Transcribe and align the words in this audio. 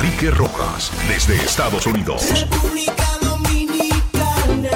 Enrique 0.00 0.30
Rojas, 0.30 0.92
desde 1.08 1.34
Estados 1.34 1.84
Unidos. 1.84 2.30
República 2.30 3.04
Dominicana. 3.20 4.70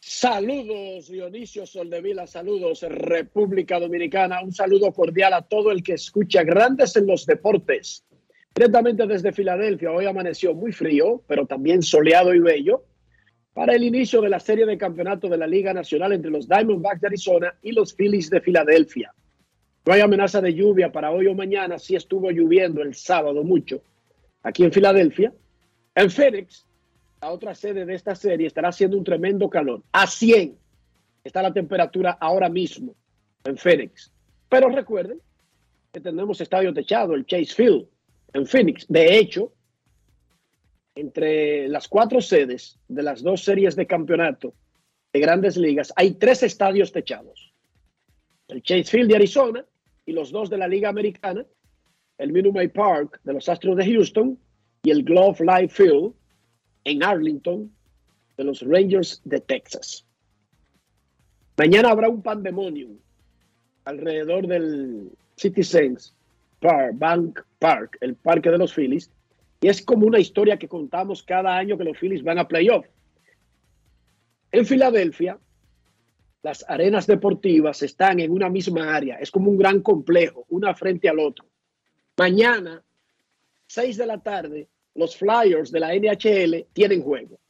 Saludos, 0.00 1.08
Dionisio 1.08 1.66
Soldevila, 1.66 2.26
saludos, 2.26 2.86
República 2.88 3.78
Dominicana. 3.78 4.40
Un 4.42 4.52
saludo 4.52 4.92
cordial 4.92 5.34
a 5.34 5.42
todo 5.42 5.70
el 5.72 5.82
que 5.82 5.92
escucha 5.92 6.42
Grandes 6.42 6.96
en 6.96 7.06
los 7.06 7.26
Deportes. 7.26 8.06
Directamente 8.54 9.06
desde 9.06 9.32
Filadelfia, 9.32 9.90
hoy 9.90 10.06
amaneció 10.06 10.54
muy 10.54 10.72
frío, 10.72 11.22
pero 11.26 11.44
también 11.44 11.82
soleado 11.82 12.32
y 12.32 12.38
bello, 12.38 12.86
para 13.52 13.74
el 13.74 13.82
inicio 13.82 14.22
de 14.22 14.30
la 14.30 14.40
serie 14.40 14.64
de 14.64 14.78
campeonato 14.78 15.28
de 15.28 15.36
la 15.36 15.46
Liga 15.46 15.74
Nacional 15.74 16.14
entre 16.14 16.30
los 16.30 16.48
Diamondbacks 16.48 17.02
de 17.02 17.08
Arizona 17.08 17.54
y 17.60 17.72
los 17.72 17.94
Phillies 17.94 18.30
de 18.30 18.40
Filadelfia. 18.40 19.12
No 19.86 19.92
hay 19.92 20.00
amenaza 20.00 20.40
de 20.40 20.54
lluvia 20.54 20.90
para 20.90 21.10
hoy 21.10 21.26
o 21.26 21.34
mañana, 21.34 21.78
sí 21.78 21.94
estuvo 21.94 22.30
lloviendo 22.30 22.82
el 22.82 22.94
sábado 22.94 23.44
mucho 23.44 23.82
aquí 24.42 24.64
en 24.64 24.72
Filadelfia. 24.72 25.32
En 25.94 26.10
Phoenix, 26.10 26.66
la 27.20 27.30
otra 27.30 27.54
sede 27.54 27.84
de 27.84 27.94
esta 27.94 28.14
serie, 28.14 28.46
estará 28.46 28.68
haciendo 28.68 28.96
un 28.96 29.04
tremendo 29.04 29.48
calor. 29.50 29.82
A 29.92 30.06
100 30.06 30.56
está 31.22 31.42
la 31.42 31.52
temperatura 31.52 32.12
ahora 32.18 32.48
mismo 32.48 32.94
en 33.44 33.58
Phoenix. 33.58 34.10
Pero 34.48 34.68
recuerden 34.70 35.20
que 35.92 36.00
tenemos 36.00 36.40
estadio 36.40 36.72
techado, 36.72 37.14
el 37.14 37.26
Chase 37.26 37.54
Field, 37.54 37.86
en 38.32 38.46
Phoenix. 38.46 38.86
De 38.88 39.18
hecho, 39.18 39.52
entre 40.94 41.68
las 41.68 41.88
cuatro 41.88 42.20
sedes 42.20 42.78
de 42.88 43.02
las 43.02 43.22
dos 43.22 43.44
series 43.44 43.76
de 43.76 43.86
campeonato 43.86 44.54
de 45.12 45.20
grandes 45.20 45.56
ligas, 45.56 45.92
hay 45.94 46.14
tres 46.14 46.42
estadios 46.42 46.90
techados. 46.90 47.52
El 48.48 48.62
Chase 48.62 48.84
Field 48.84 49.08
de 49.10 49.16
Arizona 49.16 49.64
y 50.06 50.12
los 50.12 50.30
dos 50.30 50.50
de 50.50 50.58
la 50.58 50.68
Liga 50.68 50.88
Americana, 50.88 51.44
el 52.18 52.32
Minute 52.32 52.68
Park 52.68 53.20
de 53.24 53.32
los 53.32 53.48
Astros 53.48 53.76
de 53.76 53.86
Houston 53.86 54.38
y 54.82 54.90
el 54.90 55.02
Glove 55.02 55.40
Life 55.40 55.68
Field 55.68 56.12
en 56.84 57.02
Arlington 57.02 57.70
de 58.36 58.44
los 58.44 58.60
Rangers 58.62 59.20
de 59.24 59.40
Texas. 59.40 60.06
Mañana 61.56 61.90
habrá 61.90 62.08
un 62.08 62.22
pandemonium 62.22 62.98
alrededor 63.84 64.46
del 64.46 65.10
Citizens 65.36 66.14
Park, 66.60 66.94
Bank 66.94 67.40
Park, 67.58 67.98
el 68.00 68.14
parque 68.14 68.50
de 68.50 68.58
los 68.58 68.74
Phillies, 68.74 69.10
y 69.60 69.68
es 69.68 69.82
como 69.82 70.06
una 70.06 70.18
historia 70.18 70.58
que 70.58 70.68
contamos 70.68 71.22
cada 71.22 71.56
año 71.56 71.78
que 71.78 71.84
los 71.84 71.98
Phillies 71.98 72.22
van 72.22 72.38
a 72.38 72.48
playoff. 72.48 72.86
En 74.52 74.66
Filadelfia, 74.66 75.38
las 76.44 76.62
arenas 76.68 77.06
deportivas 77.06 77.82
están 77.82 78.20
en 78.20 78.30
una 78.30 78.50
misma 78.50 78.94
área, 78.94 79.16
es 79.16 79.30
como 79.30 79.50
un 79.50 79.56
gran 79.56 79.80
complejo, 79.80 80.44
una 80.50 80.74
frente 80.74 81.08
al 81.08 81.18
otro. 81.18 81.46
Mañana, 82.18 82.84
6 83.66 83.96
de 83.96 84.06
la 84.06 84.22
tarde, 84.22 84.68
los 84.94 85.16
Flyers 85.16 85.72
de 85.72 85.80
la 85.80 85.94
NHL 85.94 86.66
tienen 86.74 87.02
juego. 87.02 87.40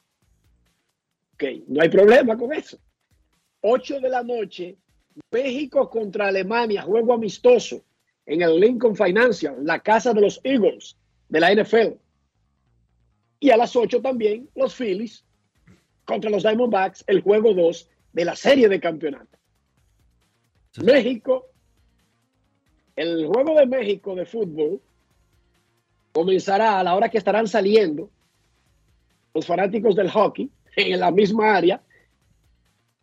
Ok, 1.33 1.43
no 1.67 1.81
hay 1.81 1.89
problema 1.89 2.37
con 2.37 2.53
eso. 2.53 2.79
8 3.59 3.99
de 3.99 4.09
la 4.09 4.23
noche, 4.23 4.77
México 5.29 5.89
contra 5.89 6.27
Alemania, 6.27 6.81
juego 6.81 7.13
amistoso 7.13 7.83
en 8.25 8.43
el 8.43 8.57
Lincoln 8.57 8.95
Financial, 8.95 9.57
la 9.61 9.81
casa 9.81 10.13
de 10.13 10.21
los 10.21 10.39
Eagles 10.45 10.95
de 11.27 11.39
la 11.41 11.53
NFL. 11.53 11.97
Y 13.41 13.49
a 13.49 13.57
las 13.57 13.75
8 13.75 14.01
también 14.01 14.49
los 14.55 14.73
Phillies 14.73 15.25
contra 16.05 16.29
los 16.29 16.43
Diamondbacks, 16.43 17.03
el 17.07 17.21
juego 17.21 17.53
2 17.53 17.89
de 18.15 18.23
la 18.23 18.35
serie 18.35 18.69
de 18.69 18.79
campeonato. 18.79 19.37
México, 20.81 21.47
el 22.95 23.27
juego 23.27 23.59
de 23.59 23.65
México 23.65 24.15
de 24.15 24.25
fútbol 24.25 24.81
comenzará 26.13 26.79
a 26.79 26.83
la 26.83 26.95
hora 26.95 27.09
que 27.09 27.17
estarán 27.17 27.45
saliendo 27.45 28.09
los 29.33 29.45
fanáticos 29.45 29.97
del 29.97 30.09
hockey 30.09 30.49
en 30.77 30.99
la 31.01 31.11
misma 31.11 31.57
área 31.57 31.81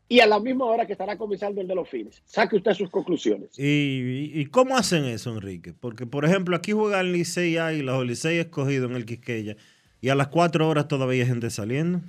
y 0.09 0.21
a 0.21 0.27
la 0.27 0.41
misma 0.41 0.65
hora 0.65 0.87
que 0.87 0.93
estará 0.93 1.19
comenzando 1.19 1.61
el 1.61 1.69
de 1.69 1.75
los 1.75 1.89
Phillies. 1.91 2.23
Saque 2.25 2.57
usted 2.57 2.73
sus 2.73 2.89
conclusiones. 2.89 3.51
¿Y, 3.59 4.47
cómo 4.47 4.79
hacen 4.79 5.05
eso, 5.05 5.31
Enrique? 5.31 5.75
Porque, 5.79 6.07
por 6.07 6.25
ejemplo, 6.25 6.57
aquí 6.57 6.73
juegan 6.73 7.13
Licey 7.13 7.59
Águilas 7.59 7.97
o 7.97 8.05
Licey 8.05 8.39
Escogido 8.39 8.87
en 8.87 8.97
el 8.97 9.05
Quisqueya. 9.05 9.57
Y 10.01 10.09
a 10.09 10.15
las 10.15 10.29
cuatro 10.29 10.69
horas 10.69 10.89
todavía 10.89 11.23
hay 11.23 11.29
gente 11.29 11.51
saliendo. 11.51 12.01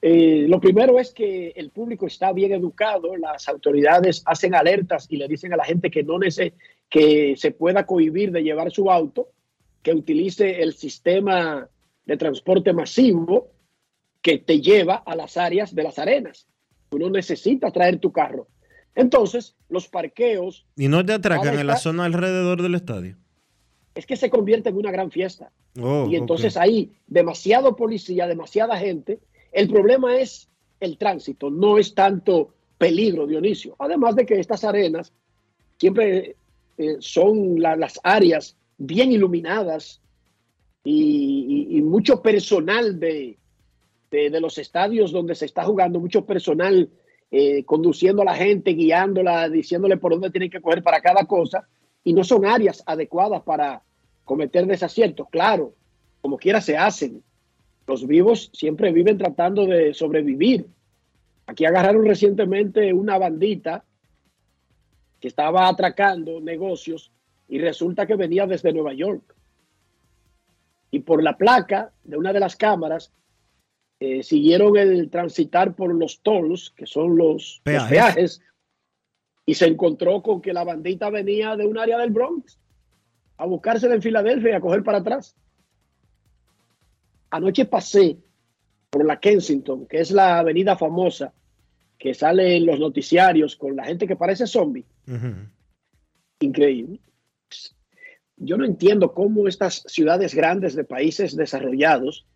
Eh, 0.00 0.46
lo 0.48 0.60
primero 0.60 0.98
es 1.00 1.12
que 1.12 1.48
el 1.56 1.70
público 1.70 2.06
está 2.06 2.32
bien 2.32 2.52
educado, 2.52 3.16
las 3.16 3.48
autoridades 3.48 4.22
hacen 4.26 4.54
alertas 4.54 5.06
y 5.10 5.16
le 5.16 5.26
dicen 5.26 5.52
a 5.52 5.56
la 5.56 5.64
gente 5.64 5.90
que 5.90 6.04
no 6.04 6.14
nece- 6.18 6.52
que 6.88 7.34
se 7.36 7.50
pueda 7.50 7.84
cohibir 7.84 8.30
de 8.30 8.42
llevar 8.42 8.70
su 8.70 8.90
auto, 8.90 9.28
que 9.82 9.92
utilice 9.92 10.62
el 10.62 10.74
sistema 10.74 11.68
de 12.06 12.16
transporte 12.16 12.72
masivo 12.72 13.50
que 14.22 14.38
te 14.38 14.60
lleva 14.60 14.96
a 14.96 15.14
las 15.16 15.36
áreas 15.36 15.74
de 15.74 15.82
las 15.82 15.98
arenas. 15.98 16.46
Tú 16.90 16.98
no 16.98 17.10
necesitas 17.10 17.72
traer 17.72 17.98
tu 17.98 18.12
carro. 18.12 18.46
Entonces, 18.94 19.56
los 19.68 19.88
parqueos 19.88 20.66
Y 20.76 20.88
no 20.88 21.04
te 21.04 21.12
atracan 21.12 21.48
Ahora 21.48 21.60
en 21.60 21.66
la 21.66 21.76
zona 21.76 22.04
alrededor 22.04 22.62
del 22.62 22.74
estadio. 22.74 23.16
es 23.94 24.06
que 24.06 24.16
se 24.16 24.30
convierte 24.30 24.68
en 24.70 24.76
una 24.76 24.90
gran 24.92 25.10
fiesta. 25.10 25.50
Oh, 25.80 26.08
y 26.10 26.14
entonces 26.16 26.56
hay 26.56 26.92
demasiado 27.08 27.74
policía, 27.76 28.26
demasiada 28.28 28.76
gente. 28.76 29.18
El 29.52 29.68
problema 29.68 30.16
es 30.18 30.48
el 30.80 30.96
tránsito, 30.98 31.50
no 31.50 31.78
es 31.78 31.94
tanto 31.94 32.54
peligro, 32.78 33.26
Dionisio. 33.26 33.74
Además 33.78 34.14
de 34.16 34.24
que 34.26 34.38
estas 34.38 34.62
arenas 34.64 35.12
siempre 35.78 36.36
eh, 36.76 36.96
son 37.00 37.60
la- 37.60 37.74
las 37.76 37.98
áreas 38.04 38.56
bien 38.78 39.10
iluminadas 39.10 40.00
y, 40.84 41.80
mucho 41.82 42.22
personal 42.22 42.98
de, 43.00 43.36
de- 44.10 44.30
de 44.30 44.40
los 44.40 44.58
estadios 44.58 45.10
donde 45.12 45.34
se 45.34 45.46
está 45.46 45.64
jugando, 45.64 45.98
mucho 46.00 46.24
personal 46.24 46.88
eh, 47.30 47.64
conduciendo 47.64 48.22
a 48.22 48.26
la 48.26 48.34
gente, 48.34 48.72
guiándola, 48.72 49.48
diciéndole 49.48 49.96
por 49.96 50.12
dónde 50.12 50.30
tienen 50.30 50.50
que 50.50 50.60
coger 50.62 50.82
para 50.82 51.00
cada 51.00 51.24
cosa. 51.26 51.66
Y 52.04 52.12
no 52.12 52.24
son 52.24 52.46
áreas 52.46 52.82
adecuadas 52.86 53.42
para 53.42 53.82
cometer 54.24 54.66
desaciertos. 54.66 55.28
Claro, 55.30 55.74
como 56.20 56.36
quiera 56.38 56.60
se 56.60 56.76
hacen. 56.76 57.22
Los 57.88 58.06
vivos 58.06 58.50
siempre 58.52 58.92
viven 58.92 59.16
tratando 59.16 59.64
de 59.64 59.94
sobrevivir. 59.94 60.66
Aquí 61.46 61.64
agarraron 61.64 62.04
recientemente 62.04 62.92
una 62.92 63.16
bandita 63.16 63.82
que 65.18 65.28
estaba 65.28 65.66
atracando 65.66 66.38
negocios 66.38 67.10
y 67.48 67.58
resulta 67.58 68.06
que 68.06 68.14
venía 68.14 68.46
desde 68.46 68.74
Nueva 68.74 68.92
York. 68.92 69.34
Y 70.90 71.00
por 71.00 71.22
la 71.22 71.38
placa 71.38 71.90
de 72.04 72.18
una 72.18 72.34
de 72.34 72.40
las 72.40 72.56
cámaras 72.56 73.10
eh, 74.00 74.22
siguieron 74.22 74.76
el 74.76 75.08
transitar 75.08 75.74
por 75.74 75.94
los 75.94 76.20
tolls, 76.20 76.70
que 76.76 76.86
son 76.86 77.16
los 77.16 77.62
peajes, 77.64 78.42
y 79.46 79.54
se 79.54 79.66
encontró 79.66 80.22
con 80.22 80.42
que 80.42 80.52
la 80.52 80.62
bandita 80.62 81.08
venía 81.08 81.56
de 81.56 81.66
un 81.66 81.78
área 81.78 81.96
del 81.96 82.10
Bronx 82.10 82.60
a 83.38 83.46
buscársela 83.46 83.94
en 83.94 84.02
Filadelfia 84.02 84.50
y 84.50 84.54
a 84.54 84.60
coger 84.60 84.82
para 84.82 84.98
atrás. 84.98 85.34
Anoche 87.30 87.64
pasé 87.66 88.16
por 88.90 89.04
la 89.04 89.20
Kensington, 89.20 89.86
que 89.86 90.00
es 90.00 90.10
la 90.10 90.38
avenida 90.38 90.76
famosa 90.76 91.32
que 91.98 92.14
sale 92.14 92.56
en 92.56 92.66
los 92.66 92.78
noticiarios 92.78 93.56
con 93.56 93.76
la 93.76 93.84
gente 93.84 94.06
que 94.06 94.16
parece 94.16 94.46
zombie. 94.46 94.84
Increíble. 96.40 97.00
Yo 98.36 98.56
no 98.56 98.64
entiendo 98.64 99.12
cómo 99.12 99.48
estas 99.48 99.82
ciudades 99.88 100.34
grandes 100.34 100.76
de 100.76 100.84
países 100.84 101.34
desarrollados, 101.34 102.26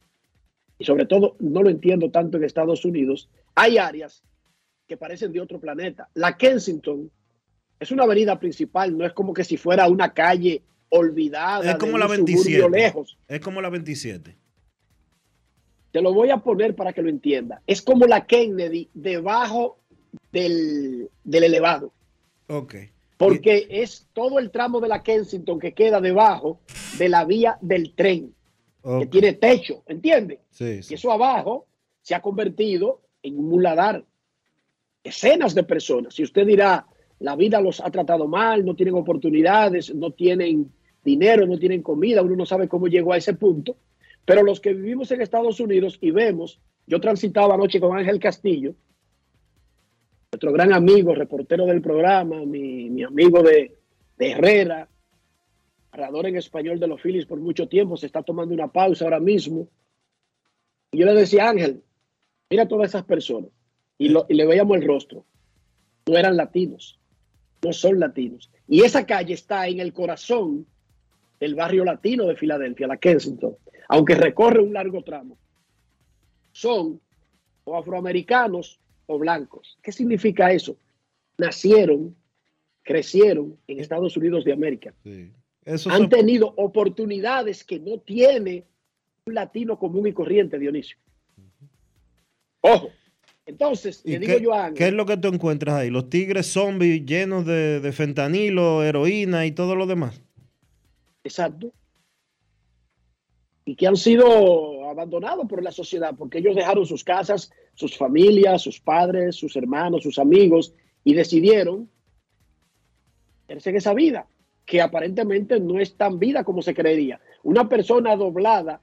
y 0.78 0.84
sobre 0.84 1.06
todo 1.06 1.36
no 1.38 1.62
lo 1.62 1.70
entiendo 1.70 2.10
tanto 2.10 2.36
en 2.36 2.44
Estados 2.44 2.84
Unidos, 2.84 3.30
hay 3.54 3.78
áreas 3.78 4.24
que 4.88 4.96
parecen 4.96 5.32
de 5.32 5.40
otro 5.40 5.60
planeta. 5.60 6.08
La 6.14 6.36
Kensington 6.36 7.08
es 7.78 7.92
una 7.92 8.02
avenida 8.02 8.38
principal, 8.40 8.96
no 8.98 9.06
es 9.06 9.12
como 9.12 9.32
que 9.32 9.44
si 9.44 9.56
fuera 9.56 9.88
una 9.88 10.12
calle 10.12 10.62
olvidada. 10.88 11.70
Es 11.70 11.76
como 11.76 11.92
de 11.92 11.98
la 12.00 12.06
un 12.06 12.16
suburbio 12.16 12.68
27. 12.68 12.70
lejos. 12.70 13.18
Es 13.28 13.40
como 13.40 13.62
la 13.62 13.70
27. 13.70 14.36
Te 15.92 16.00
lo 16.00 16.12
voy 16.14 16.30
a 16.30 16.38
poner 16.38 16.74
para 16.74 16.92
que 16.92 17.02
lo 17.02 17.10
entienda. 17.10 17.62
Es 17.66 17.82
como 17.82 18.06
la 18.06 18.26
Kennedy 18.26 18.88
debajo 18.94 19.78
del, 20.32 21.10
del 21.22 21.44
elevado. 21.44 21.92
Ok. 22.48 22.74
Porque 23.18 23.68
es 23.70 24.08
todo 24.12 24.38
el 24.38 24.50
tramo 24.50 24.80
de 24.80 24.88
la 24.88 25.02
Kensington 25.02 25.60
que 25.60 25.74
queda 25.74 26.00
debajo 26.00 26.60
de 26.98 27.08
la 27.08 27.24
vía 27.24 27.56
del 27.60 27.94
tren, 27.94 28.34
que 28.82 29.06
tiene 29.06 29.34
techo, 29.34 29.84
¿entiendes? 29.86 30.40
Sí, 30.50 30.80
Y 30.88 30.94
eso 30.94 31.12
abajo 31.12 31.66
se 32.00 32.16
ha 32.16 32.20
convertido 32.22 33.00
en 33.22 33.38
un 33.38 33.48
muladar. 33.48 34.04
Decenas 35.04 35.54
de 35.54 35.62
personas. 35.62 36.14
Si 36.14 36.24
usted 36.24 36.46
dirá, 36.46 36.86
la 37.20 37.36
vida 37.36 37.60
los 37.60 37.80
ha 37.80 37.90
tratado 37.90 38.26
mal, 38.26 38.64
no 38.64 38.74
tienen 38.74 38.94
oportunidades, 38.94 39.94
no 39.94 40.10
tienen 40.10 40.72
dinero, 41.04 41.46
no 41.46 41.58
tienen 41.58 41.82
comida, 41.82 42.22
uno 42.22 42.34
no 42.34 42.46
sabe 42.46 42.68
cómo 42.68 42.88
llegó 42.88 43.12
a 43.12 43.18
ese 43.18 43.34
punto. 43.34 43.76
Pero 44.24 44.42
los 44.42 44.60
que 44.60 44.74
vivimos 44.74 45.10
en 45.10 45.20
Estados 45.20 45.60
Unidos 45.60 45.98
y 46.00 46.10
vemos, 46.10 46.60
yo 46.86 47.00
transitaba 47.00 47.54
anoche 47.54 47.80
con 47.80 47.96
Ángel 47.96 48.20
Castillo, 48.20 48.74
nuestro 50.32 50.52
gran 50.52 50.72
amigo, 50.72 51.14
reportero 51.14 51.66
del 51.66 51.82
programa, 51.82 52.44
mi, 52.46 52.88
mi 52.88 53.02
amigo 53.02 53.42
de, 53.42 53.76
Herrera, 54.18 54.88
narrador 55.92 56.26
en 56.26 56.36
español 56.36 56.78
de 56.78 56.86
los 56.86 57.02
Phillies 57.02 57.26
por 57.26 57.40
mucho 57.40 57.68
tiempo, 57.68 57.96
se 57.96 58.06
está 58.06 58.22
tomando 58.22 58.54
una 58.54 58.68
pausa 58.68 59.04
ahora 59.04 59.18
mismo. 59.18 59.68
Y 60.92 60.98
yo 60.98 61.06
le 61.06 61.14
decía, 61.14 61.48
Ángel, 61.48 61.82
mira 62.48 62.68
todas 62.68 62.90
esas 62.90 63.04
personas. 63.04 63.50
Y, 63.98 64.10
y 64.10 64.34
le 64.34 64.46
veíamos 64.46 64.76
el 64.76 64.86
rostro. 64.86 65.26
No 66.06 66.16
eran 66.16 66.36
latinos. 66.36 67.00
No 67.62 67.72
son 67.72 67.98
latinos. 67.98 68.50
Y 68.68 68.82
esa 68.82 69.04
calle 69.04 69.34
está 69.34 69.66
en 69.66 69.80
el 69.80 69.92
corazón 69.92 70.66
del 71.40 71.54
barrio 71.56 71.84
latino 71.84 72.26
de 72.26 72.36
Filadelfia, 72.36 72.86
la 72.86 72.96
Kensington, 72.96 73.56
aunque 73.92 74.14
recorre 74.14 74.60
un 74.60 74.72
largo 74.72 75.02
tramo. 75.04 75.36
Son 76.52 77.00
o 77.64 77.76
afroamericanos 77.76 78.80
o 79.06 79.18
blancos. 79.18 79.78
¿Qué 79.82 79.92
significa 79.92 80.50
eso? 80.52 80.76
Nacieron, 81.38 82.14
crecieron 82.82 83.56
en 83.66 83.80
Estados 83.80 84.16
Unidos 84.16 84.44
de 84.44 84.52
América 84.52 84.92
sí. 85.04 85.30
Eso 85.64 85.90
han 85.90 85.98
son- 85.98 86.08
tenido 86.08 86.52
oportunidades 86.56 87.62
que 87.64 87.78
no 87.78 87.98
tiene 87.98 88.64
un 89.26 89.34
latino 89.34 89.78
común 89.78 90.06
y 90.08 90.12
corriente, 90.12 90.58
Dionisio. 90.58 90.96
Ojo. 92.62 92.90
Entonces, 93.46 94.02
¿Y 94.04 94.12
le 94.12 94.18
digo 94.20 94.32
qué, 94.38 94.42
yo 94.42 94.52
a 94.54 94.66
Ángel, 94.66 94.74
qué 94.78 94.86
es 94.88 94.92
lo 94.92 95.04
que 95.06 95.16
tú 95.16 95.28
encuentras 95.28 95.74
ahí? 95.76 95.90
Los 95.90 96.08
tigres 96.10 96.46
zombies 96.46 97.04
llenos 97.04 97.44
de, 97.44 97.80
de 97.80 97.92
fentanilo, 97.92 98.82
heroína 98.84 99.46
y 99.46 99.52
todo 99.52 99.74
lo 99.76 99.86
demás. 99.86 100.20
exacto, 101.24 101.72
y 103.64 103.76
que 103.76 103.86
han 103.86 103.96
sido 103.96 104.88
abandonados 104.88 105.46
por 105.48 105.62
la 105.62 105.70
sociedad 105.70 106.14
porque 106.16 106.38
ellos 106.38 106.56
dejaron 106.56 106.84
sus 106.86 107.04
casas, 107.04 107.50
sus 107.74 107.96
familias, 107.96 108.62
sus 108.62 108.80
padres, 108.80 109.36
sus 109.36 109.54
hermanos, 109.56 110.02
sus 110.02 110.18
amigos 110.18 110.74
y 111.04 111.14
decidieron 111.14 111.88
en 113.48 113.76
esa 113.76 113.94
vida 113.94 114.26
que 114.64 114.80
aparentemente 114.80 115.60
no 115.60 115.78
es 115.78 115.94
tan 115.96 116.18
vida 116.18 116.44
como 116.44 116.62
se 116.62 116.74
creería. 116.74 117.20
Una 117.42 117.68
persona 117.68 118.16
doblada 118.16 118.80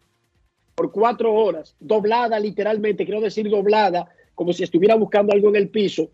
por 0.76 0.92
cuatro 0.92 1.34
horas, 1.34 1.76
doblada 1.80 2.40
literalmente, 2.40 3.06
quiero 3.06 3.22
decir 3.22 3.50
doblada, 3.50 4.10
como 4.36 4.54
si 4.54 4.64
estuviera 4.64 4.96
buscando 4.96 5.34
algo 5.34 5.50
en 5.50 5.56
el 5.56 5.70
piso, 5.70 6.10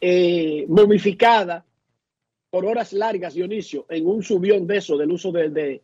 eh, 0.00 0.66
momificada 0.68 1.64
por 2.50 2.64
horas 2.64 2.92
largas, 2.92 3.34
Dionisio, 3.34 3.86
en 3.88 4.06
un 4.06 4.22
subión 4.22 4.66
de 4.66 4.76
eso, 4.76 4.96
del 4.96 5.10
uso 5.10 5.32
de- 5.32 5.82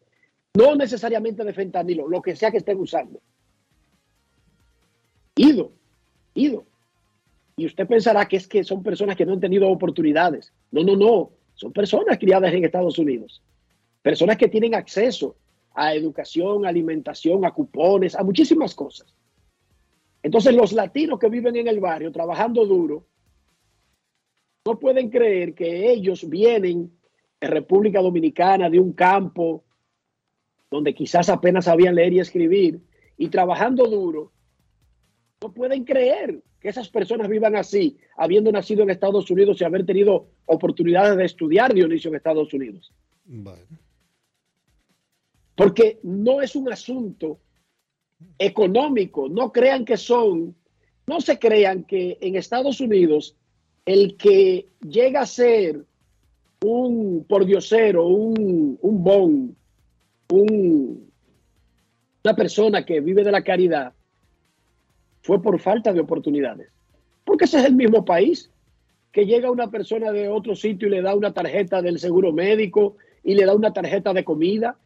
no 0.54 0.74
necesariamente 0.76 1.44
de 1.44 1.52
fentanilo, 1.52 2.08
lo 2.08 2.20
que 2.20 2.36
sea 2.36 2.50
que 2.50 2.58
estén 2.58 2.78
usando. 2.78 3.20
Ido, 5.34 5.72
ido. 6.34 6.66
Y 7.56 7.66
usted 7.66 7.86
pensará 7.86 8.26
que 8.26 8.36
es 8.36 8.46
que 8.46 8.64
son 8.64 8.82
personas 8.82 9.16
que 9.16 9.24
no 9.24 9.32
han 9.32 9.40
tenido 9.40 9.68
oportunidades. 9.68 10.52
No, 10.70 10.82
no, 10.82 10.96
no. 10.96 11.30
Son 11.54 11.72
personas 11.72 12.18
criadas 12.18 12.52
en 12.52 12.64
Estados 12.64 12.98
Unidos. 12.98 13.42
Personas 14.02 14.36
que 14.36 14.48
tienen 14.48 14.74
acceso 14.74 15.36
a 15.74 15.94
educación, 15.94 16.66
alimentación, 16.66 17.44
a 17.44 17.52
cupones, 17.52 18.14
a 18.14 18.22
muchísimas 18.22 18.74
cosas. 18.74 19.14
Entonces 20.22 20.54
los 20.54 20.72
latinos 20.72 21.18
que 21.18 21.28
viven 21.28 21.56
en 21.56 21.68
el 21.68 21.80
barrio 21.80 22.12
trabajando 22.12 22.64
duro, 22.66 23.06
no 24.64 24.78
pueden 24.78 25.10
creer 25.10 25.54
que 25.54 25.90
ellos 25.90 26.28
vienen 26.28 26.92
de 27.40 27.46
República 27.48 28.00
Dominicana, 28.00 28.70
de 28.70 28.78
un 28.78 28.92
campo 28.92 29.64
donde 30.72 30.94
quizás 30.94 31.28
apenas 31.28 31.66
sabían 31.66 31.94
leer 31.94 32.14
y 32.14 32.20
escribir, 32.20 32.80
y 33.18 33.28
trabajando 33.28 33.84
duro, 33.84 34.32
no 35.42 35.52
pueden 35.52 35.84
creer 35.84 36.42
que 36.58 36.70
esas 36.70 36.88
personas 36.88 37.28
vivan 37.28 37.56
así, 37.56 37.98
habiendo 38.16 38.50
nacido 38.50 38.82
en 38.82 38.88
Estados 38.88 39.30
Unidos 39.30 39.60
y 39.60 39.64
haber 39.64 39.84
tenido 39.84 40.28
oportunidades 40.46 41.18
de 41.18 41.26
estudiar 41.26 41.74
Dionisio 41.74 42.08
en 42.08 42.16
Estados 42.16 42.54
Unidos. 42.54 42.90
Bueno. 43.26 43.78
Porque 45.54 46.00
no 46.04 46.40
es 46.40 46.56
un 46.56 46.72
asunto 46.72 47.38
económico. 48.38 49.28
No 49.28 49.52
crean 49.52 49.84
que 49.84 49.98
son, 49.98 50.56
no 51.06 51.20
se 51.20 51.38
crean 51.38 51.84
que 51.84 52.16
en 52.22 52.36
Estados 52.36 52.80
Unidos 52.80 53.36
el 53.84 54.16
que 54.16 54.68
llega 54.80 55.20
a 55.20 55.26
ser 55.26 55.84
un 56.64 57.26
pordiosero, 57.28 58.06
un, 58.06 58.78
un 58.80 59.04
bon, 59.04 59.56
un 60.32 61.12
una 62.24 62.36
persona 62.36 62.84
que 62.84 63.00
vive 63.00 63.24
de 63.24 63.32
la 63.32 63.42
caridad 63.42 63.92
fue 65.22 65.42
por 65.42 65.58
falta 65.58 65.92
de 65.92 66.00
oportunidades. 66.00 66.70
Porque 67.24 67.44
ese 67.44 67.58
es 67.58 67.64
el 67.64 67.74
mismo 67.74 68.04
país 68.04 68.50
que 69.10 69.26
llega 69.26 69.50
una 69.50 69.70
persona 69.70 70.12
de 70.12 70.28
otro 70.28 70.54
sitio 70.54 70.88
y 70.88 70.92
le 70.92 71.02
da 71.02 71.14
una 71.14 71.32
tarjeta 71.32 71.82
del 71.82 71.98
seguro 71.98 72.32
médico 72.32 72.96
y 73.22 73.34
le 73.34 73.44
da 73.44 73.54
una 73.54 73.72
tarjeta 73.72 74.12
de 74.12 74.24
comida. 74.24 74.76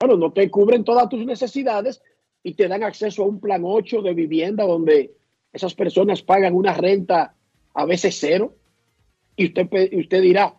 Bueno, 0.00 0.16
no 0.16 0.32
te 0.32 0.48
cubren 0.50 0.84
todas 0.84 1.08
tus 1.08 1.24
necesidades 1.24 2.00
y 2.42 2.54
te 2.54 2.68
dan 2.68 2.82
acceso 2.82 3.24
a 3.24 3.26
un 3.26 3.40
plan 3.40 3.62
8 3.64 4.02
de 4.02 4.14
vivienda 4.14 4.64
donde 4.64 5.12
esas 5.52 5.74
personas 5.74 6.22
pagan 6.22 6.54
una 6.54 6.74
renta 6.74 7.34
a 7.74 7.84
veces 7.84 8.16
cero. 8.18 8.54
Y 9.36 9.46
usted, 9.46 9.68
usted 9.92 10.22
dirá, 10.22 10.54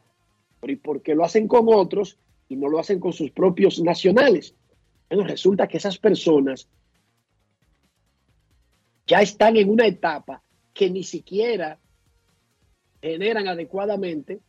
¿y 0.63 0.75
por 0.75 1.01
qué 1.01 1.15
lo 1.15 1.23
hacen 1.23 1.47
con 1.47 1.65
otros 1.67 2.17
y 2.49 2.57
no 2.57 2.67
lo 2.67 2.79
hacen 2.79 2.99
con 2.99 3.13
sus 3.13 3.31
propios 3.31 3.79
nacionales? 3.79 4.55
Bueno, 5.07 5.23
resulta 5.23 5.67
que 5.67 5.77
esas 5.77 5.97
personas 5.97 6.67
ya 9.07 9.21
están 9.21 9.55
en 9.55 9.69
una 9.69 9.87
etapa 9.87 10.43
que 10.73 10.89
ni 10.89 11.03
siquiera 11.03 11.79
generan 13.01 13.47
adecuadamente 13.47 14.39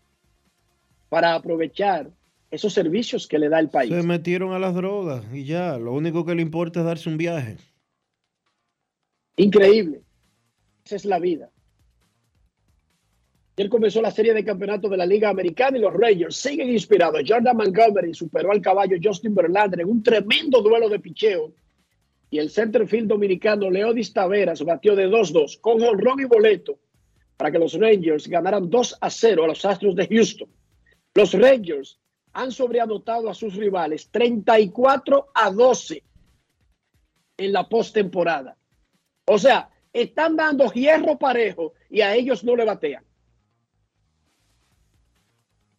para 1.09 1.35
aprovechar 1.35 2.11
esos 2.51 2.73
servicios 2.73 3.29
que 3.29 3.39
le 3.39 3.49
da 3.49 3.61
el 3.61 3.71
país. 3.71 3.95
Se 3.95 4.03
metieron 4.03 4.53
a 4.53 4.59
las 4.59 4.75
drogas 4.75 5.25
y 5.33 5.45
ya, 5.45 5.79
lo 5.79 5.93
único 5.93 6.25
que 6.25 6.35
le 6.35 6.43
importa 6.43 6.81
es 6.81 6.87
darse 6.87 7.09
un 7.09 7.17
viaje. 7.17 7.57
Increíble. 9.37 10.03
Esa 10.85 10.97
es 10.97 11.05
la 11.05 11.19
vida. 11.19 11.51
Él 13.61 13.69
comenzó 13.69 14.01
la 14.01 14.11
serie 14.11 14.33
de 14.33 14.43
campeonatos 14.43 14.91
de 14.91 14.97
la 14.97 15.05
Liga 15.05 15.29
Americana 15.29 15.77
y 15.77 15.83
los 15.83 15.93
Rangers 15.93 16.35
siguen 16.35 16.71
inspirados. 16.71 17.21
Jordan 17.29 17.59
Montgomery 17.59 18.15
superó 18.15 18.53
al 18.53 18.63
caballo 18.63 18.97
Justin 19.03 19.35
Verlander 19.35 19.83
en 19.83 19.91
un 19.91 20.03
tremendo 20.03 20.63
duelo 20.63 20.89
de 20.89 20.99
picheo. 20.99 21.53
Y 22.31 22.39
el 22.39 22.49
centerfield 22.49 23.09
dominicano 23.09 23.69
Leodis 23.69 24.15
Taveras 24.15 24.65
batió 24.65 24.97
de 24.97 25.09
2-2 25.09 25.61
con 25.61 25.83
honrón 25.83 26.21
y 26.21 26.25
boleto 26.25 26.79
para 27.37 27.51
que 27.51 27.59
los 27.59 27.79
Rangers 27.79 28.29
ganaran 28.29 28.71
2 28.71 28.97
a 28.99 29.11
0 29.11 29.45
a 29.45 29.49
los 29.49 29.63
Astros 29.67 29.95
de 29.95 30.07
Houston. 30.07 30.49
Los 31.15 31.35
Rangers 31.35 31.99
han 32.33 32.53
sobreanotado 32.53 33.29
a 33.29 33.35
sus 33.35 33.57
rivales 33.57 34.09
34 34.11 35.33
a 35.35 35.51
12 35.51 36.03
en 37.37 37.53
la 37.53 37.69
postemporada. 37.69 38.57
O 39.27 39.37
sea, 39.37 39.69
están 39.93 40.35
dando 40.35 40.73
hierro 40.73 41.19
parejo 41.19 41.75
y 41.91 42.01
a 42.01 42.15
ellos 42.15 42.43
no 42.43 42.57
le 42.57 42.65
batean 42.65 43.05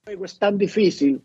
juego 0.06 0.26
es 0.26 0.40
tan 0.40 0.58
difícil 0.58 1.22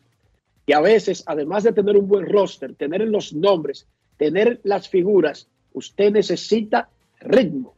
y 0.66 0.73
a 0.73 0.80
veces, 0.80 1.23
además 1.26 1.62
de 1.64 1.73
tener 1.73 1.97
un 1.97 2.09
buen 2.09 2.26
roster, 2.26 2.75
tener 2.75 3.00
los 3.02 3.33
nombres, 3.33 3.87
tener 4.16 4.61
las 4.64 4.88
figuras, 4.88 5.49
usted 5.73 6.11
necesita 6.11 6.90
ritmo, 7.21 7.75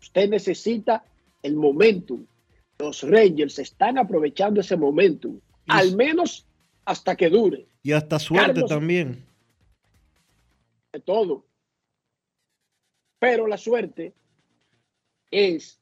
usted 0.00 0.28
necesita 0.28 1.04
el 1.42 1.54
momentum. 1.54 2.26
Los 2.78 3.02
Rangers 3.04 3.58
están 3.58 3.96
aprovechando 3.96 4.60
ese 4.60 4.76
momentum, 4.76 5.40
al 5.68 5.96
menos 5.96 6.44
hasta 6.84 7.16
que 7.16 7.30
dure. 7.30 7.66
Y 7.82 7.92
hasta 7.92 8.18
suerte 8.18 8.62
también. 8.64 9.24
De 10.92 11.00
todo. 11.00 11.46
Pero 13.18 13.46
la 13.46 13.56
suerte 13.56 14.12
es 15.30 15.80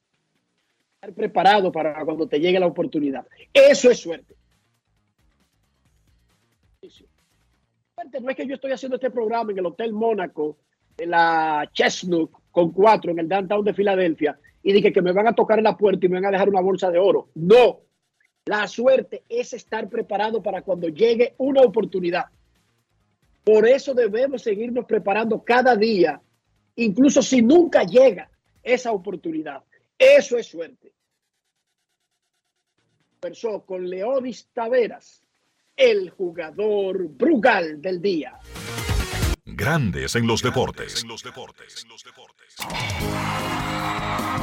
estar 0.95 1.13
preparado 1.13 1.71
para 1.71 2.05
cuando 2.05 2.27
te 2.27 2.39
llegue 2.39 2.59
la 2.59 2.67
oportunidad. 2.67 3.27
Eso 3.53 3.91
es 3.91 3.99
suerte. 3.99 4.35
No 8.21 8.29
es 8.29 8.35
que 8.35 8.47
yo 8.47 8.55
estoy 8.55 8.71
haciendo 8.71 8.95
este 8.95 9.11
programa 9.11 9.51
en 9.51 9.59
el 9.59 9.65
Hotel 9.65 9.93
Mónaco, 9.93 10.57
de 10.97 11.05
la 11.05 11.69
Chestnut, 11.73 12.31
con 12.51 12.71
cuatro, 12.71 13.11
en 13.11 13.19
el 13.19 13.27
downtown 13.27 13.65
de 13.65 13.73
Filadelfia, 13.73 14.39
y 14.63 14.73
dije 14.73 14.93
que 14.93 15.01
me 15.01 15.11
van 15.11 15.27
a 15.27 15.35
tocar 15.35 15.57
en 15.57 15.65
la 15.65 15.77
puerta 15.77 16.05
y 16.05 16.09
me 16.09 16.15
van 16.15 16.25
a 16.25 16.31
dejar 16.31 16.49
una 16.49 16.61
bolsa 16.61 16.89
de 16.89 16.97
oro. 16.97 17.29
No. 17.35 17.81
La 18.45 18.67
suerte 18.67 19.23
es 19.27 19.53
estar 19.53 19.89
preparado 19.89 20.41
para 20.41 20.61
cuando 20.61 20.87
llegue 20.87 21.33
una 21.37 21.61
oportunidad. 21.61 22.25
Por 23.43 23.67
eso 23.67 23.93
debemos 23.93 24.41
seguirnos 24.41 24.85
preparando 24.85 25.43
cada 25.43 25.75
día, 25.75 26.21
incluso 26.75 27.21
si 27.21 27.41
nunca 27.41 27.83
llega 27.83 28.29
esa 28.63 28.91
oportunidad. 28.91 29.63
Eso 29.97 30.37
es 30.37 30.47
suerte. 30.47 30.91
Persó 33.19 33.65
con 33.65 33.89
Leodis 33.89 34.47
Taveras 34.53 35.24
el 35.77 36.09
jugador 36.09 37.07
Brugal 37.09 37.81
del 37.81 38.01
día. 38.01 38.39
Grandes 39.43 40.15
en 40.15 40.27
los 40.27 40.41
deportes. 40.41 41.05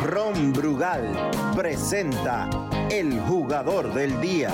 Ron 0.05 0.53
Brugal 0.53 1.31
presenta 1.57 2.51
el 2.91 3.19
jugador 3.21 3.93
del 3.95 4.21
día. 4.21 4.51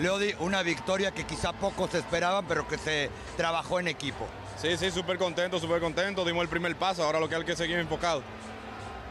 Leodi, 0.00 0.34
una 0.40 0.62
victoria 0.62 1.12
que 1.12 1.24
quizá 1.24 1.52
pocos 1.52 1.94
esperaban, 1.94 2.46
pero 2.46 2.66
que 2.66 2.78
se 2.78 3.10
trabajó 3.36 3.80
en 3.80 3.88
equipo. 3.88 4.26
Sí, 4.56 4.76
sí, 4.76 4.90
súper 4.90 5.18
contento, 5.18 5.58
súper 5.58 5.80
contento. 5.80 6.24
Dimos 6.24 6.42
el 6.42 6.48
primer 6.48 6.76
paso, 6.76 7.04
ahora 7.04 7.20
lo 7.20 7.28
que 7.28 7.36
hay 7.36 7.44
que 7.44 7.56
seguir 7.56 7.78
enfocado. 7.78 8.22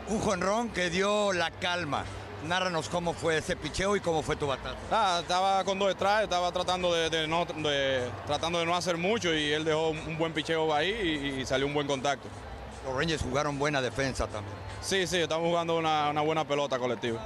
Un 0.07 0.19
jonrón 0.19 0.69
que 0.69 0.89
dio 0.89 1.31
la 1.31 1.51
calma 1.51 2.03
Nárranos 2.43 2.89
cómo 2.89 3.13
fue 3.13 3.37
ese 3.37 3.55
picheo 3.55 3.95
y 3.95 4.01
cómo 4.01 4.21
fue 4.21 4.35
tu 4.35 4.47
batalla. 4.47 4.75
Ah, 4.91 5.19
estaba 5.21 5.63
con 5.63 5.79
dos 5.79 5.87
detrás, 5.87 6.23
estaba 6.23 6.51
tratando 6.51 6.93
de, 6.93 7.27
no, 7.27 7.45
tratando 8.25 8.59
de 8.59 8.65
no 8.65 8.75
hacer 8.75 8.97
mucho 8.97 9.33
y 9.33 9.51
él 9.51 9.63
dejó 9.63 9.89
un 9.89 10.17
buen 10.17 10.33
picheo 10.33 10.73
ahí 10.73 11.37
y, 11.39 11.45
salió 11.45 11.65
un 11.65 11.73
buen 11.73 11.87
contacto. 11.87 12.27
Los 12.85 12.95
Rangers 12.95 13.21
jugaron 13.21 13.57
buena 13.57 13.81
defensa 13.81 14.27
también. 14.27 14.55
Sí, 14.81 15.07
sí, 15.07 15.17
estamos 15.17 15.47
jugando 15.47 15.77
una, 15.77 16.11
buena 16.21 16.45
pelota 16.45 16.77
colectiva. 16.77 17.21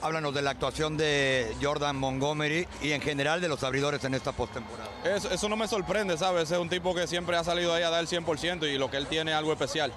Háblanos 0.00 0.34
de 0.34 0.42
la 0.42 0.50
actuación 0.50 0.96
de 0.96 1.56
Jordan 1.62 1.96
Montgomery 1.96 2.68
y 2.82 2.92
en 2.92 3.00
general 3.00 3.40
de 3.40 3.48
los 3.48 3.64
abridores 3.64 4.04
en 4.04 4.14
esta 4.14 4.32
postemporada. 4.32 4.90
Eso, 5.02 5.30
eso 5.30 5.48
no 5.48 5.56
me 5.56 5.66
sorprende, 5.66 6.16
¿sabes? 6.18 6.50
Es 6.50 6.58
un 6.58 6.68
tipo 6.68 6.94
que 6.94 7.06
siempre 7.06 7.36
ha 7.36 7.42
salido 7.42 7.72
ahí 7.72 7.82
a 7.82 7.90
dar 7.90 8.00
el 8.00 8.08
100% 8.08 8.70
y 8.70 8.76
lo 8.76 8.90
que 8.90 8.98
él 8.98 9.06
tiene 9.06 9.32
es 9.32 9.36
algo 9.36 9.52
especial. 9.52 9.92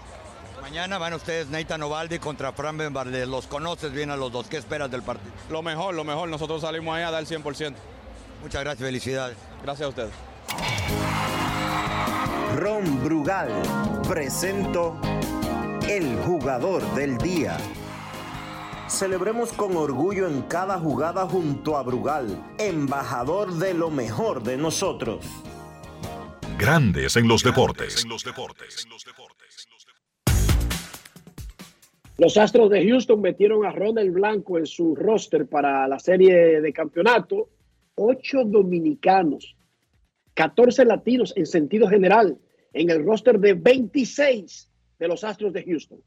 Mañana 0.61 0.97
van 0.97 1.13
ustedes 1.13 1.47
Nathan 1.47 1.83
Ovaldi 1.83 2.19
contra 2.19 2.51
Fran 2.51 2.77
Benvarde. 2.77 3.25
Los 3.25 3.47
conoces 3.47 3.91
bien 3.91 4.11
a 4.11 4.17
los 4.17 4.31
dos. 4.31 4.47
¿Qué 4.47 4.57
esperas 4.57 4.91
del 4.91 5.03
partido? 5.03 5.31
Lo 5.49 5.61
mejor, 5.61 5.95
lo 5.95 6.03
mejor. 6.03 6.29
Nosotros 6.29 6.61
salimos 6.61 6.95
ahí 6.95 7.03
a 7.03 7.11
dar 7.11 7.21
el 7.21 7.27
100%. 7.27 7.75
Muchas 8.41 8.63
gracias, 8.63 8.85
felicidades. 8.85 9.37
Gracias 9.63 9.85
a 9.85 9.89
ustedes. 9.89 10.13
Ron 12.57 13.03
Brugal 13.03 13.49
presento 14.07 14.99
el 15.87 16.17
jugador 16.25 16.83
del 16.95 17.17
día. 17.17 17.57
Celebremos 18.87 19.51
con 19.51 19.75
orgullo 19.75 20.27
en 20.27 20.43
cada 20.43 20.79
jugada 20.79 21.27
junto 21.27 21.77
a 21.77 21.83
Brugal, 21.83 22.41
embajador 22.57 23.53
de 23.53 23.73
lo 23.73 23.89
mejor 23.89 24.43
de 24.43 24.57
nosotros. 24.57 25.25
Grandes 26.57 27.15
en 27.17 27.27
los 27.27 27.43
deportes. 27.43 28.05
Los 32.17 32.35
Astros 32.35 32.71
de 32.71 32.83
Houston 32.87 33.21
metieron 33.21 33.63
a 33.63 33.71
Ronald 33.71 34.11
Blanco 34.11 34.57
en 34.57 34.65
su 34.65 34.95
roster 34.95 35.45
para 35.47 35.87
la 35.87 35.99
serie 35.99 36.61
de 36.61 36.73
campeonato. 36.73 37.49
Ocho 37.93 38.43
dominicanos, 38.43 39.55
14 40.33 40.85
latinos 40.85 41.33
en 41.35 41.45
sentido 41.45 41.87
general 41.87 42.37
en 42.73 42.89
el 42.89 43.05
roster 43.05 43.39
de 43.39 43.53
26 43.53 44.69
de 44.97 45.07
los 45.07 45.23
Astros 45.23 45.53
de 45.53 45.63
Houston. 45.63 45.99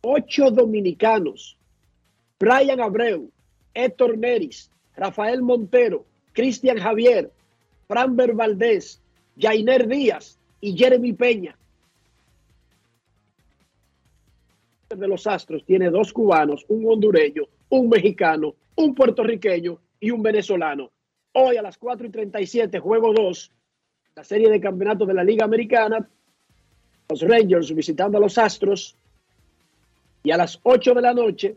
Ocho 0.00 0.50
dominicanos. 0.50 1.56
Brian 2.40 2.80
Abreu, 2.80 3.30
Héctor 3.74 4.18
Neris, 4.18 4.70
Rafael 4.96 5.42
Montero, 5.42 6.04
Cristian 6.32 6.78
Javier, 6.78 7.32
Fran 7.86 8.16
Valdés, 8.16 9.00
Jainer 9.36 9.86
Díaz 9.86 10.38
y 10.60 10.76
Jeremy 10.76 11.12
Peña. 11.12 11.58
De 14.96 15.08
los 15.08 15.26
Astros 15.26 15.64
tiene 15.66 15.90
dos 15.90 16.12
cubanos, 16.12 16.64
un 16.68 16.88
hondureño, 16.88 17.42
un 17.68 17.90
mexicano, 17.90 18.54
un 18.76 18.94
puertorriqueño 18.94 19.78
y 20.00 20.10
un 20.10 20.22
venezolano. 20.22 20.90
Hoy 21.32 21.58
a 21.58 21.62
las 21.62 21.76
4 21.76 22.06
y 22.06 22.10
37, 22.10 22.78
juego 22.78 23.12
2, 23.12 23.52
la 24.16 24.24
serie 24.24 24.48
de 24.48 24.60
campeonatos 24.60 25.06
de 25.06 25.14
la 25.14 25.24
Liga 25.24 25.44
Americana, 25.44 26.08
los 27.08 27.20
Rangers 27.20 27.74
visitando 27.74 28.16
a 28.16 28.20
los 28.20 28.38
Astros. 28.38 28.96
Y 30.22 30.30
a 30.30 30.36
las 30.36 30.58
8 30.62 30.94
de 30.94 31.02
la 31.02 31.14
noche, 31.14 31.56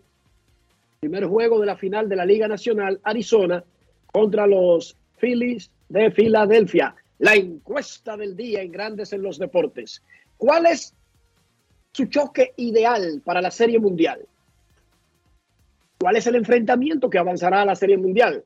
primer 0.99 1.25
juego 1.25 1.59
de 1.59 1.65
la 1.65 1.77
final 1.77 2.09
de 2.09 2.15
la 2.17 2.25
Liga 2.25 2.47
Nacional, 2.47 2.99
Arizona 3.03 3.63
contra 4.11 4.45
los 4.45 4.97
Phillies 5.19 5.71
de 5.89 6.11
Filadelfia. 6.11 6.95
La 7.19 7.35
encuesta 7.35 8.17
del 8.17 8.35
día 8.35 8.61
en 8.61 8.71
Grandes 8.71 9.13
en 9.13 9.21
los 9.21 9.39
Deportes. 9.39 10.03
¿Cuál 10.37 10.65
es 10.65 10.93
su 11.93 12.05
choque 12.05 12.53
ideal 12.57 13.21
para 13.23 13.41
la 13.41 13.51
Serie 13.51 13.79
Mundial. 13.79 14.27
¿Cuál 15.99 16.15
es 16.15 16.25
el 16.27 16.35
enfrentamiento 16.35 17.09
que 17.09 17.19
avanzará 17.19 17.61
a 17.61 17.65
la 17.65 17.75
Serie 17.75 17.97
Mundial? 17.97 18.43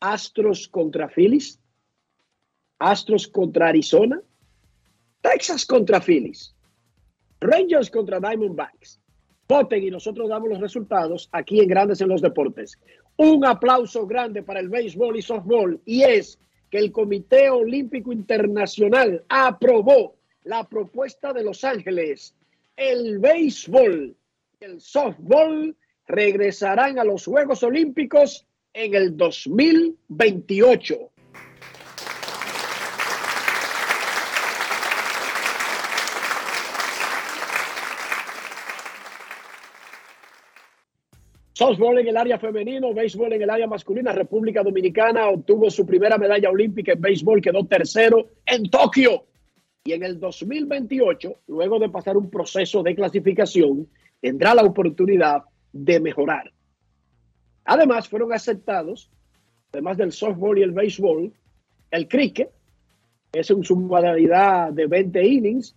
Astros 0.00 0.68
contra 0.68 1.08
Phillies, 1.08 1.60
Astros 2.78 3.28
contra 3.28 3.68
Arizona, 3.68 4.20
Texas 5.20 5.64
contra 5.64 6.00
Phillies, 6.00 6.54
Rangers 7.40 7.90
contra 7.90 8.20
Diamondbacks. 8.20 9.00
Voten 9.48 9.84
y 9.84 9.90
nosotros 9.90 10.28
damos 10.28 10.48
los 10.48 10.60
resultados 10.60 11.28
aquí 11.30 11.60
en 11.60 11.68
Grandes 11.68 12.00
en 12.00 12.08
los 12.08 12.20
Deportes. 12.20 12.78
Un 13.16 13.44
aplauso 13.44 14.06
grande 14.06 14.42
para 14.42 14.60
el 14.60 14.68
béisbol 14.68 15.16
y 15.16 15.22
softball 15.22 15.80
y 15.84 16.02
es 16.02 16.38
que 16.70 16.78
el 16.78 16.90
Comité 16.90 17.50
Olímpico 17.50 18.12
Internacional 18.12 19.24
aprobó 19.28 20.16
la 20.42 20.64
propuesta 20.64 21.32
de 21.32 21.44
Los 21.44 21.64
Ángeles. 21.64 22.34
El 22.76 23.18
béisbol 23.20 24.14
y 24.60 24.64
el 24.64 24.82
softball 24.82 25.74
regresarán 26.06 26.98
a 26.98 27.04
los 27.04 27.24
Juegos 27.24 27.62
Olímpicos 27.62 28.46
en 28.74 28.94
el 28.94 29.16
2028. 29.16 31.10
Softball 41.54 41.98
en 42.00 42.08
el 42.08 42.16
área 42.18 42.38
femenino, 42.38 42.92
béisbol 42.92 43.32
en 43.32 43.40
el 43.40 43.48
área 43.48 43.66
masculina. 43.66 44.12
República 44.12 44.62
Dominicana 44.62 45.30
obtuvo 45.30 45.70
su 45.70 45.86
primera 45.86 46.18
medalla 46.18 46.50
olímpica 46.50 46.92
en 46.92 47.00
béisbol, 47.00 47.40
quedó 47.40 47.64
tercero 47.64 48.32
en 48.44 48.68
Tokio. 48.68 49.24
Y 49.86 49.92
en 49.92 50.02
el 50.02 50.18
2028, 50.18 51.42
luego 51.46 51.78
de 51.78 51.88
pasar 51.88 52.16
un 52.16 52.28
proceso 52.28 52.82
de 52.82 52.96
clasificación, 52.96 53.88
tendrá 54.20 54.52
la 54.52 54.64
oportunidad 54.64 55.44
de 55.72 56.00
mejorar. 56.00 56.52
Además, 57.64 58.08
fueron 58.08 58.32
aceptados, 58.32 59.08
además 59.72 59.96
del 59.96 60.10
softball 60.10 60.58
y 60.58 60.62
el 60.62 60.72
béisbol, 60.72 61.32
el 61.92 62.08
cricket, 62.08 62.50
que 63.30 63.40
es 63.40 63.46
su 63.46 63.76
modalidad 63.76 64.72
de 64.72 64.88
20 64.88 65.24
innings, 65.24 65.76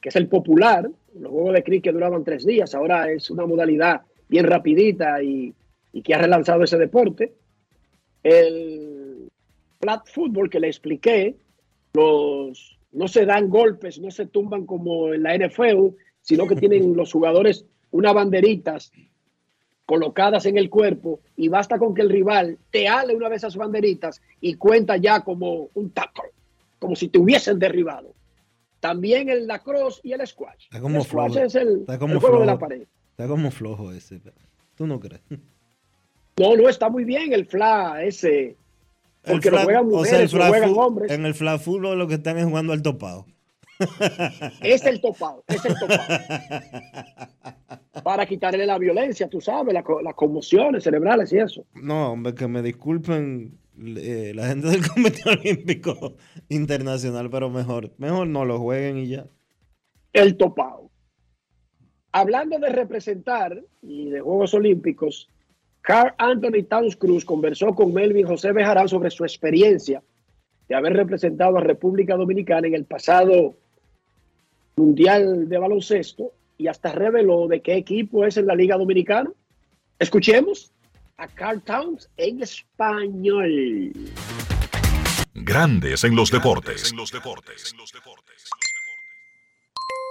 que 0.00 0.10
es 0.10 0.16
el 0.16 0.28
popular. 0.28 0.88
Los 1.18 1.32
juegos 1.32 1.54
de 1.54 1.64
cricket 1.64 1.92
duraban 1.92 2.22
tres 2.22 2.46
días, 2.46 2.72
ahora 2.72 3.10
es 3.10 3.30
una 3.30 3.46
modalidad 3.46 4.02
bien 4.28 4.46
rapidita 4.46 5.20
y, 5.20 5.52
que 6.04 6.14
ha 6.14 6.18
relanzado 6.18 6.62
ese 6.62 6.78
deporte. 6.78 7.32
El 8.22 9.28
flat 9.80 10.06
football 10.06 10.48
que 10.48 10.60
le 10.60 10.68
expliqué, 10.68 11.34
los, 11.94 12.78
no 12.94 13.08
se 13.08 13.26
dan 13.26 13.48
golpes, 13.50 13.98
no 13.98 14.10
se 14.10 14.26
tumban 14.26 14.66
como 14.66 15.12
en 15.12 15.22
la 15.22 15.36
NFL, 15.36 15.88
sino 16.22 16.46
que 16.46 16.56
tienen 16.56 16.96
los 16.96 17.12
jugadores 17.12 17.66
unas 17.90 18.14
banderitas 18.14 18.92
colocadas 19.86 20.46
en 20.46 20.56
el 20.56 20.70
cuerpo 20.70 21.20
y 21.36 21.48
basta 21.48 21.78
con 21.78 21.94
que 21.94 22.02
el 22.02 22.10
rival 22.10 22.58
te 22.70 22.88
ale 22.88 23.14
una 23.14 23.28
de 23.28 23.36
esas 23.36 23.56
banderitas 23.56 24.22
y 24.40 24.54
cuenta 24.54 24.96
ya 24.96 25.20
como 25.20 25.68
un 25.74 25.90
tackle, 25.90 26.30
como 26.78 26.96
si 26.96 27.08
te 27.08 27.18
hubiesen 27.18 27.58
derribado. 27.58 28.14
También 28.80 29.28
el 29.28 29.46
lacrosse 29.46 30.00
y 30.02 30.12
el 30.12 30.26
squash. 30.26 30.64
Está 30.64 30.80
como 30.80 30.98
el 30.98 31.04
squash 31.04 31.32
flojo. 31.32 31.46
es 31.46 31.54
el, 31.54 31.80
Está 31.80 31.98
como 31.98 32.14
el 32.14 32.20
juego 32.20 32.38
de 32.38 32.44
flojo. 32.44 32.54
la 32.54 32.58
pared. 32.58 32.86
Está 33.10 33.28
como 33.28 33.50
flojo 33.50 33.92
ese. 33.92 34.20
¿Tú 34.76 34.86
no 34.86 34.98
crees? 35.00 35.22
No, 36.36 36.56
no 36.56 36.68
está 36.68 36.88
muy 36.88 37.04
bien 37.04 37.32
el 37.32 37.46
fla 37.46 38.02
ese. 38.02 38.56
Porque 39.26 39.50
lo 39.50 39.58
juegan 39.58 39.86
o 39.86 39.90
sea, 39.90 39.98
mujeres, 39.98 40.32
lo 40.32 40.38
flag 40.38 40.48
juegan 40.50 40.74
hombres. 40.76 41.10
En 41.10 41.26
el 41.26 41.34
flag 41.34 41.60
fútbol 41.60 41.98
lo 41.98 42.06
que 42.06 42.14
están 42.14 42.38
es 42.38 42.44
jugando 42.44 42.72
al 42.72 42.82
topado. 42.82 43.26
Es 44.62 44.84
el 44.86 45.00
topado, 45.00 45.42
es 45.48 45.64
el 45.64 45.74
topado. 45.78 46.20
Para 48.04 48.26
quitarle 48.26 48.66
la 48.66 48.78
violencia, 48.78 49.28
tú 49.28 49.40
sabes, 49.40 49.74
la 49.74 49.84
las 50.02 50.14
conmociones 50.14 50.84
cerebrales 50.84 51.32
y 51.32 51.38
eso. 51.38 51.66
No, 51.74 52.12
hombre, 52.12 52.34
que 52.34 52.46
me 52.46 52.62
disculpen 52.62 53.58
eh, 53.78 54.32
la 54.34 54.46
gente 54.46 54.68
del 54.68 54.88
Comité 54.94 55.28
Olímpico 55.28 56.16
Internacional, 56.48 57.30
pero 57.30 57.50
mejor, 57.50 57.92
mejor 57.98 58.28
no 58.28 58.44
lo 58.44 58.58
jueguen 58.58 58.98
y 58.98 59.08
ya. 59.08 59.26
El 60.12 60.36
topado. 60.36 60.90
Hablando 62.12 62.58
de 62.60 62.68
representar 62.68 63.60
y 63.82 64.10
de 64.10 64.20
Juegos 64.20 64.54
Olímpicos, 64.54 65.28
Carl 65.84 66.14
Anthony 66.16 66.64
Towns 66.66 66.96
Cruz 66.96 67.26
conversó 67.26 67.74
con 67.74 67.92
Melvin 67.92 68.26
José 68.26 68.52
Bejarán 68.52 68.88
sobre 68.88 69.10
su 69.10 69.22
experiencia 69.22 70.02
de 70.66 70.74
haber 70.74 70.94
representado 70.94 71.58
a 71.58 71.60
República 71.60 72.16
Dominicana 72.16 72.66
en 72.66 72.74
el 72.74 72.86
pasado 72.86 73.54
Mundial 74.76 75.46
de 75.46 75.58
Baloncesto 75.58 76.32
y 76.56 76.68
hasta 76.68 76.90
reveló 76.90 77.48
de 77.48 77.60
qué 77.60 77.74
equipo 77.74 78.24
es 78.24 78.38
en 78.38 78.46
la 78.46 78.54
Liga 78.54 78.78
Dominicana. 78.78 79.30
Escuchemos 79.98 80.72
a 81.18 81.28
Carl 81.28 81.60
Towns 81.60 82.08
en 82.16 82.42
español. 82.42 83.92
Grandes 85.34 86.02
en 86.04 86.16
los 86.16 86.30
deportes. 86.30 86.92
En 86.92 86.96
los 86.96 87.12
deportes. 87.12 87.74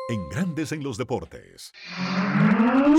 En 0.10 0.28
Grandes 0.30 0.72
en 0.72 0.84
los 0.84 0.98
deportes. 0.98 1.72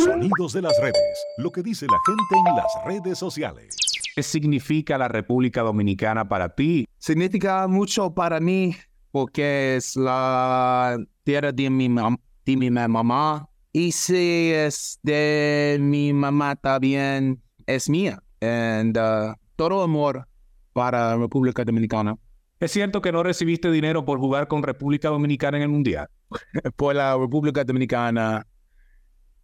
Sonidos 0.05 0.53
de 0.55 0.62
las 0.62 0.73
redes. 0.81 1.25
Lo 1.37 1.51
que 1.51 1.62
dice 1.62 1.87
la 1.87 1.99
gente 2.07 2.51
en 2.51 2.57
las 2.57 2.73
redes 2.87 3.19
sociales. 3.19 3.77
¿Qué 4.17 4.23
significa 4.23 4.97
la 4.97 5.09
República 5.09 5.61
Dominicana 5.62 6.27
para 6.27 6.55
ti? 6.55 6.87
Significa 6.99 7.69
mucho 7.69 8.14
para 8.14 8.40
mí 8.40 8.75
porque 9.11 9.77
es 9.77 9.97
la 9.97 10.97
tierra 11.25 11.53
de 11.53 11.69
mi, 11.69 11.88
mam- 11.88 12.19
de 12.47 12.57
mi 12.57 12.71
mamá. 12.71 13.49
Y 13.73 13.93
si 13.93 14.53
es 14.53 14.99
de 15.03 15.77
mi 15.81 16.12
mamá 16.12 16.57
también 16.57 17.43
es 17.67 17.88
mía. 17.90 18.19
And 18.40 18.97
uh, 18.97 19.35
todo 19.57 19.83
amor 19.83 20.27
para 20.73 21.17
República 21.17 21.64
Dominicana. 21.64 22.17
¿Es 22.64 22.70
cierto 22.70 23.03
que 23.03 23.12
no 23.12 23.22
recibiste 23.22 23.70
dinero 23.70 24.07
por 24.07 24.18
jugar 24.18 24.48
con 24.48 24.62
República 24.62 25.11
Dominicana 25.11 25.59
en 25.59 25.64
el 25.64 25.68
Mundial? 25.68 26.09
Por 26.77 26.94
la 26.94 27.14
República 27.14 27.62
Dominicana, 27.62 28.46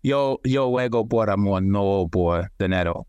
yo, 0.02 0.40
yo 0.42 0.70
juego 0.70 1.06
por 1.06 1.28
amor, 1.28 1.62
no 1.62 2.08
por 2.10 2.50
dinero. 2.58 3.06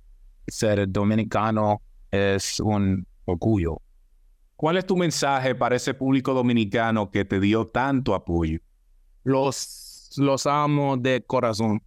Ser 0.48 0.92
dominicano 0.92 1.82
es 2.12 2.60
un 2.60 3.08
orgullo. 3.24 3.82
¿Cuál 4.58 4.76
es 4.76 4.86
tu 4.86 4.98
mensaje 4.98 5.56
para 5.56 5.78
ese 5.78 5.94
público 5.94 6.34
dominicano 6.34 7.10
que 7.10 7.24
te 7.24 7.40
dio 7.40 7.68
tanto 7.68 8.14
apoyo? 8.14 8.60
Los, 9.24 10.10
los 10.18 10.46
amo 10.46 10.98
de 10.98 11.24
corazón. 11.26 11.82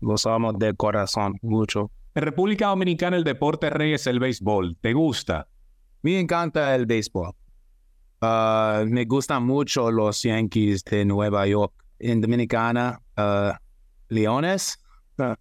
Los 0.00 0.24
amo 0.24 0.54
de 0.54 0.72
corazón 0.72 1.34
mucho. 1.42 1.90
En 2.14 2.22
República 2.22 2.68
Dominicana 2.68 3.18
el 3.18 3.24
deporte 3.24 3.68
rey 3.68 3.92
es 3.92 4.06
el 4.06 4.20
béisbol. 4.20 4.78
¿Te 4.80 4.94
gusta? 4.94 5.48
Me 6.00 6.18
encanta 6.18 6.74
el 6.74 6.86
béisbol. 6.86 7.34
Ah, 8.20 8.84
me 8.86 9.04
gustan 9.04 9.44
mucho 9.44 9.90
los 9.90 10.22
Yankees 10.22 10.84
de 10.84 11.04
Nueva 11.04 11.46
York. 11.46 11.72
En 11.98 12.20
Dominicana, 12.20 13.00
ah, 13.16 13.58
Leones. 14.08 14.78
Ah, 15.18 15.36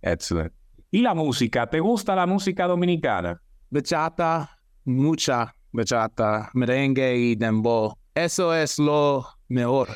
Excelente. 0.00 0.56
¿Y 0.90 1.00
la 1.00 1.14
música? 1.14 1.68
¿Te 1.68 1.80
gusta 1.80 2.14
la 2.14 2.26
música 2.26 2.66
dominicana? 2.66 3.40
bachata, 3.72 4.58
mucha 4.84 5.54
bachata, 5.72 6.50
merengue 6.52 7.16
y 7.16 7.34
dembow. 7.36 7.96
Eso 8.14 8.54
es 8.54 8.78
lo 8.78 9.26
mejor. 9.48 9.88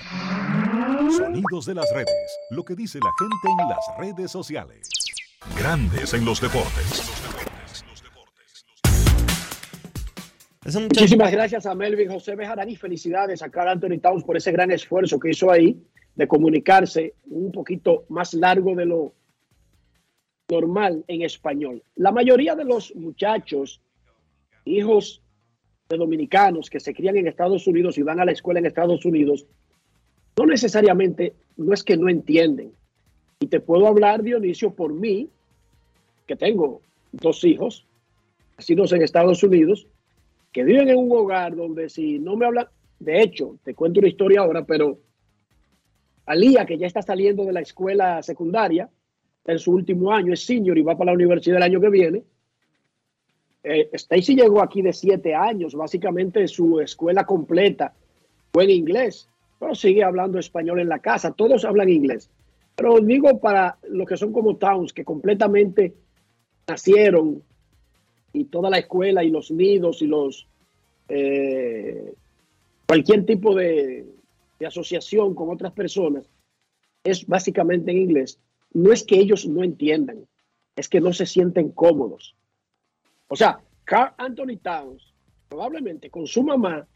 Sonidos 1.14 1.66
de 1.66 1.74
las 1.74 1.86
redes. 1.92 2.38
Lo 2.50 2.64
que 2.64 2.74
dice 2.74 2.98
la 2.98 3.10
gente 3.18 3.62
en 3.62 3.68
las 3.68 3.98
redes 3.98 4.30
sociales. 4.30 4.88
Grandes 5.58 6.14
en 6.14 6.24
los 6.24 6.40
deportes. 6.40 7.45
Muchísimas 10.74 11.30
gracias 11.30 11.64
a 11.64 11.74
Melvin 11.76 12.10
José 12.10 12.34
Bejarán 12.34 12.68
y 12.68 12.74
felicidades 12.74 13.40
a 13.40 13.50
Carl 13.50 13.68
Anthony 13.68 14.00
Towns 14.00 14.24
por 14.24 14.36
ese 14.36 14.50
gran 14.50 14.72
esfuerzo 14.72 15.20
que 15.20 15.30
hizo 15.30 15.50
ahí 15.50 15.80
de 16.16 16.26
comunicarse 16.26 17.14
un 17.26 17.52
poquito 17.52 18.04
más 18.08 18.34
largo 18.34 18.74
de 18.74 18.86
lo 18.86 19.12
normal 20.50 21.04
en 21.06 21.22
español. 21.22 21.82
La 21.94 22.10
mayoría 22.10 22.56
de 22.56 22.64
los 22.64 22.94
muchachos, 22.96 23.80
hijos 24.64 25.22
de 25.88 25.96
dominicanos 25.98 26.68
que 26.68 26.80
se 26.80 26.94
crían 26.94 27.16
en 27.16 27.28
Estados 27.28 27.66
Unidos 27.68 27.96
y 27.98 28.02
van 28.02 28.18
a 28.18 28.24
la 28.24 28.32
escuela 28.32 28.58
en 28.58 28.66
Estados 28.66 29.04
Unidos, 29.04 29.46
no 30.36 30.46
necesariamente, 30.46 31.34
no 31.56 31.74
es 31.74 31.84
que 31.84 31.96
no 31.96 32.08
entienden. 32.08 32.72
Y 33.38 33.46
te 33.46 33.60
puedo 33.60 33.86
hablar, 33.86 34.22
Dionisio, 34.22 34.74
por 34.74 34.92
mí, 34.92 35.28
que 36.26 36.34
tengo 36.34 36.80
dos 37.12 37.44
hijos, 37.44 37.86
nacidos 38.56 38.92
en 38.92 39.02
Estados 39.02 39.44
Unidos, 39.44 39.86
que 40.56 40.64
viven 40.64 40.88
en 40.88 40.96
un 40.96 41.12
hogar 41.12 41.54
donde 41.54 41.90
si 41.90 42.18
no 42.18 42.34
me 42.34 42.46
hablan, 42.46 42.66
de 42.98 43.20
hecho, 43.20 43.58
te 43.62 43.74
cuento 43.74 44.00
una 44.00 44.08
historia 44.08 44.40
ahora, 44.40 44.64
pero 44.64 44.98
Alía, 46.24 46.64
que 46.64 46.78
ya 46.78 46.86
está 46.86 47.02
saliendo 47.02 47.44
de 47.44 47.52
la 47.52 47.60
escuela 47.60 48.22
secundaria, 48.22 48.88
en 49.44 49.58
su 49.58 49.72
último 49.72 50.10
año, 50.10 50.32
es 50.32 50.46
senior 50.46 50.78
y 50.78 50.80
va 50.80 50.96
para 50.96 51.10
la 51.10 51.16
universidad 51.16 51.58
el 51.58 51.62
año 51.62 51.78
que 51.78 51.90
viene. 51.90 52.22
Eh, 53.64 53.90
Stacy 53.92 54.34
llegó 54.34 54.62
aquí 54.62 54.80
de 54.80 54.94
siete 54.94 55.34
años, 55.34 55.74
básicamente 55.74 56.48
su 56.48 56.80
escuela 56.80 57.26
completa 57.26 57.92
fue 58.50 58.64
en 58.64 58.70
inglés, 58.70 59.28
pero 59.60 59.74
sigue 59.74 60.04
hablando 60.04 60.38
español 60.38 60.80
en 60.80 60.88
la 60.88 61.00
casa, 61.00 61.32
todos 61.32 61.66
hablan 61.66 61.90
inglés. 61.90 62.30
Pero 62.74 62.98
digo 63.00 63.38
para 63.40 63.76
los 63.90 64.08
que 64.08 64.16
son 64.16 64.32
como 64.32 64.56
Towns, 64.56 64.94
que 64.94 65.04
completamente 65.04 65.92
nacieron 66.66 67.42
y 68.36 68.44
toda 68.44 68.70
la 68.70 68.78
escuela 68.78 69.24
y 69.24 69.30
los 69.30 69.50
nidos 69.50 70.02
y 70.02 70.06
los 70.06 70.46
eh, 71.08 72.12
cualquier 72.86 73.24
tipo 73.24 73.54
de, 73.54 74.06
de 74.58 74.66
asociación 74.66 75.34
con 75.34 75.50
otras 75.50 75.72
personas 75.72 76.28
es 77.02 77.26
básicamente 77.26 77.90
en 77.90 77.98
inglés, 77.98 78.38
no 78.72 78.92
es 78.92 79.04
que 79.04 79.18
ellos 79.18 79.46
no 79.46 79.62
entiendan, 79.62 80.26
es 80.74 80.88
que 80.88 81.00
no 81.00 81.12
se 81.12 81.24
sienten 81.24 81.70
cómodos. 81.70 82.34
O 83.28 83.36
sea, 83.36 83.60
Carl 83.84 84.12
Anthony 84.18 84.58
Towns, 84.62 85.14
probablemente 85.48 86.10
con 86.10 86.26
su 86.26 86.42
mamá, 86.42 86.86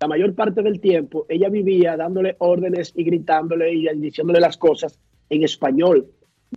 la 0.00 0.06
mayor 0.06 0.34
parte 0.34 0.62
del 0.62 0.80
tiempo, 0.80 1.26
ella 1.28 1.48
vivía 1.48 1.96
dándole 1.96 2.36
órdenes 2.38 2.92
y 2.94 3.02
gritándole 3.02 3.74
y 3.74 3.88
diciéndole 3.96 4.40
las 4.40 4.56
cosas 4.56 4.98
en 5.28 5.42
español. 5.42 6.08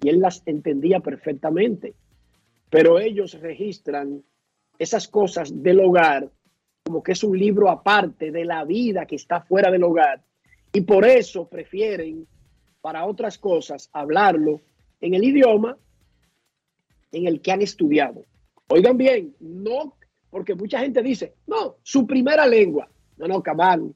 Y 0.01 0.09
él 0.09 0.19
las 0.19 0.43
entendía 0.45 0.99
perfectamente. 0.99 1.95
Pero 2.71 2.99
ellos 2.99 3.39
registran 3.39 4.23
esas 4.79 5.07
cosas 5.07 5.62
del 5.62 5.81
hogar 5.81 6.31
como 6.84 7.03
que 7.03 7.12
es 7.12 7.23
un 7.23 7.38
libro 7.38 7.69
aparte 7.69 8.31
de 8.31 8.43
la 8.43 8.65
vida 8.65 9.05
que 9.05 9.15
está 9.15 9.41
fuera 9.41 9.69
del 9.69 9.84
hogar. 9.84 10.23
Y 10.73 10.81
por 10.81 11.05
eso 11.05 11.47
prefieren 11.47 12.27
para 12.81 13.05
otras 13.05 13.38
cosas 13.38 13.89
hablarlo 13.93 14.62
en 14.99 15.13
el 15.13 15.23
idioma 15.23 15.77
en 17.12 17.27
el 17.27 17.41
que 17.41 17.51
han 17.51 17.62
estudiado. 17.62 18.23
Oigan 18.67 18.97
bien, 18.97 19.36
no, 19.39 19.95
porque 20.29 20.55
mucha 20.55 20.79
gente 20.79 21.01
dice, 21.01 21.36
no, 21.45 21.77
su 21.84 22.07
primera 22.07 22.47
lengua. 22.47 22.89
No, 23.17 23.27
no, 23.27 23.43
cabal. 23.43 23.93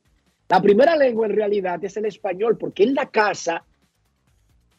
La 0.47 0.61
primera 0.61 0.95
lengua 0.95 1.25
en 1.25 1.33
realidad 1.33 1.83
es 1.83 1.97
el 1.97 2.05
español, 2.05 2.57
porque 2.57 2.83
en 2.83 2.93
la 2.93 3.09
casa, 3.09 3.65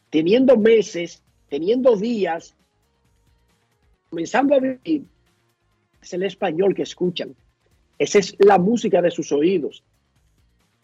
teniendo 0.09 0.55
meses, 0.55 1.23
teniendo 1.49 1.95
días, 1.97 2.55
comenzando 4.09 4.55
a 4.55 4.59
vivir, 4.59 5.05
es 6.01 6.13
el 6.13 6.23
español 6.23 6.73
que 6.73 6.83
escuchan. 6.83 7.35
Esa 7.99 8.19
es 8.19 8.35
la 8.39 8.57
música 8.57 9.01
de 9.01 9.11
sus 9.11 9.31
oídos, 9.31 9.83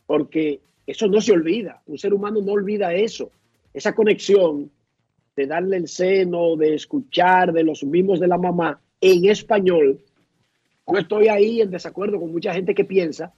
porque 0.05 0.59
eso 0.85 1.07
no 1.07 1.21
se 1.21 1.31
olvida. 1.31 1.81
Un 1.85 1.97
ser 1.97 2.13
humano 2.13 2.41
no 2.41 2.53
olvida 2.53 2.93
eso, 2.93 3.31
esa 3.73 3.93
conexión 3.93 4.71
de 5.35 5.47
darle 5.47 5.77
el 5.77 5.87
seno, 5.87 6.55
de 6.55 6.75
escuchar 6.75 7.53
de 7.53 7.63
los 7.63 7.83
mismos 7.83 8.19
de 8.19 8.27
la 8.27 8.37
mamá 8.37 8.79
en 9.01 9.25
español. 9.25 9.99
Yo 10.85 10.97
estoy 10.97 11.27
ahí 11.27 11.61
en 11.61 11.71
desacuerdo 11.71 12.19
con 12.19 12.31
mucha 12.31 12.53
gente 12.53 12.75
que 12.75 12.83
piensa 12.83 13.33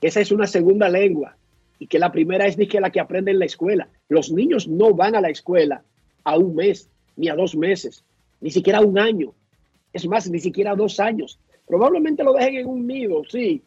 que 0.00 0.08
esa 0.08 0.20
es 0.20 0.32
una 0.32 0.46
segunda 0.46 0.88
lengua 0.88 1.36
y 1.78 1.86
que 1.86 1.98
la 1.98 2.12
primera 2.12 2.46
es 2.46 2.58
ni 2.58 2.66
que 2.66 2.80
la 2.80 2.90
que 2.90 3.00
aprende 3.00 3.30
en 3.30 3.38
la 3.38 3.44
escuela. 3.44 3.88
Los 4.08 4.30
niños 4.30 4.68
no 4.68 4.94
van 4.94 5.14
a 5.14 5.20
la 5.20 5.30
escuela 5.30 5.82
a 6.24 6.36
un 6.36 6.54
mes, 6.54 6.90
ni 7.16 7.28
a 7.28 7.34
dos 7.34 7.56
meses, 7.56 8.04
ni 8.42 8.50
siquiera 8.50 8.80
a 8.80 8.82
un 8.82 8.98
año. 8.98 9.32
Es 9.92 10.06
más, 10.06 10.28
ni 10.28 10.40
siquiera 10.40 10.72
a 10.72 10.76
dos 10.76 11.00
años. 11.00 11.38
Probablemente 11.66 12.24
lo 12.24 12.34
dejen 12.34 12.56
en 12.56 12.66
un 12.66 12.86
nido, 12.86 13.22
sí, 13.28 13.62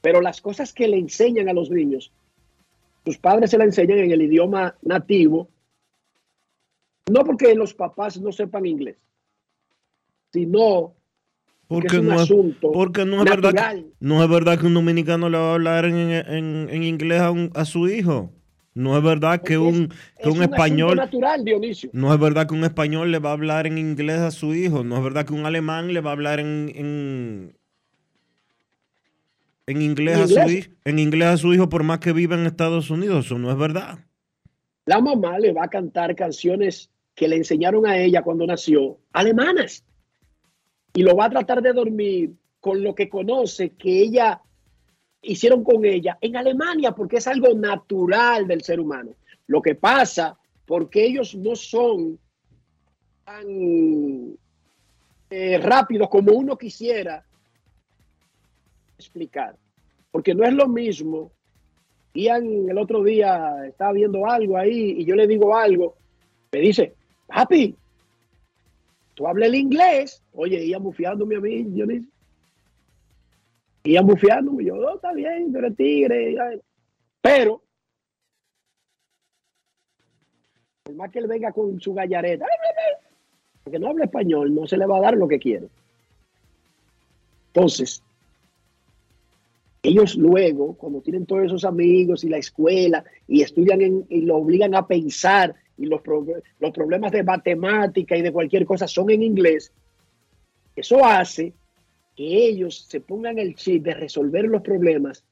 pero 0.00 0.20
las 0.20 0.40
cosas 0.40 0.72
que 0.72 0.88
le 0.88 0.98
enseñan 0.98 1.48
a 1.48 1.52
los 1.52 1.70
niños, 1.70 2.12
sus 3.04 3.18
padres 3.18 3.50
se 3.50 3.58
la 3.58 3.64
enseñan 3.64 3.98
en 3.98 4.10
el 4.10 4.22
idioma 4.22 4.74
nativo, 4.82 5.48
no 7.08 7.24
porque 7.24 7.54
los 7.54 7.74
papás 7.74 8.20
no 8.20 8.32
sepan 8.32 8.66
inglés, 8.66 8.96
sino 10.32 10.94
porque, 11.68 12.00
no, 12.00 12.22
es, 12.22 12.32
porque 12.60 13.04
no 13.04 13.18
es 13.18 13.24
verdad 13.24 13.74
que, 13.74 13.86
no 14.00 14.22
es 14.22 14.30
verdad 14.30 14.58
que 14.58 14.66
un 14.66 14.74
dominicano 14.74 15.28
le 15.28 15.38
va 15.38 15.50
a 15.50 15.54
hablar 15.54 15.84
en, 15.84 16.82
inglés 16.82 17.20
a, 17.20 17.64
su 17.64 17.88
hijo. 17.88 18.32
No 18.76 18.94
es 18.94 19.02
verdad 19.02 19.40
que 19.40 19.56
un, 19.56 19.88
que 20.22 20.28
un, 20.28 20.42
español. 20.42 20.96
Natural, 20.96 21.42
Dionisio. 21.42 21.88
No 21.94 22.12
es 22.12 22.20
verdad 22.20 22.46
que 22.46 22.52
un 22.52 22.62
español 22.62 23.10
le 23.10 23.18
va 23.18 23.30
a 23.30 23.32
hablar 23.32 23.66
en 23.66 23.78
inglés 23.78 24.18
a 24.18 24.30
su 24.30 24.54
hijo. 24.54 24.84
No 24.84 24.98
es 24.98 25.02
verdad 25.02 25.24
que 25.24 25.32
un 25.32 25.46
alemán 25.46 25.94
le 25.94 26.02
va 26.02 26.10
a 26.10 26.12
hablar 26.12 26.40
en, 26.40 27.54
en, 29.66 29.80
inglés, 29.80 30.18
A 30.18 30.28
su, 30.28 30.68
en 30.84 30.98
inglés 30.98 31.26
a 31.26 31.36
su 31.38 31.54
hijo 31.54 31.70
por 31.70 31.84
más 31.84 32.00
que 32.00 32.12
viva 32.12 32.36
en 32.36 32.44
Estados 32.44 32.90
Unidos. 32.90 33.24
Eso 33.24 33.38
no 33.38 33.50
es 33.50 33.56
verdad. 33.56 34.00
La 34.84 35.00
mamá 35.00 35.38
le 35.38 35.54
va 35.54 35.64
a 35.64 35.68
cantar 35.68 36.14
canciones 36.14 36.90
que 37.14 37.28
le 37.28 37.36
enseñaron 37.36 37.86
a 37.86 37.96
ella 37.96 38.20
cuando 38.20 38.46
nació, 38.46 38.98
alemanas. 39.14 39.86
Y 40.92 41.02
lo 41.02 41.16
va 41.16 41.24
a 41.24 41.30
tratar 41.30 41.62
de 41.62 41.72
dormir 41.72 42.34
con 42.60 42.82
lo 42.82 42.94
que 42.94 43.08
conoce 43.08 43.70
que 43.70 44.02
ella 44.02 44.42
hicieron 45.26 45.64
con 45.64 45.84
ella 45.84 46.18
en 46.20 46.36
Alemania, 46.36 46.92
porque 46.92 47.16
es 47.16 47.26
algo 47.26 47.54
natural 47.54 48.46
del 48.46 48.62
ser 48.62 48.80
humano. 48.80 49.12
Lo 49.46 49.60
que 49.62 49.74
pasa, 49.74 50.38
porque 50.64 51.04
ellos 51.04 51.34
no 51.34 51.54
son 51.54 52.18
tan 53.24 54.36
eh, 55.30 55.58
rápidos 55.58 56.08
como 56.08 56.32
uno 56.32 56.56
quisiera 56.56 57.24
explicar. 58.98 59.56
Porque 60.10 60.34
no 60.34 60.44
es 60.44 60.54
lo 60.54 60.68
mismo. 60.68 61.32
Ian 62.14 62.70
el 62.70 62.78
otro 62.78 63.02
día 63.02 63.66
estaba 63.66 63.92
viendo 63.92 64.26
algo 64.26 64.56
ahí 64.56 64.96
y 64.98 65.04
yo 65.04 65.14
le 65.14 65.26
digo 65.26 65.54
algo. 65.54 65.96
Me 66.52 66.60
dice, 66.60 66.94
papi, 67.26 67.76
tú 69.14 69.26
hablas 69.26 69.48
el 69.48 69.56
inglés. 69.56 70.22
Oye, 70.32 70.64
iba 70.64 70.78
mufiándome 70.78 71.36
a 71.36 71.40
mí, 71.40 71.64
Dionisio. 71.64 72.15
Iba 73.86 74.02
mufiándome. 74.02 74.64
Yo, 74.64 74.76
no, 74.76 74.96
está 74.96 75.12
bien, 75.12 75.52
pero 75.52 75.72
tigre. 75.72 76.36
Pero, 77.20 77.62
por 80.82 80.94
más 80.94 81.10
que 81.10 81.20
él 81.20 81.28
venga 81.28 81.52
con 81.52 81.80
su 81.80 81.94
gallareta, 81.94 82.46
porque 83.62 83.78
no 83.78 83.88
habla 83.88 84.06
español, 84.06 84.52
no 84.54 84.66
se 84.66 84.76
le 84.76 84.86
va 84.86 84.98
a 84.98 85.02
dar 85.02 85.16
lo 85.16 85.28
que 85.28 85.38
quiere. 85.38 85.68
Entonces, 87.48 88.02
ellos 89.82 90.16
luego, 90.16 90.74
cuando 90.74 91.00
tienen 91.00 91.24
todos 91.24 91.44
esos 91.44 91.64
amigos 91.64 92.24
y 92.24 92.28
la 92.28 92.38
escuela 92.38 93.04
y 93.28 93.42
estudian 93.42 94.04
y 94.08 94.22
lo 94.22 94.36
obligan 94.36 94.74
a 94.74 94.86
pensar 94.86 95.54
y 95.78 95.86
los, 95.86 96.00
los 96.58 96.70
problemas 96.72 97.12
de 97.12 97.22
matemática 97.22 98.16
y 98.16 98.22
de 98.22 98.32
cualquier 98.32 98.66
cosa 98.66 98.88
son 98.88 99.10
en 99.10 99.22
inglés, 99.22 99.72
eso 100.74 101.04
hace 101.04 101.54
que 102.16 102.46
ellos 102.46 102.86
se 102.88 103.00
pongan 103.00 103.38
el 103.38 103.54
chip 103.54 103.84
de 103.84 103.94
resolver 103.94 104.44
los 104.46 104.62
problemas 104.62 105.24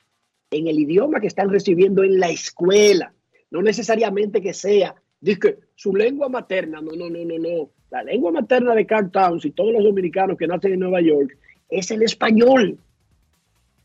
en 0.51 0.69
el 0.69 0.79
idioma 0.79 1.21
que 1.21 1.27
están 1.27 1.49
recibiendo 1.49 2.05
en 2.05 2.21
la 2.21 2.29
escuela. 2.29 3.13
No 3.51 3.63
necesariamente 3.63 4.43
que 4.43 4.53
sea, 4.53 4.95
dice 5.21 5.59
su 5.75 5.95
lengua 5.97 6.29
materna, 6.29 6.81
no, 6.81 6.93
no, 6.93 7.09
no, 7.09 7.25
no, 7.25 7.39
no. 7.39 7.71
La 7.91 8.03
lengua 8.03 8.31
materna 8.33 8.75
de 8.75 8.87
Carl 8.87 9.11
Towns 9.11 9.45
y 9.45 9.53
todos 9.53 9.73
los 9.73 9.83
dominicanos 9.83 10.37
que 10.37 10.47
nacen 10.47 10.75
en 10.75 10.81
Nueva 10.81 11.01
York 11.01 11.37
es 11.69 11.91
el 11.91 12.03
español. 12.03 12.79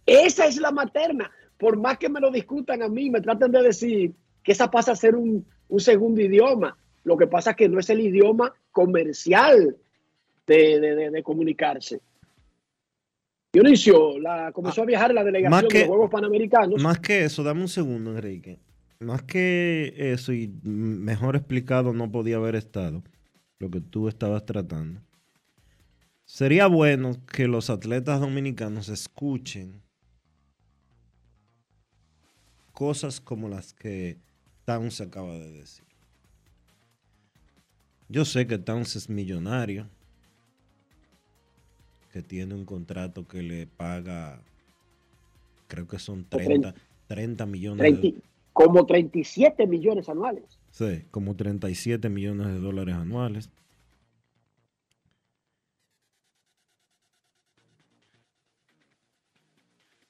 Esa 0.06 0.48
es 0.48 0.58
la 0.60 0.72
materna. 0.72 1.32
Por 1.58 1.78
más 1.78 1.98
que 1.98 2.10
me 2.10 2.20
lo 2.20 2.32
discutan 2.32 2.82
a 2.82 2.90
mí, 2.90 3.10
me 3.10 3.22
traten 3.22 3.52
de 3.52 3.62
decir 3.62 4.14
que 4.44 4.52
esa 4.52 4.70
pasa 4.70 4.94
a 4.94 4.96
ser 4.96 5.16
un, 5.16 5.46
un 5.70 5.80
segundo 5.80 6.22
idioma. 6.22 6.78
Lo 7.04 7.18
que 7.18 7.28
pasa 7.28 7.52
es 7.52 7.56
que 7.56 7.70
no 7.70 7.80
es 7.80 7.90
el 7.90 8.02
idioma 8.02 8.54
comercial 8.72 9.78
de, 10.46 11.22
comunicarse. 11.24 12.02
Dionisio, 13.52 14.20
la, 14.20 14.52
comenzó 14.52 14.84
a 14.84 14.86
viajar 14.86 15.14
la 15.14 15.24
delegación 15.24 15.68
de 15.68 15.80
los 15.80 15.88
Juegos 15.88 16.12
Panamericanos. 16.12 16.82
Más 16.82 17.00
que 17.00 17.24
eso, 17.24 17.44
dame 17.44 17.62
un 17.62 17.68
segundo, 17.68 18.12
Enrique. 18.12 18.60
Más 19.00 19.24
que 19.24 19.94
eso, 19.98 20.34
y 20.34 20.54
mejor 20.62 21.36
explicado 21.36 21.94
no 21.94 22.12
podía 22.12 22.36
haber 22.36 22.56
estado 22.56 23.04
lo 23.58 23.72
que 23.72 23.82
tú 23.82 24.08
estabas 24.08 24.46
tratando. 24.46 25.02
Sería 26.26 26.68
bueno 26.68 27.16
que 27.26 27.48
los 27.48 27.72
atletas 27.72 28.20
dominicanos 28.20 28.88
escuchen 28.90 29.82
cosas 32.72 33.20
como 33.20 33.50
las 33.50 33.74
que 33.74 34.18
Towns 34.66 35.02
acaba 35.02 35.34
de 35.34 35.52
decir. 35.52 35.86
Yo 38.10 38.26
sé 38.26 38.46
que 38.46 38.60
Towns 38.60 38.96
es 38.96 39.10
millonario, 39.10 39.90
que 42.20 42.28
tiene 42.28 42.54
un 42.54 42.66
contrato 42.66 43.26
que 43.26 43.42
le 43.42 43.66
paga, 43.66 44.42
creo 45.68 45.88
que 45.88 46.00
son 46.00 46.26
30, 46.26 46.76
30 47.08 47.46
millones. 47.46 48.02
de, 48.02 48.16
como 48.52 48.86
37 48.86 49.66
millones 49.66 50.10
anuales. 50.10 50.60
Sí, 50.72 51.06
como 51.12 51.38
37 51.38 52.10
millones 52.10 52.48
de 52.48 52.60
dólares 52.60 52.96
anuales. 52.96 53.50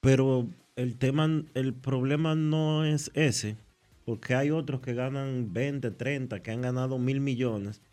Pero 0.01 0.47
el 0.75 0.97
tema, 0.97 1.43
el 1.53 1.75
problema 1.75 2.33
no 2.33 2.85
es 2.85 3.11
ese 3.13 3.55
porque 4.03 4.33
hay 4.33 4.49
otros 4.49 4.81
que 4.81 4.95
ganan 4.95 5.53
20, 5.53 5.91
30, 5.91 6.41
que 6.41 6.49
han 6.49 6.61
ganado 6.61 6.97
mil 6.97 7.19
millones 7.19 7.83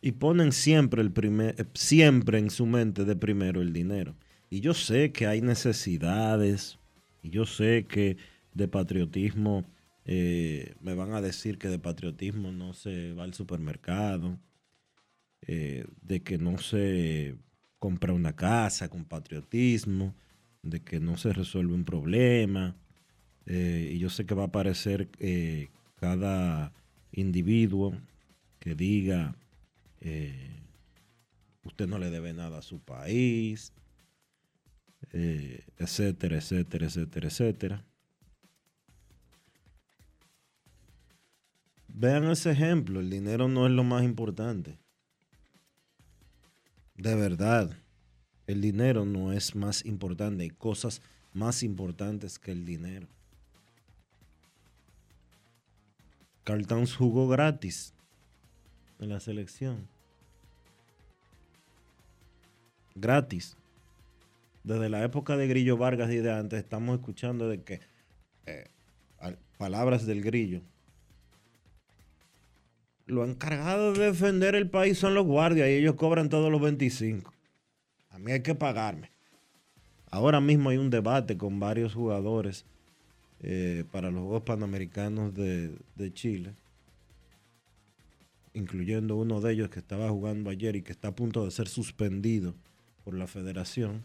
y 0.00 0.12
ponen 0.12 0.52
siempre 0.52 1.02
el 1.02 1.12
primer, 1.12 1.60
eh, 1.60 1.64
siempre 1.74 2.38
en 2.38 2.50
su 2.50 2.66
mente 2.66 3.04
de 3.04 3.16
primero 3.16 3.60
el 3.60 3.72
dinero. 3.72 4.16
Y 4.50 4.60
yo 4.60 4.74
sé 4.74 5.12
que 5.12 5.26
hay 5.26 5.40
necesidades, 5.40 6.78
y 7.22 7.30
yo 7.30 7.44
sé 7.46 7.86
que 7.88 8.16
de 8.54 8.68
patriotismo, 8.68 9.64
eh, 10.04 10.74
me 10.80 10.94
van 10.94 11.12
a 11.12 11.20
decir 11.20 11.58
que 11.58 11.68
de 11.68 11.78
patriotismo 11.78 12.52
no 12.52 12.72
se 12.72 13.12
va 13.12 13.24
al 13.24 13.34
supermercado, 13.34 14.38
eh, 15.42 15.84
de 16.02 16.22
que 16.22 16.38
no 16.38 16.58
se 16.58 17.36
comprar 17.78 18.14
una 18.14 18.34
casa 18.34 18.88
con 18.88 19.04
patriotismo, 19.04 20.14
de 20.62 20.80
que 20.80 21.00
no 21.00 21.16
se 21.16 21.32
resuelve 21.32 21.74
un 21.74 21.84
problema. 21.84 22.76
y 23.46 23.98
yo 23.98 24.10
sé 24.10 24.26
que 24.26 24.34
va 24.34 24.42
a 24.42 24.46
aparecer 24.46 25.08
cada 25.96 26.72
individuo 27.12 27.94
que 28.58 28.74
diga, 28.74 29.34
eh, 30.00 30.62
usted 31.64 31.86
no 31.86 31.98
le 31.98 32.10
debe 32.10 32.32
nada 32.32 32.58
a 32.58 32.62
su 32.62 32.80
país, 32.80 33.72
eh, 35.12 35.64
etcétera, 35.76 36.36
etcétera, 36.36 36.86
etcétera, 36.86 37.28
etcétera. 37.28 37.84
Vean 41.88 42.30
ese 42.30 42.52
ejemplo, 42.52 43.00
el 43.00 43.10
dinero 43.10 43.48
no 43.48 43.66
es 43.66 43.72
lo 43.72 43.84
más 43.84 44.04
importante. 44.04 44.78
De 46.94 47.14
verdad, 47.14 47.76
el 48.46 48.60
dinero 48.60 49.04
no 49.04 49.32
es 49.32 49.54
más 49.54 49.84
importante, 49.84 50.42
hay 50.44 50.50
cosas 50.50 51.02
más 51.32 51.62
importantes 51.62 52.38
que 52.38 52.52
el 52.52 52.64
dinero. 52.64 53.08
Carl 56.44 56.66
Towns 56.66 56.94
jugó 56.94 57.28
gratis 57.28 57.94
en 59.00 59.08
la 59.08 59.20
selección. 59.20 59.86
Gratis. 62.94 63.56
Desde 64.64 64.88
la 64.88 65.02
época 65.04 65.36
de 65.36 65.46
Grillo 65.46 65.76
Vargas 65.76 66.10
y 66.10 66.16
de 66.16 66.32
antes 66.32 66.58
estamos 66.58 66.98
escuchando 66.98 67.48
de 67.48 67.62
que 67.62 67.80
eh, 68.46 68.66
al- 69.18 69.38
palabras 69.56 70.04
del 70.06 70.22
Grillo. 70.22 70.60
Lo 73.06 73.24
encargado 73.24 73.94
de 73.94 74.06
defender 74.06 74.54
el 74.54 74.68
país 74.68 74.98
son 74.98 75.14
los 75.14 75.24
guardias 75.24 75.68
y 75.68 75.72
ellos 75.72 75.94
cobran 75.94 76.28
todos 76.28 76.50
los 76.52 76.60
25. 76.60 77.32
A 78.10 78.18
mí 78.18 78.32
hay 78.32 78.42
que 78.42 78.54
pagarme. 78.54 79.10
Ahora 80.10 80.40
mismo 80.40 80.70
hay 80.70 80.76
un 80.76 80.90
debate 80.90 81.38
con 81.38 81.58
varios 81.60 81.94
jugadores 81.94 82.66
eh, 83.40 83.84
para 83.92 84.10
los 84.10 84.22
Juegos 84.22 84.42
Panamericanos 84.42 85.34
de, 85.34 85.78
de 85.94 86.12
Chile, 86.12 86.54
incluyendo 88.54 89.16
uno 89.16 89.40
de 89.40 89.52
ellos 89.52 89.70
que 89.70 89.78
estaba 89.78 90.08
jugando 90.10 90.50
ayer 90.50 90.76
y 90.76 90.82
que 90.82 90.92
está 90.92 91.08
a 91.08 91.14
punto 91.14 91.44
de 91.44 91.50
ser 91.50 91.68
suspendido 91.68 92.54
por 93.04 93.14
la 93.14 93.26
federación, 93.26 94.04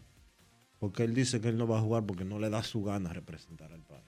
porque 0.78 1.02
él 1.04 1.14
dice 1.14 1.40
que 1.40 1.48
él 1.48 1.56
no 1.58 1.66
va 1.66 1.78
a 1.78 1.82
jugar 1.82 2.04
porque 2.06 2.24
no 2.24 2.38
le 2.38 2.50
da 2.50 2.62
su 2.62 2.82
gana 2.82 3.12
representar 3.12 3.72
al 3.72 3.82
país. 3.82 4.04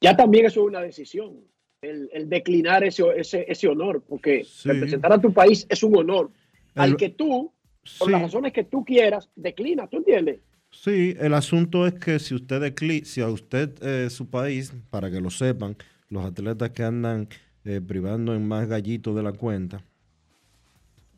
Ya 0.00 0.16
también 0.16 0.46
eso 0.46 0.60
es 0.60 0.66
una 0.68 0.80
decisión, 0.80 1.40
el, 1.82 2.08
el 2.12 2.28
declinar 2.28 2.84
ese, 2.84 3.04
ese, 3.16 3.44
ese 3.48 3.68
honor, 3.68 4.02
porque 4.08 4.44
Sí. 4.44 4.68
representar 4.68 5.12
a 5.12 5.20
tu 5.20 5.32
país 5.32 5.66
es 5.68 5.82
un 5.82 5.96
honor 5.96 6.30
al 6.76 6.96
que 6.96 7.08
tú, 7.08 7.52
por 7.98 8.06
Sí. 8.08 8.12
las 8.12 8.22
razones 8.22 8.52
que 8.52 8.62
tú 8.64 8.84
quieras, 8.84 9.28
declina, 9.34 9.88
¿tú 9.88 9.96
entiendes? 9.96 10.40
Sí, 10.70 11.16
el 11.18 11.34
asunto 11.34 11.86
es 11.86 11.94
que 11.94 12.18
si 12.18 12.34
usted 12.34 12.60
decli- 12.62 13.02
si 13.04 13.20
a 13.22 13.28
usted 13.28 13.70
eh, 13.82 14.10
su 14.10 14.28
país, 14.28 14.72
para 14.90 15.10
que 15.10 15.20
lo 15.20 15.30
sepan, 15.30 15.76
los 16.10 16.24
atletas 16.24 16.70
que 16.70 16.84
andan 16.84 17.28
eh, 17.64 17.80
privando 17.80 18.34
en 18.34 18.46
más 18.46 18.66
gallitos 18.68 19.14
de 19.14 19.22
la 19.22 19.32
cuenta, 19.32 19.82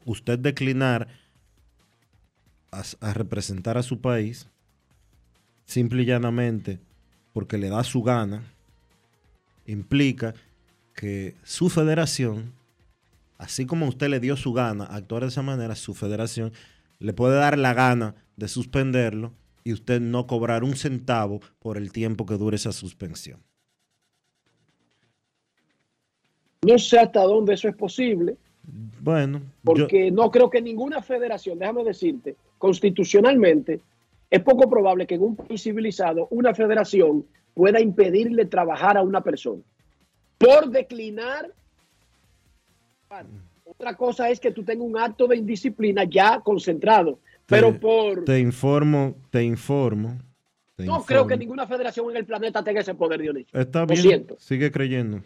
usted 0.04 0.38
declinar 0.38 1.08
a, 2.72 2.82
a 3.00 3.14
representar 3.14 3.78
a 3.78 3.82
su 3.82 4.00
país, 4.00 4.48
simple 5.64 6.02
y 6.02 6.06
llanamente 6.06 6.80
porque 7.32 7.58
le 7.58 7.68
da 7.68 7.84
su 7.84 8.02
gana, 8.02 8.42
implica 9.66 10.34
que 10.94 11.36
su 11.44 11.70
federación, 11.70 12.52
así 13.38 13.66
como 13.66 13.86
usted 13.86 14.08
le 14.08 14.20
dio 14.20 14.36
su 14.36 14.52
gana 14.52 14.84
actuar 14.84 15.22
de 15.22 15.28
esa 15.28 15.42
manera, 15.42 15.74
su 15.76 15.94
federación 15.94 16.52
le 16.98 17.12
puede 17.12 17.36
dar 17.36 17.58
la 17.58 17.74
gana 17.74 18.14
de 18.36 18.48
suspenderlo 18.48 19.32
y 19.64 19.72
usted 19.72 20.00
no 20.00 20.26
cobrar 20.26 20.64
un 20.64 20.76
centavo 20.76 21.40
por 21.60 21.76
el 21.76 21.92
tiempo 21.92 22.26
que 22.26 22.36
dure 22.36 22.56
esa 22.56 22.72
suspensión. 22.72 23.40
No 26.62 26.78
sé 26.78 26.98
hasta 26.98 27.22
dónde 27.22 27.54
eso 27.54 27.68
es 27.68 27.74
posible, 27.74 28.36
Bueno, 29.00 29.38
yo- 29.38 29.44
porque 29.62 30.10
no 30.10 30.30
creo 30.30 30.50
que 30.50 30.60
ninguna 30.60 31.00
federación, 31.00 31.58
déjame 31.58 31.84
decirte, 31.84 32.36
constitucionalmente, 32.58 33.80
es 34.28 34.40
poco 34.42 34.68
probable 34.68 35.06
que 35.06 35.14
en 35.14 35.22
un 35.22 35.36
país 35.36 35.62
civilizado 35.62 36.28
una 36.30 36.54
federación 36.54 37.24
pueda 37.54 37.80
impedirle 37.80 38.44
trabajar 38.44 38.96
a 38.98 39.02
una 39.02 39.22
persona 39.22 39.62
por 40.38 40.68
declinar. 40.70 41.50
Otra 43.64 43.96
cosa 43.96 44.28
es 44.28 44.38
que 44.38 44.50
tú 44.52 44.62
tengas 44.62 44.86
un 44.86 44.98
acto 44.98 45.26
de 45.26 45.36
indisciplina 45.36 46.04
ya 46.04 46.40
concentrado, 46.40 47.18
pero 47.46 47.78
por... 47.80 48.24
te 48.24 48.38
informo, 48.38 49.16
te 49.30 49.42
informo. 49.42 50.18
te 50.76 50.84
No 50.84 51.02
creo 51.02 51.26
que 51.26 51.36
ninguna 51.36 51.66
federación 51.66 52.10
en 52.10 52.18
el 52.18 52.26
planeta 52.26 52.62
tenga 52.62 52.80
ese 52.80 52.94
poder, 52.94 53.20
Dionisio. 53.20 53.58
Está 53.58 53.84
bien, 53.86 54.26
sigue 54.38 54.70
creyendo. 54.70 55.22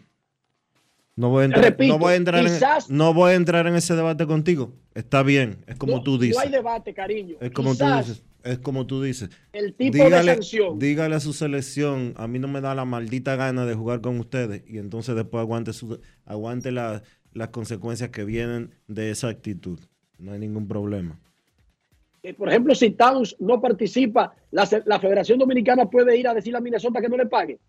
No 1.17 1.29
voy 1.29 1.43
a 1.43 1.45
entrar, 1.45 1.63
Repito, 1.63 1.93
no 1.93 1.99
voy 1.99 2.13
a 2.13 2.15
entrar, 2.17 2.43
quizás- 2.43 2.89
en, 2.89 2.97
no 2.97 3.13
voy 3.13 3.31
a 3.31 3.35
entrar 3.35 3.67
en 3.67 3.75
ese 3.75 3.95
debate 3.95 4.25
contigo. 4.27 4.73
Está 4.93 5.23
bien, 5.23 5.63
es 5.65 5.77
como 5.77 5.97
No- 5.97 6.03
tú 6.03 6.17
dices. 6.19 6.35
No 6.35 6.41
hay 6.43 6.49
debate, 6.51 6.93
cariño. 6.93 7.37
es 7.39 7.51
como 7.51 7.71
Quizás 7.71 8.05
tú 8.05 8.11
dices. 8.11 8.25
Es 8.43 8.59
como 8.59 8.85
tú 8.85 9.01
dices. 9.01 9.29
El 9.53 9.73
tipo 9.73 9.97
de 10.09 10.23
sanción. 10.23 10.77
dígale 10.77 11.15
a 11.15 11.19
su 11.19 11.33
selección, 11.33 12.13
a 12.17 12.27
mí 12.27 12.37
no 12.37 12.47
me 12.47 12.61
da 12.61 12.75
la 12.75 12.85
maldita 12.85 13.35
gana 13.37 13.65
de 13.65 13.73
jugar 13.73 14.01
con 14.01 14.19
ustedes 14.19 14.61
y 14.67 14.77
entonces 14.77 15.15
después 15.15 15.39
aguante, 15.41 15.73
su, 15.73 15.99
aguante 16.25 16.71
la- 16.71 17.01
las 17.33 17.47
consecuencias 17.49 18.09
que 18.09 18.23
vienen 18.25 18.71
de 18.87 19.09
esa 19.09 19.29
actitud. 19.29 19.79
No 20.19 20.33
hay 20.33 20.39
ningún 20.39 20.67
problema. 20.67 21.17
Eh, 22.23 22.33
por 22.33 22.49
ejemplo, 22.49 22.75
si 22.75 22.91
Towns 22.91 23.35
no 23.39 23.61
participa, 23.61 24.35
la, 24.51 24.67
la 24.85 24.99
Federación 24.99 25.39
Dominicana 25.39 25.89
puede 25.89 26.17
ir 26.17 26.27
a 26.27 26.33
decirle 26.33 26.57
a 26.57 26.61
Minnesota 26.61 26.99
que 27.01 27.09
no 27.09 27.17
le 27.17 27.25
pague. 27.25 27.59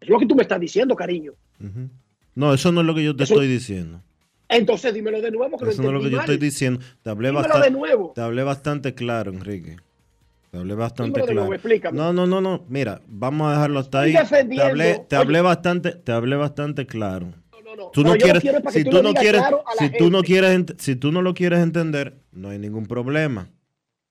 Es 0.00 0.08
lo 0.08 0.18
que 0.18 0.26
tú 0.26 0.34
me 0.34 0.42
estás 0.42 0.58
diciendo, 0.60 0.96
cariño. 0.96 1.32
No, 2.36 2.54
eso 2.54 2.70
no 2.70 2.82
es 2.82 2.86
lo 2.86 2.94
que 2.94 3.02
yo 3.02 3.16
te 3.16 3.24
Eso- 3.24 3.34
estoy 3.34 3.48
diciendo. 3.48 4.02
Entonces 4.48 4.94
dímelo 4.94 5.20
de 5.20 5.32
nuevo, 5.32 5.58
que 5.58 5.70
Eso 5.70 5.82
no 5.82 5.88
es 5.88 5.94
lo 5.94 6.00
que 6.02 6.10
yo 6.10 6.20
estoy 6.20 6.36
diciendo. 6.36 6.78
Te 7.02 7.10
hablé, 7.10 7.28
Dímelo 7.30 7.48
bastan- 7.48 7.62
de 7.62 7.70
nuevo. 7.72 8.12
te 8.14 8.20
hablé 8.20 8.44
bastante 8.44 8.94
claro, 8.94 9.32
Enrique. 9.32 9.76
Te 10.52 10.58
hablé 10.58 10.74
bastante 10.76 11.20
Dímelo 11.20 11.26
de 11.26 11.58
claro. 11.58 11.90
nuevo. 11.90 11.96
No, 11.96 12.12
no, 12.12 12.26
no, 12.28 12.40
no. 12.40 12.64
Mira, 12.68 13.00
vamos 13.08 13.48
a 13.48 13.52
dejarlo 13.54 13.80
hasta 13.80 14.02
ahí. 14.02 14.12
Te 14.12 14.62
hablé, 14.62 15.04
te 15.08 15.16
hablé 15.16 15.40
bastante, 15.40 15.90
te 15.92 16.12
hablé 16.12 16.36
bastante 16.36 16.86
claro. 16.86 17.32
No, 17.64 17.74
no, 17.74 17.90
Tú 17.90 18.04
no 18.04 18.14
quieres, 18.14 18.42
si 18.70 18.84
tú 18.84 19.02
no 19.02 19.12
quieres, 19.12 19.40
claro 19.40 19.64
si 19.78 19.90
tú 19.90 20.10
no 20.10 20.22
quieres, 20.22 20.64
si 20.78 20.94
tú 20.94 21.10
no 21.10 21.20
lo 21.22 21.34
quieres 21.34 21.58
entender, 21.58 22.16
no 22.30 22.50
hay 22.50 22.58
ningún 22.58 22.86
problema. 22.86 23.48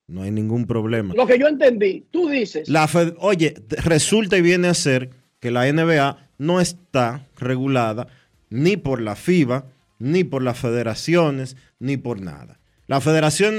No 0.08 0.22
hay 0.22 0.30
ningún 0.30 0.66
problema. 0.66 1.14
Lo 1.14 1.26
que 1.26 1.38
yo 1.38 1.48
entendí, 1.48 2.06
tú 2.10 2.28
dices, 2.28 2.68
La 2.68 2.88
oye, 3.18 3.54
resulta 3.84 4.36
y 4.36 4.42
viene 4.42 4.68
a 4.68 4.74
ser 4.74 5.10
que 5.40 5.50
la 5.50 5.66
NBA 5.66 6.25
no 6.38 6.60
está 6.60 7.26
regulada 7.38 8.08
ni 8.50 8.76
por 8.76 9.00
la 9.00 9.16
FIBA, 9.16 9.66
ni 9.98 10.24
por 10.24 10.42
las 10.42 10.58
federaciones, 10.58 11.56
ni 11.78 11.96
por 11.96 12.20
nada. 12.20 12.58
La 12.86 13.00
Federación 13.00 13.58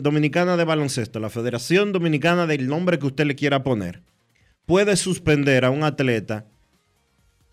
Dominicana 0.00 0.56
de 0.56 0.64
Baloncesto, 0.64 1.18
la 1.18 1.30
Federación 1.30 1.92
Dominicana 1.92 2.46
del 2.46 2.68
nombre 2.68 2.98
que 2.98 3.06
usted 3.06 3.24
le 3.24 3.34
quiera 3.34 3.62
poner, 3.62 4.02
puede 4.66 4.96
suspender 4.96 5.64
a 5.64 5.70
un 5.70 5.82
atleta 5.82 6.44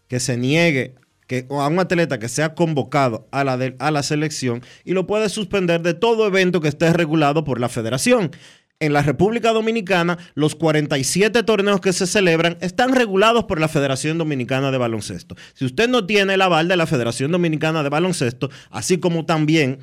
que 0.09 0.19
se 0.19 0.35
niegue, 0.35 0.95
que, 1.25 1.45
o 1.47 1.61
a 1.61 1.67
un 1.67 1.79
atleta 1.79 2.19
que 2.19 2.27
sea 2.27 2.55
convocado 2.55 3.27
a 3.31 3.43
la, 3.45 3.73
a 3.79 3.91
la 3.91 4.03
selección 4.03 4.61
y 4.83 4.93
lo 4.93 5.07
puede 5.07 5.29
suspender 5.29 5.81
de 5.81 5.93
todo 5.93 6.27
evento 6.27 6.59
que 6.59 6.67
esté 6.67 6.91
regulado 6.91 7.45
por 7.45 7.59
la 7.59 7.69
federación. 7.69 8.31
En 8.79 8.93
la 8.93 9.01
República 9.01 9.53
Dominicana, 9.53 10.19
los 10.35 10.53
47 10.53 11.41
torneos 11.41 11.81
que 11.81 11.93
se 11.93 12.05
celebran 12.05 12.59
están 12.61 12.93
regulados 12.93 13.45
por 13.45 13.59
la 13.59 13.67
Federación 13.67 14.19
Dominicana 14.19 14.69
de 14.69 14.77
Baloncesto. 14.77 15.35
Si 15.55 15.65
usted 15.65 15.89
no 15.89 16.05
tiene 16.05 16.35
el 16.35 16.41
aval 16.43 16.67
de 16.67 16.77
la 16.77 16.85
Federación 16.85 17.31
Dominicana 17.31 17.81
de 17.81 17.89
Baloncesto, 17.89 18.51
así 18.69 18.99
como 18.99 19.25
también, 19.25 19.79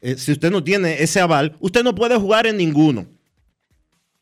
eh, 0.00 0.16
si 0.16 0.32
usted 0.32 0.50
no 0.50 0.64
tiene 0.64 1.02
ese 1.02 1.20
aval, 1.20 1.56
usted 1.60 1.84
no 1.84 1.94
puede 1.94 2.16
jugar 2.16 2.46
en 2.46 2.56
ninguno. 2.56 3.06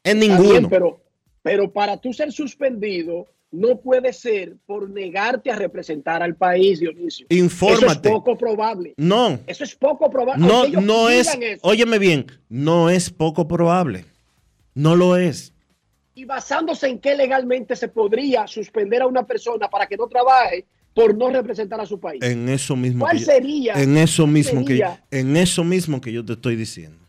En 0.02 0.18
ninguno. 0.18 0.68
pero, 0.68 1.00
pero 1.42 1.72
para 1.72 1.96
tú 1.96 2.12
ser 2.12 2.32
suspendido, 2.32 3.28
no 3.52 3.80
puede 3.80 4.12
ser 4.12 4.56
por 4.66 4.88
negarte 4.88 5.50
a 5.50 5.56
representar 5.56 6.22
al 6.22 6.36
país, 6.36 6.78
Dionisio. 6.80 7.26
Infórmate. 7.30 7.84
Eso 7.86 7.92
es 7.92 7.98
poco 8.14 8.38
probable. 8.38 8.94
No, 8.96 9.40
Eso 9.46 9.64
es 9.64 9.74
poco 9.74 10.08
probable. 10.10 10.46
No, 10.46 10.66
no 10.68 11.08
es, 11.08 11.28
eso, 11.28 11.58
óyeme 11.62 11.98
bien, 11.98 12.26
no 12.48 12.90
es 12.90 13.10
poco 13.10 13.48
probable. 13.48 14.04
No 14.74 14.94
lo 14.94 15.16
es. 15.16 15.52
Y 16.14 16.24
basándose 16.24 16.86
en 16.86 16.98
qué 17.00 17.16
legalmente 17.16 17.74
se 17.74 17.88
podría 17.88 18.46
suspender 18.46 19.02
a 19.02 19.06
una 19.06 19.24
persona 19.26 19.68
para 19.68 19.86
que 19.86 19.96
no 19.96 20.06
trabaje 20.06 20.66
por 20.94 21.16
no 21.16 21.30
representar 21.30 21.80
a 21.80 21.86
su 21.86 21.98
país. 21.98 22.22
En 22.22 22.48
eso 22.48 22.76
mismo 22.76 23.04
¿Cuál 23.04 23.16
que 23.18 23.20
yo- 23.24 23.26
sería? 23.32 23.74
en 23.82 23.96
eso 23.96 24.26
mismo 24.26 24.64
que 24.64 24.84
en 25.10 25.36
eso 25.36 25.64
mismo 25.64 26.00
que 26.00 26.12
yo 26.12 26.24
te 26.24 26.34
estoy 26.34 26.56
diciendo. 26.56 26.99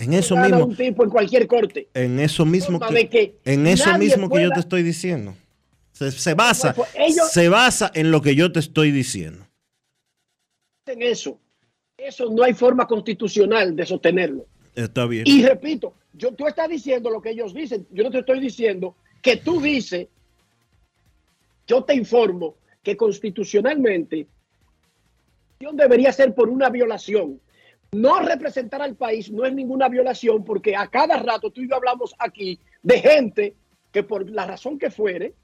En 0.00 0.14
eso 0.14 0.34
mismo, 0.36 0.64
un 0.64 0.76
tipo 0.76 1.04
en 1.04 1.10
cualquier 1.10 1.46
corte. 1.46 1.88
en 1.94 2.18
eso 2.20 2.46
mismo 2.46 2.80
que, 2.80 3.36
en 3.44 3.66
eso 3.66 3.96
mismo 3.98 4.30
que 4.30 4.42
yo 4.42 4.50
te 4.50 4.60
estoy 4.60 4.82
diciendo. 4.82 5.34
Se, 5.92 6.10
se 6.10 6.32
basa, 6.34 6.72
Pues 6.74 6.88
ellos- 6.94 7.30
se 7.30 7.48
basa 7.50 7.90
en 7.94 8.10
lo 8.10 8.22
que 8.22 8.34
yo 8.34 8.50
te 8.50 8.60
estoy 8.60 8.90
diciendo. 8.90 9.46
en 10.86 11.02
eso. 11.02 11.38
Eso 11.96 12.30
no 12.30 12.42
hay 12.42 12.54
forma 12.54 12.86
constitucional 12.86 13.76
de 13.76 13.84
sostenerlo. 13.86 14.46
Está 14.74 15.04
bien. 15.06 15.24
Y 15.26 15.44
repito, 15.44 15.94
yo, 16.14 16.32
tú 16.32 16.48
estás 16.48 16.68
diciendo 16.68 17.10
lo 17.10 17.20
que 17.20 17.30
ellos 17.30 17.52
dicen. 17.52 17.86
Yo 17.92 18.02
no 18.02 18.10
te 18.10 18.20
estoy 18.20 18.40
diciendo 18.40 18.96
que 19.22 19.36
tú 19.36 19.60
dices, 19.60 20.08
yo 21.66 21.84
te 21.84 21.94
informo 21.94 22.54
que 22.82 22.96
constitucionalmente 22.96 24.26
debería 25.74 26.10
ser 26.12 26.34
por 26.34 26.48
una 26.48 26.70
violación. 26.70 27.38
No 27.92 28.20
representar 28.20 28.82
al 28.82 28.94
país 28.96 29.30
no 29.32 29.44
es 29.44 29.52
ninguna 29.52 29.88
violación 29.88 30.44
porque 30.44 30.76
a 30.76 30.86
cada 30.88 31.16
rato 31.16 31.50
tú 31.50 31.60
y 31.60 31.68
yo 31.68 31.76
hablamos 31.76 32.14
aquí 32.18 32.60
de 32.82 33.00
gente 33.00 33.56
que 33.90 34.04
por 34.04 34.28
la 34.30 34.46
razón 34.46 34.78
que 34.78 34.90
fuere, 34.90 35.34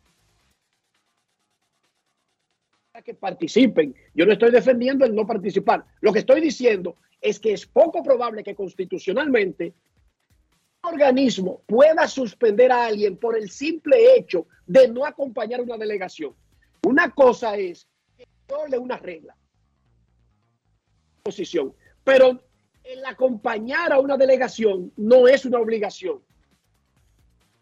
que 3.03 3.15
participen. 3.15 3.95
Yo 4.15 4.27
no 4.27 4.33
estoy 4.33 4.51
defendiendo 4.51 5.05
el 5.05 5.15
no 5.15 5.27
participar. 5.27 5.85
Lo 6.01 6.13
que 6.13 6.21
estoy 6.21 6.41
diciendo 6.41 6.97
es 7.21 7.39
que 7.39 7.53
es 7.53 7.67
poco 7.67 8.03
probable 8.03 8.43
que 8.43 8.55
constitucionalmente 8.55 9.75
un 10.83 10.93
organismo 10.93 11.63
pueda 11.67 12.07
suspender 12.07 12.71
a 12.73 12.87
alguien 12.87 13.17
por 13.17 13.37
el 13.37 13.51
simple 13.51 14.17
hecho 14.17 14.47
de 14.67 14.89
no 14.89 15.05
acompañar 15.05 15.61
una 15.61 15.77
delegación. 15.77 16.35
Una 16.85 17.11
cosa 17.11 17.57
es 17.57 17.87
que 18.17 18.27
una 18.79 18.97
regla, 18.97 19.37
posición, 21.23 21.75
pero 22.07 22.41
el 22.85 23.05
acompañar 23.05 23.93
a 23.93 23.99
una 23.99 24.17
delegación 24.17 24.93
no 24.97 25.27
es 25.27 25.45
una 25.45 25.59
obligación 25.59 26.21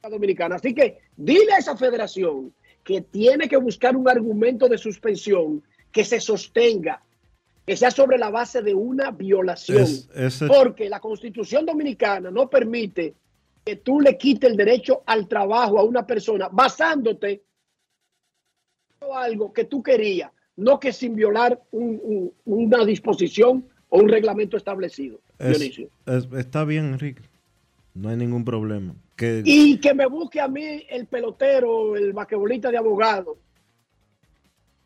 dominicana. 0.02 0.56
Así 0.56 0.74
que 0.74 0.98
dile 1.16 1.50
a 1.54 1.60
esa 1.60 1.74
federación 1.78 2.52
que 2.84 3.00
tiene 3.00 3.48
que 3.48 3.56
buscar 3.56 3.96
un 3.96 4.06
argumento 4.06 4.68
de 4.68 4.76
suspensión 4.76 5.62
que 5.90 6.04
se 6.04 6.20
sostenga, 6.20 7.02
que 7.64 7.74
sea 7.74 7.90
sobre 7.90 8.18
la 8.18 8.28
base 8.28 8.60
de 8.60 8.74
una 8.74 9.12
violación. 9.12 9.86
Porque 10.46 10.90
la 10.90 11.00
constitución 11.00 11.64
dominicana 11.64 12.30
no 12.30 12.50
permite 12.50 13.14
que 13.64 13.76
tú 13.76 13.98
le 13.98 14.18
quites 14.18 14.50
el 14.50 14.58
derecho 14.58 15.04
al 15.06 15.26
trabajo 15.26 15.78
a 15.78 15.84
una 15.84 16.06
persona 16.06 16.50
basándote 16.52 17.42
en 19.00 19.08
algo 19.10 19.54
que 19.54 19.64
tú 19.64 19.82
querías, 19.82 20.30
no 20.56 20.78
que 20.78 20.92
sin 20.92 21.14
violar 21.14 21.62
una 21.72 22.84
disposición 22.84 23.70
o 23.94 24.00
un 24.00 24.08
reglamento 24.08 24.56
establecido. 24.56 25.20
está 26.36 26.64
bien, 26.64 26.86
Enrique. 26.86 27.22
No 27.94 28.08
hay 28.08 28.16
ningún 28.16 28.44
problema. 28.44 28.96
Y 29.44 29.78
que 29.78 29.94
me 29.94 30.06
busque 30.06 30.40
a 30.40 30.48
mí 30.48 30.84
el 30.90 31.06
pelotero, 31.06 31.96
el 31.96 32.12
vaquebolista 32.12 32.72
de 32.72 32.78
abogado. 32.78 33.38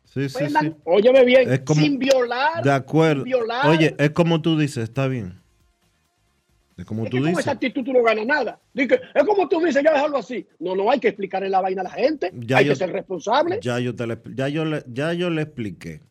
Sí, 0.05 0.29
sí, 0.29 0.45
sí. 0.47 0.75
Óyeme 0.83 1.25
bien, 1.25 1.63
sin 1.73 1.97
violar. 1.97 2.63
De 2.63 2.71
acuerdo. 2.71 3.23
Oye, 3.65 3.95
es 3.97 4.11
como 4.11 4.43
tú 4.43 4.57
dices, 4.59 4.83
está 4.83 5.07
bien. 5.07 5.39
Es 6.77 6.85
como 6.85 7.05
tú 7.05 7.17
dices. 7.17 7.33
Con 7.33 7.39
esa 7.39 7.51
actitud 7.51 7.83
tú 7.83 7.91
no 7.91 8.03
ganas 8.03 8.27
nada. 8.27 8.59
es 8.75 9.23
como 9.25 9.49
tú 9.49 9.59
dices, 9.59 9.83
ya 9.83 9.91
dejarlo 9.91 10.17
así. 10.17 10.47
No, 10.59 10.75
no 10.75 10.91
hay 10.91 10.99
que 10.99 11.07
explicarle 11.07 11.49
la 11.49 11.61
vaina 11.61 11.81
a 11.81 11.85
la 11.85 11.91
gente. 11.91 12.31
hay 12.55 12.67
que 12.67 12.75
ser 12.75 12.91
responsable. 12.91 13.57
Ya 13.59 13.79
yo, 13.79 13.95
te 13.95 14.05
le, 14.05 14.19
ya, 14.35 14.49
yo 14.49 14.65
le, 14.65 14.83
ya 14.87 15.13
yo 15.13 15.31
le 15.31 15.41
expliqué. 15.41 16.01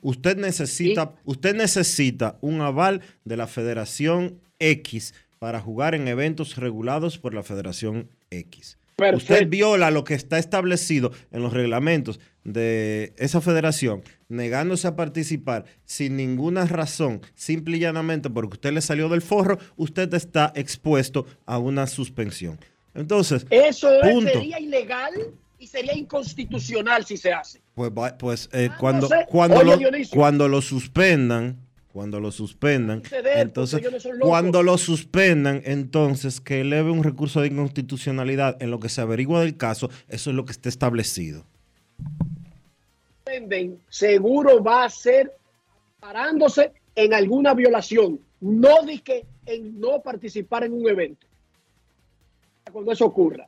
Usted 0.00 0.36
necesita, 0.36 1.14
usted 1.24 1.54
necesita 1.54 2.38
un 2.40 2.60
aval 2.60 3.00
de 3.24 3.36
la 3.36 3.46
Federación 3.46 4.40
X 4.58 5.14
para 5.38 5.60
jugar 5.60 5.94
en 5.94 6.08
eventos 6.08 6.56
regulados 6.56 7.18
por 7.18 7.34
la 7.34 7.42
Federación 7.42 8.08
X. 8.30 8.78
Usted 9.14 9.46
viola 9.48 9.90
lo 9.90 10.04
que 10.04 10.14
está 10.14 10.38
establecido 10.38 11.12
en 11.30 11.42
los 11.42 11.52
reglamentos 11.52 12.18
de 12.44 13.12
esa 13.18 13.42
federación, 13.42 14.02
negándose 14.28 14.88
a 14.88 14.96
participar 14.96 15.66
sin 15.84 16.16
ninguna 16.16 16.64
razón, 16.64 17.20
simple 17.34 17.76
y 17.76 17.80
llanamente 17.80 18.30
porque 18.30 18.54
usted 18.54 18.72
le 18.72 18.80
salió 18.80 19.10
del 19.10 19.20
forro, 19.20 19.58
usted 19.76 20.12
está 20.14 20.50
expuesto 20.54 21.26
a 21.44 21.58
una 21.58 21.86
suspensión. 21.86 22.58
Entonces, 22.94 23.46
eso 23.50 23.90
sería 24.22 24.58
ilegal 24.58 25.12
y 25.58 25.66
sería 25.66 25.94
inconstitucional 25.94 27.04
si 27.04 27.18
se 27.18 27.32
hace. 27.34 27.60
Pues, 27.76 27.92
pues 28.18 28.48
eh, 28.54 28.70
ah, 28.72 28.76
cuando, 28.80 29.06
cuando, 29.28 29.60
cuando 30.10 30.48
lo 30.48 30.62
suspendan, 30.62 31.58
cuando 31.92 32.20
lo 32.20 32.32
suspendan, 32.32 33.02
entonces, 33.34 33.86
cuando 34.18 34.62
lo 34.62 34.78
suspendan, 34.78 35.60
entonces 35.62 36.40
que 36.40 36.62
eleve 36.62 36.90
un 36.90 37.04
recurso 37.04 37.42
de 37.42 37.48
inconstitucionalidad 37.48 38.56
en 38.62 38.70
lo 38.70 38.80
que 38.80 38.88
se 38.88 39.02
averigua 39.02 39.40
del 39.40 39.58
caso, 39.58 39.90
eso 40.08 40.30
es 40.30 40.36
lo 40.36 40.46
que 40.46 40.52
está 40.52 40.70
establecido. 40.70 41.44
Seguro 43.90 44.64
va 44.64 44.84
a 44.84 44.88
ser 44.88 45.36
parándose 46.00 46.72
en 46.94 47.12
alguna 47.12 47.52
violación, 47.52 48.18
no 48.40 48.84
de 48.84 49.00
que 49.00 49.26
en 49.44 49.78
no 49.78 50.00
participar 50.00 50.64
en 50.64 50.72
un 50.72 50.88
evento. 50.88 51.26
Cuando 52.72 52.90
eso 52.90 53.04
ocurra. 53.04 53.46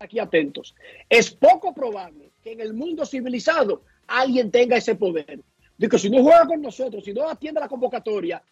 Aquí 0.00 0.18
atentos. 0.18 0.74
Es 1.08 1.30
poco 1.30 1.72
probable 1.72 2.33
que 2.44 2.52
en 2.52 2.60
el 2.60 2.74
mundo 2.74 3.04
civilizado 3.04 3.82
alguien 4.06 4.50
tenga 4.50 4.76
ese 4.76 4.94
poder 4.94 5.40
Digo, 5.76 5.98
si 5.98 6.08
no 6.08 6.22
juega 6.22 6.46
con 6.46 6.62
nosotros, 6.62 7.04
si 7.04 7.12
no 7.12 7.28
atiende 7.28 7.60
la 7.60 7.68
convocatoria, 7.68 8.42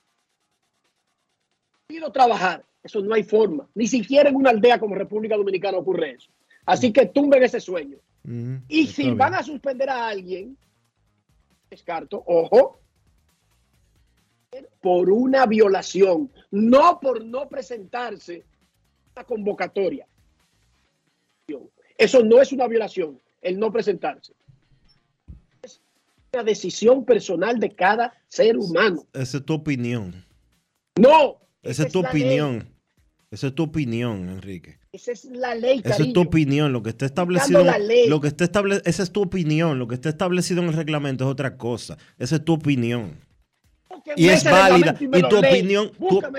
pido 1.87 2.11
trabajar. 2.11 2.65
Eso 2.83 3.01
no 3.01 3.15
hay 3.15 3.23
forma. 3.23 3.69
Ni 3.75 3.87
siquiera 3.87 4.29
en 4.29 4.37
una 4.37 4.51
aldea 4.51 4.81
como 4.81 4.97
República 4.97 5.37
Dominicana 5.37 5.79
ocurre 5.79 6.13
eso. 6.13 6.31
Así 6.67 6.93
que 6.93 7.07
tumben 7.07 7.43
ese 7.43 7.61
sueño. 7.61 7.99
y 8.69 8.87
si 8.87 9.11
van 9.13 9.35
a 9.35 9.43
suspender 9.43 9.89
a 9.89 10.09
alguien, 10.09 10.57
descarto, 11.71 12.23
ojo, 12.27 12.81
por 14.81 15.09
una 15.11 15.47
violación, 15.47 16.31
no 16.51 16.99
por 17.01 17.25
no 17.25 17.49
presentarse 17.49 18.45
a 19.15 19.21
la 19.21 19.25
convocatoria. 19.25 20.07
Eso 21.97 22.23
no 22.25 22.41
es 22.41 22.53
una 22.53 22.67
violación, 22.67 23.21
el 23.43 23.59
no 23.59 23.71
presentarse 23.71 24.33
decisión 26.43 27.05
personal 27.05 27.61
de 27.61 27.75
cada 27.75 28.15
ser 28.29 28.57
humano. 28.57 29.07
Esa 29.13 29.37
es 29.37 29.45
tu 29.45 29.53
opinión. 29.53 30.25
No. 30.99 31.39
Esa, 31.63 31.87
es 31.87 31.93
tu 31.93 32.01
opinión. 32.01 32.69
Esa 33.31 33.49
es 33.49 33.55
tu 33.55 33.65
opinión, 33.65 34.29
Enrique. 34.31 34.79
Esa 34.93 35.13
es 35.13 35.27
la 35.27 35.55
ley. 35.55 35.83
Esa 35.85 36.03
es 36.03 36.13
tu 36.13 36.23
opinión. 36.23 36.73
Lo 36.73 36.83
que 36.83 36.91
está 36.91 37.05
establecido. 37.05 37.65
Lo 38.09 38.21
que 38.21 38.29
está 38.29 38.45
establecido. 38.45 38.89
Esa 38.89 39.03
es 39.03 39.13
tu 39.13 39.23
opinión. 39.23 39.79
Lo 39.79 39.89
que 39.89 39.95
está 39.95 40.09
establecido 40.09 40.63
en 40.63 40.69
el 40.69 40.75
reglamento 40.75 41.25
es 41.25 41.31
otra 41.31 41.57
cosa. 41.59 41.99
Esa 42.19 42.37
es 42.37 42.45
tu 42.45 42.55
opinión. 42.55 43.21
y 44.17 44.29
es 44.29 44.45
válida. 44.45 44.97
Y, 44.99 45.23
tu 45.29 45.39
opinión, 45.39 45.93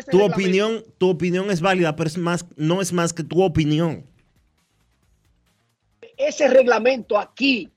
tu, 0.09 0.23
opinión, 0.23 0.83
tu 0.97 1.09
opinión 1.09 1.51
es 1.51 1.61
válida, 1.61 1.95
pero 1.95 2.07
es 2.07 2.17
más, 2.17 2.45
no 2.55 2.81
es 2.81 2.91
más 2.93 3.13
que 3.13 3.23
tu 3.23 3.43
opinión. 3.43 4.05
Ese 6.27 6.47
reglamento 6.47 7.17
aquí 7.17 7.69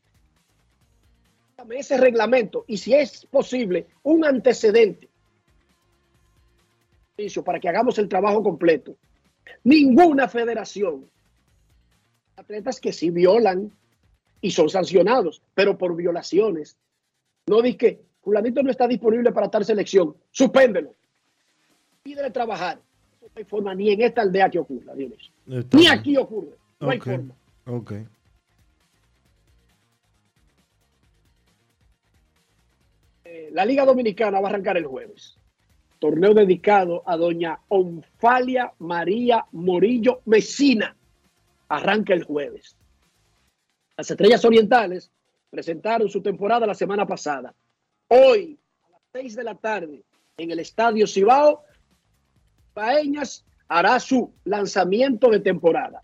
ese 1.74 1.96
reglamento 1.96 2.64
y 2.68 2.76
si 2.76 2.94
es 2.94 3.26
posible 3.26 3.86
un 4.02 4.24
antecedente 4.24 5.08
para 7.44 7.58
que 7.58 7.68
hagamos 7.68 7.98
el 7.98 8.08
trabajo 8.08 8.42
completo. 8.42 8.94
Ninguna 9.64 10.28
federación, 10.28 11.08
atletas 12.36 12.78
que 12.78 12.92
sí 12.92 13.10
violan 13.10 13.72
y 14.42 14.50
son 14.50 14.68
sancionados, 14.68 15.40
pero 15.54 15.78
por 15.78 15.96
violaciones. 15.96 16.76
No 17.46 17.62
di 17.62 17.74
que 17.74 18.02
fulanito 18.22 18.62
no 18.62 18.70
está 18.70 18.86
disponible 18.86 19.32
para 19.32 19.50
tal 19.50 19.64
selección, 19.64 20.14
suspéndelo. 20.30 20.92
Pídele 22.02 22.30
trabajar. 22.30 22.80
No 23.22 23.28
hay 23.34 23.44
forma 23.44 23.74
ni 23.74 23.90
en 23.90 24.02
esta 24.02 24.20
aldea 24.22 24.50
que 24.50 24.58
ocurra, 24.58 24.92
Ni 24.94 25.86
aquí 25.88 26.16
ocurre. 26.16 26.56
No 26.80 26.90
hay 26.90 27.00
forma. 27.00 27.34
Okay. 27.64 28.06
La 33.52 33.64
Liga 33.64 33.84
Dominicana 33.84 34.40
va 34.40 34.48
a 34.48 34.50
arrancar 34.50 34.76
el 34.76 34.86
jueves. 34.86 35.38
Torneo 35.98 36.34
dedicado 36.34 37.02
a 37.06 37.16
doña 37.16 37.58
Onfalia 37.68 38.72
María 38.78 39.44
Morillo 39.52 40.20
Mesina. 40.26 40.94
Arranca 41.68 42.14
el 42.14 42.24
jueves. 42.24 42.76
Las 43.96 44.10
Estrellas 44.10 44.44
Orientales 44.44 45.10
presentaron 45.50 46.08
su 46.08 46.20
temporada 46.20 46.66
la 46.66 46.74
semana 46.74 47.06
pasada. 47.06 47.54
Hoy, 48.08 48.58
a 48.82 48.90
las 48.90 49.02
6 49.12 49.36
de 49.36 49.44
la 49.44 49.54
tarde, 49.54 50.04
en 50.36 50.50
el 50.50 50.58
Estadio 50.58 51.06
Cibao, 51.06 51.62
Paeñas 52.74 53.44
hará 53.68 53.98
su 53.98 54.32
lanzamiento 54.44 55.30
de 55.30 55.40
temporada. 55.40 56.02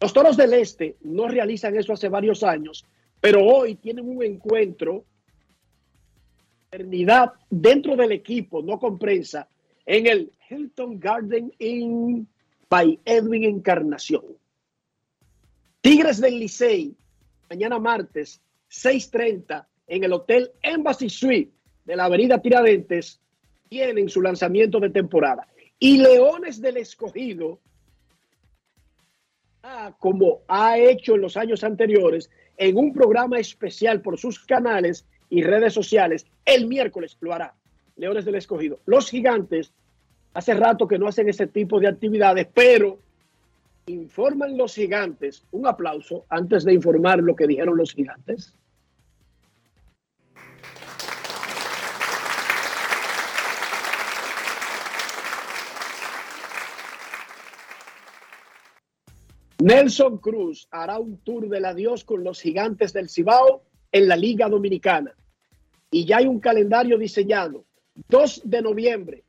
Los 0.00 0.12
Toros 0.12 0.36
del 0.36 0.54
Este 0.54 0.96
no 1.02 1.28
realizan 1.28 1.76
eso 1.76 1.92
hace 1.92 2.08
varios 2.08 2.42
años, 2.42 2.86
pero 3.20 3.44
hoy 3.44 3.74
tienen 3.74 4.08
un 4.08 4.22
encuentro 4.22 5.04
dentro 7.50 7.96
del 7.96 8.12
equipo, 8.12 8.62
no 8.62 8.78
con 8.78 8.98
prensa, 8.98 9.48
en 9.86 10.06
el 10.06 10.32
Hilton 10.48 10.98
Garden 11.00 11.52
Inn 11.58 12.28
by 12.68 12.98
Edwin 13.04 13.44
Encarnación. 13.44 14.24
Tigres 15.80 16.20
del 16.20 16.38
Licey, 16.38 16.94
mañana 17.48 17.78
martes, 17.78 18.42
6.30, 18.70 19.66
en 19.86 20.04
el 20.04 20.12
Hotel 20.12 20.50
Embassy 20.62 21.08
Suite 21.08 21.52
de 21.84 21.96
la 21.96 22.04
Avenida 22.04 22.40
Tiradentes 22.40 23.20
tienen 23.68 24.08
su 24.08 24.20
lanzamiento 24.20 24.80
de 24.80 24.90
temporada. 24.90 25.48
Y 25.78 25.98
Leones 25.98 26.60
del 26.60 26.76
Escogido, 26.76 27.60
ah, 29.62 29.94
como 29.98 30.42
ha 30.48 30.76
hecho 30.78 31.14
en 31.14 31.22
los 31.22 31.36
años 31.36 31.64
anteriores, 31.64 32.30
en 32.58 32.76
un 32.76 32.92
programa 32.92 33.38
especial 33.38 34.02
por 34.02 34.18
sus 34.18 34.44
canales 34.44 35.06
y 35.30 35.42
redes 35.42 35.72
sociales, 35.74 36.26
el 36.44 36.66
miércoles 36.66 37.16
lo 37.20 37.32
hará. 37.32 37.54
Leones 37.96 38.24
del 38.24 38.36
Escogido. 38.36 38.80
Los 38.86 39.10
gigantes, 39.10 39.72
hace 40.34 40.54
rato 40.54 40.86
que 40.86 40.98
no 40.98 41.08
hacen 41.08 41.28
ese 41.28 41.46
tipo 41.46 41.80
de 41.80 41.88
actividades, 41.88 42.48
pero 42.52 42.98
informan 43.86 44.56
los 44.56 44.74
gigantes. 44.74 45.44
Un 45.50 45.66
aplauso 45.66 46.24
antes 46.28 46.64
de 46.64 46.74
informar 46.74 47.18
lo 47.18 47.34
que 47.34 47.46
dijeron 47.46 47.76
los 47.76 47.92
gigantes. 47.92 48.54
Nelson 59.60 60.18
Cruz 60.18 60.68
hará 60.70 61.00
un 61.00 61.18
tour 61.18 61.48
del 61.48 61.64
adiós 61.64 62.04
con 62.04 62.22
los 62.22 62.40
gigantes 62.40 62.92
del 62.92 63.08
Cibao 63.08 63.64
en 63.92 64.08
la 64.08 64.16
Liga 64.16 64.48
Dominicana. 64.48 65.14
Y 65.90 66.04
ya 66.04 66.18
hay 66.18 66.26
un 66.26 66.40
calendario 66.40 66.98
diseñado. 66.98 67.64
2 68.08 68.42
de 68.44 68.62
noviembre. 68.62 69.24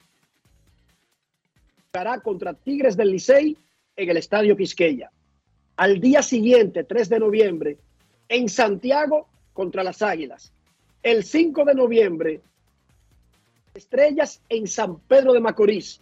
Estará 1.85 2.19
contra 2.19 2.53
Tigres 2.53 2.95
del 2.95 3.11
Licey 3.11 3.57
en 3.95 4.09
el 4.09 4.17
Estadio 4.17 4.55
Quisqueya. 4.55 5.11
Al 5.77 5.99
día 5.99 6.21
siguiente, 6.21 6.83
3 6.83 7.09
de 7.09 7.19
noviembre, 7.19 7.77
en 8.27 8.49
Santiago 8.49 9.27
contra 9.53 9.83
las 9.83 10.01
Águilas. 10.01 10.53
El 11.01 11.23
5 11.23 11.63
de 11.65 11.73
noviembre, 11.73 12.41
Estrellas 13.73 14.41
en 14.49 14.67
San 14.67 14.99
Pedro 14.99 15.33
de 15.33 15.39
Macorís. 15.39 16.01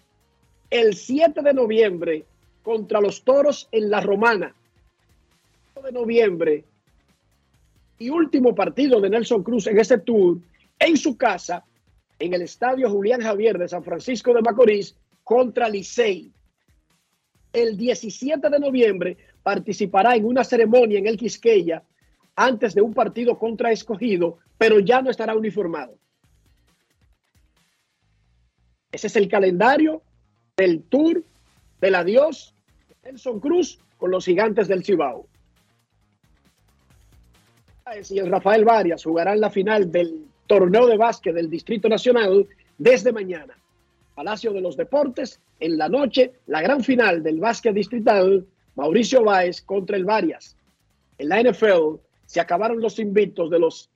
El 0.69 0.95
7 0.95 1.41
de 1.41 1.53
noviembre, 1.53 2.25
contra 2.63 2.99
los 2.99 3.23
Toros 3.23 3.69
en 3.71 3.89
La 3.89 4.01
Romana. 4.01 4.53
de 5.81 5.91
noviembre 5.91 6.65
y 7.99 8.09
último 8.09 8.53
partido 8.53 9.01
de 9.01 9.09
Nelson 9.09 9.43
Cruz 9.43 9.67
en 9.67 9.79
ese 9.79 9.97
tour 9.97 10.39
en 10.79 10.97
su 10.97 11.17
casa 11.17 11.65
en 12.19 12.33
el 12.33 12.41
Estadio 12.41 12.89
Julián 12.89 13.21
Javier 13.21 13.57
de 13.57 13.67
San 13.67 13.83
Francisco 13.83 14.33
de 14.33 14.41
Macorís 14.41 14.95
contra 15.23 15.69
Licey. 15.69 16.31
El 17.53 17.77
17 17.77 18.49
de 18.49 18.59
noviembre 18.59 19.17
participará 19.43 20.15
en 20.15 20.25
una 20.25 20.43
ceremonia 20.43 20.99
en 20.99 21.07
el 21.07 21.17
Quisqueya 21.17 21.83
antes 22.35 22.75
de 22.75 22.81
un 22.81 22.93
partido 22.93 23.37
contra 23.37 23.71
escogido, 23.71 24.37
pero 24.57 24.79
ya 24.79 25.01
no 25.01 25.09
estará 25.09 25.35
uniformado. 25.35 25.97
Ese 28.91 29.07
es 29.07 29.15
el 29.15 29.27
calendario 29.27 30.01
del 30.55 30.83
tour 30.83 31.23
del 31.81 31.95
adiós 31.95 32.53
Nelson 33.03 33.39
Cruz 33.39 33.79
con 33.97 34.11
los 34.11 34.25
gigantes 34.25 34.67
del 34.67 34.83
Cibao. 34.83 35.27
Y 38.09 38.19
el 38.19 38.29
Rafael 38.29 38.65
Varias 38.65 39.03
jugarán 39.03 39.39
la 39.39 39.49
final 39.49 39.91
del 39.91 40.25
torneo 40.45 40.87
de 40.87 40.97
básquet 40.97 41.33
del 41.33 41.49
Distrito 41.49 41.87
Nacional 41.87 42.47
desde 42.77 43.13
mañana. 43.13 43.57
Palacio 44.15 44.51
de 44.51 44.61
los 44.61 44.75
Deportes, 44.75 45.39
en 45.59 45.77
la 45.77 45.87
noche, 45.87 46.33
la 46.47 46.61
gran 46.61 46.83
final 46.83 47.23
del 47.23 47.39
básquet 47.39 47.73
distrital, 47.73 48.45
Mauricio 48.75 49.23
Báez 49.23 49.61
contra 49.61 49.95
el 49.95 50.05
Varias. 50.05 50.55
En 51.17 51.29
la 51.29 51.41
NFL 51.41 51.99
se 52.25 52.39
acabaron 52.39 52.81
los 52.81 52.99
invictos 52.99 53.49
de 53.49 53.59
los 53.59 53.89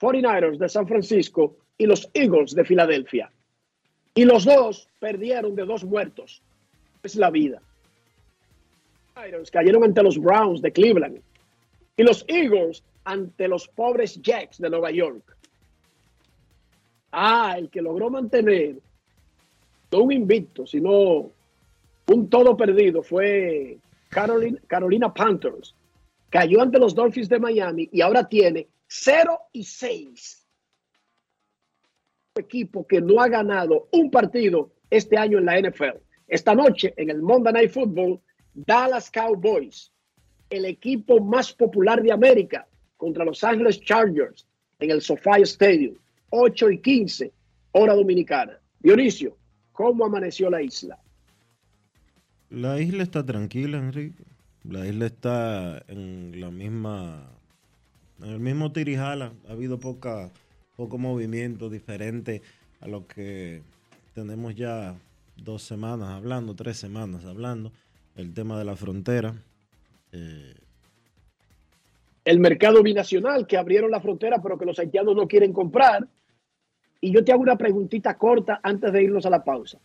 49ers 0.00 0.58
de 0.58 0.68
San 0.68 0.86
Francisco 0.86 1.56
y 1.76 1.86
los 1.86 2.08
Eagles 2.12 2.54
de 2.54 2.64
Filadelfia. 2.64 3.30
Y 4.14 4.24
los 4.24 4.44
dos 4.44 4.88
perdieron 4.98 5.54
de 5.54 5.64
dos 5.64 5.84
muertos. 5.84 6.42
Es 7.02 7.16
la 7.16 7.30
vida 7.30 7.62
cayeron 9.50 9.84
ante 9.84 10.02
los 10.02 10.18
Browns 10.18 10.62
de 10.62 10.72
Cleveland 10.72 11.20
y 11.98 12.04
los 12.04 12.24
Eagles 12.28 12.82
ante 13.04 13.48
los 13.48 13.68
pobres 13.68 14.22
Jets 14.22 14.58
de 14.58 14.70
Nueva 14.70 14.90
York. 14.90 15.36
Ah, 17.10 17.56
el 17.58 17.68
que 17.68 17.82
logró 17.82 18.08
mantener 18.08 18.76
no 19.90 20.02
un 20.02 20.12
invicto, 20.12 20.66
sino 20.66 21.30
un 22.06 22.30
todo 22.30 22.56
perdido 22.56 23.02
fue 23.02 23.78
Carolina, 24.08 24.60
Carolina 24.66 25.12
Panthers. 25.12 25.74
Cayó 26.30 26.62
ante 26.62 26.78
los 26.78 26.94
Dolphins 26.94 27.28
de 27.28 27.40
Miami 27.40 27.88
y 27.90 28.00
ahora 28.00 28.28
tiene 28.28 28.68
0 28.86 29.38
y 29.52 29.64
6. 29.64 30.46
Equipo 32.36 32.86
que 32.86 33.00
no 33.00 33.20
ha 33.20 33.28
ganado 33.28 33.88
un 33.90 34.10
partido 34.10 34.70
este 34.88 35.16
año 35.16 35.38
en 35.38 35.46
la 35.46 35.58
NFL. 35.58 35.98
Esta 36.28 36.54
noche 36.54 36.94
en 36.96 37.10
el 37.10 37.22
Monday 37.22 37.52
Night 37.52 37.70
Football 37.72 38.20
Dallas 38.54 39.10
Cowboys, 39.10 39.90
el 40.50 40.64
equipo 40.64 41.20
más 41.20 41.52
popular 41.52 42.02
de 42.02 42.12
América, 42.12 42.66
contra 42.96 43.24
Los 43.24 43.42
Angeles 43.44 43.80
Chargers 43.80 44.46
en 44.80 44.90
el 44.90 45.00
SoFi 45.00 45.42
Stadium, 45.42 45.94
8 46.30 46.70
y 46.70 46.78
15, 46.78 47.32
hora 47.72 47.94
dominicana. 47.94 48.58
Dionisio, 48.80 49.36
¿cómo 49.72 50.04
amaneció 50.04 50.50
la 50.50 50.62
isla? 50.62 50.98
La 52.50 52.80
isla 52.80 53.02
está 53.02 53.24
tranquila, 53.24 53.78
Enrique. 53.78 54.24
La 54.64 54.86
isla 54.86 55.06
está 55.06 55.82
en 55.88 56.40
la 56.40 56.50
misma, 56.50 57.30
en 58.22 58.30
el 58.30 58.40
mismo 58.40 58.72
tirijala. 58.72 59.32
Ha 59.48 59.52
habido 59.52 59.78
poca, 59.78 60.30
poco 60.76 60.98
movimiento 60.98 61.70
diferente 61.70 62.42
a 62.80 62.88
lo 62.88 63.06
que 63.06 63.62
tenemos 64.14 64.54
ya 64.54 64.96
dos 65.36 65.62
semanas 65.62 66.10
hablando, 66.10 66.54
tres 66.54 66.76
semanas 66.76 67.24
hablando 67.24 67.72
el 68.16 68.34
tema 68.34 68.58
de 68.58 68.64
la 68.64 68.76
frontera. 68.76 69.34
Eh, 70.12 70.54
el 72.24 72.40
mercado 72.40 72.82
binacional, 72.82 73.46
que 73.46 73.56
abrieron 73.56 73.90
la 73.90 74.00
frontera, 74.00 74.42
pero 74.42 74.58
que 74.58 74.66
los 74.66 74.78
haitianos 74.78 75.16
no 75.16 75.26
quieren 75.26 75.52
comprar. 75.52 76.06
Y 77.00 77.12
yo 77.12 77.24
te 77.24 77.32
hago 77.32 77.42
una 77.42 77.56
preguntita 77.56 78.18
corta 78.18 78.60
antes 78.62 78.92
de 78.92 79.02
irnos 79.02 79.24
a 79.24 79.30
la 79.30 79.44
pausa. 79.44 79.78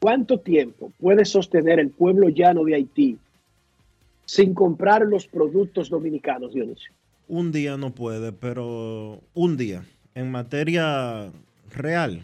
¿Cuánto 0.00 0.40
tiempo 0.40 0.92
puede 0.98 1.24
sostener 1.24 1.78
el 1.78 1.90
pueblo 1.90 2.28
llano 2.28 2.64
de 2.64 2.74
Haití 2.74 3.18
sin 4.24 4.54
comprar 4.54 5.02
los 5.02 5.26
productos 5.26 5.88
dominicanos, 5.88 6.52
Dionisio? 6.52 6.92
Un 7.28 7.52
día 7.52 7.76
no 7.76 7.94
puede, 7.94 8.32
pero 8.32 9.20
un 9.34 9.56
día. 9.56 9.84
En 10.14 10.30
materia 10.30 11.30
real, 11.70 12.22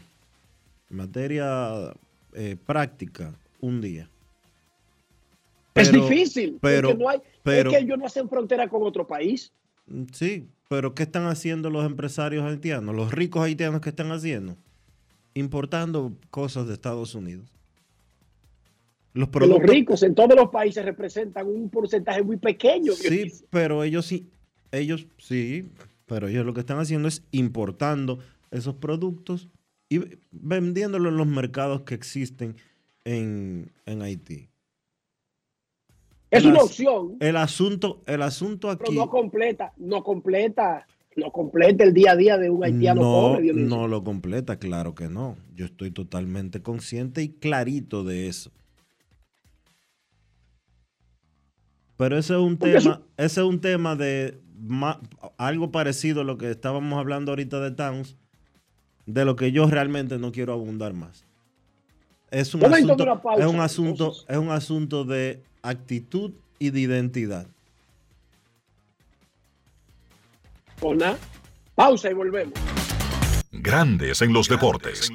en 0.91 0.97
materia 0.97 1.95
eh, 2.35 2.57
práctica, 2.67 3.35
un 3.61 3.81
día 3.81 4.09
es 5.75 5.93
difícil, 5.93 6.59
pero, 6.61 6.95
no 6.95 7.09
hay, 7.09 7.19
es 7.45 7.65
que 7.65 7.79
ellos 7.79 7.99
no 7.99 8.07
hacen 8.07 8.29
frontera 8.29 8.69
con 8.69 8.83
otro 8.83 9.07
país. 9.07 9.53
Mm, 9.87 10.05
sí, 10.13 10.49
pero 10.69 10.95
¿qué 10.95 11.05
están 11.05 11.27
haciendo 11.27 11.71
los 11.71 11.85
empresarios 11.85 12.45
haitianos, 12.45 12.95
los 12.95 13.13
ricos 13.13 13.43
haitianos 13.43 13.81
que 13.81 13.91
están 13.91 14.13
haciendo? 14.13 14.57
Importando 15.35 16.13
cosas 16.31 16.67
de 16.67 16.75
Estados 16.75 17.15
Unidos. 17.15 17.49
Los, 19.15 19.29
los 19.35 19.63
ricos 19.63 20.03
en 20.03 20.15
todos 20.15 20.35
los 20.35 20.49
países 20.49 20.85
representan 20.85 21.47
un 21.47 21.69
porcentaje 21.69 22.23
muy 22.23 22.39
pequeño. 22.39 22.93
Sí, 22.93 23.31
pero 23.51 23.85
ellos 23.85 24.07
sí, 24.07 24.31
ellos 24.71 25.07
sí, 25.19 25.69
pero 26.07 26.29
ellos 26.29 26.47
lo 26.47 26.55
que 26.55 26.61
están 26.61 26.79
haciendo 26.79 27.09
es 27.09 27.23
importando 27.31 28.19
esos 28.51 28.75
productos 28.75 29.49
y 29.91 30.01
vendiéndolos 30.31 31.13
en 31.13 31.19
los 31.19 31.27
mercados 31.27 31.83
que 31.83 31.95
existen 31.95 32.57
en, 33.05 33.71
en 33.85 34.01
Haití. 34.01 34.49
Es 36.33 36.47
una 36.47 36.61
opción. 36.61 37.17
El 37.21 37.37
asunto, 37.37 38.03
el 38.07 38.23
asunto 38.23 38.71
aquí. 38.71 38.85
Pero 38.87 39.05
no 39.05 39.11
completa, 39.11 39.75
no 39.77 40.03
completa, 40.03 40.87
lo 41.15 41.31
completa 41.31 41.85
el 41.85 41.93
día 41.93 42.13
a 42.13 42.17
día 42.17 42.39
de 42.39 42.49
un 42.49 42.65
haitiano 42.65 43.03
no, 43.03 43.11
pobre. 43.11 43.53
No 43.53 43.87
lo 43.87 44.03
completa, 44.03 44.59
claro 44.59 44.95
que 44.95 45.11
no. 45.11 45.37
Yo 45.55 45.67
estoy 45.67 45.91
totalmente 45.91 46.63
consciente 46.63 47.23
y 47.23 47.29
clarito 47.29 48.03
de 48.03 48.29
eso. 48.29 48.51
Pero 51.99 52.17
ese 52.17 52.33
es 52.33 52.41
un 52.41 52.57
tema, 52.57 53.03
ese 53.19 53.41
es 53.41 53.47
un 53.47 53.61
tema 53.61 53.95
de 53.95 54.41
algo 55.37 55.71
parecido 55.71 56.23
a 56.23 56.25
lo 56.25 56.39
que 56.39 56.51
estábamos 56.51 56.99
hablando 56.99 57.33
ahorita 57.33 57.61
de 57.61 57.73
Towns, 57.73 58.17
de 59.05 59.27
lo 59.27 59.37
que 59.37 59.53
yo 59.53 59.67
realmente 59.67 60.19
no 60.19 60.33
quiero 60.33 60.55
abundar 60.55 60.95
más. 60.95 61.27
Es 62.31 62.55
un 62.55 62.65
asunto, 62.65 63.23
es 63.37 63.47
un 63.47 63.61
asunto, 63.61 64.13
es 64.27 64.39
un 64.39 64.51
asunto 64.51 65.05
de 65.05 65.43
actitud 65.63 66.33
y 66.59 66.71
de 66.71 66.81
identidad. 66.81 67.47
Hola. 70.81 71.17
Pausa 71.75 72.11
y 72.11 72.15
volvemos. 72.15 72.55
Grandes 73.51 74.21
en 74.23 74.33
los 74.33 74.49
deportes. 74.49 75.11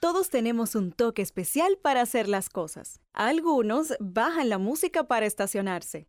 Todos 0.00 0.30
tenemos 0.30 0.74
un 0.74 0.92
toque 0.92 1.22
especial 1.22 1.78
para 1.80 2.00
hacer 2.00 2.28
las 2.28 2.48
cosas. 2.48 3.00
Algunos 3.12 3.94
bajan 4.00 4.48
la 4.48 4.58
música 4.58 5.04
para 5.04 5.26
estacionarse. 5.26 6.08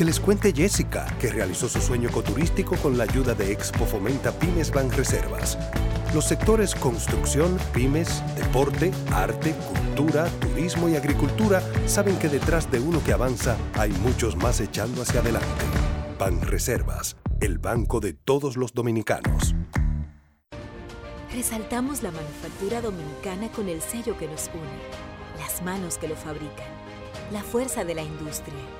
Que 0.00 0.06
les 0.06 0.18
cuente 0.18 0.54
Jessica, 0.54 1.04
que 1.20 1.28
realizó 1.28 1.68
su 1.68 1.78
sueño 1.78 2.08
ecoturístico 2.08 2.74
con 2.76 2.96
la 2.96 3.04
ayuda 3.04 3.34
de 3.34 3.52
Expo 3.52 3.84
Fomenta 3.84 4.32
Pymes 4.32 4.70
Banreservas. 4.70 5.58
Los 6.14 6.24
sectores 6.24 6.74
construcción, 6.74 7.58
pymes, 7.74 8.22
deporte, 8.34 8.92
arte, 9.12 9.52
cultura, 9.52 10.24
turismo 10.40 10.88
y 10.88 10.96
agricultura 10.96 11.62
saben 11.84 12.18
que 12.18 12.30
detrás 12.30 12.70
de 12.70 12.80
uno 12.80 13.04
que 13.04 13.12
avanza 13.12 13.58
hay 13.74 13.90
muchos 13.90 14.36
más 14.36 14.60
echando 14.60 15.02
hacia 15.02 15.20
adelante. 15.20 15.64
Banreservas, 16.18 17.18
el 17.42 17.58
banco 17.58 18.00
de 18.00 18.14
todos 18.14 18.56
los 18.56 18.72
dominicanos. 18.72 19.54
Resaltamos 21.30 22.02
la 22.02 22.10
manufactura 22.10 22.80
dominicana 22.80 23.52
con 23.52 23.68
el 23.68 23.82
sello 23.82 24.16
que 24.16 24.28
nos 24.28 24.48
une, 24.54 25.44
las 25.44 25.60
manos 25.62 25.98
que 25.98 26.08
lo 26.08 26.16
fabrican, 26.16 26.72
la 27.32 27.42
fuerza 27.42 27.84
de 27.84 27.96
la 27.96 28.02
industria 28.02 28.79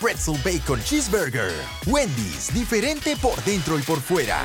Pretzel 0.00 0.36
Bacon 0.44 0.80
Cheeseburger. 0.82 1.52
Wendy's, 1.86 2.52
diferente 2.52 3.16
por 3.16 3.42
dentro 3.44 3.78
y 3.78 3.82
por 3.82 4.00
fuera. 4.00 4.44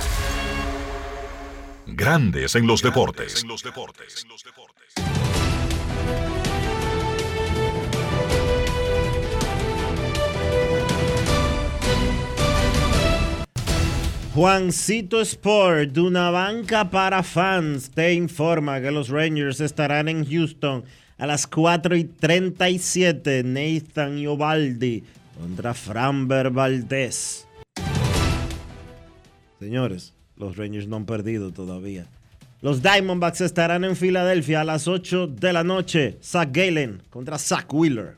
Grandes 1.87 2.55
en 2.55 2.67
los 2.67 2.81
deportes. 2.81 3.43
Juancito 14.33 15.19
Sport, 15.19 15.91
de 15.91 15.99
una 15.99 16.29
banca 16.29 16.89
para 16.89 17.21
fans, 17.21 17.91
te 17.91 18.13
informa 18.13 18.79
que 18.79 18.89
los 18.89 19.09
Rangers 19.09 19.59
estarán 19.59 20.07
en 20.07 20.25
Houston 20.25 20.85
a 21.17 21.27
las 21.27 21.45
4 21.45 21.97
y 21.97 22.05
37. 22.05 23.43
Nathan 23.43 24.17
Iovaldi 24.17 25.03
contra 25.41 25.73
Framber 25.73 26.51
Valdez. 26.51 27.47
Señores, 29.59 30.13
los 30.37 30.55
Rangers 30.55 30.87
no 30.87 30.97
han 30.97 31.05
perdido 31.05 31.51
todavía. 31.51 32.05
Los 32.61 32.83
Diamondbacks 32.83 33.41
estarán 33.41 33.83
en 33.83 33.95
Filadelfia 33.95 34.61
a 34.61 34.63
las 34.63 34.87
8 34.87 35.25
de 35.25 35.51
la 35.51 35.63
noche. 35.63 36.19
Zach 36.21 36.49
Galen 36.51 37.01
contra 37.09 37.39
Zach 37.39 37.65
Wheeler. 37.73 38.17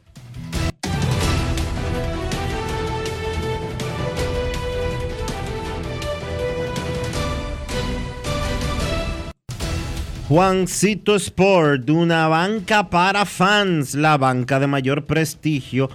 Juancito 10.27 11.15
Sport, 11.15 11.89
una 11.89 12.27
banca 12.27 12.89
para 12.89 13.25
fans, 13.25 13.93
la 13.95 14.17
banca 14.17 14.59
de 14.59 14.67
mayor 14.67 15.05
prestigio 15.05 15.89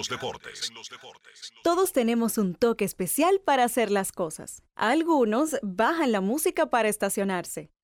Todos 1.62 1.92
tenemos 1.92 2.38
un 2.38 2.54
toque 2.54 2.84
especial 2.84 3.40
para 3.44 3.64
hacer 3.64 3.90
las 3.90 4.12
cosas. 4.12 4.62
Algunos 4.76 5.56
bajan 5.62 6.12
la 6.12 6.20
música 6.20 6.70
para 6.70 6.88
estacionarse. 6.88 7.70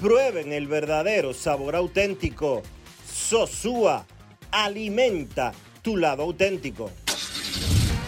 Prueben 0.00 0.52
el 0.52 0.68
verdadero 0.68 1.34
sabor 1.34 1.74
auténtico. 1.74 2.62
Sosúa, 3.04 4.06
alimenta 4.52 5.52
tu 5.82 5.96
lado 5.96 6.22
auténtico. 6.22 6.92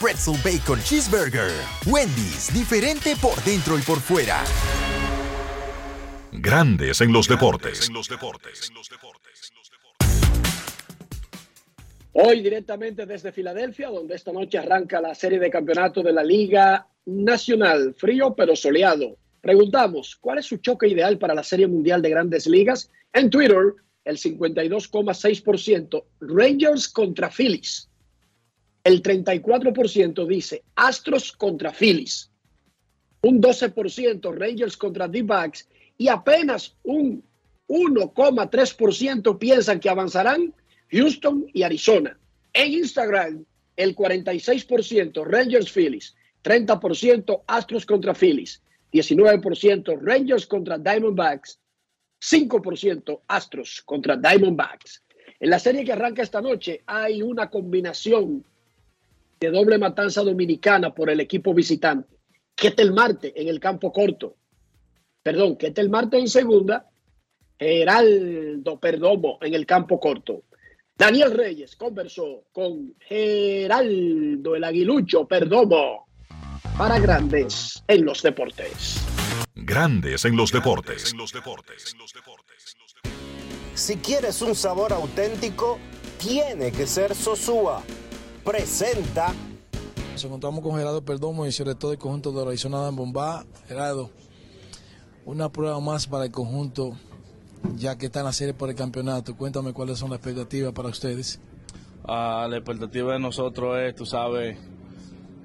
Pretzel 0.00 0.36
Bacon 0.44 0.80
Cheeseburger. 0.82 1.50
Wendy's, 1.86 2.52
diferente 2.52 3.14
por 3.20 3.42
dentro 3.44 3.78
y 3.78 3.82
por 3.82 4.00
fuera. 4.00 4.42
Grandes 6.32 7.00
en 7.00 7.12
los 7.12 7.28
deportes. 7.28 7.90
Hoy 12.12 12.42
directamente 12.42 13.06
desde 13.06 13.32
Filadelfia, 13.32 13.88
donde 13.88 14.14
esta 14.14 14.32
noche 14.32 14.58
arranca 14.58 15.00
la 15.00 15.14
serie 15.14 15.38
de 15.38 15.50
campeonato 15.50 16.02
de 16.02 16.12
la 16.12 16.22
Liga 16.22 16.86
Nacional. 17.06 17.94
Frío 17.94 18.34
pero 18.36 18.54
soleado. 18.54 19.16
Preguntamos, 19.40 20.16
¿cuál 20.16 20.38
es 20.38 20.46
su 20.46 20.58
choque 20.58 20.88
ideal 20.88 21.18
para 21.18 21.34
la 21.34 21.42
Serie 21.42 21.66
Mundial 21.66 22.00
de 22.02 22.10
Grandes 22.10 22.46
Ligas? 22.46 22.90
En 23.12 23.30
Twitter, 23.30 23.74
el 24.04 24.16
52,6%, 24.16 26.04
Rangers 26.20 26.88
contra 26.88 27.30
Phillies. 27.30 27.88
El 28.84 29.02
34% 29.02 30.26
dice 30.26 30.62
Astros 30.76 31.32
contra 31.32 31.72
Phillies. 31.72 32.30
Un 33.22 33.40
12% 33.40 34.34
Rangers 34.38 34.76
contra 34.76 35.08
D-Backs. 35.08 35.66
Y 35.96 36.08
apenas 36.08 36.76
un 36.82 37.24
1,3% 37.68 39.38
piensan 39.38 39.80
que 39.80 39.88
avanzarán 39.88 40.54
Houston 40.90 41.46
y 41.52 41.62
Arizona. 41.62 42.18
En 42.52 42.72
Instagram, 42.72 43.44
el 43.76 43.96
46% 43.96 45.24
Rangers 45.24 45.72
Phillies, 45.72 46.14
30% 46.42 47.42
Astros 47.46 47.86
contra 47.86 48.14
Phillies, 48.14 48.60
19% 48.92 49.98
Rangers 50.00 50.46
contra 50.46 50.78
Diamondbacks, 50.78 51.58
5% 52.20 53.20
Astros 53.26 53.82
contra 53.82 54.16
Diamondbacks. 54.16 55.02
En 55.40 55.50
la 55.50 55.58
serie 55.58 55.84
que 55.84 55.92
arranca 55.92 56.22
esta 56.22 56.40
noche 56.40 56.82
hay 56.86 57.22
una 57.22 57.50
combinación 57.50 58.44
de 59.40 59.50
doble 59.50 59.78
matanza 59.78 60.22
dominicana 60.22 60.94
por 60.94 61.10
el 61.10 61.20
equipo 61.20 61.54
visitante. 61.54 62.16
Ketel 62.54 62.92
Marte 62.92 63.32
en 63.40 63.48
el 63.48 63.60
campo 63.60 63.92
corto. 63.92 64.36
Perdón, 65.22 65.56
Ketel 65.56 65.90
Marte 65.90 66.18
en 66.18 66.28
segunda. 66.28 66.88
Geraldo 67.58 68.78
Perdomo 68.78 69.38
en 69.40 69.54
el 69.54 69.66
campo 69.66 69.98
corto. 69.98 70.42
Daniel 70.96 71.32
Reyes 71.32 71.76
conversó 71.76 72.44
con 72.52 72.94
Geraldo 73.00 74.54
el 74.54 74.64
Aguilucho 74.64 75.26
Perdomo 75.26 76.06
para 76.76 76.98
Grandes 76.98 77.82
en 77.88 78.04
los 78.04 78.22
Deportes. 78.22 79.00
Grandes 79.54 80.24
en 80.24 80.36
los 80.36 80.52
deportes. 80.52 81.14
Si 83.74 83.96
quieres 83.96 84.42
un 84.42 84.54
sabor 84.54 84.92
auténtico, 84.92 85.78
tiene 86.18 86.70
que 86.70 86.86
ser 86.86 87.14
Sosúa. 87.14 87.82
Presenta. 88.44 89.32
Nos 90.12 90.24
encontramos 90.24 90.60
con 90.60 90.76
Gerardo 90.76 91.04
Perdomo 91.04 91.46
y 91.46 91.52
sobre 91.52 91.74
todo 91.74 91.92
el 91.92 91.98
conjunto 91.98 92.30
de 92.32 92.42
Arizona 92.46 92.86
en 92.88 92.94
Bombá. 92.96 93.44
Gerardo, 93.66 94.10
una 95.24 95.48
prueba 95.50 95.80
más 95.80 96.06
para 96.06 96.24
el 96.24 96.30
conjunto, 96.30 96.94
ya 97.74 97.96
que 97.96 98.06
está 98.06 98.20
en 98.20 98.26
la 98.26 98.32
serie 98.32 98.54
por 98.54 98.68
el 98.70 98.76
campeonato. 98.76 99.36
Cuéntame 99.36 99.72
cuáles 99.72 99.98
son 99.98 100.10
las 100.10 100.18
expectativas 100.18 100.72
para 100.72 100.88
ustedes. 100.88 101.40
Ah, 102.06 102.46
la 102.48 102.58
expectativa 102.58 103.14
de 103.14 103.18
nosotros 103.18 103.78
es, 103.78 103.94
tú 103.94 104.04
sabes, 104.04 104.58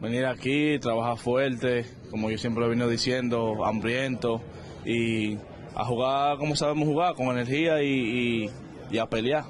venir 0.01 0.25
aquí, 0.25 0.77
trabajar 0.79 1.17
fuerte, 1.17 1.85
como 2.11 2.29
yo 2.29 2.37
siempre 2.37 2.59
lo 2.61 2.67
he 2.67 2.69
venido 2.71 2.89
diciendo, 2.89 3.65
hambriento 3.65 4.41
y 4.85 5.35
a 5.73 5.85
jugar 5.85 6.37
como 6.37 6.55
sabemos 6.57 6.87
jugar, 6.89 7.15
con 7.15 7.27
energía 7.27 7.81
y, 7.81 7.87
y- 8.45 8.49
y 8.91 8.97
a 8.97 9.05
pelear. 9.05 9.45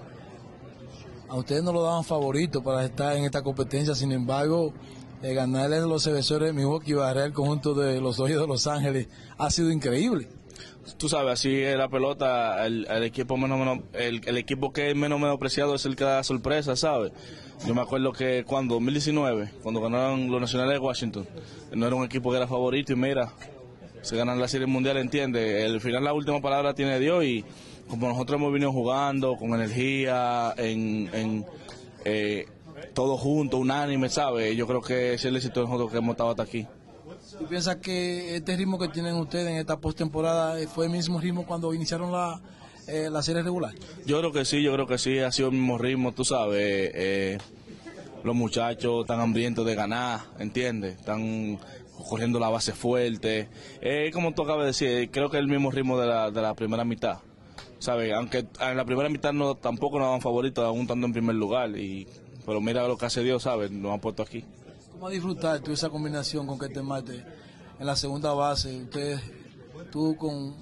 A 1.29 1.35
ustedes 1.35 1.63
no 1.63 1.71
lo 1.71 1.83
daban 1.83 2.03
favorito 2.03 2.63
para 2.63 2.83
estar 2.85 3.15
en 3.15 3.23
esta 3.23 3.43
competencia, 3.43 3.93
sin 3.95 4.11
embargo, 4.11 4.73
eh, 5.21 5.33
ganarle 5.33 5.77
a 5.77 5.81
los 5.81 6.03
defensores 6.05 6.47
de 6.49 6.53
Milwaukee 6.53 6.91
y 6.91 6.95
barrer 6.95 7.25
el 7.25 7.33
conjunto 7.33 7.73
de 7.75 8.01
los 8.01 8.17
Dodgers 8.17 8.41
de 8.41 8.47
Los 8.47 8.65
Ángeles 8.67 9.07
ha 9.37 9.51
sido 9.51 9.69
increíble. 9.71 10.27
Tú 10.97 11.07
sabes, 11.07 11.33
así 11.33 11.55
es 11.61 11.77
la 11.77 11.87
pelota, 11.87 12.65
el, 12.65 12.87
el 12.89 13.03
equipo 13.03 13.37
menos, 13.37 13.59
menos- 13.59 13.79
el, 13.93 14.21
el 14.25 14.37
equipo 14.37 14.73
que 14.73 14.89
es 14.89 14.95
menos 14.95 15.19
menospreciado 15.19 15.75
es 15.75 15.85
el 15.85 15.95
que 15.95 16.03
da 16.03 16.23
sorpresa, 16.23 16.75
¿sabes? 16.75 17.11
Yo 17.67 17.75
me 17.75 17.81
acuerdo 17.81 18.11
que 18.11 18.43
cuando 18.43 18.75
2019, 18.75 19.51
cuando 19.61 19.81
ganaron 19.81 20.31
los 20.31 20.41
Nacionales 20.41 20.73
de 20.73 20.79
Washington, 20.79 21.27
no 21.75 21.85
era 21.85 21.95
un 21.95 22.05
equipo 22.05 22.31
que 22.31 22.37
era 22.37 22.47
favorito 22.47 22.93
y 22.93 22.95
mira, 22.95 23.31
se 24.01 24.15
ganan 24.15 24.39
la 24.39 24.47
Serie 24.47 24.65
Mundial, 24.65 24.97
entiende. 24.97 25.63
El 25.65 25.79
final 25.79 26.05
la 26.05 26.13
última 26.13 26.41
palabra 26.41 26.73
tiene 26.73 26.97
Dios 26.99 27.23
y 27.23 27.45
como 27.89 28.07
nosotros 28.07 28.39
hemos 28.39 28.53
venido 28.53 28.71
jugando 28.71 29.35
con 29.35 29.53
energía, 29.53 30.53
en, 30.57 31.09
en 31.13 31.45
eh, 32.05 32.45
todo 32.93 33.17
junto, 33.17 33.57
unánime, 33.57 34.09
¿sabes? 34.09 34.55
Yo 34.55 34.67
creo 34.67 34.81
que 34.81 35.13
es 35.13 35.25
el 35.25 35.35
éxito 35.35 35.61
de 35.61 35.65
nosotros 35.65 35.91
que 35.91 35.97
hemos 35.97 36.11
estado 36.11 36.29
hasta 36.31 36.43
aquí. 36.43 36.67
¿Tú 37.37 37.45
piensas 37.47 37.77
que 37.77 38.35
este 38.35 38.55
ritmo 38.55 38.79
que 38.79 38.87
tienen 38.87 39.15
ustedes 39.15 39.47
en 39.47 39.57
esta 39.57 39.77
postemporada 39.77 40.55
fue 40.67 40.85
el 40.85 40.91
mismo 40.91 41.19
ritmo 41.19 41.45
cuando 41.45 41.73
iniciaron 41.73 42.11
la, 42.11 42.41
eh, 42.87 43.09
la 43.11 43.21
serie 43.21 43.43
regular? 43.43 43.73
Yo 44.05 44.19
creo 44.19 44.31
que 44.31 44.45
sí, 44.45 44.61
yo 44.63 44.73
creo 44.73 44.87
que 44.87 44.97
sí, 44.97 45.19
ha 45.19 45.31
sido 45.31 45.49
el 45.49 45.55
mismo 45.55 45.77
ritmo, 45.77 46.13
tú 46.13 46.23
sabes. 46.23 46.91
eh, 46.93 47.37
los 48.23 48.35
muchachos 48.35 49.01
están 49.01 49.19
hambrientos 49.21 49.65
de 49.65 49.75
ganar, 49.75 50.21
¿entiendes? 50.39 50.97
Están 50.97 51.57
corriendo 52.09 52.39
la 52.39 52.49
base 52.49 52.73
fuerte. 52.73 53.49
Eh, 53.81 54.11
como 54.13 54.33
tú 54.33 54.43
acabas 54.43 54.61
de 54.61 54.67
decir, 54.67 55.11
creo 55.11 55.29
que 55.29 55.37
es 55.37 55.41
el 55.41 55.47
mismo 55.47 55.71
ritmo 55.71 55.99
de 55.99 56.07
la, 56.07 56.31
de 56.31 56.41
la 56.41 56.53
primera 56.53 56.83
mitad. 56.83 57.19
¿Sabes? 57.79 58.13
Aunque 58.13 58.45
en 58.59 58.77
la 58.77 58.85
primera 58.85 59.09
mitad 59.09 59.33
no 59.33 59.55
tampoco 59.55 59.97
nos 59.97 60.07
daban 60.07 60.21
favoritos, 60.21 60.63
aún 60.63 60.81
estando 60.81 61.07
en 61.07 61.13
primer 61.13 61.35
lugar. 61.35 61.77
Y, 61.77 62.07
pero 62.45 62.61
mira 62.61 62.87
lo 62.87 62.97
que 62.97 63.05
hace 63.05 63.23
Dios, 63.23 63.43
¿sabes? 63.43 63.71
Nos 63.71 63.93
han 63.93 63.99
puesto 63.99 64.23
aquí. 64.23 64.43
¿Cómo 64.91 65.09
disfrutar 65.09 65.61
tú 65.61 65.71
esa 65.71 65.89
combinación 65.89 66.45
con 66.45 66.59
que 66.59 66.67
te 66.67 66.81
mate 66.81 67.23
en 67.79 67.85
la 67.85 67.95
segunda 67.95 68.33
base? 68.33 68.75
Ustedes, 68.83 69.21
tú 69.91 70.15
con 70.17 70.53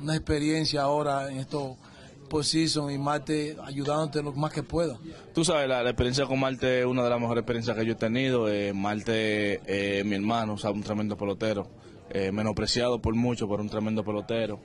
una 0.00 0.16
experiencia 0.16 0.82
ahora 0.82 1.30
en 1.30 1.38
estos 1.38 1.76
postseason 2.28 2.90
y 2.90 2.98
mate 2.98 3.56
ayudándote 3.64 4.22
lo 4.22 4.32
más 4.32 4.52
que 4.52 4.62
pueda. 4.62 4.98
Tú 5.32 5.44
sabes, 5.44 5.68
la, 5.68 5.82
la 5.82 5.90
experiencia 5.90 6.26
con 6.26 6.40
Marte 6.40 6.80
es 6.80 6.86
una 6.86 7.04
de 7.04 7.10
las 7.10 7.20
mejores 7.20 7.42
experiencias 7.42 7.76
que 7.76 7.86
yo 7.86 7.92
he 7.92 7.96
tenido. 7.96 8.48
Eh, 8.48 8.72
Marte, 8.72 9.60
eh, 9.66 10.02
mi 10.04 10.16
hermano, 10.16 10.58
sabe, 10.58 10.74
un 10.74 10.82
tremendo 10.82 11.16
pelotero. 11.16 11.68
Eh, 12.10 12.32
menospreciado 12.32 13.00
por 13.00 13.14
mucho, 13.14 13.48
pero 13.48 13.62
un 13.62 13.68
tremendo 13.68 14.04
pelotero. 14.04 14.58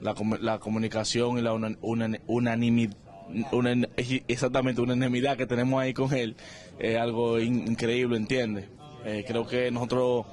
La, 0.00 0.14
la 0.40 0.58
comunicación 0.58 1.38
y 1.38 1.42
la 1.42 1.52
una- 1.52 1.76
una- 1.80 2.18
unanimidad, 2.26 2.96
una- 3.52 3.88
exactamente, 4.28 4.80
una 4.80 4.94
unanimidad 4.94 5.36
que 5.36 5.46
tenemos 5.46 5.80
ahí 5.80 5.92
con 5.92 6.12
él 6.14 6.36
es 6.78 6.96
algo 6.98 7.38
in- 7.40 7.66
increíble, 7.68 8.16
¿entiendes? 8.16 8.66
Eh, 9.04 9.24
creo 9.26 9.46
que 9.46 9.70
nosotros 9.70 10.26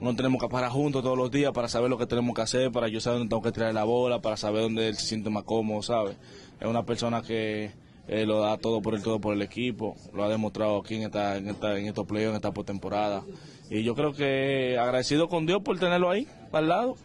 no 0.00 0.14
tenemos 0.16 0.40
que 0.42 0.48
parar 0.48 0.70
juntos 0.70 1.02
todos 1.02 1.16
los 1.16 1.30
días 1.30 1.52
para 1.52 1.68
saber 1.68 1.88
lo 1.90 1.96
que 1.96 2.06
tenemos 2.06 2.34
que 2.34 2.42
hacer, 2.42 2.72
para 2.72 2.88
yo 2.88 3.00
saber 3.00 3.20
dónde 3.20 3.30
tengo 3.30 3.42
que 3.42 3.52
tirar 3.52 3.72
la 3.72 3.84
bola, 3.84 4.20
para 4.20 4.36
saber 4.36 4.62
dónde 4.62 4.88
él 4.88 4.96
se 4.96 5.06
siente 5.06 5.30
más 5.30 5.44
cómodo, 5.44 5.82
¿sabes? 5.82 6.16
Es 6.60 6.66
una 6.66 6.84
persona 6.84 7.22
que 7.22 7.70
eh, 8.08 8.26
lo 8.26 8.40
da 8.40 8.58
todo 8.58 8.82
por 8.82 8.94
el 8.94 9.02
todo 9.02 9.20
por 9.20 9.32
el 9.34 9.40
equipo, 9.42 9.96
lo 10.12 10.24
ha 10.24 10.28
demostrado 10.28 10.78
aquí 10.78 10.96
en 10.96 11.02
esta, 11.04 11.36
en 11.38 11.48
esta, 11.48 11.78
en 11.78 11.86
estos 11.86 12.04
playoffs, 12.06 12.30
en 12.30 12.36
esta 12.36 12.52
postemporada. 12.52 13.22
Y 13.70 13.82
yo 13.82 13.94
creo 13.94 14.12
que 14.12 14.76
agradecido 14.78 15.28
con 15.28 15.46
Dios 15.46 15.62
por 15.62 15.78
tenerlo 15.78 16.10
ahí, 16.10 16.26
al 16.52 16.68
lado. 16.68 16.96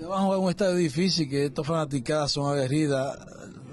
Van 0.00 0.22
jugar 0.22 0.38
en 0.38 0.44
un 0.44 0.50
estadio 0.50 0.76
difícil, 0.76 1.28
que 1.28 1.46
estas 1.46 1.66
fanaticadas 1.66 2.30
son 2.30 2.52
aguerridas. 2.52 3.18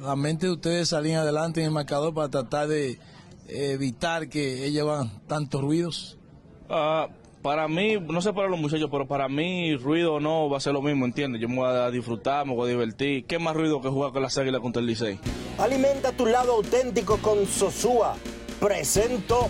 La 0.02 0.16
mente 0.16 0.48
de 0.48 0.54
ustedes 0.54 0.90
salían 0.90 1.22
adelante 1.22 1.60
en 1.62 1.68
el 1.68 1.72
marcador 1.72 2.14
para 2.14 2.30
tratar 2.30 2.68
de 2.68 3.00
evitar 3.48 4.28
que 4.28 4.66
ellos 4.66 4.90
hagan 4.90 5.22
tantos 5.28 5.62
ruidos. 5.62 6.18
Ah, 6.70 7.08
para 7.44 7.68
mí, 7.68 8.00
no 8.00 8.22
sé 8.22 8.34
para 8.34 8.48
los 8.48 8.60
muchachos, 8.60 8.90
pero 8.92 9.08
para 9.08 9.30
mí 9.30 9.76
ruido 9.78 10.20
no 10.20 10.50
va 10.50 10.58
a 10.58 10.60
ser 10.60 10.74
lo 10.74 10.82
mismo, 10.82 11.06
¿entiendes? 11.06 11.40
Yo 11.40 11.48
me 11.48 11.58
voy 11.58 11.70
a 11.70 11.92
disfrutar, 11.92 12.46
me 12.46 12.56
voy 12.56 12.70
a 12.70 12.72
divertir. 12.72 13.26
¿Qué 13.26 13.38
más 13.38 13.56
ruido 13.56 13.82
que 13.82 13.90
jugar 13.90 14.12
con 14.12 14.24
las 14.24 14.36
águilas 14.40 14.62
contra 14.62 14.80
el 14.80 14.88
Licey? 14.88 15.20
Alimenta 15.60 16.12
tu 16.12 16.26
lado 16.26 16.54
auténtico 16.54 17.18
con 17.18 17.46
Sosúa. 17.46 18.16
Presento. 18.60 19.50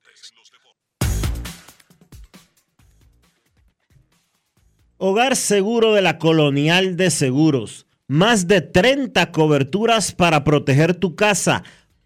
Hogar 5.03 5.35
Seguro 5.35 5.95
de 5.95 6.03
la 6.03 6.19
Colonial 6.19 6.95
de 6.95 7.09
Seguros. 7.09 7.87
Más 8.07 8.47
de 8.47 8.61
30 8.61 9.31
coberturas 9.31 10.11
para 10.11 10.43
proteger 10.43 10.93
tu 10.93 11.15
casa. 11.15 11.63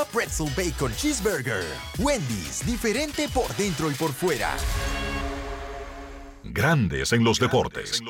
Pretzel 0.05 0.49
Bacon 0.55 0.93
Cheeseburger. 0.95 1.65
Wendy's, 1.99 2.65
diferente 2.65 3.27
por 3.29 3.55
dentro 3.55 3.89
y 3.89 3.93
por 3.93 4.13
fuera. 4.13 4.55
Grandes 6.43 7.13
en 7.13 7.23
los 7.23 7.39
deportes. 7.39 8.01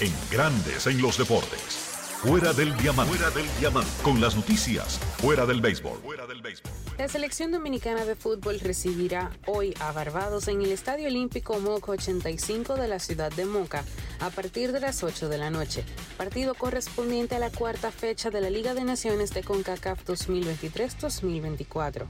En 0.00 0.12
Grandes 0.30 0.86
en 0.86 1.00
los 1.00 1.16
deportes. 1.16 1.83
Fuera 2.24 2.54
del 2.54 2.74
diamante. 2.78 3.14
Fuera 3.14 3.30
del 3.34 3.46
diamante. 3.60 3.90
Con 4.02 4.18
las 4.18 4.34
noticias. 4.34 4.98
Fuera 5.18 5.44
del 5.44 5.60
béisbol. 5.60 6.00
La 6.96 7.06
selección 7.06 7.52
dominicana 7.52 8.06
de 8.06 8.14
fútbol 8.14 8.60
recibirá 8.60 9.30
hoy 9.46 9.74
a 9.78 9.92
Barbados 9.92 10.48
en 10.48 10.62
el 10.62 10.72
Estadio 10.72 11.08
Olímpico 11.08 11.60
Moca 11.60 11.92
85 11.92 12.76
de 12.76 12.88
la 12.88 12.98
ciudad 12.98 13.30
de 13.30 13.44
Moca 13.44 13.84
a 14.20 14.30
partir 14.30 14.72
de 14.72 14.80
las 14.80 15.02
8 15.02 15.28
de 15.28 15.36
la 15.36 15.50
noche, 15.50 15.84
partido 16.16 16.54
correspondiente 16.54 17.34
a 17.34 17.40
la 17.40 17.50
cuarta 17.50 17.92
fecha 17.92 18.30
de 18.30 18.40
la 18.40 18.48
Liga 18.48 18.72
de 18.72 18.84
Naciones 18.84 19.34
de 19.34 19.42
CONCACAF 19.42 20.08
2023-2024. 20.08 22.06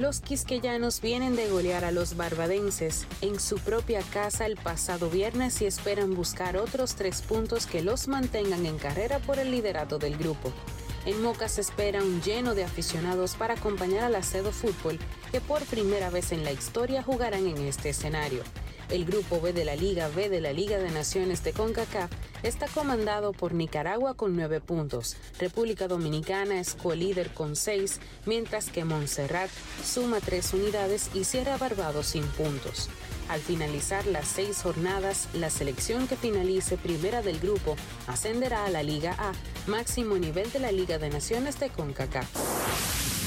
Los 0.00 0.22
quisqueyanos 0.22 1.02
vienen 1.02 1.36
de 1.36 1.50
golear 1.50 1.84
a 1.84 1.90
los 1.90 2.16
barbadenses 2.16 3.06
en 3.20 3.38
su 3.38 3.58
propia 3.58 4.00
casa 4.00 4.46
el 4.46 4.56
pasado 4.56 5.10
viernes 5.10 5.60
y 5.60 5.66
esperan 5.66 6.14
buscar 6.14 6.56
otros 6.56 6.94
tres 6.94 7.20
puntos 7.20 7.66
que 7.66 7.82
los 7.82 8.08
mantengan 8.08 8.64
en 8.64 8.78
carrera 8.78 9.18
por 9.18 9.38
el 9.38 9.50
liderato 9.50 9.98
del 9.98 10.16
grupo. 10.16 10.54
En 11.06 11.22
Moca 11.22 11.48
se 11.48 11.62
espera 11.62 12.02
un 12.02 12.20
lleno 12.20 12.54
de 12.54 12.64
aficionados 12.64 13.34
para 13.34 13.54
acompañar 13.54 14.04
al 14.04 14.14
Acedo 14.14 14.52
Fútbol, 14.52 14.98
que 15.32 15.40
por 15.40 15.64
primera 15.64 16.10
vez 16.10 16.30
en 16.32 16.44
la 16.44 16.52
historia 16.52 17.02
jugarán 17.02 17.46
en 17.46 17.56
este 17.58 17.88
escenario. 17.88 18.42
El 18.90 19.06
grupo 19.06 19.40
B 19.40 19.52
de 19.52 19.64
la 19.64 19.76
Liga 19.76 20.08
B 20.08 20.28
de 20.28 20.40
la 20.40 20.52
Liga 20.52 20.78
de 20.78 20.90
Naciones 20.90 21.42
de 21.42 21.52
CONCACAF 21.52 22.10
está 22.42 22.66
comandado 22.66 23.32
por 23.32 23.54
Nicaragua 23.54 24.14
con 24.14 24.34
nueve 24.36 24.60
puntos, 24.60 25.16
República 25.38 25.88
Dominicana 25.88 26.58
es 26.58 26.74
co-líder 26.74 27.32
con 27.32 27.56
seis, 27.56 28.00
mientras 28.26 28.68
que 28.68 28.84
Montserrat 28.84 29.50
suma 29.84 30.18
tres 30.20 30.52
unidades 30.52 31.10
y 31.14 31.24
cierra 31.24 31.56
Barbados 31.56 32.08
sin 32.08 32.24
puntos. 32.24 32.90
Al 33.30 33.40
finalizar 33.40 34.04
las 34.06 34.26
seis 34.26 34.60
jornadas, 34.60 35.28
la 35.34 35.50
selección 35.50 36.08
que 36.08 36.16
finalice 36.16 36.76
primera 36.76 37.22
del 37.22 37.38
grupo 37.38 37.76
ascenderá 38.08 38.64
a 38.64 38.70
la 38.70 38.82
Liga 38.82 39.14
A, 39.20 39.30
máximo 39.70 40.18
nivel 40.18 40.50
de 40.50 40.58
la 40.58 40.72
Liga 40.72 40.98
de 40.98 41.10
Naciones 41.10 41.60
de 41.60 41.70
CONCACAF. 41.70 43.19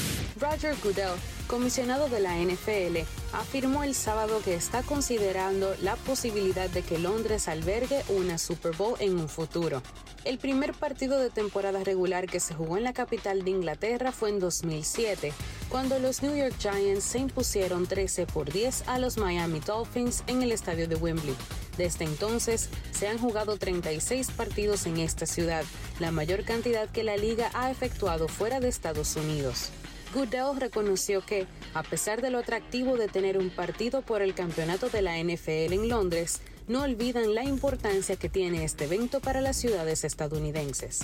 Roger 0.43 0.75
Goodell, 0.83 1.17
comisionado 1.47 2.09
de 2.09 2.19
la 2.19 2.35
NFL, 2.35 3.07
afirmó 3.31 3.85
el 3.85 3.95
sábado 3.95 4.41
que 4.43 4.55
está 4.55 4.83
considerando 4.83 5.73
la 5.81 5.95
posibilidad 5.95 6.69
de 6.69 6.81
que 6.81 6.99
Londres 6.99 7.47
albergue 7.47 8.03
una 8.09 8.37
Super 8.37 8.75
Bowl 8.75 8.97
en 8.99 9.17
un 9.17 9.29
futuro. 9.29 9.81
El 10.25 10.39
primer 10.39 10.73
partido 10.73 11.17
de 11.17 11.29
temporada 11.29 11.81
regular 11.85 12.27
que 12.27 12.41
se 12.41 12.53
jugó 12.53 12.75
en 12.75 12.83
la 12.83 12.91
capital 12.91 13.45
de 13.45 13.51
Inglaterra 13.51 14.11
fue 14.11 14.31
en 14.31 14.39
2007, 14.39 15.31
cuando 15.69 15.97
los 15.97 16.21
New 16.21 16.35
York 16.35 16.55
Giants 16.59 17.05
se 17.05 17.19
impusieron 17.19 17.87
13 17.87 18.25
por 18.25 18.51
10 18.51 18.89
a 18.89 18.99
los 18.99 19.17
Miami 19.17 19.61
Dolphins 19.61 20.25
en 20.27 20.43
el 20.43 20.51
estadio 20.51 20.89
de 20.89 20.95
Wembley. 20.95 21.35
Desde 21.77 22.03
entonces 22.03 22.69
se 22.91 23.07
han 23.07 23.17
jugado 23.17 23.57
36 23.57 24.31
partidos 24.31 24.87
en 24.87 24.97
esta 24.97 25.25
ciudad, 25.25 25.63
la 26.01 26.11
mayor 26.11 26.43
cantidad 26.43 26.89
que 26.89 27.03
la 27.03 27.15
liga 27.15 27.49
ha 27.53 27.71
efectuado 27.71 28.27
fuera 28.27 28.59
de 28.59 28.67
Estados 28.67 29.15
Unidos. 29.15 29.71
Goodell 30.13 30.59
reconoció 30.59 31.25
que, 31.25 31.47
a 31.73 31.81
pesar 31.81 32.21
de 32.21 32.29
lo 32.29 32.39
atractivo 32.39 32.97
de 32.97 33.07
tener 33.07 33.37
un 33.37 33.49
partido 33.49 34.01
por 34.01 34.21
el 34.21 34.35
campeonato 34.35 34.89
de 34.89 35.01
la 35.01 35.17
NFL 35.17 35.73
en 35.73 35.89
Londres, 35.89 36.41
no 36.67 36.83
olvidan 36.83 37.33
la 37.33 37.43
importancia 37.43 38.15
que 38.15 38.29
tiene 38.29 38.63
este 38.63 38.85
evento 38.85 39.19
para 39.19 39.41
las 39.41 39.57
ciudades 39.57 40.03
estadounidenses. 40.03 40.99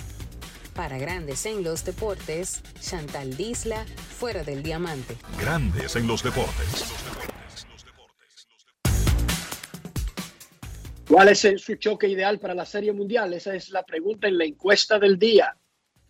Para 0.74 0.96
Grandes 0.98 1.44
en 1.46 1.64
los 1.64 1.84
Deportes, 1.84 2.62
Chantal 2.80 3.36
Disla, 3.36 3.84
fuera 3.86 4.44
del 4.44 4.62
diamante. 4.62 5.16
Grandes 5.40 5.96
en 5.96 6.06
los 6.06 6.22
deportes. 6.22 6.84
¿Cuál 11.08 11.28
es 11.28 11.40
su 11.40 11.74
choque 11.74 12.06
ideal 12.06 12.38
para 12.38 12.54
la 12.54 12.64
Serie 12.64 12.92
Mundial? 12.92 13.34
Esa 13.34 13.52
es 13.56 13.70
la 13.70 13.84
pregunta 13.84 14.28
en 14.28 14.38
la 14.38 14.44
encuesta 14.44 15.00
del 15.00 15.18
día. 15.18 15.56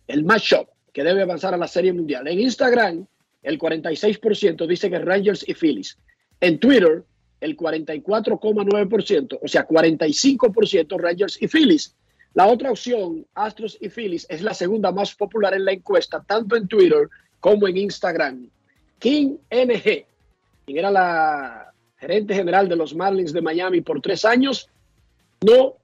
El 0.05 0.23
matchup 0.23 0.69
que 0.93 1.03
debe 1.03 1.21
avanzar 1.21 1.53
a 1.53 1.57
la 1.57 1.67
Serie 1.67 1.93
Mundial. 1.93 2.27
En 2.27 2.39
Instagram, 2.39 3.05
el 3.43 3.59
46% 3.59 4.67
dice 4.67 4.89
que 4.89 4.99
Rangers 4.99 5.47
y 5.47 5.53
Phillies. 5.53 5.97
En 6.39 6.59
Twitter, 6.59 7.03
el 7.39 7.57
44,9%, 7.57 9.39
o 9.41 9.47
sea, 9.47 9.67
45% 9.67 10.99
Rangers 10.99 11.41
y 11.41 11.47
Phillies. 11.47 11.95
La 12.33 12.47
otra 12.47 12.71
opción, 12.71 13.25
Astros 13.33 13.77
y 13.81 13.89
Phillies, 13.89 14.25
es 14.29 14.41
la 14.41 14.53
segunda 14.53 14.91
más 14.91 15.13
popular 15.15 15.53
en 15.53 15.65
la 15.65 15.73
encuesta, 15.73 16.23
tanto 16.25 16.55
en 16.55 16.67
Twitter 16.67 17.09
como 17.39 17.67
en 17.67 17.77
Instagram. 17.77 18.49
King 18.99 19.37
NG, 19.49 20.05
quien 20.65 20.77
era 20.77 20.91
la 20.91 21.73
gerente 21.97 22.33
general 22.33 22.69
de 22.69 22.75
los 22.75 22.95
Marlins 22.95 23.33
de 23.33 23.41
Miami 23.41 23.81
por 23.81 24.01
tres 24.01 24.23
años, 24.23 24.69
no 25.41 25.75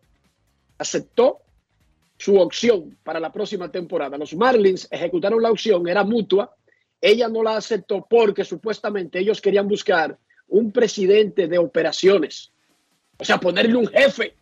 aceptó 0.78 1.40
su 2.18 2.38
opción 2.40 2.98
para 3.04 3.20
la 3.20 3.32
próxima 3.32 3.72
temporada. 3.72 4.18
Los 4.18 4.36
Marlins 4.36 4.88
ejecutaron 4.92 5.42
la 5.42 5.52
opción, 5.52 5.88
era 5.88 6.04
mutua. 6.04 6.56
Ella 7.00 7.28
no 7.28 7.44
la 7.44 7.58
aceptó 7.58 8.06
porque 8.10 8.44
supuestamente 8.44 9.20
ellos 9.20 9.40
querían 9.40 9.68
buscar 9.68 10.18
un 10.48 10.72
presidente 10.72 11.48
de 11.48 11.58
operaciones. 11.58 12.52
O 13.20 13.26
sea, 13.26 13.40
ponerle 13.40 13.76
un 13.76 13.88
jefe 13.88 14.34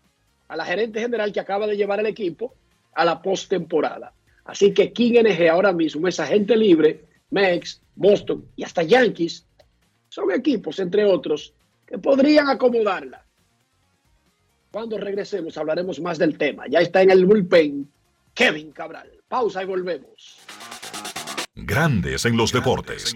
a 0.48 0.56
la 0.56 0.66
gerente 0.66 1.00
general 1.00 1.32
que 1.34 1.40
acaba 1.40 1.68
de 1.68 1.76
llevar 1.76 2.00
el 2.00 2.06
equipo 2.06 2.54
a 2.94 3.04
la 3.04 3.22
postemporada. 3.22 4.14
Así 4.46 4.74
que 4.74 4.94
King 4.94 5.24
NG 5.24 5.50
ahora 5.50 5.74
mismo 5.74 6.08
es 6.08 6.20
agente 6.20 6.56
libre, 6.56 7.04
Mex, 7.32 7.82
Boston 7.96 8.46
y 8.56 8.64
hasta 8.64 8.84
Yankees. 8.84 9.46
Son 10.08 10.32
equipos, 10.32 10.80
entre 10.80 11.04
otros, 11.04 11.54
que 11.86 11.98
podrían 11.98 12.48
acomodarla. 12.48 13.25
Cuando 14.76 14.98
regresemos 14.98 15.58
hablaremos 15.58 16.02
más 16.02 16.18
del 16.18 16.38
tema. 16.38 16.66
Ya 16.68 16.82
está 16.82 17.02
en 17.02 17.10
el 17.10 17.26
bullpen 17.26 17.90
Kevin 18.34 18.74
Cabral. 18.74 19.10
Pausa 19.26 19.64
y 19.64 19.66
volvemos. 19.66 20.40
Grandes 21.56 22.26
en 22.26 22.36
los 22.36 22.52
deportes. 22.52 23.16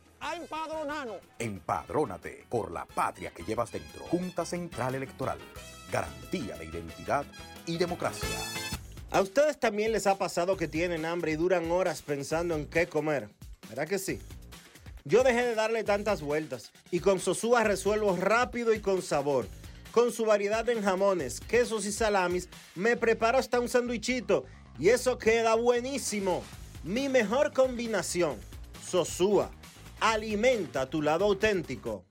a 0.21 0.35
empadronarnos. 0.35 1.17
Empadrónate 1.39 2.45
por 2.49 2.71
la 2.71 2.85
patria 2.85 3.31
que 3.31 3.43
llevas 3.43 3.71
dentro. 3.71 4.03
Junta 4.05 4.45
Central 4.45 4.95
Electoral. 4.95 5.39
Garantía 5.91 6.55
de 6.57 6.65
identidad 6.65 7.25
y 7.65 7.77
democracia. 7.77 8.29
¿A 9.11 9.21
ustedes 9.21 9.59
también 9.59 9.91
les 9.91 10.07
ha 10.07 10.17
pasado 10.17 10.55
que 10.55 10.69
tienen 10.69 11.05
hambre 11.05 11.33
y 11.33 11.35
duran 11.35 11.69
horas 11.69 12.01
pensando 12.01 12.55
en 12.55 12.65
qué 12.65 12.87
comer? 12.87 13.29
¿Verdad 13.67 13.87
que 13.87 13.99
sí? 13.99 14.21
Yo 15.03 15.23
dejé 15.23 15.43
de 15.43 15.55
darle 15.55 15.83
tantas 15.83 16.21
vueltas 16.21 16.71
y 16.91 16.99
con 16.99 17.19
Sosúa 17.19 17.63
resuelvo 17.63 18.15
rápido 18.15 18.73
y 18.73 18.79
con 18.79 19.01
sabor. 19.01 19.47
Con 19.91 20.13
su 20.13 20.25
variedad 20.25 20.69
en 20.69 20.81
jamones, 20.81 21.41
quesos 21.41 21.85
y 21.85 21.91
salamis, 21.91 22.47
me 22.75 22.95
preparo 22.95 23.37
hasta 23.37 23.59
un 23.59 23.67
sandwichito 23.67 24.45
y 24.79 24.89
eso 24.89 25.17
queda 25.17 25.55
buenísimo. 25.55 26.43
Mi 26.83 27.09
mejor 27.09 27.51
combinación, 27.51 28.37
Sosúa, 28.87 29.51
alimenta 30.01 30.89
tu 30.89 31.01
lado 31.01 31.23
auténtico. 31.25 32.10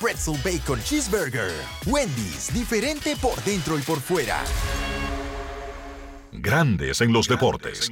Pretzel 0.00 0.36
Bacon 0.44 0.80
Cheeseburger. 0.82 1.50
Wendy's, 1.86 2.52
diferente 2.52 3.16
por 3.20 3.42
dentro 3.44 3.78
y 3.78 3.82
por 3.82 4.00
fuera. 4.00 4.42
Grandes 6.32 7.00
en 7.00 7.12
los 7.12 7.28
deportes. 7.28 7.90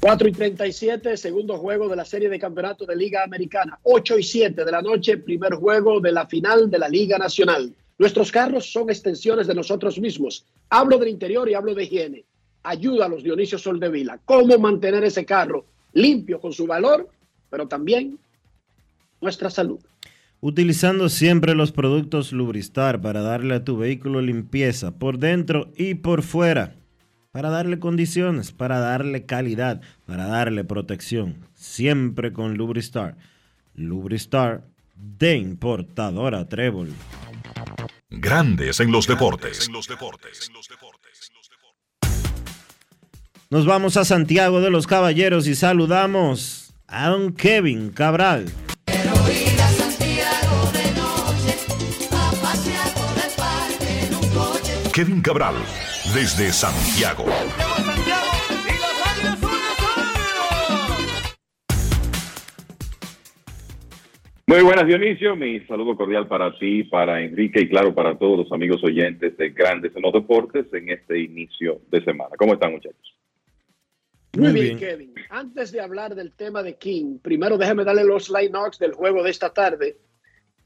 4 0.00 0.28
y 0.28 0.32
37, 0.32 1.16
segundo 1.16 1.56
juego 1.56 1.88
de 1.88 1.96
la 1.96 2.04
serie 2.04 2.28
de 2.28 2.38
campeonato 2.38 2.84
de 2.84 2.94
Liga 2.94 3.24
Americana. 3.24 3.78
8 3.84 4.18
y 4.18 4.22
7 4.22 4.64
de 4.64 4.70
la 4.70 4.82
noche, 4.82 5.16
primer 5.16 5.54
juego 5.54 6.00
de 6.00 6.12
la 6.12 6.26
final 6.26 6.70
de 6.70 6.78
la 6.78 6.88
Liga 6.88 7.16
Nacional. 7.16 7.72
Nuestros 7.96 8.30
carros 8.30 8.70
son 8.70 8.90
extensiones 8.90 9.46
de 9.46 9.54
nosotros 9.54 9.98
mismos. 9.98 10.44
Hablo 10.68 10.98
del 10.98 11.08
interior 11.08 11.48
y 11.48 11.54
hablo 11.54 11.74
de 11.74 11.84
higiene. 11.84 12.24
Ayúdalos, 12.64 13.22
Dionisio 13.22 13.58
Soldevila. 13.58 14.18
¿Cómo 14.24 14.58
mantener 14.58 15.04
ese 15.04 15.24
carro 15.24 15.64
limpio 15.94 16.40
con 16.40 16.52
su 16.52 16.66
valor, 16.66 17.08
pero 17.54 17.68
también 17.68 18.18
nuestra 19.20 19.48
salud? 19.48 19.78
Utilizando 20.40 21.08
siempre 21.08 21.54
los 21.54 21.70
productos 21.70 22.32
Lubristar 22.32 23.00
para 23.00 23.20
darle 23.20 23.54
a 23.54 23.62
tu 23.62 23.76
vehículo 23.76 24.20
limpieza 24.20 24.90
por 24.98 25.20
dentro 25.20 25.70
y 25.76 25.94
por 25.94 26.22
fuera. 26.22 26.74
Para 27.30 27.50
darle 27.50 27.78
condiciones, 27.78 28.50
para 28.50 28.80
darle 28.80 29.24
calidad, 29.24 29.82
para 30.04 30.26
darle 30.26 30.64
protección. 30.64 31.46
Siempre 31.54 32.32
con 32.32 32.56
Lubristar. 32.56 33.16
Lubristar 33.76 34.64
de 34.96 35.36
importadora 35.36 36.48
Trébol. 36.48 36.90
Grandes 38.10 38.80
en 38.80 38.90
los 38.90 39.06
deportes. 39.06 39.70
Nos 43.48 43.64
vamos 43.64 43.96
a 43.96 44.04
Santiago 44.04 44.60
de 44.60 44.70
los 44.70 44.88
Caballeros 44.88 45.46
y 45.46 45.54
saludamos 45.54 46.63
a 46.96 47.08
don 47.08 47.32
Kevin 47.34 47.90
Cabral. 47.90 48.44
Kevin 54.92 55.20
Cabral, 55.20 55.56
desde 56.14 56.52
Santiago. 56.52 57.24
Muy 64.46 64.62
buenas, 64.62 64.86
Dionisio. 64.86 65.34
Mi 65.34 65.58
saludo 65.66 65.96
cordial 65.96 66.28
para 66.28 66.56
ti, 66.56 66.84
para 66.84 67.22
Enrique 67.22 67.62
y, 67.62 67.68
claro, 67.68 67.92
para 67.92 68.16
todos 68.16 68.38
los 68.38 68.52
amigos 68.52 68.84
oyentes 68.84 69.36
de 69.36 69.50
Grandes 69.50 69.90
en 69.96 70.02
los 70.02 70.12
Deportes 70.12 70.66
en 70.72 70.90
este 70.90 71.18
inicio 71.18 71.80
de 71.90 72.04
semana. 72.04 72.36
¿Cómo 72.38 72.52
están, 72.54 72.70
muchachos? 72.70 73.23
Muy, 74.36 74.52
bien, 74.52 74.78
Kevin. 74.78 75.14
Antes 75.30 75.72
de 75.72 75.80
hablar 75.80 76.14
del 76.14 76.32
tema 76.32 76.62
de 76.62 76.76
King, 76.76 77.18
primero 77.18 77.56
déjeme 77.56 77.84
darle 77.84 78.04
los 78.04 78.30
line-ups 78.30 78.78
del 78.78 78.92
juego 78.92 79.22
de 79.22 79.30
esta 79.30 79.52
tarde. 79.52 79.96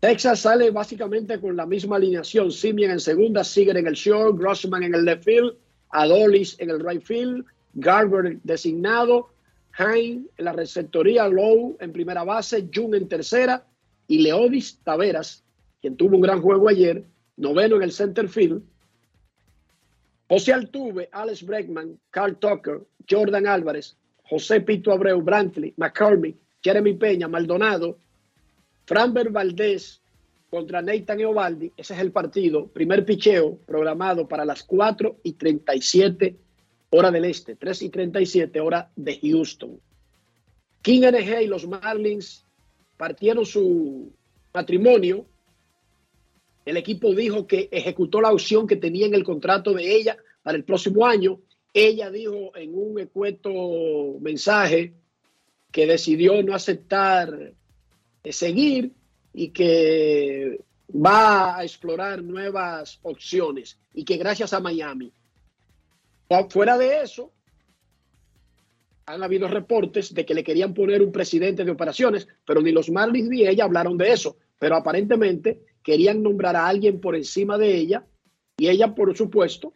Texas 0.01 0.41
sale 0.41 0.71
básicamente 0.71 1.41
con 1.41 1.57
la 1.57 1.67
misma 1.67 1.97
alineación. 1.97 2.51
Simeon 2.53 2.93
en 2.93 3.01
segunda, 3.01 3.43
Seager 3.43 3.77
en 3.77 3.87
el 3.87 3.95
short, 3.95 4.39
Grossman 4.39 4.85
en 4.85 4.95
el 4.95 5.05
left 5.05 5.25
field, 5.25 5.57
Adolis 5.91 6.59
en 6.61 6.71
el 6.71 6.81
right 6.81 7.03
field, 7.03 7.45
Garber 7.75 8.39
designado, 8.43 9.31
Hein 9.77 10.29
en 10.37 10.45
la 10.45 10.53
receptoría, 10.53 11.29
Lowe 11.29 11.77
en 11.81 11.93
primera 11.93 12.25
base, 12.25 12.69
Jung 12.73 12.95
en 12.95 13.09
tercera 13.09 13.67
y 14.07 14.19
Leodis 14.21 14.79
Taveras, 14.83 15.45
quien 15.81 15.97
tuvo 15.97 16.17
un 16.17 16.23
gran 16.23 16.41
juego 16.41 16.69
ayer, 16.69 17.05
noveno 17.37 17.77
en 17.77 17.83
el 17.83 17.93
center 17.93 18.29
field. 18.29 18.63
José 20.29 20.53
Altuve, 20.53 21.09
Alex 21.13 21.43
Bregman, 21.45 21.99
Carl 22.11 22.37
Tucker, 22.39 22.83
Jordan 23.11 23.47
Álvarez, 23.47 23.97
José 24.29 24.61
Pito 24.61 24.93
Abreu, 24.93 25.21
Brantley, 25.23 25.75
McCormick, 25.77 26.37
Jeremy 26.63 26.95
Peña, 26.95 27.29
Maldonado, 27.29 27.99
Franber 28.85 29.31
Valdés 29.31 30.01
contra 30.51 30.83
Nathan 30.83 31.21
Eovaldi. 31.21 31.73
Ese 31.77 31.95
es 31.95 32.01
el 32.01 32.13
partido. 32.13 32.69
Primer 32.69 33.05
picheo 33.05 33.59
programado 33.67 34.27
para 34.27 34.45
las 34.45 34.63
4 34.63 35.19
y 35.23 35.33
37 35.33 36.37
hora 36.91 37.11
del 37.11 37.27
este, 37.27 37.57
3 37.57 37.83
y 37.83 37.89
37 37.91 38.61
hora 38.61 38.91
de 38.97 39.19
Houston. 39.21 39.81
King 40.83 41.03
NG 41.03 41.43
y 41.43 41.47
los 41.47 41.67
Marlins 41.67 42.47
partieron 42.97 43.45
su 43.45 44.13
matrimonio. 44.55 45.27
El 46.65 46.77
equipo 46.77 47.15
dijo 47.15 47.47
que 47.47 47.69
ejecutó 47.71 48.21
la 48.21 48.33
opción 48.33 48.67
que 48.67 48.77
tenía 48.77 49.07
en 49.07 49.15
el 49.15 49.25
contrato 49.25 49.73
de 49.73 49.97
ella 49.97 50.17
para 50.43 50.57
el 50.57 50.65
próximo 50.65 51.07
año. 51.07 51.41
Ella 51.73 52.11
dijo 52.11 52.57
en 52.57 52.75
un 52.75 52.99
ecueto 52.99 54.19
mensaje 54.21 54.95
que 55.71 55.87
decidió 55.87 56.43
no 56.43 56.55
aceptar 56.55 57.53
eh, 58.25 58.33
seguir 58.33 58.93
y 59.35 59.51
que 59.51 60.61
va 60.91 61.59
a 61.59 61.65
explorar 61.65 62.23
nuevas 62.23 62.99
opciones 63.03 63.79
y 63.93 64.05
que 64.05 64.17
gracias 64.17 64.53
a 64.53 64.61
Miami 64.61 65.13
Fuera 66.51 66.77
de 66.77 67.03
eso, 67.03 67.33
han 69.07 69.23
habido 69.23 69.49
reportes 69.49 70.13
de 70.13 70.27
que 70.27 70.35
le 70.35 70.45
querían 70.45 70.75
poner 70.75 71.01
un 71.01 71.11
presidente 71.11 71.65
de 71.65 71.71
operaciones, 71.71 72.29
pero 72.45 72.61
ni 72.61 72.71
los 72.71 72.91
Marlins 72.91 73.31
ni 73.31 73.47
ella 73.47 73.65
hablaron 73.65 73.97
de 73.97 74.13
eso. 74.13 74.37
Pero 74.59 74.77
aparentemente 74.77 75.63
querían 75.83 76.23
nombrar 76.23 76.57
a 76.57 76.67
alguien 76.67 77.01
por 77.01 77.17
encima 77.17 77.57
de 77.57 77.75
ella 77.75 78.05
y 78.59 78.69
ella, 78.69 78.95
por 78.95 79.17
supuesto, 79.17 79.73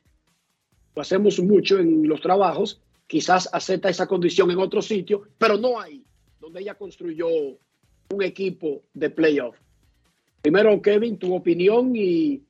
lo 0.95 1.03
hacemos 1.03 1.41
mucho 1.41 1.79
en 1.79 2.07
los 2.07 2.21
trabajos, 2.21 2.81
quizás 3.07 3.49
acepta 3.53 3.89
esa 3.89 4.07
condición 4.07 4.51
en 4.51 4.59
otro 4.59 4.83
sitio, 4.83 5.23
pero 5.39 5.57
no 5.57 5.81
ahí, 5.81 6.03
donde 6.41 6.61
ella 6.61 6.75
construyó 6.75 7.29
un 7.29 8.23
equipo 8.23 8.83
de 8.95 9.11
playoff. 9.11 9.57
Primero, 10.43 10.81
Kevin, 10.83 11.19
tu 11.19 11.35
opinión 11.35 11.95
y 11.95 12.43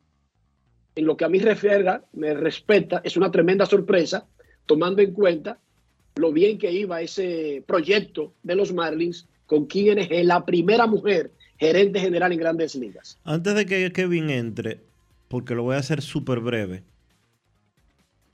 en 0.95 1.07
lo 1.07 1.17
que 1.17 1.25
a 1.25 1.29
mí 1.29 1.39
refiere, 1.39 2.01
me 2.13 2.35
respeta, 2.35 3.01
es 3.05 3.17
una 3.17 3.31
tremenda 3.31 3.67
sorpresa, 3.67 4.27
tomando 4.67 5.03
en 5.03 5.13
cuenta 5.13 5.59
lo 6.17 6.33
bien 6.33 6.59
que 6.59 6.71
iba 6.73 7.01
ese 7.01 7.63
proyecto 7.67 8.35
de 8.43 8.57
los 8.57 8.73
Marlins 8.73 9.27
con 9.47 9.67
quien 9.67 9.99
es 9.99 10.27
la 10.27 10.45
primera 10.45 10.87
mujer 10.87 11.33
gerente 11.59 12.01
general 12.01 12.33
en 12.33 12.39
grandes 12.39 12.75
ligas. 12.75 13.19
Antes 13.25 13.55
de 13.55 13.67
que 13.67 13.93
Kevin 13.93 14.31
entre, 14.31 14.81
porque 15.29 15.55
lo 15.55 15.63
voy 15.63 15.77
a 15.77 15.79
hacer 15.79 16.03
súper 16.03 16.41
breve, 16.41 16.83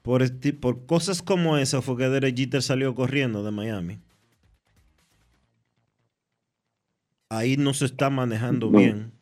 por, 0.02 0.22
por 0.60 0.86
cosas 0.86 1.22
como 1.22 1.56
esa 1.56 1.82
fue 1.82 1.96
que 1.96 2.08
Derek 2.08 2.36
Jeter 2.36 2.62
salió 2.62 2.94
corriendo 2.94 3.42
de 3.42 3.50
Miami. 3.50 3.98
Ahí 7.30 7.56
no 7.56 7.74
se 7.74 7.84
está 7.84 8.08
manejando 8.08 8.70
bien. 8.70 9.12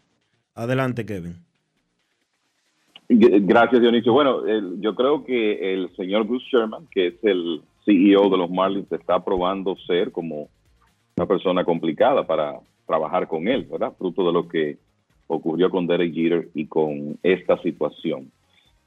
Adelante, 0.55 1.05
Kevin. 1.05 1.37
Gracias, 3.09 3.81
Dionisio. 3.81 4.13
Bueno, 4.13 4.43
yo 4.81 4.95
creo 4.95 5.25
que 5.25 5.75
el 5.75 5.95
señor 5.97 6.27
Bruce 6.27 6.47
Sherman, 6.51 6.87
que 6.91 7.09
es 7.09 7.15
el 7.23 7.63
CEO 7.85 8.29
de 8.31 8.37
los 8.37 8.51
Marlins, 8.51 8.91
está 8.91 9.25
probando 9.25 9.77
ser 9.87 10.13
como 10.13 10.49
una 11.17 11.27
persona 11.27 11.65
complicada 11.65 12.27
para 12.27 12.61
trabajar 12.87 13.29
con 13.29 13.49
él, 13.49 13.65
¿verdad? 13.71 13.93
Fruto 13.97 14.27
de 14.27 14.33
lo 14.33 14.49
que 14.49 14.79
ocurrió 15.29 15.71
con 15.71 15.87
Derek 15.87 16.15
Jeter 16.15 16.49
y 16.55 16.67
con 16.67 17.19
esta 17.23 17.61
situación. 17.63 18.31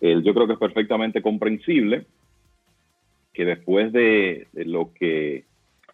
Yo 0.01 0.33
creo 0.33 0.47
que 0.47 0.53
es 0.53 0.59
perfectamente 0.59 1.21
comprensible 1.21 2.05
que 3.33 3.45
después 3.45 3.91
de, 3.91 4.47
lo 4.53 4.93
que 4.93 5.45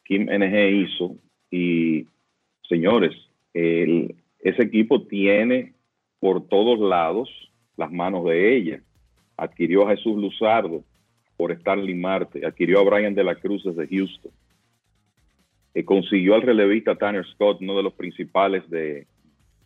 Kim 0.04 0.24
NG 0.24 0.84
hizo, 0.84 1.16
y 1.52 2.08
señores, 2.68 3.14
ese 3.54 4.62
equipo 4.62 5.04
tiene 5.04 5.74
por 6.20 6.48
todos 6.48 6.80
lados 6.80 7.30
las 7.78 7.92
manos 7.92 8.26
de 8.26 8.56
ella. 8.56 8.82
Adquirió 9.38 9.88
a 9.88 9.96
Jesús 9.96 10.16
Luzardo 10.18 10.84
por 11.38 11.56
Starling 11.60 12.00
Marte, 12.00 12.46
adquirió 12.46 12.80
a 12.80 12.84
Brian 12.84 13.14
de 13.14 13.24
la 13.24 13.36
Cruz 13.36 13.64
desde 13.64 13.88
Houston. 13.88 14.32
Eh, 15.74 15.84
consiguió 15.84 16.36
al 16.36 16.42
relevista 16.42 16.96
Tanner 16.96 17.26
Scott, 17.26 17.60
uno 17.62 17.76
de 17.76 17.84
los 17.84 17.94
principales 17.94 18.68
de, 18.70 19.06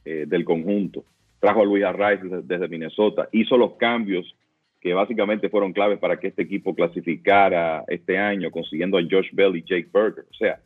eh, 0.06 0.26
del 0.28 0.44
conjunto. 0.44 1.04
Trajo 1.40 1.62
a 1.62 1.66
Luis 1.66 1.84
Arraez 1.84 2.20
desde, 2.44 2.68
Minnesota. 2.68 3.30
Hizo 3.32 3.58
los 3.58 3.74
cambios 3.74 4.36
que 4.82 4.94
básicamente 4.94 5.50
fueron 5.50 5.74
claves 5.74 6.00
para 6.00 6.20
que 6.20 6.28
este 6.28 6.44
equipo 6.44 6.74
clasificara 6.74 7.84
este 7.88 8.18
año, 8.18 8.52
consiguiendo 8.52 8.98
a 8.98 9.02
Josh 9.02 9.30
Bell 9.34 9.56
y 9.56 9.64
Jake 9.64 9.90
Berger. 9.94 10.26
O 10.30 10.34
sea, 10.34 10.60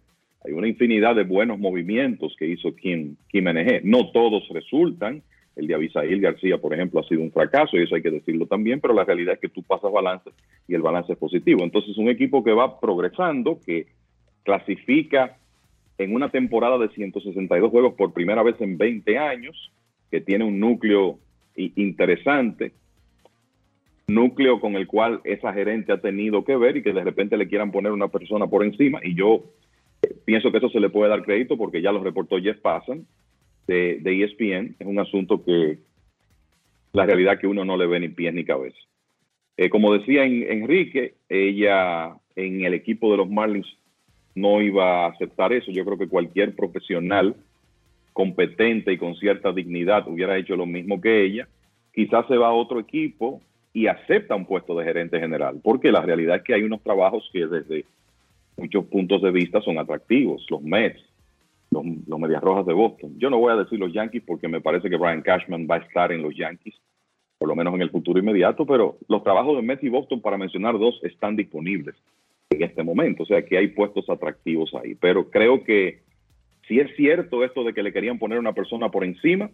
hay 0.46 0.54
una 0.54 0.68
infinidad 0.68 1.16
de 1.16 1.24
buenos 1.24 1.58
movimientos 1.58 2.36
que 2.38 2.48
hizo 2.48 2.76
Kim, 2.76 3.16
Kim. 3.30 3.46
No 3.84 4.12
todos 4.12 4.48
resultan, 4.50 5.24
el 5.56 5.68
de 5.68 5.76
Abisail 5.76 6.20
García, 6.20 6.58
por 6.58 6.74
ejemplo, 6.74 7.00
ha 7.00 7.08
sido 7.08 7.22
un 7.22 7.32
fracaso 7.32 7.78
y 7.78 7.84
eso 7.84 7.96
hay 7.96 8.02
que 8.02 8.12
decirlo 8.12 8.48
también, 8.48 8.80
pero 8.80 8.94
la 8.94 9.06
realidad 9.06 9.36
es 9.36 9.40
que 9.40 9.50
tú 9.50 9.64
pasas 9.64 9.92
balance 9.92 10.32
y 10.68 10.74
el 10.74 10.82
balance 10.82 11.14
es 11.14 11.18
positivo. 11.18 11.64
Entonces, 11.64 11.98
un 11.98 12.10
equipo 12.10 12.44
que 12.44 12.52
va 12.52 12.80
progresando, 12.80 13.60
que 13.66 13.88
clasifica 14.44 15.38
en 15.98 16.14
una 16.14 16.30
temporada 16.30 16.78
de 16.78 16.90
162 16.90 17.70
juegos 17.70 17.94
por 17.94 18.14
primera 18.14 18.44
vez 18.44 18.60
en 18.60 18.78
20 18.78 19.18
años, 19.18 19.72
que 20.14 20.22
tiene 20.22 20.46
un 20.46 20.60
núcleo 20.60 21.18
interesante, 21.56 22.74
núcleo 24.06 24.60
con 24.60 24.76
el 24.76 24.86
cual 24.86 25.22
esa 25.24 25.52
gerente 25.52 25.92
ha 25.92 26.02
tenido 26.02 26.46
que 26.46 26.56
ver 26.56 26.78
y 26.78 26.84
que 26.84 26.94
de 26.94 27.04
repente 27.04 27.36
le 27.36 27.48
quieran 27.48 27.72
poner 27.72 27.92
una 27.92 28.10
persona 28.10 28.46
por 28.46 28.64
encima. 28.64 29.00
Y 29.04 29.16
yo 29.16 29.44
pienso 30.24 30.52
que 30.52 30.60
eso 30.60 30.70
se 30.70 30.80
le 30.80 30.92
puede 30.92 31.10
dar 31.10 31.24
crédito 31.24 31.58
porque 31.58 31.82
ya 31.82 31.92
los 31.92 32.04
reportó 32.04 32.38
Jeff 32.38 32.60
Passan 32.60 33.08
de, 33.66 34.04
ESPN 34.06 34.76
es 34.78 34.86
un 34.86 35.00
asunto 35.00 35.44
que 35.44 35.80
la 36.92 37.08
realidad 37.08 37.40
que 37.40 37.48
uno 37.48 37.66
no 37.66 37.76
le 37.76 37.88
ve 37.88 38.00
ni 38.00 38.10
pies 38.10 38.36
ni 38.36 38.46
cabeza. 38.46 38.78
Eh, 39.58 39.70
como 39.70 39.96
decía 39.96 40.26
Enrique, 40.26 41.16
ella 41.28 42.18
en 42.36 42.64
el 42.64 42.76
equipo 42.76 43.10
de 43.10 43.18
los 43.18 43.32
Marlins 43.32 43.80
no 44.36 44.62
iba 44.62 45.06
a 45.06 45.10
aceptar 45.10 45.54
eso. 45.54 45.72
Yo 45.72 45.84
creo 45.84 45.98
que 45.98 46.08
cualquier 46.08 46.56
profesional 46.56 47.36
competente 48.14 48.94
y 48.94 48.98
con 48.98 49.16
cierta 49.16 49.52
dignidad 49.52 50.08
hubiera 50.08 50.38
hecho 50.38 50.56
lo 50.56 50.66
mismo 50.66 51.02
que 51.02 51.26
ella. 51.26 51.48
Quizás 51.94 52.26
se 52.28 52.38
va 52.38 52.48
a 52.48 52.54
otro 52.54 52.80
equipo 52.80 53.42
y 53.74 53.88
acepta 53.88 54.36
un 54.36 54.46
puesto 54.46 54.78
de 54.78 54.86
gerente 54.86 55.20
general, 55.20 55.60
porque 55.64 55.92
la 55.92 56.02
realidad 56.02 56.38
es 56.38 56.44
que 56.44 56.54
hay 56.54 56.64
unos 56.64 56.82
trabajos 56.82 57.28
que 57.34 57.48
desde 57.48 57.86
muchos 58.56 58.86
puntos 58.86 59.22
de 59.22 59.32
vista 59.32 59.62
son 59.62 59.80
atractivos. 59.80 60.46
Los 60.50 60.62
Mets, 60.62 61.04
los, 61.72 61.84
Medias 62.20 62.42
Rojas 62.42 62.66
de 62.68 62.74
Boston. 62.74 63.16
Yo 63.18 63.30
no 63.30 63.40
voy 63.40 63.52
a 63.52 63.58
decir 63.58 63.80
los 63.80 63.92
Yankees 63.92 64.24
porque 64.26 64.48
me 64.48 64.62
parece 64.62 64.90
que 64.90 64.98
Brian 64.98 65.22
Cashman 65.22 65.68
va 65.70 65.76
a 65.76 65.80
estar 65.80 66.12
en 66.12 66.22
los 66.22 66.36
Yankees, 66.36 66.76
por 67.40 67.50
lo 67.50 67.56
menos 67.56 67.74
en 67.74 67.82
el 67.82 67.90
futuro 67.90 68.20
inmediato, 68.20 68.66
pero 68.66 68.98
los 69.08 69.24
trabajos 69.24 69.56
de 69.56 69.64
Mets 69.64 69.84
y 69.84 69.90
Boston, 69.90 70.22
para 70.22 70.38
mencionar 70.38 70.78
dos, 70.78 71.00
están 71.04 71.36
disponibles 71.36 71.96
en 72.52 72.62
este 72.62 72.84
momento. 72.84 73.24
O 73.24 73.26
sea 73.26 73.44
que 73.44 73.58
hay 73.58 73.70
puestos 73.70 74.08
atractivos 74.10 74.74
ahí. 74.76 74.94
Pero 74.96 75.30
creo 75.32 75.64
que 75.64 76.02
si 76.68 76.80
es 76.80 76.96
cierto 76.96 77.44
esto 77.44 77.64
de 77.64 77.74
que 77.74 77.84
le 77.84 77.94
querían 77.94 78.20
poner 78.20 78.40
una 78.40 78.54
persona 78.54 78.90
por 78.90 79.04
encima, 79.04 79.52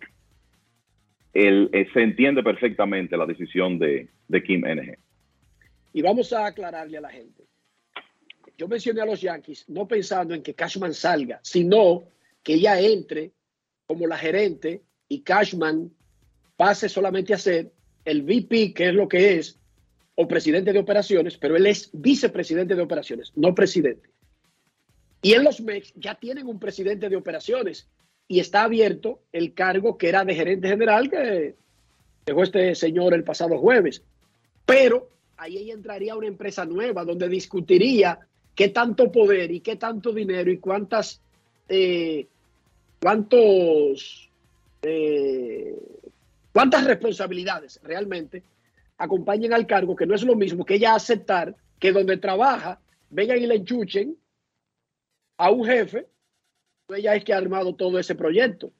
eh, 1.33 1.87
se 1.93 2.01
entiende 2.01 2.43
perfectamente 2.43 3.17
la 3.17 3.25
decisión 3.25 3.79
de, 3.79 4.09
de 4.27 4.43
Kim 4.43 4.61
NG. 4.61 4.97
Y 5.93 6.01
vamos 6.01 6.33
a 6.33 6.45
aclararle 6.45 6.97
a 6.97 7.01
la 7.01 7.09
gente. 7.09 7.43
yo 8.57 8.67
mencioné 8.67 9.01
a 9.01 9.05
los 9.05 9.21
Yankees 9.21 9.67
no 9.69 9.87
pensando 9.87 10.33
en 10.33 10.43
que 10.43 10.53
Cashman 10.53 10.93
salga, 10.93 11.39
sino 11.43 12.03
que 12.43 12.55
ella 12.55 12.79
entre 12.79 13.31
como 13.85 14.05
la 14.05 14.17
gerente 14.17 14.83
y 15.07 15.21
Cashman 15.21 15.91
pase 16.55 16.89
solamente 16.89 17.33
a 17.33 17.37
ser 17.37 17.71
el 18.05 18.23
VP, 18.23 18.73
que 18.73 18.89
es 18.89 18.93
lo 18.93 19.07
que 19.07 19.35
es, 19.35 19.59
o 20.15 20.27
presidente 20.27 20.73
de 20.73 20.79
operaciones, 20.79 21.37
pero 21.37 21.55
él 21.55 21.65
es 21.65 21.89
vicepresidente 21.93 22.75
de 22.75 22.81
operaciones, 22.81 23.31
no 23.35 23.55
presidente. 23.55 24.08
Y 25.21 25.33
en 25.33 25.43
los 25.43 25.61
MEX 25.61 25.93
ya 25.95 26.15
tienen 26.15 26.47
un 26.47 26.59
presidente 26.59 27.09
de 27.09 27.15
operaciones 27.15 27.87
y 28.27 28.39
está 28.39 28.63
abierto 28.63 29.21
el 29.31 29.53
cargo 29.53 29.97
que 29.97 30.07
era 30.07 30.23
de 30.23 30.35
gerente 30.35 30.67
general 30.69 31.09
que 31.09 31.55
dejó 32.25 32.43
este 32.43 32.75
señor 32.75 33.13
el 33.13 33.23
pasado 33.23 33.57
jueves. 33.57 34.01
Pero 34.65 35.09
ahí 35.37 35.71
entraría 35.71 36.15
una 36.15 36.27
empresa 36.27 36.63
nueva 36.65 37.03
donde 37.03 37.27
discutiría 37.27 38.19
qué 38.55 38.69
tanto 38.69 39.11
poder 39.11 39.51
y 39.51 39.61
qué 39.61 39.77
tanto 39.77 40.13
dinero 40.13 40.51
y 40.51 40.57
cuántas, 40.57 41.21
eh, 41.67 42.27
cuántos, 43.01 44.29
eh, 44.81 45.75
cuántas 46.53 46.85
responsabilidades 46.85 47.79
realmente 47.83 48.43
acompañen 48.97 49.53
al 49.53 49.65
cargo, 49.65 49.95
que 49.95 50.05
no 50.05 50.13
es 50.13 50.23
lo 50.23 50.35
mismo 50.35 50.65
que 50.65 50.75
ella 50.75 50.93
aceptar 50.93 51.55
que 51.79 51.91
donde 51.91 52.17
trabaja 52.17 52.79
vengan 53.09 53.37
y 53.37 53.47
le 53.47 53.55
enchuchen 53.55 54.15
a 55.39 55.49
un 55.49 55.65
jefe, 55.65 56.05
ella 56.89 57.15
es 57.15 57.23
que 57.23 57.33
ha 57.33 57.37
armado 57.37 57.73
todo 57.73 57.97
ese 57.97 58.13
proyecto. 58.13 58.71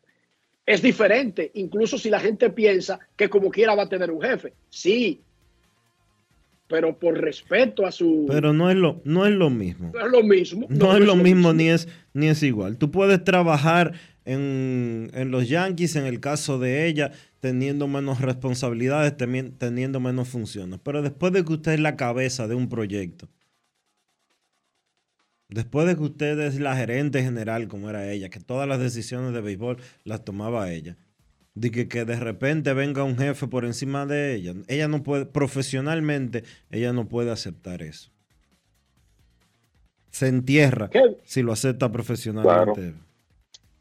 Es 0.66 0.82
diferente, 0.82 1.50
incluso 1.56 1.98
si 1.98 2.10
la 2.10 2.20
gente 2.20 2.50
piensa 2.50 3.00
que 3.16 3.30
como 3.30 3.50
quiera 3.50 3.74
va 3.74 3.84
a 3.84 3.90
tener 3.90 4.12
un 4.12 4.22
jefe. 4.22 4.54
Sí, 4.70 5.22
pero 6.68 7.00
por 7.00 7.20
respeto 7.20 7.88
a 7.88 7.92
su... 7.92 8.26
Pero 8.28 8.52
no 8.54 8.70
es 8.70 8.76
lo, 8.76 9.02
no 9.06 9.26
es 9.26 9.34
lo 9.34 9.50
mismo. 9.50 9.92
No 9.94 10.06
es 10.06 10.12
lo 10.12 10.22
mismo. 10.22 10.68
No, 10.70 10.96
es, 10.96 11.04
lo 11.04 11.16
mismo, 11.16 11.54
Ni, 11.54 11.70
es, 11.70 11.88
ni 12.14 12.28
es 12.28 12.44
igual. 12.44 12.78
Tú 12.78 12.92
puedes 12.92 13.24
trabajar 13.24 13.94
en, 14.26 15.10
en, 15.14 15.32
los 15.32 15.48
Yankees, 15.48 15.96
en 15.96 16.06
el 16.06 16.20
caso 16.20 16.60
de 16.60 16.88
ella, 16.88 17.12
teniendo 17.40 17.88
menos 17.88 18.20
responsabilidades, 18.20 19.16
teniendo 19.16 20.00
menos 20.02 20.28
funciones. 20.28 20.80
Pero 20.84 21.02
después 21.02 21.32
de 21.32 21.46
que 21.46 21.54
usted 21.54 21.72
es 21.72 21.80
la 21.80 21.96
cabeza 21.96 22.48
de 22.50 22.56
un 22.56 22.68
proyecto, 22.68 23.30
después 25.50 25.88
de 25.88 25.96
que 25.96 26.04
usted 26.04 26.40
es 26.40 26.60
la 26.60 26.76
gerente 26.76 27.22
general, 27.22 27.68
como 27.68 27.90
era 27.90 28.10
ella, 28.12 28.30
que 28.30 28.40
todas 28.40 28.68
las 28.68 28.80
decisiones 28.80 29.34
de 29.34 29.42
béisbol 29.42 29.78
las 30.04 30.24
tomaba 30.24 30.72
ella, 30.72 30.96
de 31.56 31.72
que, 31.72 31.88
que, 31.88 32.06
de 32.06 32.20
repente 32.20 32.74
venga 32.74 33.04
un 33.04 33.18
jefe 33.18 33.48
por 33.48 33.66
encima 33.66 34.06
de 34.06 34.36
ella. 34.36 34.54
Ella 34.68 34.88
no 34.88 35.04
puede, 35.04 35.26
profesionalmente, 35.26 36.44
ella 36.72 36.94
no 36.94 37.08
puede 37.08 37.32
aceptar 37.32 37.82
eso. 37.82 38.12
Se 40.12 40.28
entierra 40.28 40.90
si 41.24 41.42
lo 41.42 41.52
acepta 41.52 41.92
profesionalmente. 41.92 42.94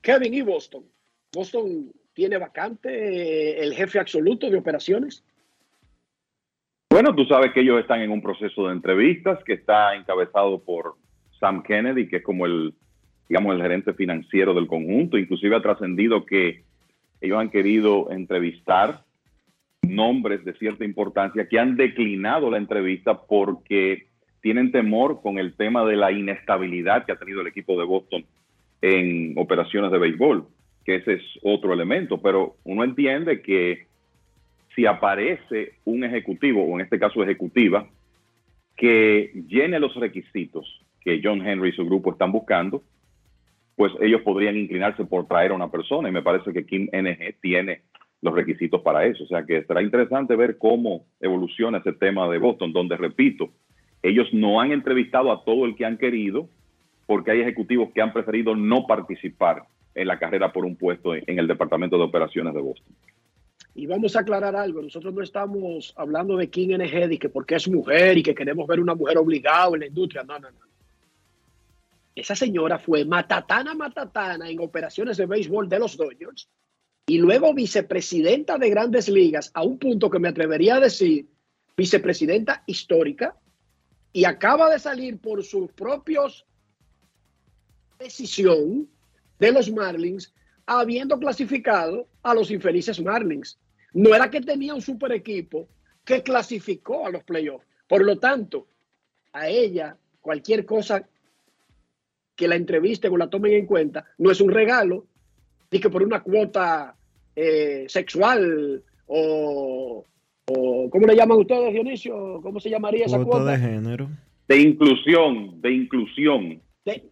Kevin 0.00 0.34
y 0.34 0.42
Boston. 0.42 0.84
Boston 1.32 1.92
tiene 2.12 2.38
vacante 2.38 2.88
eh, 2.88 3.62
el 3.62 3.74
jefe 3.74 3.98
absoluto 3.98 4.50
de 4.50 4.56
operaciones. 4.56 5.24
Bueno, 6.90 7.14
tú 7.14 7.24
sabes 7.26 7.52
que 7.52 7.60
ellos 7.60 7.80
están 7.80 8.00
en 8.00 8.10
un 8.10 8.22
proceso 8.22 8.66
de 8.66 8.72
entrevistas 8.72 9.38
que 9.44 9.52
está 9.54 9.94
encabezado 9.94 10.58
por 10.62 10.96
Sam 11.39 11.62
Kennedy, 11.62 12.09
que 12.09 12.16
es 12.16 12.23
como 12.23 12.47
el, 12.47 12.74
digamos, 13.28 13.55
el 13.55 13.62
gerente 13.62 13.93
financiero 13.94 14.55
del 14.55 14.66
conjunto. 14.66 15.19
Inclusive 15.19 15.56
ha 15.56 15.62
trascendido 15.62 16.24
que 16.24 16.62
ellos 17.20 17.39
han 17.39 17.51
querido 17.51 18.10
entrevistar 18.10 19.05
nombres 19.82 20.44
de 20.44 20.55
cierta 20.55 20.85
importancia 20.85 21.48
que 21.48 21.59
han 21.59 21.77
declinado 21.77 22.51
la 22.51 22.59
entrevista 22.59 23.23
porque 23.27 24.06
tienen 24.40 24.70
temor 24.73 25.20
con 25.23 25.39
el 25.39 25.55
tema 25.55 25.85
de 25.85 25.97
la 25.97 26.12
inestabilidad 26.12 27.05
que 27.05 27.12
ha 27.12 27.19
tenido 27.19 27.40
el 27.40 27.48
equipo 27.48 27.78
de 27.78 27.85
Boston 27.85 28.24
en 28.81 29.35
operaciones 29.36 29.90
de 29.90 29.98
béisbol, 29.98 30.47
que 30.85 30.97
ese 30.97 31.15
es 31.15 31.23
otro 31.43 31.73
elemento, 31.73 32.20
pero 32.20 32.56
uno 32.65 32.85
entiende 32.85 33.43
que 33.43 33.86
si 34.74 34.86
aparece 34.86 35.73
un 35.85 36.05
ejecutivo, 36.05 36.65
o 36.65 36.74
en 36.78 36.82
este 36.82 37.01
caso 37.01 37.23
ejecutiva, 37.23 37.89
que 38.77 39.32
llene 39.48 39.81
los 39.81 39.94
requisitos 39.97 40.85
que 41.00 41.20
John 41.22 41.46
Henry 41.46 41.70
y 41.70 41.72
su 41.72 41.84
grupo 41.84 42.12
están 42.12 42.32
buscando, 42.32 42.82
pues 43.76 43.92
ellos 44.00 44.22
podrían 44.22 44.56
inclinarse 44.56 45.04
por 45.04 45.26
traer 45.26 45.52
a 45.52 45.54
una 45.54 45.70
persona 45.70 46.08
y 46.08 46.12
me 46.12 46.22
parece 46.22 46.52
que 46.52 46.66
Kim 46.66 46.88
NG 46.92 47.40
tiene 47.40 47.82
los 48.20 48.34
requisitos 48.34 48.82
para 48.82 49.06
eso. 49.06 49.24
O 49.24 49.26
sea 49.26 49.44
que 49.44 49.62
será 49.64 49.82
interesante 49.82 50.34
ver 50.34 50.58
cómo 50.58 51.06
evoluciona 51.20 51.78
ese 51.78 51.92
tema 51.92 52.28
de 52.28 52.38
Boston, 52.38 52.72
donde, 52.72 52.96
repito, 52.96 53.50
ellos 54.02 54.28
no 54.32 54.60
han 54.60 54.72
entrevistado 54.72 55.30
a 55.32 55.44
todo 55.44 55.64
el 55.64 55.76
que 55.76 55.84
han 55.84 55.96
querido 55.96 56.48
porque 57.06 57.30
hay 57.30 57.40
ejecutivos 57.40 57.90
que 57.94 58.02
han 58.02 58.12
preferido 58.12 58.54
no 58.54 58.86
participar 58.86 59.62
en 59.94 60.08
la 60.08 60.18
carrera 60.18 60.52
por 60.52 60.64
un 60.64 60.76
puesto 60.76 61.14
en 61.14 61.38
el 61.38 61.46
Departamento 61.46 61.96
de 61.96 62.04
Operaciones 62.04 62.54
de 62.54 62.60
Boston. 62.60 62.94
Y 63.74 63.86
vamos 63.86 64.16
a 64.16 64.20
aclarar 64.20 64.56
algo, 64.56 64.82
nosotros 64.82 65.14
no 65.14 65.22
estamos 65.22 65.94
hablando 65.96 66.36
de 66.36 66.50
Kim 66.50 66.72
NG 66.72 67.12
y 67.12 67.18
que 67.18 67.28
porque 67.28 67.54
es 67.54 67.68
mujer 67.68 68.18
y 68.18 68.22
que 68.22 68.34
queremos 68.34 68.66
ver 68.66 68.80
una 68.80 68.94
mujer 68.94 69.18
obligada 69.18 69.70
en 69.74 69.80
la 69.80 69.86
industria, 69.86 70.24
no, 70.24 70.38
no, 70.38 70.50
no. 70.50 70.67
Esa 72.18 72.34
señora 72.34 72.78
fue 72.80 73.04
matatana, 73.04 73.74
matatana 73.74 74.50
en 74.50 74.60
operaciones 74.60 75.16
de 75.16 75.26
béisbol 75.26 75.68
de 75.68 75.78
los 75.78 75.96
Dodgers 75.96 76.48
y 77.06 77.18
luego 77.18 77.54
vicepresidenta 77.54 78.58
de 78.58 78.70
grandes 78.70 79.08
ligas 79.08 79.52
a 79.54 79.62
un 79.62 79.78
punto 79.78 80.10
que 80.10 80.18
me 80.18 80.28
atrevería 80.28 80.76
a 80.76 80.80
decir 80.80 81.28
vicepresidenta 81.76 82.64
histórica 82.66 83.36
y 84.12 84.24
acaba 84.24 84.68
de 84.68 84.80
salir 84.80 85.20
por 85.20 85.44
sus 85.44 85.70
propios 85.72 86.44
decisión 88.00 88.88
de 89.38 89.52
los 89.52 89.70
Marlins 89.70 90.34
habiendo 90.66 91.20
clasificado 91.20 92.08
a 92.22 92.34
los 92.34 92.50
infelices 92.50 93.00
Marlins. 93.00 93.60
No 93.92 94.12
era 94.14 94.28
que 94.28 94.40
tenía 94.40 94.74
un 94.74 94.82
super 94.82 95.12
equipo 95.12 95.68
que 96.04 96.22
clasificó 96.24 97.06
a 97.06 97.10
los 97.10 97.22
playoffs. 97.22 97.66
Por 97.86 98.04
lo 98.04 98.18
tanto, 98.18 98.66
a 99.32 99.48
ella 99.48 99.96
cualquier 100.20 100.66
cosa 100.66 101.08
que 102.39 102.47
la 102.47 102.55
entrevisten 102.55 103.12
o 103.12 103.16
la 103.16 103.28
tomen 103.28 103.52
en 103.52 103.66
cuenta, 103.66 104.05
no 104.16 104.31
es 104.31 104.40
un 104.40 104.51
regalo, 104.51 105.06
ni 105.73 105.81
que 105.81 105.90
por 105.90 106.05
una 106.05 106.23
cuota 106.23 106.94
eh, 107.35 107.85
sexual 107.89 108.81
o, 109.06 110.05
o, 110.47 110.89
¿cómo 110.89 111.06
le 111.09 111.16
llaman 111.16 111.39
ustedes, 111.39 111.73
Dionisio? 111.73 112.40
¿Cómo 112.40 112.60
se 112.60 112.70
llamaría 112.70 113.06
esa 113.06 113.19
cuota? 113.24 113.51
de 113.51 113.59
género. 113.59 114.09
De 114.47 114.56
inclusión, 114.56 115.60
de 115.60 115.73
inclusión. 115.73 116.62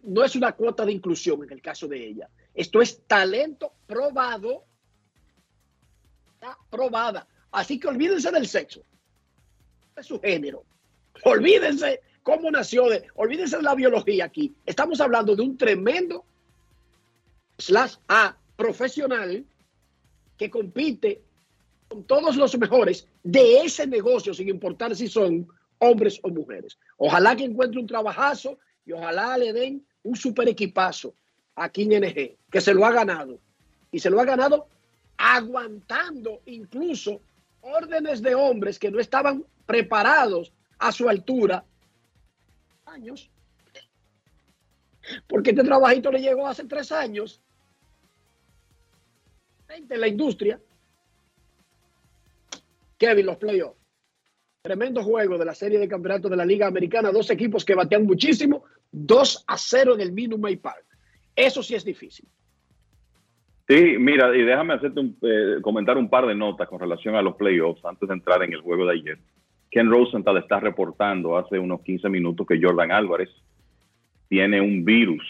no 0.03 0.23
es 0.23 0.33
una 0.37 0.53
cuota 0.53 0.85
de 0.85 0.93
inclusión 0.93 1.43
en 1.43 1.51
el 1.51 1.61
caso 1.61 1.89
de 1.89 2.07
ella. 2.07 2.29
Esto 2.55 2.81
es 2.81 3.05
talento 3.05 3.73
probado, 3.85 4.63
probada. 6.69 7.27
Así 7.51 7.77
que 7.77 7.89
olvídense 7.89 8.31
del 8.31 8.47
sexo, 8.47 8.81
de 9.93 10.03
su 10.03 10.21
género. 10.21 10.63
Olvídense 11.25 11.99
cómo 12.27 12.51
nació, 12.51 12.89
de, 12.89 13.07
olvídense 13.15 13.55
de 13.55 13.63
la 13.63 13.73
biología 13.73 14.25
aquí. 14.25 14.53
Estamos 14.65 14.99
hablando 14.99 15.33
de 15.33 15.43
un 15.43 15.57
tremendo 15.57 16.25
slash 17.57 17.95
A 18.09 18.35
profesional 18.57 19.45
que 20.35 20.49
compite 20.49 21.21
con 21.87 22.03
todos 22.03 22.35
los 22.35 22.57
mejores 22.57 23.07
de 23.23 23.61
ese 23.61 23.87
negocio, 23.87 24.33
sin 24.33 24.49
importar 24.49 24.93
si 24.93 25.07
son 25.07 25.47
hombres 25.79 26.19
o 26.21 26.27
mujeres. 26.27 26.77
Ojalá 26.97 27.33
que 27.33 27.45
encuentre 27.45 27.79
un 27.79 27.87
trabajazo 27.87 28.59
y 28.85 28.91
ojalá 28.91 29.37
le 29.37 29.53
den 29.53 29.87
un 30.03 30.17
super 30.17 30.49
equipazo 30.49 31.13
aquí 31.55 31.83
en 31.83 32.03
NG, 32.03 32.35
que 32.51 32.59
se 32.59 32.73
lo 32.73 32.85
ha 32.85 32.91
ganado. 32.91 33.39
Y 33.89 33.99
se 33.99 34.09
lo 34.09 34.19
ha 34.19 34.25
ganado 34.25 34.67
aguantando 35.15 36.41
incluso 36.45 37.21
órdenes 37.61 38.21
de 38.21 38.35
hombres 38.35 38.77
que 38.79 38.91
no 38.91 38.99
estaban 38.99 39.45
preparados 39.65 40.51
a 40.77 40.91
su 40.91 41.07
altura 41.07 41.63
años. 42.87 43.29
Porque 45.27 45.51
este 45.51 45.63
trabajito 45.63 46.11
le 46.11 46.21
llegó 46.21 46.47
hace 46.47 46.65
tres 46.65 46.91
años. 46.91 47.41
En 49.69 49.99
la 49.99 50.07
industria. 50.07 50.59
Kevin, 52.97 53.25
los 53.25 53.37
playoffs. 53.37 53.79
Tremendo 54.61 55.03
juego 55.03 55.37
de 55.37 55.45
la 55.45 55.53
serie 55.53 55.79
de 55.79 55.87
campeonatos 55.87 56.31
de 56.31 56.37
la 56.37 56.45
Liga 56.45 56.67
Americana. 56.67 57.11
Dos 57.11 57.29
equipos 57.29 57.63
que 57.63 57.75
batean 57.75 58.05
muchísimo. 58.05 58.63
2 58.91 59.45
a 59.47 59.57
0 59.57 59.95
en 59.95 60.01
el 60.01 60.11
Minute 60.11 60.57
Park. 60.57 60.85
Eso 61.35 61.61
sí 61.61 61.75
es 61.75 61.85
difícil. 61.85 62.27
Sí, 63.67 63.97
mira, 63.99 64.35
y 64.35 64.43
déjame 64.43 64.75
hacerte 64.75 64.99
un, 64.99 65.17
eh, 65.21 65.61
comentar 65.61 65.97
un 65.97 66.09
par 66.09 66.25
de 66.25 66.33
notas 66.33 66.69
con 66.69 66.79
relación 66.79 67.15
a 67.15 67.21
los 67.21 67.35
playoffs 67.35 67.83
antes 67.83 68.07
de 68.07 68.15
entrar 68.15 68.41
en 68.43 68.53
el 68.53 68.61
juego 68.61 68.85
de 68.85 68.93
ayer. 68.93 69.19
Ken 69.77 69.91
Rosenthal 69.91 70.37
está 70.37 70.59
reportando 70.59 71.37
hace 71.37 71.59
unos 71.59 71.81
15 71.81 72.09
minutos 72.09 72.47
que 72.47 72.59
Jordan 72.59 72.91
Álvarez 72.91 73.29
tiene 74.27 74.59
un 74.59 74.83
virus 74.83 75.23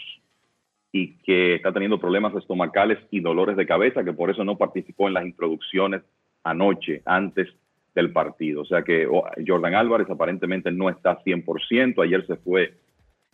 y 0.90 1.18
que 1.18 1.56
está 1.56 1.70
teniendo 1.70 2.00
problemas 2.00 2.34
estomacales 2.34 2.98
y 3.10 3.20
dolores 3.20 3.58
de 3.58 3.66
cabeza, 3.66 4.02
que 4.04 4.14
por 4.14 4.30
eso 4.30 4.44
no 4.44 4.56
participó 4.56 5.06
en 5.06 5.12
las 5.12 5.26
introducciones 5.26 6.00
anoche, 6.44 7.02
antes 7.04 7.46
del 7.94 8.10
partido. 8.10 8.62
O 8.62 8.64
sea 8.64 8.80
que 8.84 9.06
oh, 9.06 9.22
Jordan 9.46 9.74
Álvarez 9.74 10.08
aparentemente 10.08 10.72
no 10.72 10.88
está 10.88 11.22
100%. 11.22 12.02
Ayer 12.02 12.26
se 12.26 12.36
fue 12.36 12.72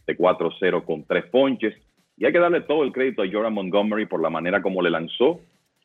de 0.08 0.18
4-0 0.18 0.84
con 0.84 1.04
tres 1.04 1.26
ponches. 1.26 1.76
Y 2.16 2.24
hay 2.24 2.32
que 2.32 2.40
darle 2.40 2.62
todo 2.62 2.82
el 2.82 2.90
crédito 2.90 3.22
a 3.22 3.28
Jordan 3.30 3.54
Montgomery 3.54 4.06
por 4.06 4.20
la 4.20 4.30
manera 4.30 4.62
como 4.62 4.82
le 4.82 4.90
lanzó, 4.90 5.38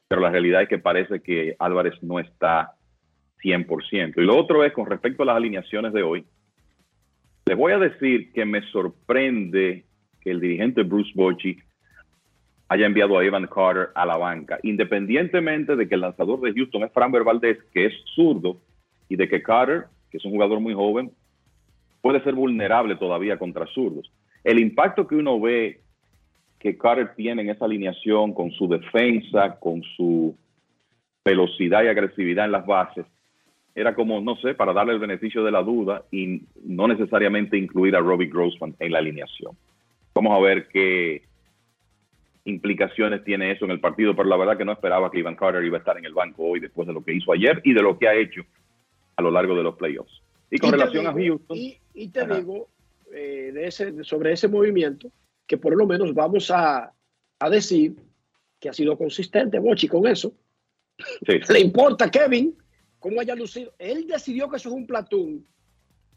pero 0.08 0.22
la 0.22 0.32
realidad 0.32 0.64
es 0.64 0.70
que 0.70 0.80
parece 0.80 1.22
que 1.22 1.56
Álvarez 1.60 2.02
no 2.02 2.20
está 2.20 2.79
100%. 3.44 4.14
Y 4.18 4.22
lo 4.22 4.38
otro 4.38 4.64
es 4.64 4.74
con 4.74 4.86
respecto 4.86 5.24
a 5.24 5.28
las 5.28 5.38
alineaciones 5.38 5.94
de 5.94 6.04
hoy. 6.04 6.26
Les 7.46 7.58
voy 7.58 7.72
a 7.72 7.80
decir 7.80 8.32
que 8.32 8.46
me 8.46 8.62
sorprende 8.72 9.86
que 10.22 10.32
el 10.32 10.40
dirigente 10.40 10.84
Bruce 10.84 11.12
Bochy 11.16 11.58
haya 12.68 12.86
enviado 12.86 13.18
a 13.18 13.26
Evan 13.26 13.48
Carter 13.48 13.90
a 13.96 14.06
la 14.06 14.18
banca, 14.18 14.60
independientemente 14.62 15.76
de 15.76 15.88
que 15.88 15.96
el 15.96 16.02
lanzador 16.02 16.40
de 16.42 16.54
Houston 16.54 16.84
es 16.84 16.92
Framber 16.94 17.24
Valdez, 17.24 17.58
que 17.74 17.88
es 17.88 17.94
zurdo, 18.14 18.62
y 19.08 19.16
de 19.16 19.28
que 19.28 19.42
Carter, 19.42 19.86
que 20.12 20.18
es 20.18 20.26
un 20.26 20.32
jugador 20.32 20.60
muy 20.60 20.76
joven, 20.76 21.12
puede 22.02 22.24
ser 22.24 22.36
vulnerable 22.36 22.96
todavía 22.96 23.40
contra 23.40 23.66
zurdos. 23.68 24.12
El 24.44 24.60
impacto 24.60 25.08
que 25.08 25.16
uno 25.16 25.40
ve 25.40 25.82
que 26.60 26.78
Carter 26.78 27.16
tiene 27.16 27.42
en 27.42 27.50
esa 27.50 27.66
alineación 27.66 28.34
con 28.34 28.52
su 28.52 28.68
defensa, 28.68 29.58
con 29.60 29.82
su 29.96 30.38
velocidad 31.26 31.84
y 31.84 31.88
agresividad 31.88 32.46
en 32.46 32.52
las 32.52 32.66
bases, 32.66 33.06
era 33.80 33.96
como, 33.96 34.20
no 34.20 34.36
sé, 34.38 34.56
para 34.56 34.74
darle 34.74 34.94
el 34.94 35.00
beneficio 35.00 35.42
de 35.44 35.52
la 35.52 35.64
duda 35.64 36.04
y 36.12 36.42
no 36.66 36.88
necesariamente 36.88 37.58
incluir 37.58 37.96
a 37.96 38.02
Robbie 38.02 38.28
Grossman 38.28 38.76
en 38.78 38.92
la 38.92 39.00
alineación. 39.00 39.56
Vamos 40.14 40.38
a 40.38 40.42
ver 40.42 40.68
qué 40.68 41.24
implicaciones 42.44 43.24
tiene 43.24 43.52
eso 43.52 43.64
en 43.64 43.72
el 43.72 43.80
partido, 43.80 44.14
pero 44.16 44.28
la 44.28 44.36
verdad 44.36 44.58
que 44.58 44.66
no 44.66 44.74
esperaba 44.74 45.10
que 45.10 45.20
Ivan 45.20 45.38
Carter 45.38 45.64
iba 45.64 45.78
a 45.78 45.80
estar 45.80 45.98
en 45.98 46.04
el 46.04 46.14
banco 46.14 46.44
hoy 46.44 46.60
después 46.60 46.88
de 46.88 46.94
lo 46.94 47.04
que 47.04 47.14
hizo 47.14 47.32
ayer 47.32 47.62
y 47.64 47.74
de 47.74 47.82
lo 47.82 47.98
que 47.98 48.10
ha 48.10 48.16
hecho 48.16 48.42
a 49.16 49.22
lo 49.22 49.32
largo 49.32 49.56
de 49.56 49.64
los 49.64 49.76
playoffs. 49.76 50.22
Y 50.52 50.58
con 50.58 50.72
relación 50.72 51.08
a 51.08 51.14
Houston. 51.14 51.58
Y, 51.58 52.08
te 52.10 52.28
digo 52.28 52.68
eh, 53.14 53.52
de 53.54 53.68
ese, 53.68 54.04
sobre 54.04 54.34
ese 54.34 54.50
movimiento 54.50 55.10
que 55.48 55.58
por 55.58 55.76
lo 55.76 55.86
menos 55.86 56.14
vamos 56.14 56.52
a, 56.52 56.92
a 57.40 57.50
decir 57.50 57.96
que 58.60 58.68
ha 58.68 58.74
sido 58.74 58.98
consistente, 58.98 59.58
Bochi, 59.60 59.88
con 59.88 60.06
eso. 60.06 60.34
Le 61.50 61.60
importa 61.62 62.12
Kevin 62.12 62.54
cómo 63.00 63.22
haya 63.22 63.36
lucido. 63.36 63.74
Él 63.80 64.08
decidió 64.08 64.50
que 64.50 64.58
eso 64.58 64.70
es 64.70 64.76
un 64.76 64.88
platón. 64.88 65.46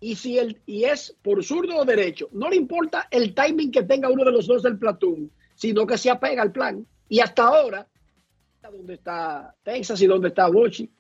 Y 0.01 0.17
si 0.17 0.39
él, 0.39 0.61
y 0.67 0.85
es 0.85 1.17
por 1.23 1.45
zurdo 1.45 1.77
o 1.77 1.85
derecho, 1.85 2.29
no 2.33 2.51
le 2.51 2.57
importa 2.57 3.07
el 3.11 3.35
timing 3.35 3.71
que 3.71 3.85
tenga 3.85 4.11
uno 4.11 4.25
de 4.25 4.33
los 4.33 4.47
dos 4.47 4.63
del 4.63 4.79
platón, 4.79 5.31
sino 5.55 5.87
que 5.87 5.97
se 5.97 6.11
apega 6.11 6.43
al 6.43 6.53
plan. 6.53 6.85
Y 7.09 7.21
hasta 7.21 7.45
ahora, 7.45 7.87
donde 8.63 8.95
está 8.95 9.55
Texas 9.63 10.01
y 10.03 10.07
donde 10.07 10.29
está 10.29 10.49
Bochi, 10.49 10.91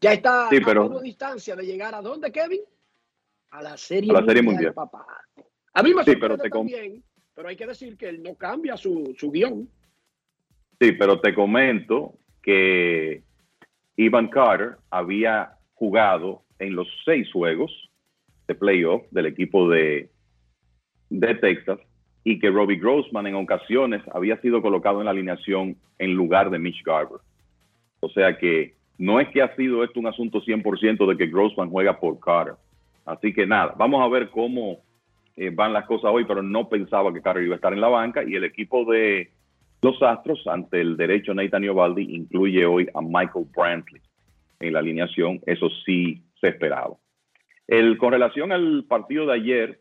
ya 0.00 0.12
está 0.12 0.48
sí, 0.50 0.58
pero, 0.62 0.82
a 0.82 0.86
una 0.86 1.00
distancia 1.00 1.56
de 1.56 1.64
llegar 1.64 1.94
a 1.94 2.02
dónde, 2.02 2.30
Kevin? 2.30 2.60
A 3.50 3.62
la 3.62 3.76
serie, 3.76 4.10
a 4.10 4.20
la 4.20 4.26
serie 4.26 4.42
mundial, 4.42 4.74
papá. 4.74 5.06
A 5.72 5.82
mí 5.82 5.94
me 5.94 6.04
sí, 6.04 6.16
pero 6.16 6.36
te 6.36 6.50
también, 6.50 7.02
pero 7.34 7.48
hay 7.48 7.56
que 7.56 7.66
decir 7.66 7.96
que 7.96 8.08
él 8.08 8.22
no 8.22 8.34
cambia 8.34 8.76
su, 8.76 9.14
su 9.16 9.30
guion. 9.30 9.68
Sí, 10.80 10.92
pero 10.92 11.20
te 11.20 11.34
comento 11.34 12.18
que 12.42 13.22
Ivan 13.96 14.28
Carter 14.28 14.76
había 14.90 15.52
jugado 15.74 16.42
en 16.58 16.74
los 16.74 16.88
seis 17.04 17.30
juegos 17.32 17.90
de 18.46 18.54
playoff 18.54 19.02
del 19.10 19.26
equipo 19.26 19.68
de, 19.68 20.10
de 21.10 21.34
Texas 21.36 21.78
y 22.24 22.38
que 22.38 22.50
Robbie 22.50 22.78
Grossman 22.78 23.26
en 23.26 23.34
ocasiones 23.34 24.02
había 24.12 24.40
sido 24.40 24.62
colocado 24.62 25.00
en 25.00 25.04
la 25.04 25.10
alineación 25.10 25.76
en 25.98 26.14
lugar 26.14 26.50
de 26.50 26.58
Mitch 26.58 26.82
Garber. 26.82 27.18
O 28.00 28.08
sea 28.08 28.36
que 28.38 28.74
no 28.98 29.20
es 29.20 29.28
que 29.28 29.42
ha 29.42 29.54
sido 29.56 29.84
esto 29.84 30.00
un 30.00 30.06
asunto 30.06 30.40
100% 30.40 31.06
de 31.06 31.16
que 31.16 31.26
Grossman 31.26 31.70
juega 31.70 31.98
por 31.98 32.18
Carter. 32.18 32.54
Así 33.04 33.32
que 33.32 33.46
nada, 33.46 33.74
vamos 33.76 34.02
a 34.02 34.08
ver 34.08 34.30
cómo 34.30 34.78
eh, 35.36 35.50
van 35.50 35.72
las 35.72 35.86
cosas 35.86 36.10
hoy, 36.12 36.24
pero 36.24 36.42
no 36.42 36.68
pensaba 36.68 37.12
que 37.12 37.20
Carter 37.20 37.44
iba 37.44 37.54
a 37.54 37.56
estar 37.56 37.72
en 37.72 37.80
la 37.80 37.88
banca 37.88 38.22
y 38.24 38.34
el 38.34 38.44
equipo 38.44 38.84
de 38.90 39.30
los 39.84 40.02
Astros 40.02 40.46
ante 40.46 40.80
el 40.80 40.96
derecho 40.96 41.34
Nathan 41.34 41.68
Ovaldi 41.68 42.16
incluye 42.16 42.64
hoy 42.64 42.88
a 42.94 43.02
Michael 43.02 43.44
Brantley 43.54 44.00
en 44.58 44.72
la 44.72 44.78
alineación, 44.78 45.42
eso 45.44 45.68
sí 45.84 46.22
se 46.40 46.48
esperaba. 46.48 46.94
El, 47.68 47.98
con 47.98 48.12
relación 48.12 48.50
al 48.50 48.84
partido 48.88 49.26
de 49.26 49.34
ayer, 49.34 49.80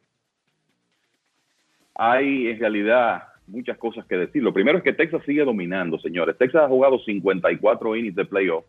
hay 1.95 2.47
en 2.47 2.59
realidad 2.59 3.23
muchas 3.47 3.77
cosas 3.77 4.05
que 4.05 4.17
decir. 4.17 4.43
Lo 4.43 4.53
primero 4.53 4.77
es 4.77 4.83
que 4.83 4.91
Texas 4.91 5.23
sigue 5.25 5.45
dominando, 5.45 5.97
señores. 5.99 6.37
Texas 6.37 6.63
ha 6.63 6.67
jugado 6.67 6.99
54 6.99 7.95
innings 7.95 8.15
de 8.15 8.25
playoff 8.25 8.65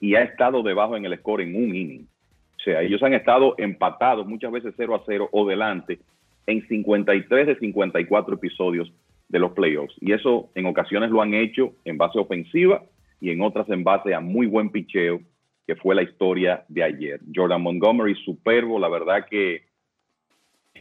y 0.00 0.16
ha 0.16 0.22
estado 0.22 0.64
debajo 0.64 0.96
en 0.96 1.04
el 1.04 1.16
score 1.18 1.42
en 1.42 1.54
un 1.54 1.76
inning. 1.76 2.08
O 2.56 2.60
sea, 2.64 2.82
ellos 2.82 3.00
han 3.04 3.14
estado 3.14 3.54
empatados 3.58 4.26
muchas 4.26 4.50
veces 4.50 4.74
0 4.76 4.96
a 4.96 5.02
0 5.06 5.28
o 5.30 5.46
delante 5.46 6.00
en 6.48 6.66
53 6.66 7.46
de 7.46 7.56
54 7.60 8.34
episodios 8.34 8.92
de 9.30 9.38
los 9.38 9.52
playoffs. 9.52 9.94
Y 10.00 10.12
eso 10.12 10.50
en 10.54 10.66
ocasiones 10.66 11.10
lo 11.10 11.22
han 11.22 11.34
hecho 11.34 11.72
en 11.84 11.96
base 11.96 12.18
ofensiva 12.18 12.82
y 13.20 13.30
en 13.30 13.40
otras 13.40 13.68
en 13.70 13.84
base 13.84 14.12
a 14.12 14.20
muy 14.20 14.46
buen 14.46 14.70
picheo, 14.70 15.20
que 15.66 15.76
fue 15.76 15.94
la 15.94 16.02
historia 16.02 16.64
de 16.68 16.82
ayer. 16.82 17.20
Jordan 17.34 17.62
Montgomery, 17.62 18.16
superbo, 18.16 18.78
la 18.78 18.88
verdad 18.88 19.26
que 19.30 19.62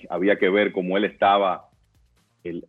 había 0.09 0.37
que 0.37 0.49
ver 0.49 0.71
cómo 0.71 0.97
él 0.97 1.05
estaba 1.05 1.69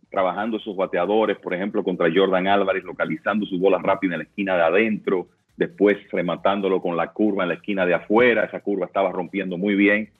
trabajando 0.09 0.57
esos 0.57 0.75
bateadores, 0.75 1.37
por 1.39 1.53
ejemplo, 1.53 1.83
contra 1.83 2.11
Jordan 2.13 2.47
Álvarez, 2.47 2.83
localizando 2.83 3.45
su 3.45 3.57
bola 3.57 3.79
rápida 3.79 4.13
en 4.13 4.19
la 4.19 4.25
esquina 4.25 4.55
de 4.55 4.63
adentro, 4.63 5.29
después 5.57 5.97
rematándolo 6.11 6.81
con 6.81 6.95
la 6.95 7.11
curva 7.11 7.43
en 7.43 7.49
la 7.49 7.55
esquina 7.55 7.85
de 7.85 7.95
afuera, 7.95 8.43
esa 8.43 8.59
curva 8.59 8.85
estaba 8.85 9.11
rompiendo 9.11 9.57
muy 9.57 9.75
bien. 9.75 10.11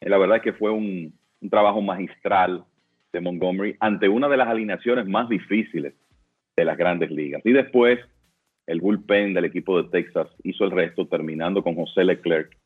La 0.00 0.18
verdad 0.18 0.40
que 0.40 0.52
fue 0.52 0.70
un 0.70 1.12
trabajo 1.50 1.80
magistral 1.80 2.64
de 3.12 3.20
Montgomery 3.20 3.76
ante 3.80 4.08
una 4.08 4.28
de 4.28 4.36
las 4.36 4.48
alineaciones 4.48 5.06
más 5.06 5.28
difíciles 5.28 5.94
de 6.56 6.64
las 6.64 6.76
grandes 6.76 7.10
ligas. 7.10 7.42
Y 7.44 7.52
después 7.52 7.98
el 8.66 8.80
bullpen 8.80 9.34
del 9.34 9.46
equipo 9.46 9.82
de 9.82 9.88
Texas 9.88 10.28
hizo 10.44 10.64
el 10.64 10.70
resto, 10.70 11.06
terminando 11.06 11.62
con 11.62 11.74
José 11.74 12.04
Leclerc, 12.04 12.56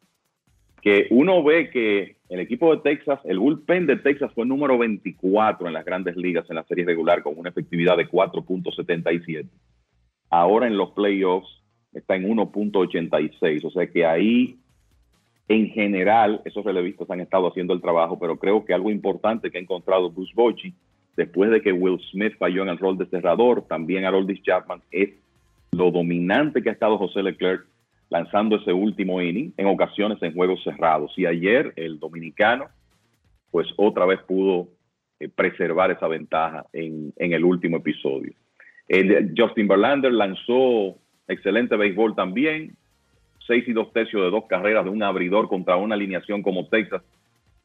que 0.82 1.06
uno 1.10 1.42
ve 1.42 1.70
que 1.70 2.16
el 2.28 2.40
equipo 2.40 2.74
de 2.74 2.82
Texas, 2.82 3.18
el 3.24 3.38
bullpen 3.38 3.86
de 3.86 3.96
Texas 3.96 4.30
fue 4.34 4.44
número 4.44 4.76
24 4.76 5.66
en 5.66 5.72
las 5.72 5.84
grandes 5.84 6.16
ligas 6.16 6.44
en 6.50 6.56
la 6.56 6.64
serie 6.64 6.84
regular 6.84 7.22
con 7.22 7.38
una 7.38 7.48
efectividad 7.48 7.96
de 7.96 8.08
4.77. 8.08 9.48
Ahora 10.28 10.66
en 10.66 10.76
los 10.76 10.90
playoffs 10.90 11.62
está 11.92 12.16
en 12.16 12.28
1.86, 12.28 13.64
o 13.64 13.70
sea 13.70 13.86
que 13.86 14.04
ahí 14.04 14.58
en 15.48 15.68
general 15.70 16.40
esos 16.44 16.64
relevistas 16.64 17.10
han 17.10 17.20
estado 17.20 17.48
haciendo 17.48 17.74
el 17.74 17.80
trabajo, 17.80 18.18
pero 18.18 18.38
creo 18.38 18.64
que 18.64 18.74
algo 18.74 18.90
importante 18.90 19.50
que 19.50 19.58
ha 19.58 19.60
encontrado 19.60 20.10
Bruce 20.10 20.32
Bochy 20.34 20.74
después 21.16 21.50
de 21.50 21.60
que 21.60 21.72
Will 21.72 22.00
Smith 22.10 22.36
falló 22.38 22.62
en 22.62 22.70
el 22.70 22.78
rol 22.78 22.98
de 22.98 23.06
cerrador, 23.06 23.66
también 23.68 24.04
Haroldis 24.04 24.42
Chapman 24.42 24.82
es 24.90 25.10
lo 25.72 25.90
dominante 25.90 26.62
que 26.62 26.70
ha 26.70 26.72
estado 26.72 26.98
José 26.98 27.22
Leclerc 27.22 27.66
lanzando 28.10 28.56
ese 28.56 28.72
último 28.72 29.20
inning, 29.20 29.52
en 29.56 29.66
ocasiones 29.66 30.22
en 30.22 30.34
juegos 30.34 30.62
cerrados. 30.62 31.12
Y 31.16 31.26
ayer 31.26 31.72
el 31.76 31.98
dominicano, 31.98 32.66
pues 33.50 33.66
otra 33.76 34.06
vez 34.06 34.20
pudo 34.22 34.68
eh, 35.18 35.28
preservar 35.28 35.90
esa 35.90 36.06
ventaja 36.06 36.66
en, 36.72 37.12
el 37.16 37.44
último 37.44 37.78
episodio. 37.78 38.32
El, 38.88 39.34
Justin 39.36 39.66
Verlander 39.66 40.12
lanzó 40.12 40.96
excelente 41.26 41.76
béisbol 41.76 42.14
también, 42.14 42.76
seis 43.46 43.64
y 43.66 43.72
dos 43.72 43.92
tercios 43.92 44.22
de 44.22 44.30
dos 44.30 44.44
carreras 44.46 44.84
de 44.84 44.90
un 44.90 45.02
abridor 45.02 45.48
contra 45.48 45.76
una 45.76 45.94
alineación 45.94 46.42
como 46.42 46.68
Texas. 46.68 47.02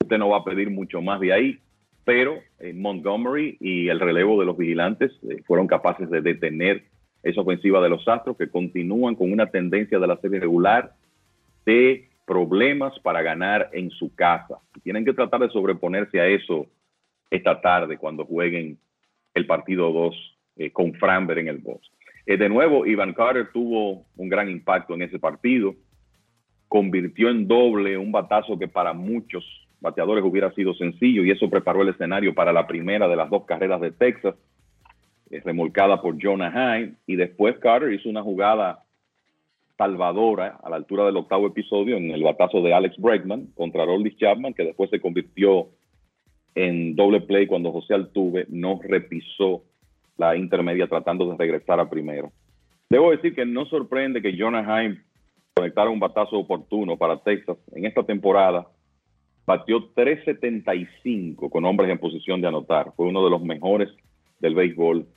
Usted 0.01 0.17
no 0.17 0.29
va 0.29 0.37
a 0.37 0.43
pedir 0.43 0.69
mucho 0.69 1.01
más 1.01 1.19
de 1.19 1.33
ahí, 1.33 1.59
pero 2.05 2.39
eh, 2.59 2.73
Montgomery 2.73 3.57
y 3.59 3.89
el 3.89 3.99
relevo 3.99 4.39
de 4.39 4.45
los 4.45 4.57
vigilantes 4.57 5.11
eh, 5.29 5.41
fueron 5.45 5.67
capaces 5.67 6.09
de 6.09 6.21
detener 6.21 6.83
esa 7.23 7.41
ofensiva 7.41 7.81
de 7.81 7.89
los 7.89 8.07
Astros 8.07 8.37
que 8.37 8.49
continúan 8.49 9.15
con 9.15 9.31
una 9.31 9.47
tendencia 9.47 9.99
de 9.99 10.07
la 10.07 10.17
serie 10.17 10.39
regular 10.39 10.93
de 11.65 12.07
problemas 12.25 12.97
para 12.99 13.21
ganar 13.21 13.69
en 13.73 13.89
su 13.91 14.13
casa. 14.15 14.59
Tienen 14.83 15.03
que 15.03 15.13
tratar 15.13 15.41
de 15.41 15.49
sobreponerse 15.49 16.19
a 16.19 16.27
eso 16.27 16.67
esta 17.29 17.59
tarde 17.61 17.97
cuando 17.97 18.25
jueguen 18.25 18.77
el 19.33 19.45
partido 19.45 19.91
2 19.91 20.37
eh, 20.57 20.71
con 20.71 20.93
Framber 20.93 21.37
en 21.37 21.47
el 21.47 21.57
box. 21.57 21.89
Eh, 22.29 22.37
de 22.37 22.47
nuevo, 22.47 22.85
Ivan 22.85 23.13
Carter 23.13 23.49
tuvo 23.51 24.05
un 24.15 24.29
gran 24.29 24.51
impacto 24.51 24.93
en 24.93 25.01
ese 25.01 25.17
partido. 25.17 25.73
Convirtió 26.67 27.27
en 27.27 27.47
doble 27.47 27.97
un 27.97 28.11
batazo 28.11 28.59
que 28.59 28.67
para 28.67 28.93
muchos 28.93 29.43
bateadores 29.81 30.23
hubiera 30.23 30.53
sido 30.53 30.75
sencillo 30.75 31.23
y 31.23 31.31
eso 31.31 31.49
preparó 31.49 31.81
el 31.81 31.89
escenario 31.89 32.35
para 32.35 32.53
la 32.53 32.67
primera 32.67 33.07
de 33.07 33.15
las 33.15 33.31
dos 33.31 33.45
carreras 33.45 33.81
de 33.81 33.89
Texas 33.89 34.35
remolcada 35.43 36.03
por 36.03 36.21
Jonah 36.21 36.51
Hine, 36.51 36.93
y 37.07 37.15
después 37.15 37.57
Carter 37.57 37.93
hizo 37.93 38.09
una 38.09 38.21
jugada 38.21 38.83
salvadora 39.75 40.59
a 40.61 40.69
la 40.69 40.75
altura 40.75 41.05
del 41.05 41.17
octavo 41.17 41.47
episodio 41.47 41.97
en 41.97 42.11
el 42.11 42.21
batazo 42.21 42.61
de 42.61 42.75
Alex 42.75 42.95
Bregman 42.97 43.47
contra 43.55 43.85
Roldis 43.85 44.17
Chapman, 44.17 44.53
que 44.53 44.65
después 44.65 44.91
se 44.91 44.99
convirtió 44.99 45.69
en 46.53 46.95
doble 46.95 47.21
play 47.21 47.47
cuando 47.47 47.71
José 47.71 47.95
Altuve 47.95 48.45
no 48.49 48.79
repisó 48.83 49.63
la 50.19 50.35
intermedia 50.35 50.87
tratando 50.87 51.31
de 51.31 51.37
regresar 51.37 51.79
a 51.79 51.89
primero. 51.89 52.31
Debo 52.89 53.11
decir 53.11 53.33
que 53.33 53.45
no 53.45 53.65
sorprende 53.65 54.21
que 54.21 54.37
Jonah 54.37 54.83
Hine 54.83 55.01
conectara 55.55 55.89
un 55.89 55.99
batazo 55.99 56.37
oportuno 56.37 56.97
para 56.97 57.23
Texas 57.23 57.57
en 57.73 57.85
esta 57.85 58.03
temporada. 58.03 58.67
batió 59.47 59.93
3.75 59.95 61.49
con 61.49 61.65
hombres 61.65 61.89
en 61.89 61.97
posición 61.97 62.39
de 62.39 62.47
anotar. 62.47 62.91
Fue 62.95 63.07
uno 63.07 63.23
de 63.23 63.31
los 63.31 63.41
mejores 63.41 63.89
del 64.39 64.53
béisbol 64.53 65.07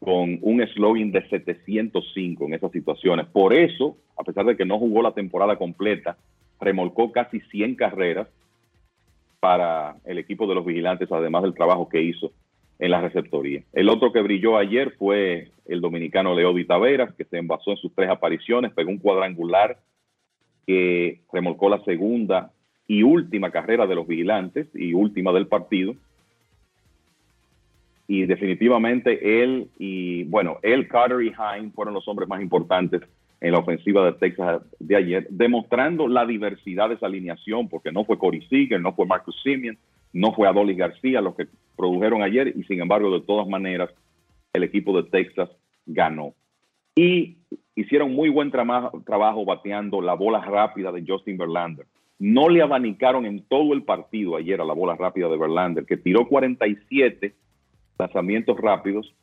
con 0.00 0.38
un 0.42 0.66
slogan 0.74 1.12
de 1.12 1.28
705 1.28 2.46
en 2.46 2.54
esas 2.54 2.72
situaciones. 2.72 3.26
Por 3.26 3.52
eso, 3.52 3.96
a 4.18 4.24
pesar 4.24 4.44
de 4.46 4.56
que 4.56 4.64
no 4.64 4.78
jugó 4.78 5.02
la 5.02 5.12
temporada 5.12 5.56
completa, 5.56 6.16
remolcó 6.58 7.12
casi 7.12 7.40
100 7.40 7.76
carreras 7.76 8.26
para 9.38 9.96
el 10.04 10.18
equipo 10.18 10.46
de 10.46 10.54
los 10.54 10.64
vigilantes, 10.64 11.12
además 11.12 11.42
del 11.42 11.54
trabajo 11.54 11.88
que 11.88 12.02
hizo 12.02 12.32
en 12.78 12.90
la 12.90 13.00
receptoría. 13.00 13.62
El 13.72 13.88
otro 13.88 14.12
que 14.12 14.20
brilló 14.20 14.56
ayer 14.56 14.92
fue 14.98 15.50
el 15.66 15.80
dominicano 15.80 16.34
Leody 16.34 16.64
Taveras, 16.64 17.14
que 17.14 17.24
se 17.24 17.38
envasó 17.38 17.70
en 17.70 17.76
sus 17.78 17.94
tres 17.94 18.10
apariciones, 18.10 18.72
pegó 18.72 18.90
un 18.90 18.98
cuadrangular 18.98 19.78
que 20.66 21.20
remolcó 21.32 21.68
la 21.68 21.82
segunda 21.84 22.52
y 22.86 23.02
última 23.02 23.50
carrera 23.50 23.86
de 23.86 23.94
los 23.94 24.06
vigilantes 24.06 24.68
y 24.74 24.92
última 24.92 25.32
del 25.32 25.46
partido. 25.46 25.94
Y 28.08 28.26
definitivamente 28.26 29.42
él 29.42 29.68
y, 29.78 30.24
bueno, 30.24 30.58
él, 30.62 30.86
Carter 30.86 31.22
y 31.22 31.28
Hine 31.32 31.72
fueron 31.74 31.94
los 31.94 32.06
hombres 32.06 32.28
más 32.28 32.40
importantes 32.40 33.02
en 33.40 33.52
la 33.52 33.58
ofensiva 33.58 34.04
de 34.06 34.12
Texas 34.12 34.62
de 34.78 34.96
ayer, 34.96 35.26
demostrando 35.28 36.08
la 36.08 36.24
diversidad 36.24 36.88
de 36.88 36.94
esa 36.94 37.06
alineación, 37.06 37.68
porque 37.68 37.92
no 37.92 38.04
fue 38.04 38.18
Corey 38.18 38.42
Seager, 38.48 38.80
no 38.80 38.94
fue 38.94 39.06
Marcus 39.06 39.40
Simeon, 39.42 39.76
no 40.16 40.32
fue 40.32 40.48
Adolis 40.48 40.78
García 40.78 41.20
los 41.20 41.34
que 41.36 41.46
produjeron 41.76 42.22
ayer, 42.22 42.54
y 42.56 42.64
sin 42.64 42.80
embargo, 42.80 43.10
de 43.10 43.20
todas 43.20 43.46
maneras, 43.46 43.90
el 44.54 44.62
equipo 44.62 44.96
de 44.96 45.08
Texas 45.10 45.50
ganó. 45.84 46.32
Y 46.94 47.36
hicieron 47.74 48.14
muy 48.14 48.30
buen 48.30 48.50
trabajo 48.50 49.44
bateando 49.44 50.00
la 50.00 50.14
bola 50.14 50.40
rápida 50.40 50.90
de 50.90 51.04
Justin 51.06 51.36
Verlander. 51.36 51.84
No 52.18 52.48
le 52.48 52.62
abanicaron 52.62 53.26
en 53.26 53.42
todo 53.42 53.74
el 53.74 53.82
partido 53.82 54.36
ayer 54.36 54.58
a 54.58 54.64
la 54.64 54.72
bola 54.72 54.96
rápida 54.96 55.28
de 55.28 55.36
Verlander, 55.36 55.84
que 55.84 55.98
tiró 55.98 56.26
47 56.26 57.34
lanzamientos 57.98 58.58
rápidos, 58.58 59.14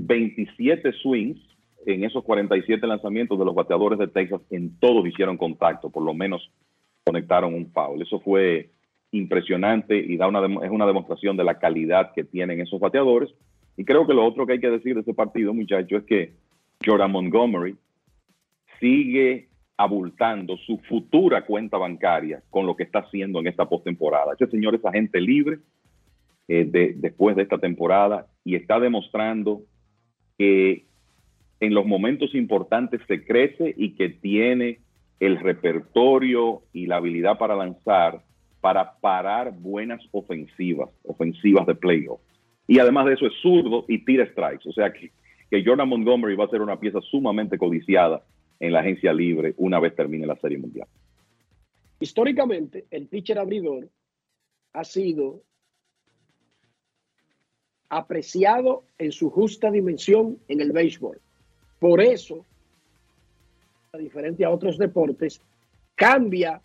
27 0.00 0.90
swings 1.02 1.38
en 1.84 2.04
esos 2.04 2.24
47 2.24 2.86
lanzamientos 2.86 3.38
de 3.38 3.44
los 3.44 3.54
bateadores 3.54 3.98
de 3.98 4.08
Texas, 4.08 4.40
en 4.48 4.74
todos 4.78 5.06
hicieron 5.06 5.36
contacto, 5.36 5.90
por 5.90 6.02
lo 6.02 6.14
menos 6.14 6.50
conectaron 7.04 7.52
un 7.52 7.70
foul. 7.72 8.00
Eso 8.00 8.20
fue 8.20 8.70
impresionante 9.12 9.96
y 9.96 10.16
da 10.16 10.26
una, 10.26 10.44
es 10.64 10.70
una 10.70 10.86
demostración 10.86 11.36
de 11.36 11.44
la 11.44 11.58
calidad 11.58 12.12
que 12.12 12.24
tienen 12.24 12.60
esos 12.60 12.80
bateadores. 12.80 13.30
Y 13.76 13.84
creo 13.84 14.06
que 14.06 14.14
lo 14.14 14.24
otro 14.24 14.46
que 14.46 14.54
hay 14.54 14.60
que 14.60 14.70
decir 14.70 14.94
de 14.94 15.02
ese 15.02 15.14
partido, 15.14 15.54
muchachos, 15.54 16.00
es 16.00 16.04
que 16.06 16.32
Jordan 16.84 17.12
Montgomery 17.12 17.76
sigue 18.80 19.48
abultando 19.76 20.56
su 20.56 20.78
futura 20.78 21.44
cuenta 21.44 21.78
bancaria 21.78 22.42
con 22.50 22.66
lo 22.66 22.76
que 22.76 22.84
está 22.84 23.00
haciendo 23.00 23.40
en 23.40 23.46
esta 23.46 23.68
postemporada. 23.68 24.34
Ese 24.34 24.50
señor 24.50 24.74
es 24.74 24.84
agente 24.84 25.20
libre 25.20 25.58
eh, 26.48 26.94
después 26.96 27.36
de 27.36 27.42
esta 27.42 27.58
temporada 27.58 28.26
y 28.44 28.56
está 28.56 28.80
demostrando 28.80 29.62
que 30.38 30.86
en 31.60 31.74
los 31.74 31.86
momentos 31.86 32.34
importantes 32.34 33.00
se 33.06 33.24
crece 33.24 33.74
y 33.76 33.94
que 33.94 34.08
tiene 34.08 34.80
el 35.20 35.38
repertorio 35.38 36.62
y 36.72 36.86
la 36.86 36.96
habilidad 36.96 37.38
para 37.38 37.54
lanzar 37.54 38.22
para 38.62 38.94
parar 39.00 39.52
buenas 39.52 40.00
ofensivas, 40.12 40.88
ofensivas 41.02 41.66
de 41.66 41.74
playoff. 41.74 42.20
Y 42.68 42.78
además 42.78 43.06
de 43.06 43.14
eso 43.14 43.26
es 43.26 43.32
zurdo 43.42 43.84
y 43.88 44.04
tira 44.04 44.24
strikes. 44.24 44.68
O 44.68 44.72
sea 44.72 44.92
que, 44.92 45.10
que 45.50 45.64
Jordan 45.64 45.88
Montgomery 45.88 46.36
va 46.36 46.44
a 46.44 46.48
ser 46.48 46.62
una 46.62 46.78
pieza 46.78 47.00
sumamente 47.00 47.58
codiciada 47.58 48.22
en 48.60 48.72
la 48.72 48.78
agencia 48.78 49.12
libre 49.12 49.52
una 49.56 49.80
vez 49.80 49.96
termine 49.96 50.28
la 50.28 50.36
Serie 50.36 50.58
Mundial. 50.58 50.86
Históricamente, 51.98 52.86
el 52.92 53.08
pitcher 53.08 53.40
abridor 53.40 53.88
ha 54.72 54.84
sido 54.84 55.42
apreciado 57.88 58.84
en 58.96 59.10
su 59.10 59.28
justa 59.28 59.72
dimensión 59.72 60.38
en 60.46 60.60
el 60.60 60.70
béisbol. 60.70 61.20
Por 61.80 62.00
eso, 62.00 62.46
a 63.92 63.98
diferencia 63.98 64.46
a 64.46 64.50
otros 64.50 64.78
deportes, 64.78 65.42
cambia 65.96 66.62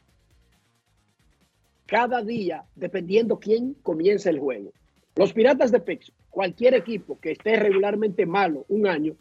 cada 1.88 2.22
día 2.22 2.65
dependiendo 2.76 3.39
quién 3.39 3.73
comienza 3.81 4.30
el 4.30 4.39
juego. 4.39 4.72
Los 5.15 5.34
Piratas 5.34 5.72
de 5.72 5.80
Pittsburgh, 5.80 6.18
cualquier 6.30 6.76
equipo 6.76 7.19
que 7.19 7.31
esté 7.31 7.55
regularmente 7.55 8.26
malo 8.26 8.65
un 8.69 8.85
año, 8.85 9.15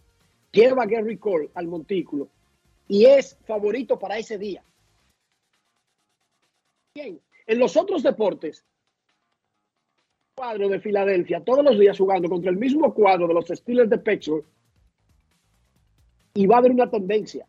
lleva 0.52 0.82
a 0.82 0.86
Gary 0.86 1.16
Cole 1.16 1.48
al 1.54 1.68
montículo 1.68 2.28
y 2.88 3.06
es 3.06 3.38
favorito 3.46 3.98
para 3.98 4.18
ese 4.18 4.36
día. 4.36 4.62
Bien, 6.94 7.20
en 7.46 7.58
los 7.58 7.76
otros 7.76 8.02
deportes, 8.02 8.64
cuadro 10.34 10.68
de 10.68 10.80
Filadelfia, 10.80 11.40
todos 11.40 11.64
los 11.64 11.78
días 11.78 11.96
jugando 11.96 12.28
contra 12.28 12.50
el 12.50 12.56
mismo 12.56 12.92
cuadro 12.92 13.26
de 13.26 13.34
los 13.34 13.48
Steelers 13.48 13.88
de 13.88 13.98
Pittsburgh, 13.98 14.44
y 16.34 16.46
va 16.46 16.56
a 16.56 16.58
haber 16.58 16.72
una 16.72 16.90
tendencia. 16.90 17.46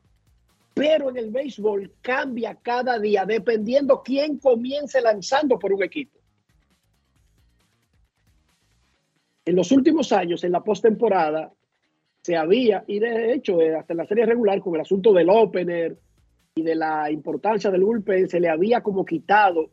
Pero 0.78 1.10
en 1.10 1.18
el 1.18 1.32
béisbol 1.32 1.92
cambia 2.02 2.56
cada 2.62 3.00
día 3.00 3.26
dependiendo 3.26 4.04
quién 4.04 4.38
comience 4.38 5.02
lanzando 5.02 5.58
por 5.58 5.74
un 5.74 5.84
equipo. 5.84 6.20
En 9.46 9.56
los 9.56 9.72
últimos 9.72 10.12
años, 10.12 10.44
en 10.44 10.52
la 10.52 10.64
postemporada, 10.64 11.52
se 12.22 12.36
había, 12.36 12.84
y 12.86 13.00
de 13.00 13.34
hecho, 13.34 13.62
eh, 13.62 13.76
hasta 13.76 13.94
en 13.94 13.98
la 13.98 14.06
serie 14.06 14.26
regular, 14.26 14.60
con 14.60 14.76
el 14.76 14.82
asunto 14.82 15.14
del 15.14 15.30
opener 15.30 15.98
y 16.56 16.62
de 16.62 16.76
la 16.76 17.10
importancia 17.10 17.72
del 17.72 17.84
bullpen, 17.84 18.28
se 18.28 18.40
le 18.40 18.50
había 18.50 18.82
como 18.82 19.06
quitado 19.06 19.72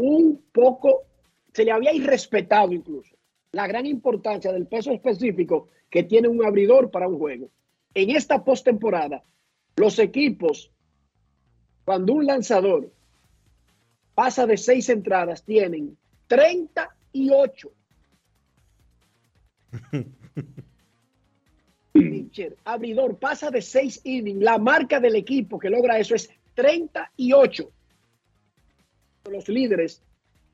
un 0.00 0.42
poco, 0.52 1.04
se 1.52 1.64
le 1.64 1.70
había 1.70 1.92
irrespetado 1.92 2.72
incluso 2.72 3.16
la 3.52 3.66
gran 3.66 3.86
importancia 3.86 4.52
del 4.52 4.66
peso 4.66 4.92
específico 4.92 5.68
que 5.88 6.02
tiene 6.02 6.28
un 6.28 6.44
abridor 6.44 6.90
para 6.90 7.08
un 7.08 7.18
juego 7.18 7.50
en 7.94 8.10
esta 8.10 8.44
postemporada, 8.44 9.24
los 9.78 9.98
equipos, 9.98 10.70
cuando 11.84 12.12
un 12.14 12.26
lanzador 12.26 12.92
pasa 14.14 14.46
de 14.46 14.56
seis 14.56 14.88
entradas, 14.88 15.44
tienen 15.44 15.96
38. 16.26 17.72
Pitcher, 21.92 22.56
abridor, 22.64 23.18
pasa 23.18 23.50
de 23.50 23.62
seis 23.62 24.00
innings. 24.04 24.42
La 24.42 24.58
marca 24.58 25.00
del 25.00 25.16
equipo 25.16 25.58
que 25.58 25.70
logra 25.70 25.98
eso 25.98 26.14
es 26.14 26.30
38. 26.54 27.72
Los 29.30 29.48
líderes 29.48 30.02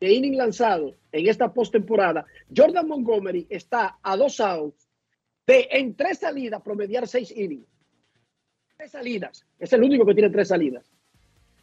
de 0.00 0.12
inning 0.12 0.36
lanzado 0.36 0.94
en 1.12 1.28
esta 1.28 1.52
postemporada, 1.52 2.26
Jordan 2.54 2.88
Montgomery 2.88 3.46
está 3.48 3.98
a 4.02 4.16
dos 4.16 4.40
outs 4.40 4.88
de 5.46 5.68
en 5.70 5.94
tres 5.94 6.18
salidas 6.18 6.62
promediar 6.62 7.06
seis 7.06 7.30
innings. 7.30 7.73
Tres 8.84 8.92
salidas. 8.92 9.46
Es 9.58 9.72
el 9.72 9.82
único 9.82 10.04
que 10.04 10.12
tiene 10.12 10.28
tres 10.28 10.48
salidas. 10.48 10.84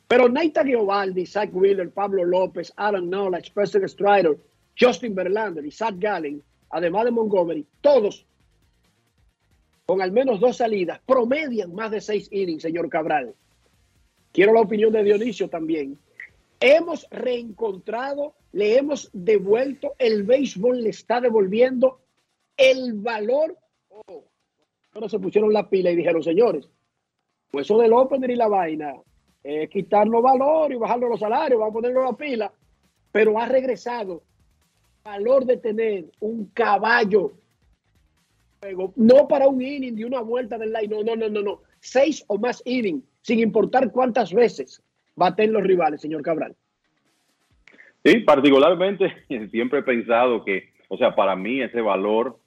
Pero 0.07 0.27
Nathan 0.27 0.65
Giovaldi, 0.65 1.27
Zach 1.27 1.51
Wheeler, 1.53 1.91
Pablo 1.91 2.25
López, 2.25 2.73
Aaron 2.75 3.11
Nola, 3.11 3.37
Spencer 3.37 3.87
Strider, 3.87 4.39
Justin 4.79 5.13
Verlander 5.13 5.63
y 5.63 5.69
Zach 5.69 5.93
Gallen, 5.99 6.41
además 6.71 7.05
de 7.05 7.11
Montgomery, 7.11 7.63
todos 7.79 8.25
con 9.85 10.01
al 10.01 10.11
menos 10.11 10.39
dos 10.39 10.57
salidas, 10.57 10.99
promedian 11.05 11.75
más 11.75 11.91
de 11.91 12.01
seis 12.01 12.27
innings, 12.31 12.63
señor 12.63 12.89
Cabral. 12.89 13.35
Quiero 14.31 14.53
la 14.53 14.61
opinión 14.61 14.91
de 14.91 15.03
Dionisio 15.03 15.47
también. 15.47 15.99
Hemos 16.59 17.07
reencontrado, 17.11 18.33
le 18.51 18.79
hemos 18.79 19.11
devuelto, 19.13 19.93
el 19.99 20.23
béisbol 20.23 20.81
le 20.81 20.89
está 20.89 21.21
devolviendo 21.21 21.99
el 22.57 22.93
valor 22.93 23.55
pero 24.93 25.07
se 25.07 25.19
pusieron 25.19 25.53
la 25.53 25.69
pila 25.69 25.91
y 25.91 25.95
dijeron, 25.95 26.21
señores, 26.21 26.67
pues 27.51 27.67
eso 27.67 27.77
del 27.77 27.93
opener 27.93 28.31
y 28.31 28.35
la 28.35 28.47
vaina, 28.47 28.93
es 29.43 29.69
quitarnos 29.69 30.21
valor 30.21 30.71
y 30.71 30.77
bajarnos 30.77 31.09
los 31.09 31.19
salarios, 31.19 31.59
vamos 31.59 31.71
a 31.71 31.73
ponerlo 31.73 32.03
la 32.03 32.13
pila, 32.13 32.51
pero 33.11 33.37
ha 33.37 33.45
regresado 33.45 34.23
valor 35.03 35.45
de 35.45 35.57
tener 35.57 36.05
un 36.19 36.45
caballo, 36.53 37.33
no 38.95 39.27
para 39.27 39.47
un 39.47 39.61
inning 39.61 39.95
de 39.95 40.05
una 40.05 40.21
vuelta 40.21 40.57
del 40.57 40.71
line, 40.71 40.87
no, 40.87 41.03
no, 41.03 41.15
no, 41.15 41.29
no, 41.29 41.41
no, 41.41 41.61
seis 41.79 42.23
o 42.27 42.37
más 42.37 42.61
innings, 42.65 43.03
sin 43.21 43.39
importar 43.39 43.91
cuántas 43.91 44.33
veces 44.33 44.81
baten 45.15 45.51
los 45.51 45.63
rivales, 45.63 46.01
señor 46.01 46.21
Cabral. 46.21 46.55
Sí, 48.03 48.19
particularmente 48.19 49.13
siempre 49.51 49.79
he 49.79 49.83
pensado 49.83 50.45
que, 50.45 50.69
o 50.87 50.97
sea, 50.97 51.15
para 51.15 51.35
mí 51.35 51.61
ese 51.61 51.81
valor 51.81 52.39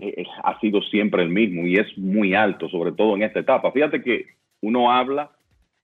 eh, 0.00 0.24
ha 0.42 0.58
sido 0.60 0.82
siempre 0.82 1.22
el 1.22 1.28
mismo 1.28 1.66
y 1.66 1.76
es 1.76 1.96
muy 1.98 2.34
alto, 2.34 2.68
sobre 2.68 2.92
todo 2.92 3.16
en 3.16 3.22
esta 3.22 3.40
etapa. 3.40 3.72
Fíjate 3.72 4.02
que 4.02 4.26
uno 4.60 4.90
habla 4.90 5.30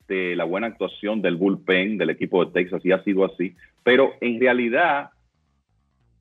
de 0.09 0.37
la 0.37 0.45
buena 0.45 0.67
actuación 0.69 1.23
del 1.23 1.37
bullpen 1.37 1.97
del 1.97 2.11
equipo 2.11 2.45
de 2.45 2.53
Texas 2.53 2.85
y 2.85 2.93
ha 2.93 3.03
sido 3.03 3.25
así, 3.25 3.55
pero 3.83 4.13
en 4.21 4.39
realidad, 4.41 5.11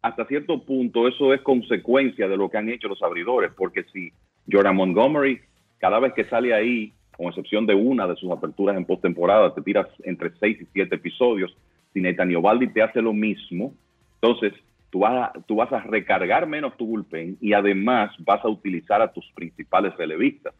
hasta 0.02 0.26
cierto 0.26 0.64
punto, 0.64 1.07
eso 1.07 1.34
es 1.34 1.41
consecuencia 1.41 2.28
de 2.28 2.38
lo 2.38 2.49
que 2.49 2.57
han 2.57 2.70
hecho 2.70 2.88
los 2.88 3.02
abridores, 3.02 3.52
porque 3.56 3.84
si 3.91 4.11
Jordan 4.52 4.76
Montgomery, 4.76 5.40
cada 5.80 5.99
vez 5.99 6.14
que 6.14 6.26
sale 6.26 6.53
ahí, 6.53 6.94
con 7.15 7.28
excepción 7.28 7.65
de 7.65 7.76
una 7.76 8.07
de 8.07 8.15
sus 8.15 8.32
aperturas 8.32 8.76
en 8.76 8.86
postemporada, 8.86 9.53
te 9.53 9.61
tiras 9.61 9.88
entre 10.03 10.32
seis 10.40 10.60
y 10.61 10.65
siete 10.74 10.95
episodios, 10.95 11.56
Si 11.94 12.02
Netanyahu 12.02 12.41
Baldi 12.41 12.68
te 12.70 12.82
hace 12.82 13.02
lo 13.02 13.14
mismo, 13.14 13.74
entonces 14.15 14.53
tú 14.94 14.99
vas, 14.99 15.32
a, 15.36 15.41
tú 15.48 15.56
vas 15.56 15.74
a 15.74 15.80
recargar 15.80 16.45
menos 16.45 16.78
tu 16.78 16.86
bullpen 16.86 17.36
y 17.41 17.53
además 17.53 18.11
vas 18.20 18.45
a 18.45 18.48
utilizar 18.48 19.02
a 19.02 19.11
tus 19.11 19.28
principales 19.32 19.98
relevistas, 19.98 20.53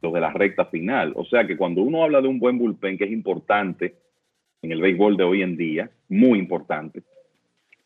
los 0.00 0.12
de 0.12 0.20
la 0.20 0.30
recta 0.30 0.66
final. 0.66 1.12
O 1.16 1.24
sea 1.24 1.48
que 1.48 1.56
cuando 1.56 1.82
uno 1.82 2.04
habla 2.04 2.20
de 2.20 2.28
un 2.28 2.38
buen 2.38 2.58
bullpen, 2.58 2.96
que 2.96 3.06
es 3.06 3.10
importante 3.10 3.96
en 4.62 4.70
el 4.70 4.80
béisbol 4.80 5.16
de 5.16 5.24
hoy 5.24 5.42
en 5.42 5.56
día, 5.56 5.90
muy 6.08 6.38
importante, 6.38 7.02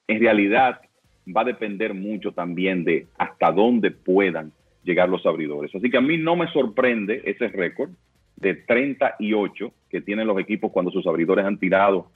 en 0.07 0.21
realidad 0.21 0.83
va 1.35 1.41
a 1.41 1.45
depender 1.45 1.95
mucho 1.95 2.33
también 2.33 2.85
de 2.85 3.07
hasta 3.17 3.51
dónde 3.51 3.91
puedan 3.91 4.53
llegar 4.85 5.09
los 5.09 5.25
abridores. 5.25 5.75
Así 5.75 5.89
que 5.89 5.97
a 5.97 6.03
mí 6.03 6.19
no 6.19 6.37
me 6.37 6.49
sorprende 6.49 7.23
ese 7.25 7.49
récord 7.49 7.93
de 8.37 8.53
38 8.53 9.73
que 9.89 10.03
tienen 10.03 10.27
los 10.27 10.39
equipos 10.39 10.71
cuando 10.73 10.91
sus 10.91 11.07
abridores 11.07 11.47
han 11.47 11.57
tirado 11.57 12.11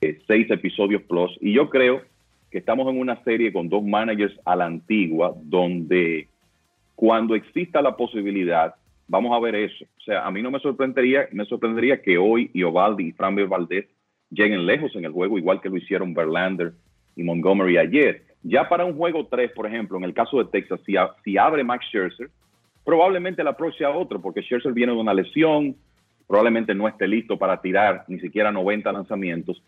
eh, 0.00 0.18
seis 0.26 0.50
episodios 0.50 1.02
plus. 1.02 1.36
Y 1.42 1.52
yo 1.52 1.68
creo 1.68 2.10
que 2.52 2.58
estamos 2.58 2.86
en 2.86 3.00
una 3.00 3.16
serie 3.24 3.50
con 3.50 3.70
dos 3.70 3.82
managers 3.82 4.38
a 4.44 4.54
la 4.54 4.66
antigua, 4.66 5.34
donde 5.42 6.28
cuando 6.94 7.34
exista 7.34 7.80
la 7.80 7.96
posibilidad, 7.96 8.74
vamos 9.08 9.34
a 9.34 9.40
ver 9.40 9.54
eso. 9.54 9.84
O 9.84 10.00
sea, 10.02 10.26
a 10.26 10.30
mí 10.30 10.42
no 10.42 10.50
me 10.50 10.60
sorprendería, 10.60 11.26
me 11.32 11.46
sorprendería 11.46 12.02
que 12.02 12.18
hoy 12.18 12.50
Iovaldi 12.52 13.08
y 13.08 13.12
Framber 13.12 13.48
Valdez 13.48 13.88
lleguen 14.30 14.66
lejos 14.66 14.94
en 14.94 15.06
el 15.06 15.12
juego, 15.12 15.38
igual 15.38 15.62
que 15.62 15.70
lo 15.70 15.78
hicieron 15.78 16.12
Verlander 16.12 16.74
y 17.16 17.22
Montgomery 17.22 17.78
ayer. 17.78 18.22
Ya 18.42 18.68
para 18.68 18.84
un 18.84 18.96
juego 18.96 19.26
3, 19.26 19.52
por 19.52 19.66
ejemplo, 19.66 19.96
en 19.96 20.04
el 20.04 20.12
caso 20.12 20.38
de 20.38 20.50
Texas, 20.50 20.80
si, 21.24 21.38
abre 21.38 21.64
Max 21.64 21.86
Scherzer, 21.86 22.28
probablemente 22.84 23.40
approach 23.40 23.78
sea 23.78 23.90
otro, 23.90 24.20
porque 24.20 24.42
Scherzer 24.42 24.74
viene 24.74 24.92
de 24.92 24.98
una 24.98 25.14
lesión, 25.14 25.74
probablemente 26.26 26.74
no 26.74 26.86
esté 26.86 27.08
listo 27.08 27.38
para 27.38 27.62
tirar 27.62 28.04
ni 28.08 28.20
siquiera 28.20 28.52
90 28.52 28.92
lanzamientos, 28.92 29.62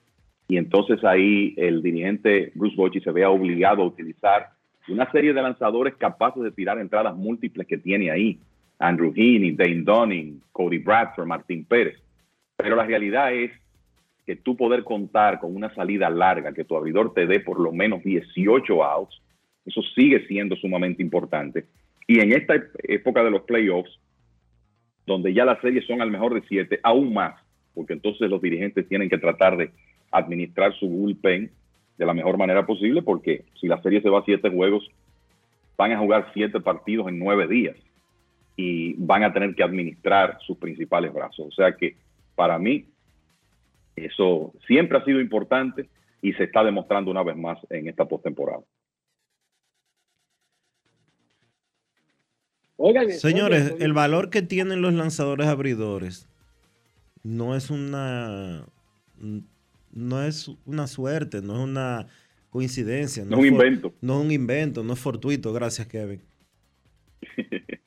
y 0.49 0.57
entonces 0.57 1.03
ahí 1.05 1.55
el 1.57 1.83
dirigente 1.83 2.53
Bruce 2.55 2.77
Bochy 2.77 3.01
se 3.01 3.11
vea 3.11 3.31
obligado 3.31 3.83
a 3.83 3.87
utilizar 3.87 4.51
una 4.89 5.11
serie 5.11 5.33
de 5.33 5.43
lanzadores 5.43 5.95
capaces 5.95 6.43
de 6.43 6.51
tirar 6.51 6.79
entradas 6.79 7.17
múltiples 7.17 7.67
que 7.67 7.79
tiene 7.79 8.11
ahí. 8.11 8.39
Andrew 8.79 9.13
Heaney, 9.15 9.53
Dane 9.53 9.83
Dunning, 9.83 10.43
Cody 10.53 10.79
Bradford, 10.79 11.27
Martín 11.27 11.65
Pérez. 11.65 11.99
Pero 12.57 12.77
la 12.77 12.85
realidad 12.85 13.33
es 13.33 13.51
que 14.27 14.37
tú 14.37 14.57
poder 14.57 14.85
contar 14.85 15.41
con 15.41 15.55
una 15.55 15.75
salida 15.75 16.11
larga, 16.11 16.53
que 16.53 16.65
tu 16.65 16.77
abridor 16.77 17.15
te 17.15 17.27
dé 17.27 17.41
por 17.41 17.61
lo 17.61 17.73
menos 17.73 18.03
18 18.03 18.85
outs, 18.85 19.21
eso 19.65 19.83
sigue 19.95 20.27
siendo 20.27 20.57
sumamente 20.57 21.03
importante. 21.03 21.67
Y 22.07 22.21
en 22.21 22.33
esta 22.33 22.55
época 22.83 23.25
de 23.25 23.31
los 23.31 23.43
playoffs, 23.43 23.99
donde 25.07 25.33
ya 25.33 25.45
las 25.45 25.61
series 25.61 25.87
son 25.87 26.03
al 26.03 26.11
mejor 26.11 26.35
de 26.35 26.43
7, 26.47 26.81
aún 26.83 27.13
más, 27.15 27.35
porque 27.75 27.95
entonces 27.95 28.31
los 28.31 28.41
dirigentes 28.41 28.89
tienen 28.89 29.09
que 29.09 29.19
tratar 29.19 29.57
de 29.57 29.71
administrar 30.15 30.73
su 30.79 30.89
bullpen 30.89 31.51
de 31.99 32.07
la 32.07 32.15
mejor 32.15 32.39
manera 32.39 32.65
posible, 32.65 33.03
porque 33.03 33.45
si 33.61 33.67
la 33.67 33.81
serie 33.83 34.01
se 34.01 34.09
va 34.09 34.21
a 34.21 34.25
7 34.25 34.49
juegos, 34.51 34.89
van 35.77 35.93
a 35.93 35.99
jugar 35.99 36.31
7 36.33 36.61
partidos 36.61 37.09
en 37.09 37.19
9 37.19 37.49
días 37.49 37.77
y 38.57 38.95
van 38.95 39.25
a 39.25 39.33
tener 39.33 39.55
que 39.55 39.65
administrar 39.65 40.39
sus 40.47 40.57
principales 40.59 41.13
brazos. 41.13 41.47
O 41.47 41.51
sea 41.51 41.77
que 41.77 41.97
para 42.35 42.59
mí 42.59 42.87
eso 43.97 44.53
siempre 44.67 44.99
ha 44.99 45.05
sido 45.05 45.21
importante 45.21 45.89
y 46.23 46.33
se 46.33 46.45
está 46.45 46.65
demostrando 46.65 47.11
una 47.11 47.23
vez 47.23 47.37
más 47.37 47.59
en 47.71 47.89
esta 47.89 48.05
postemporada. 48.05 48.63
Señores, 53.11 53.77
el 53.79 53.93
valor 53.93 54.31
que 54.31 54.43
tienen 54.43 54.83
los 54.83 54.93
lanzadores 54.95 55.47
abridores 55.47 56.29
no 57.23 57.55
es 57.57 57.71
una 57.71 58.65
no 59.95 60.23
es 60.23 60.51
una 60.67 60.87
suerte, 60.87 61.41
no 61.41 61.55
es 61.55 61.61
una 61.61 62.09
coincidencia. 62.51 63.25
No, 63.25 63.37
es 63.37 63.41
un 63.41 63.47
invento. 63.47 63.95
No 64.01 64.19
es 64.19 64.25
un 64.27 64.33
invento, 64.33 64.83
no 64.83 64.93
es 64.93 64.99
fortuito. 64.99 65.53
Gracias, 65.53 65.87
Kevin. 65.87 66.23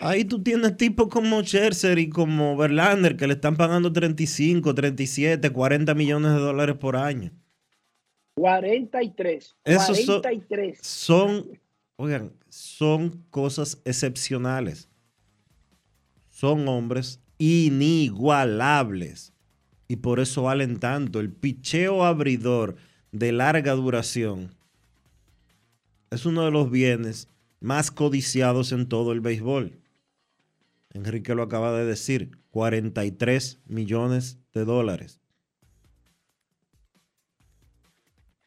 Ahí 0.00 0.24
tú 0.24 0.40
tienes 0.42 0.76
tipos 0.76 1.08
como 1.08 1.42
Scherzer 1.42 1.98
y 1.98 2.08
como 2.08 2.56
Verlander 2.56 3.16
que 3.16 3.26
le 3.26 3.32
están 3.34 3.56
pagando 3.56 3.92
35, 3.92 4.72
37, 4.74 5.50
40 5.50 5.94
millones 5.94 6.32
de 6.32 6.38
dólares 6.38 6.76
por 6.76 6.94
año. 6.94 7.32
43. 8.36 9.56
Esos 9.64 10.06
43. 10.06 10.78
Son, 10.80 11.28
son, 11.28 11.60
oigan, 11.96 12.32
son 12.48 13.24
cosas 13.30 13.82
excepcionales. 13.84 14.88
Son 16.28 16.68
hombres 16.68 17.20
inigualables. 17.38 19.32
Y 19.88 19.96
por 19.96 20.20
eso 20.20 20.42
valen 20.42 20.78
tanto. 20.78 21.18
El 21.18 21.32
picheo 21.32 22.04
abridor 22.04 22.76
de 23.10 23.32
larga 23.32 23.72
duración 23.72 24.54
es 26.10 26.26
uno 26.26 26.44
de 26.44 26.50
los 26.50 26.70
bienes 26.70 27.28
más 27.60 27.90
codiciados 27.90 28.72
en 28.72 28.88
todo 28.88 29.12
el 29.12 29.20
béisbol. 29.20 29.80
Enrique 30.92 31.34
lo 31.34 31.42
acaba 31.42 31.76
de 31.76 31.84
decir, 31.84 32.38
43 32.50 33.60
millones 33.66 34.38
de 34.52 34.64
dólares. 34.64 35.20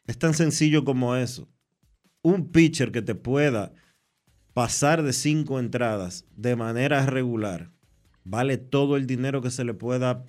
Es 0.06 0.18
tan 0.18 0.34
sencillo 0.34 0.84
como 0.84 1.16
eso. 1.16 1.48
Un 2.22 2.50
pitcher 2.50 2.92
que 2.92 3.02
te 3.02 3.14
pueda 3.14 3.72
pasar 4.52 5.02
de 5.02 5.12
cinco 5.12 5.58
entradas 5.58 6.24
de 6.36 6.56
manera 6.56 7.04
regular 7.06 7.72
vale 8.24 8.58
todo 8.58 8.96
el 8.96 9.06
dinero 9.06 9.42
que 9.42 9.50
se 9.50 9.64
le 9.64 9.74
pueda 9.74 10.24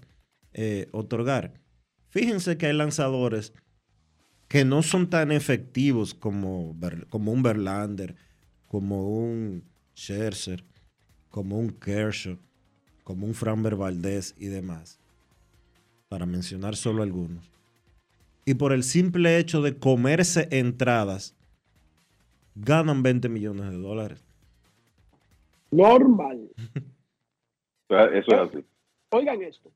eh, 0.54 0.88
otorgar. 0.92 1.54
Fíjense 2.10 2.58
que 2.58 2.68
hay 2.68 2.74
lanzadores 2.74 3.54
que 4.48 4.66
no 4.66 4.84
son 4.84 5.10
tan 5.10 5.32
efectivos 5.32 6.14
como, 6.14 6.76
como 7.10 7.32
un 7.32 7.42
Verlander, 7.42 8.16
como 8.68 9.08
un 9.08 9.64
Scherzer, 9.96 10.64
como 11.30 11.58
un 11.58 11.72
Kershaw, 11.72 12.38
como 13.04 13.26
un 13.26 13.34
Framber 13.34 13.76
Valdez 13.76 14.36
y 14.38 14.46
demás, 14.46 15.00
para 16.08 16.26
mencionar 16.26 16.76
solo 16.76 17.02
algunos. 17.02 17.52
Y 18.46 18.56
por 18.56 18.74
el 18.74 18.84
simple 18.84 19.40
hecho 19.40 19.62
de 19.62 19.78
comerse 19.78 20.48
entradas, 20.52 21.36
ganan 22.56 23.02
20 23.02 23.30
millones 23.30 23.72
de 23.72 23.78
dólares. 23.78 24.24
Normal. 25.72 26.50
Eso 27.90 28.28
es 28.28 28.34
así. 28.34 28.66
Oigan 29.12 29.42
esto. 29.44 29.72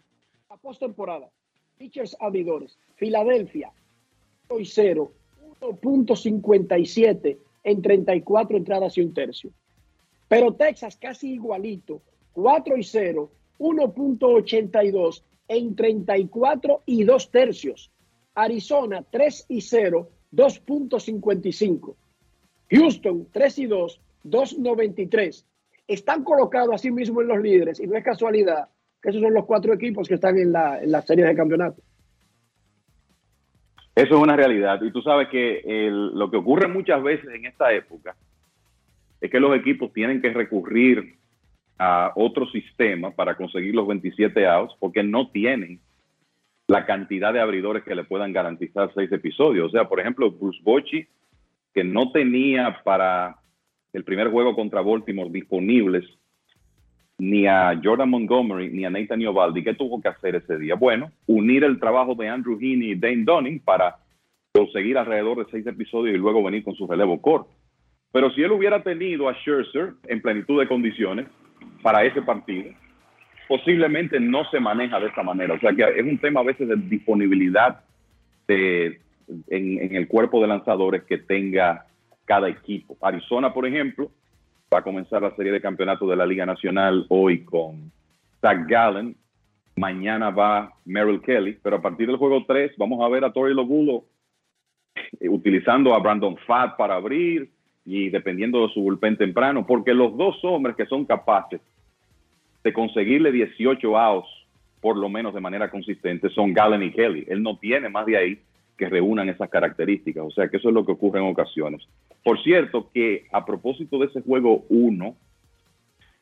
Postemporada. 0.61 1.29
Pitchers 1.77 2.15
abridores. 2.19 2.77
Filadelfia. 2.95 3.71
0, 4.63 5.11
1.57 5.61 7.37
en 7.63 7.81
34 7.81 8.57
entradas 8.57 8.97
y 8.97 9.01
un 9.01 9.13
tercio. 9.13 9.51
Pero 10.27 10.53
Texas 10.53 10.97
casi 10.97 11.33
igualito, 11.33 12.01
4 12.33 12.77
y 12.77 12.83
0, 12.83 13.31
1.82 13.59 15.23
en 15.47 15.75
34 15.75 16.83
y 16.85 17.03
2 17.03 17.31
tercios. 17.31 17.91
Arizona 18.35 19.05
3 19.09 19.45
y 19.49 19.61
0, 19.61 20.09
2.55. 20.33 21.95
Houston 22.69 23.27
3 23.31 23.59
y 23.59 23.65
2, 23.65 24.01
2.93. 24.25 25.45
Están 25.87 26.23
colocados 26.23 26.75
así 26.75 26.91
mismo 26.91 27.21
en 27.21 27.27
los 27.27 27.41
líderes 27.41 27.79
y 27.79 27.87
no 27.87 27.97
es 27.97 28.03
casualidad 28.03 28.67
esos 29.07 29.21
son 29.21 29.33
los 29.33 29.45
cuatro 29.45 29.73
equipos 29.73 30.05
que 30.05 30.15
están 30.15 30.37
en 30.37 30.51
la, 30.51 30.79
en 30.81 30.91
de 30.91 31.35
campeonato. 31.35 31.81
Eso 33.95 34.15
es 34.15 34.21
una 34.21 34.35
realidad. 34.35 34.81
Y 34.83 34.91
tú 34.91 35.01
sabes 35.01 35.29
que 35.29 35.61
lo 35.89 36.29
que 36.29 36.35
ocurre 36.35 36.67
muchas 36.67 37.01
veces 37.01 37.29
en 37.33 37.45
esta 37.45 37.71
época 37.71 38.17
es 39.21 39.31
que 39.31 39.39
los 39.39 39.55
equipos 39.55 39.93
tienen 39.93 40.21
que 40.21 40.33
recurrir 40.33 41.15
a 41.79 42.11
otro 42.15 42.47
sistema 42.47 43.11
para 43.11 43.37
conseguir 43.37 43.73
los 43.73 43.87
27 43.87 44.45
outs 44.45 44.75
porque 44.77 45.03
no 45.03 45.29
tienen 45.29 45.79
la 46.67 46.85
cantidad 46.85 47.31
de 47.31 47.39
abridores 47.39 47.85
que 47.85 47.95
le 47.95 48.03
puedan 48.03 48.33
garantizar 48.33 48.91
seis 48.93 49.09
episodios. 49.13 49.67
O 49.67 49.71
sea, 49.71 49.87
por 49.87 50.01
ejemplo, 50.01 50.29
Bruce 50.31 50.59
Bochy, 50.61 51.07
que 51.73 51.85
no 51.85 52.11
tenía 52.11 52.81
para 52.83 53.37
el 53.93 54.03
primer 54.03 54.27
juego 54.31 54.53
contra 54.53 54.81
Baltimore 54.81 55.29
disponibles 55.29 56.03
ni 57.19 57.47
a 57.47 57.79
Jordan 57.83 58.09
Montgomery 58.09 58.69
ni 58.69 58.85
a 58.85 58.89
Nathan 58.89 59.21
Iovaldi, 59.21 59.63
¿qué 59.63 59.73
tuvo 59.73 60.01
que 60.01 60.09
hacer 60.09 60.35
ese 60.35 60.57
día? 60.57 60.75
Bueno, 60.75 61.11
unir 61.25 61.63
el 61.63 61.79
trabajo 61.79 62.15
de 62.15 62.29
Andrew 62.29 62.57
Heaney 62.59 62.91
y 62.91 62.95
Dane 62.95 63.23
Dunning 63.23 63.59
para 63.59 63.97
conseguir 64.53 64.97
alrededor 64.97 65.37
de 65.39 65.51
seis 65.51 65.65
episodios 65.65 66.15
y 66.15 66.19
luego 66.19 66.43
venir 66.43 66.63
con 66.63 66.75
su 66.75 66.87
relevo 66.87 67.21
corto. 67.21 67.49
Pero 68.11 68.31
si 68.31 68.41
él 68.41 68.51
hubiera 68.51 68.81
tenido 68.83 69.29
a 69.29 69.33
Scherzer 69.33 69.93
en 70.07 70.21
plenitud 70.21 70.59
de 70.59 70.67
condiciones 70.67 71.27
para 71.81 72.03
ese 72.03 72.21
partido, 72.21 72.71
posiblemente 73.47 74.19
no 74.19 74.45
se 74.49 74.59
maneja 74.59 74.99
de 74.99 75.07
esta 75.07 75.23
manera. 75.23 75.55
O 75.55 75.59
sea 75.59 75.73
que 75.73 75.83
es 75.83 76.03
un 76.05 76.17
tema 76.17 76.41
a 76.41 76.43
veces 76.43 76.67
de 76.67 76.75
disponibilidad 76.75 77.81
en, 78.47 78.97
en, 79.47 79.95
el 79.95 80.07
cuerpo 80.07 80.41
de 80.41 80.47
lanzadores 80.47 81.03
que 81.03 81.17
tenga 81.17 81.85
cada 82.25 82.49
equipo. 82.49 82.97
Arizona, 83.01 83.53
por 83.53 83.65
ejemplo, 83.65 84.11
va 84.73 84.79
a 84.79 84.83
comenzar 84.83 85.21
la 85.21 85.35
serie 85.35 85.51
de 85.51 85.61
campeonatos 85.61 86.09
de 86.09 86.15
la 86.15 86.25
Liga 86.25 86.45
Nacional 86.45 87.05
hoy 87.09 87.43
con 87.43 87.91
Zach 88.41 88.67
Gallen 88.67 89.15
Mañana 89.77 90.31
va 90.31 90.73
Merrill 90.85 91.21
Kelly, 91.21 91.59
pero 91.61 91.75
a 91.75 91.81
partir 91.81 92.07
del 92.07 92.17
juego 92.17 92.43
3 92.47 92.73
vamos 92.77 92.99
a 93.05 93.09
ver 93.09 93.23
a 93.23 93.31
Tori 93.31 93.53
Lobulo 93.53 94.05
eh, 95.19 95.29
utilizando 95.29 95.93
a 95.93 95.99
Brandon 95.99 96.35
Fat 96.47 96.75
para 96.77 96.95
abrir 96.95 97.51
y 97.85 98.09
dependiendo 98.09 98.63
de 98.63 98.73
su 98.73 98.81
bullpen 98.81 99.17
temprano, 99.17 99.67
porque 99.67 99.93
los 99.93 100.17
dos 100.17 100.43
hombres 100.43 100.75
que 100.75 100.87
son 100.87 101.05
capaces 101.05 101.61
de 102.63 102.73
conseguirle 102.73 103.31
18 103.31 103.97
outs 103.97 104.27
por 104.81 104.97
lo 104.97 105.09
menos 105.09 105.33
de 105.35 105.41
manera 105.41 105.69
consistente 105.69 106.29
son 106.29 106.53
Gallen 106.53 106.81
y 106.81 106.91
Kelly. 106.91 107.25
Él 107.27 107.43
no 107.43 107.57
tiene 107.57 107.87
más 107.87 108.05
de 108.07 108.17
ahí 108.17 108.39
que 108.77 108.89
reúnan 108.89 109.29
esas 109.29 109.49
características, 109.49 110.23
o 110.23 110.31
sea 110.31 110.47
que 110.49 110.57
eso 110.57 110.69
es 110.69 110.73
lo 110.73 110.85
que 110.85 110.91
ocurre 110.91 111.19
en 111.19 111.25
ocasiones. 111.25 111.87
Por 112.23 112.41
cierto, 112.43 112.89
que 112.93 113.25
a 113.31 113.43
propósito 113.45 113.97
de 113.97 114.05
ese 114.05 114.21
juego 114.21 114.65
1 114.69 115.15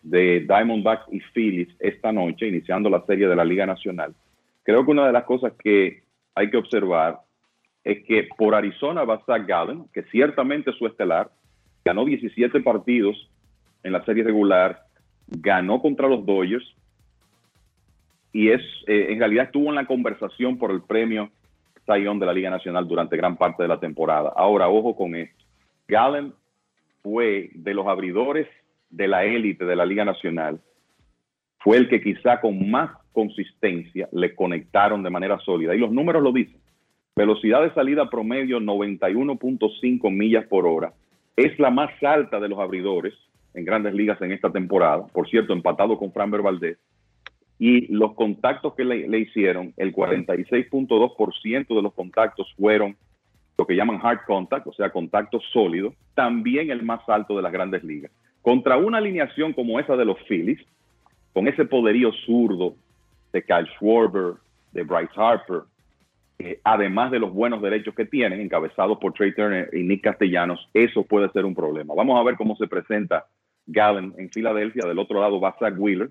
de 0.04 0.46
Diamondbacks 0.48 1.12
y 1.12 1.20
Phillies 1.20 1.70
esta 1.80 2.12
noche, 2.12 2.48
iniciando 2.48 2.90
la 2.90 3.06
serie 3.06 3.28
de 3.28 3.36
la 3.36 3.44
Liga 3.44 3.66
Nacional, 3.66 4.14
creo 4.64 4.86
que 4.86 4.92
una 4.92 5.06
de 5.06 5.14
las 5.14 5.26
cosas 5.26 5.54
que 5.62 6.04
hay 6.34 6.50
que 6.50 6.58
observar 6.58 7.20
es 7.84 8.04
que 8.06 8.28
por 8.38 8.56
Arizona 8.56 9.04
va 9.04 9.16
a 9.16 9.18
estar 9.18 9.46
Gallen, 9.46 9.86
que 9.94 10.04
ciertamente 10.04 10.72
es 10.72 10.78
su 10.78 10.88
estelar, 10.88 11.30
ganó 11.84 12.06
17 12.06 12.62
partidos 12.62 13.30
en 13.84 13.92
la 13.92 14.04
serie 14.06 14.24
regular, 14.24 14.86
ganó 15.28 15.82
contra 15.82 16.08
los 16.08 16.26
Dodgers 16.26 16.66
y 18.32 18.50
es 18.50 18.62
eh, 18.88 19.08
en 19.10 19.20
realidad 19.20 19.46
estuvo 19.46 19.70
en 19.70 19.76
la 19.76 19.86
conversación 19.86 20.58
por 20.58 20.72
el 20.72 20.82
premio 20.82 21.30
Sayón 21.86 22.20
de 22.20 22.26
la 22.26 22.34
Liga 22.34 22.50
Nacional 22.50 22.88
durante 22.88 23.18
gran 23.18 23.38
parte 23.38 23.64
de 23.64 23.70
la 23.70 23.80
temporada. 23.80 24.34
Ahora, 24.36 24.70
ojo 24.70 24.96
con 24.96 25.16
esto. 25.16 25.44
Gallen 25.88 26.34
fue 27.04 27.52
de 27.54 27.74
los 27.74 27.88
abridores 27.88 28.48
de 28.90 29.08
la 29.08 29.24
élite 29.26 29.66
de 29.66 29.76
la 29.76 29.86
Liga 29.86 30.06
Nacional, 30.06 30.60
fue 31.60 31.78
el 31.78 31.90
que 31.90 32.02
quizá 32.02 32.40
con 32.40 32.70
más 32.70 32.92
consistencia 33.12 34.08
le 34.12 34.36
conectaron 34.36 35.04
de 35.04 35.10
manera 35.10 35.40
sólida. 35.40 35.76
Y 35.76 35.80
los 35.80 35.92
números 35.92 36.22
lo 36.22 36.32
dicen. 36.32 36.60
Velocidad 37.16 37.64
de 37.64 37.74
salida 37.74 38.10
promedio 38.10 38.60
91.5 38.60 40.12
millas 40.12 40.46
por 40.48 40.68
hora 40.68 40.94
es 41.36 41.58
la 41.60 41.70
más 41.70 41.92
alta 42.04 42.40
de 42.40 42.50
los 42.50 42.60
abridores 42.60 43.14
en 43.54 43.66
grandes 43.66 43.94
ligas 43.94 44.22
en 44.22 44.32
esta 44.32 44.52
temporada, 44.52 45.08
por 45.08 45.30
cierto, 45.30 45.54
empatado 45.54 45.98
con 45.98 46.12
Framber 46.12 46.42
Valdez, 46.42 46.78
y 47.58 47.94
los 47.94 48.14
contactos 48.14 48.74
que 48.76 48.84
le, 48.84 49.20
hicieron, 49.20 49.74
el 49.78 49.94
46.2% 49.94 51.68
de 51.68 51.82
los 51.82 51.94
contactos 51.94 52.54
fueron 52.58 52.98
lo 53.58 53.66
que 53.66 53.76
llaman 53.76 54.00
hard 54.04 54.26
contact, 54.28 54.68
o 54.68 54.74
sea, 54.74 54.90
contactos 54.90 55.44
sólidos, 55.54 55.94
también 56.14 56.70
el 56.70 56.84
más 56.84 57.08
alto 57.08 57.38
de 57.38 57.42
las 57.42 57.54
grandes 57.54 57.84
ligas. 57.84 58.12
Contra 58.42 58.78
una 58.78 58.98
alineación 58.98 59.54
como 59.54 59.80
esa 59.80 59.96
de 59.96 60.06
los 60.06 60.18
Phillies, 60.28 60.60
con 61.34 61.48
ese 61.48 61.66
poderío 61.66 62.12
zurdo 62.26 62.76
de 63.32 63.42
Kyle 63.44 63.68
Schwarber, 63.76 64.34
de 64.74 64.84
Bryce 64.84 65.14
Harper, 65.16 65.62
eh, 66.38 66.60
además 66.66 67.12
de 67.12 67.20
los 67.20 67.34
buenos 67.34 67.62
derechos 67.62 67.96
que 67.96 68.06
tienen, 68.06 68.42
encabezados 68.42 68.98
por 68.98 69.14
Trey 69.14 69.34
Turner 69.34 69.70
y 69.74 69.84
Nick 69.84 70.04
Castellanos, 70.04 70.70
eso 70.74 71.04
puede 71.04 71.30
ser 71.30 71.46
un 71.46 71.56
problema. 71.56 71.94
Vamos 71.96 72.20
a 72.20 72.24
ver 72.24 72.36
cómo 72.36 72.58
se 72.58 72.68
presenta 72.68 73.26
Gallen 73.68 74.14
en 74.18 74.30
Filadelfia. 74.30 74.86
Del 74.86 75.00
otro 75.00 75.22
lado 75.22 75.40
va 75.40 75.56
Zach 75.58 75.76
Wheeler, 75.78 76.10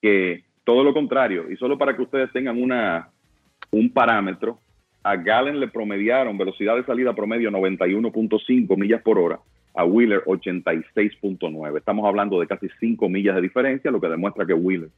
que 0.00 0.44
todo 0.68 0.84
lo 0.84 0.92
contrario, 0.92 1.50
y 1.50 1.56
solo 1.56 1.78
para 1.78 1.96
que 1.96 2.02
ustedes 2.02 2.30
tengan 2.30 2.62
una, 2.62 3.08
un 3.70 3.90
parámetro, 3.90 4.58
a 5.02 5.16
Gallen 5.16 5.60
le 5.60 5.68
promediaron 5.68 6.36
velocidad 6.36 6.76
de 6.76 6.84
salida 6.84 7.14
promedio 7.14 7.50
91.5 7.50 8.76
millas 8.76 9.00
por 9.00 9.18
hora, 9.18 9.40
a 9.74 9.86
Wheeler 9.86 10.22
86.9. 10.26 11.78
Estamos 11.78 12.04
hablando 12.06 12.38
de 12.38 12.46
casi 12.46 12.68
5 12.80 13.08
millas 13.08 13.36
de 13.36 13.40
diferencia, 13.40 13.90
lo 13.90 13.98
que 13.98 14.08
demuestra 14.08 14.44
que 14.44 14.52
Wheeler 14.52 14.90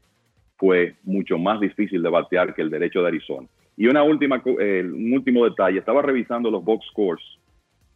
fue 0.56 0.96
mucho 1.04 1.38
más 1.38 1.60
difícil 1.60 2.02
de 2.02 2.08
batear 2.08 2.52
que 2.52 2.62
el 2.62 2.70
derecho 2.70 3.02
de 3.02 3.06
Arizona. 3.06 3.46
Y 3.76 3.86
una 3.86 4.02
última, 4.02 4.42
eh, 4.58 4.82
un 4.84 5.12
último 5.12 5.44
detalle, 5.44 5.78
estaba 5.78 6.02
revisando 6.02 6.50
los 6.50 6.64
box 6.64 6.84
scores 6.90 7.24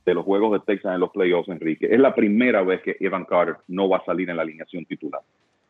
de 0.06 0.14
los 0.14 0.24
juegos 0.24 0.52
de 0.52 0.64
Texas 0.64 0.94
en 0.94 1.00
los 1.00 1.10
playoffs, 1.10 1.48
Enrique. 1.48 1.88
Es 1.90 1.98
la 1.98 2.14
primera 2.14 2.62
vez 2.62 2.82
que 2.82 2.96
Evan 3.00 3.24
Carter 3.24 3.56
no 3.66 3.88
va 3.88 3.96
a 3.96 4.04
salir 4.04 4.30
en 4.30 4.36
la 4.36 4.42
alineación 4.42 4.84
titular. 4.84 5.22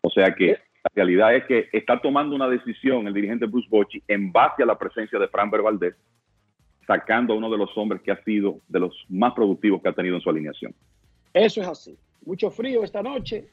O 0.03 0.11
sea 0.11 0.35
que 0.35 0.59
la 0.85 0.91
realidad 0.95 1.35
es 1.35 1.45
que 1.47 1.69
está 1.73 2.01
tomando 2.01 2.37
una 2.37 2.49
decisión 2.49 3.07
el 3.07 3.15
dirigente 3.15 3.47
Bruce 3.47 3.69
Bochy 3.71 4.03
en 4.07 4.31
base 4.31 4.63
a 4.63 4.67
la 4.67 4.79
presencia 4.79 5.19
de 5.19 5.29
Fran 5.29 5.51
Valdez, 5.51 5.97
sacando 6.87 7.33
a 7.33 7.37
uno 7.37 7.51
de 7.51 7.57
los 7.57 7.71
hombres 7.77 8.03
que 8.03 8.13
ha 8.13 8.23
sido 8.23 8.61
de 8.69 8.81
los 8.81 9.07
más 9.09 9.33
productivos 9.33 9.81
que 9.83 9.89
ha 9.89 9.95
tenido 9.95 10.17
en 10.17 10.21
su 10.21 10.29
alineación. 10.29 10.75
Eso 11.33 11.63
es 11.63 11.69
así. 11.69 11.99
Mucho 12.27 12.51
frío 12.51 12.85
esta 12.85 13.03
noche, 13.03 13.49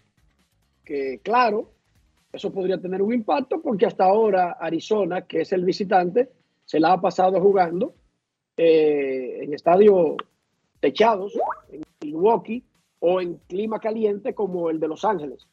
que 0.84 1.22
claro, 1.24 1.72
eso 2.34 2.52
podría 2.52 2.80
tener 2.80 3.02
un 3.02 3.14
impacto 3.14 3.62
porque 3.62 3.86
hasta 3.86 4.04
ahora 4.04 4.58
Arizona, 4.60 5.22
que 5.22 5.42
es 5.42 5.54
el 5.54 5.64
visitante, 5.64 6.30
se 6.66 6.82
la 6.82 6.94
ha 6.94 7.02
pasado 7.02 7.40
jugando 7.40 7.94
eh, 8.58 9.40
en 9.44 9.54
estadios 9.54 10.18
techados, 10.82 11.34
en 11.72 11.82
Milwaukee 12.02 12.64
o 13.00 13.22
en 13.22 13.38
clima 13.48 13.80
caliente 13.80 14.34
como 14.34 14.70
el 14.70 14.82
de 14.82 14.88
Los 14.90 15.06
Ángeles, 15.06 15.48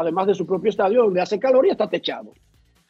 además 0.00 0.26
de 0.26 0.34
su 0.34 0.46
propio 0.46 0.70
estadio 0.70 1.04
donde 1.04 1.20
hace 1.20 1.38
calor 1.38 1.66
y 1.66 1.70
está 1.70 1.88
techado. 1.88 2.32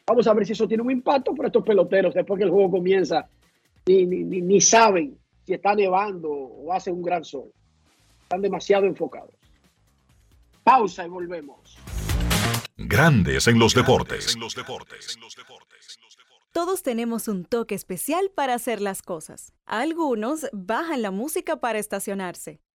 Vamos 0.07 0.27
a 0.27 0.33
ver 0.33 0.45
si 0.45 0.53
eso 0.53 0.67
tiene 0.67 0.83
un 0.83 0.91
impacto 0.91 1.33
para 1.35 1.47
estos 1.47 1.63
peloteros 1.63 2.13
después 2.13 2.37
que 2.37 2.45
el 2.45 2.51
juego 2.51 2.71
comienza 2.71 3.27
ni, 3.85 4.05
ni, 4.05 4.41
ni 4.41 4.61
saben 4.61 5.17
si 5.45 5.53
está 5.53 5.75
nevando 5.75 6.29
o 6.29 6.73
hace 6.73 6.91
un 6.91 7.01
gran 7.01 7.23
sol. 7.23 7.51
Están 8.23 8.41
demasiado 8.41 8.85
enfocados. 8.85 9.33
Pausa 10.63 11.05
y 11.05 11.09
volvemos. 11.09 11.77
Grandes 12.77 13.47
en 13.47 13.59
los 13.59 13.73
deportes. 13.73 14.37
Todos 16.51 16.83
tenemos 16.83 17.27
un 17.27 17.45
toque 17.45 17.75
especial 17.75 18.31
para 18.35 18.53
hacer 18.53 18.81
las 18.81 19.01
cosas. 19.01 19.53
Algunos 19.65 20.47
bajan 20.51 21.01
la 21.01 21.11
música 21.11 21.61
para 21.61 21.79
estacionarse. 21.79 22.59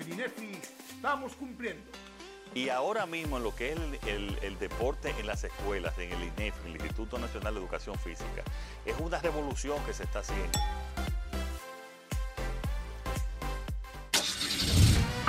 porque 0.00 0.12
en 0.12 0.12
INEFI 0.12 0.58
estamos 0.94 1.34
cumpliendo. 1.34 1.82
Y 2.54 2.68
ahora 2.68 3.06
mismo 3.06 3.36
en 3.36 3.44
lo 3.44 3.54
que 3.54 3.72
es 3.72 3.78
el, 4.06 4.58
deporte 4.58 5.14
en 5.18 5.26
las 5.26 5.44
escuelas, 5.44 5.96
en 5.98 6.12
el 6.12 6.22
INEFI, 6.24 6.68
el 6.68 6.72
Instituto 6.72 7.18
Nacional 7.18 7.54
de 7.54 7.60
Educación 7.60 7.96
Física, 7.96 8.42
es 8.84 8.98
una 8.98 9.18
revolución 9.20 9.78
que 9.84 9.92
se 9.92 10.02
está 10.02 10.20
haciendo. 10.20 10.58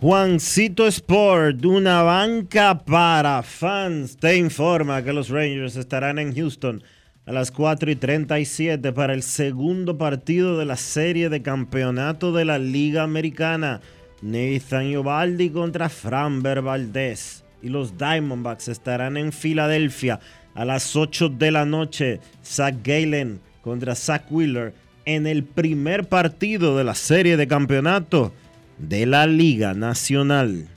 Juancito 0.00 0.86
Sport, 0.86 1.64
una 1.64 2.02
banca 2.02 2.84
para 2.84 3.42
fans, 3.42 4.16
te 4.16 4.36
informa 4.36 5.02
que 5.02 5.12
los 5.12 5.28
Rangers 5.28 5.74
estarán 5.74 6.20
en 6.20 6.32
Houston 6.36 6.84
a 7.26 7.32
las 7.32 7.50
4 7.50 7.90
y 7.90 7.96
37 7.96 8.92
para 8.92 9.12
el 9.12 9.24
segundo 9.24 9.98
partido 9.98 10.56
de 10.56 10.66
la 10.66 10.76
serie 10.76 11.28
de 11.30 11.42
campeonato 11.42 12.30
de 12.30 12.44
la 12.44 12.60
Liga 12.60 13.02
Americana. 13.02 13.80
Nathan 14.22 14.86
Iovaldi 14.86 15.50
contra 15.50 15.88
Framber 15.88 16.62
Valdez. 16.62 17.42
Y 17.60 17.68
los 17.68 17.98
Diamondbacks 17.98 18.68
estarán 18.68 19.16
en 19.16 19.32
Filadelfia 19.32 20.20
a 20.54 20.64
las 20.64 20.94
8 20.94 21.28
de 21.30 21.50
la 21.50 21.64
noche. 21.64 22.20
Zach 22.44 22.76
Galen 22.84 23.40
contra 23.62 23.96
Zach 23.96 24.30
Wheeler 24.30 24.74
en 25.06 25.26
el 25.26 25.42
primer 25.42 26.08
partido 26.08 26.76
de 26.76 26.84
la 26.84 26.94
serie 26.94 27.36
de 27.36 27.48
campeonato 27.48 28.32
de 28.78 29.06
la 29.06 29.26
Liga 29.26 29.74
Nacional. 29.74 30.68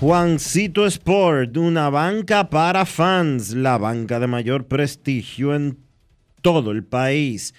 Juancito 0.00 0.86
Sport, 0.86 1.56
una 1.56 1.90
banca 1.90 2.48
para 2.50 2.86
fans, 2.86 3.52
la 3.52 3.78
banca 3.78 4.20
de 4.20 4.28
mayor 4.28 4.66
prestigio 4.66 5.56
en 5.56 5.76
todo 6.40 6.70
el 6.70 6.84
país, 6.84 7.52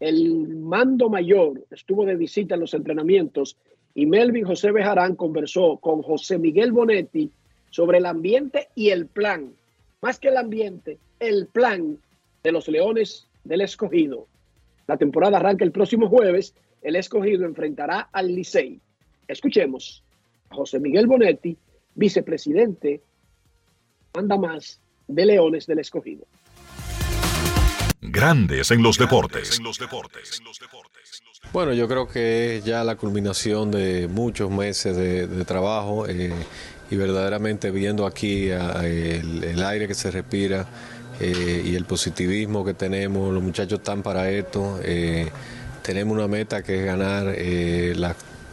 El 0.00 0.56
mando 0.56 1.08
mayor 1.08 1.64
estuvo 1.70 2.04
de 2.04 2.16
visita 2.16 2.54
en 2.54 2.60
los 2.60 2.74
entrenamientos 2.74 3.56
y 3.94 4.06
Melvin 4.06 4.44
José 4.44 4.72
Bejarán 4.72 5.14
conversó 5.14 5.78
con 5.78 6.02
José 6.02 6.38
Miguel 6.38 6.72
Bonetti 6.72 7.30
sobre 7.70 7.98
el 7.98 8.06
ambiente 8.06 8.68
y 8.74 8.90
el 8.90 9.06
plan, 9.06 9.52
más 10.02 10.18
que 10.18 10.28
el 10.28 10.36
ambiente, 10.36 10.98
el 11.20 11.46
plan 11.46 11.98
de 12.42 12.52
los 12.52 12.68
Leones 12.68 13.26
del 13.44 13.62
Escogido. 13.62 14.26
La 14.86 14.96
temporada 14.96 15.38
arranca 15.38 15.64
el 15.64 15.72
próximo 15.72 16.08
jueves. 16.08 16.54
El 16.82 16.96
Escogido 16.96 17.44
enfrentará 17.46 18.08
al 18.12 18.34
Licey. 18.34 18.80
Escuchemos 19.26 20.02
José 20.50 20.78
Miguel 20.80 21.06
Bonetti 21.06 21.56
vicepresidente, 21.94 23.02
anda 24.12 24.36
más 24.36 24.80
de 25.08 25.26
Leones 25.26 25.66
del 25.66 25.80
Escogido. 25.80 26.26
Grandes 28.00 28.70
en 28.70 28.82
los 28.82 28.98
deportes. 28.98 29.60
Bueno, 31.52 31.72
yo 31.72 31.88
creo 31.88 32.06
que 32.06 32.56
es 32.56 32.64
ya 32.64 32.84
la 32.84 32.96
culminación 32.96 33.70
de 33.70 34.08
muchos 34.08 34.50
meses 34.50 34.96
de, 34.96 35.44
trabajo 35.44 36.06
eh, 36.08 36.32
y 36.90 36.96
verdaderamente 36.96 37.70
viendo 37.70 38.06
aquí 38.06 38.50
el, 38.50 39.62
aire 39.64 39.86
que 39.86 39.94
se 39.94 40.10
respira 40.10 40.66
eh, 41.20 41.62
y 41.64 41.74
el 41.76 41.84
positivismo 41.84 42.64
que 42.64 42.74
tenemos, 42.74 43.32
los 43.32 43.42
muchachos 43.42 43.78
están 43.78 44.02
para 44.02 44.30
esto, 44.30 44.80
eh, 44.82 45.30
tenemos 45.82 46.16
una 46.16 46.28
meta 46.28 46.62
que 46.62 46.80
es 46.80 46.84
ganar, 46.84 47.34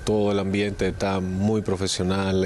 todo 0.03 0.31
el 0.31 0.39
ambiente 0.39 0.87
está 0.87 1.19
muy 1.19 1.61
profesional. 1.61 2.45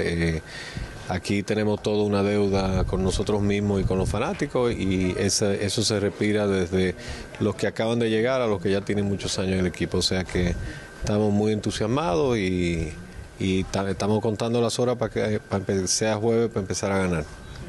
Aquí 1.08 1.44
tenemos 1.44 1.82
toda 1.82 2.02
una 2.02 2.24
deuda 2.24 2.82
con 2.82 3.04
nosotros 3.04 3.40
mismos 3.40 3.80
y 3.80 3.84
con 3.84 3.96
los 3.96 4.08
fanáticos 4.08 4.72
y 4.72 5.14
eso 5.16 5.68
se 5.68 6.00
respira 6.00 6.48
desde 6.48 6.96
los 7.38 7.54
que 7.54 7.68
acaban 7.68 8.00
de 8.00 8.10
llegar 8.10 8.40
a 8.40 8.48
los 8.48 8.60
que 8.60 8.72
ya 8.72 8.80
tienen 8.80 9.04
muchos 9.04 9.38
años 9.38 9.52
en 9.52 9.60
el 9.60 9.66
equipo. 9.66 9.98
O 9.98 10.02
sea 10.02 10.24
que 10.24 10.56
estamos 11.00 11.32
muy 11.32 11.52
entusiasmados 11.52 12.36
y, 12.38 12.92
estamos 13.38 14.20
contando 14.20 14.60
las 14.60 14.80
horas 14.80 14.96
para 14.96 15.12
que, 15.12 15.86
sea 15.86 16.16
jueves 16.16 16.48
para 16.48 16.62
empezar 16.62 16.90
a 16.90 16.98
ganar. 16.98 17.24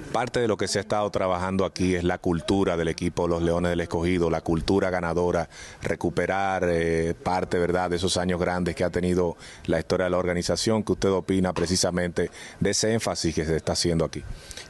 Parte 0.08 0.40
de 0.40 0.48
lo 0.48 0.58
que 0.58 0.68
se 0.68 0.80
ha 0.80 0.82
estado 0.82 1.10
trabajando 1.12 1.66
aquí 1.66 1.96
es 1.96 2.04
la 2.04 2.18
cultura 2.18 2.78
del 2.78 2.88
equipo 2.88 3.28
Los 3.28 3.42
Leones 3.42 3.70
del 3.70 3.82
Escogido, 3.82 4.30
la 4.30 4.42
cultura 4.42 4.90
ganadora, 4.90 5.50
recuperar 5.82 6.66
eh, 6.68 7.14
parte, 7.14 7.58
¿verdad?, 7.58 7.90
de 7.90 7.98
esos 7.98 8.18
años 8.18 8.40
grandes 8.40 8.76
que 8.76 8.84
ha 8.84 8.90
tenido 8.90 9.38
la 9.66 9.80
historia 9.80 10.06
de 10.06 10.10
la 10.10 10.18
organización. 10.18 10.84
¿Qué 10.84 10.94
usted 10.94 11.10
opina 11.10 11.54
precisamente 11.54 12.32
de 12.60 12.70
ese 12.70 12.94
énfasis 12.94 13.36
que 13.36 13.46
se 13.46 13.56
está 13.56 13.74
haciendo 13.74 14.06
aquí? 14.06 14.24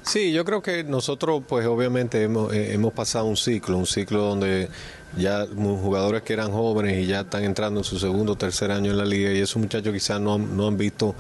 Sí, 0.07 0.31
yo 0.31 0.45
creo 0.45 0.61
que 0.61 0.85
nosotros, 0.85 1.43
pues 1.45 1.67
obviamente 1.67 2.23
hemos, 2.23 2.53
eh, 2.53 2.73
hemos 2.73 2.93
pasado 2.93 3.25
un 3.25 3.35
ciclo, 3.35 3.77
un 3.77 3.85
ciclo 3.85 4.21
donde 4.21 4.69
ya 5.17 5.45
jugadores 5.45 6.21
que 6.21 6.31
eran 6.31 6.51
jóvenes 6.51 7.03
y 7.03 7.07
ya 7.07 7.21
están 7.21 7.43
entrando 7.43 7.81
en 7.81 7.83
su 7.83 7.99
segundo 7.99 8.33
o 8.33 8.35
tercer 8.37 8.71
año 8.71 8.91
en 8.91 8.97
la 8.97 9.05
liga 9.05 9.31
y 9.33 9.39
esos 9.39 9.57
muchachos 9.57 9.91
quizás 9.93 10.21
no, 10.21 10.37
no 10.37 10.67
han 10.67 10.77
visto 10.77 11.13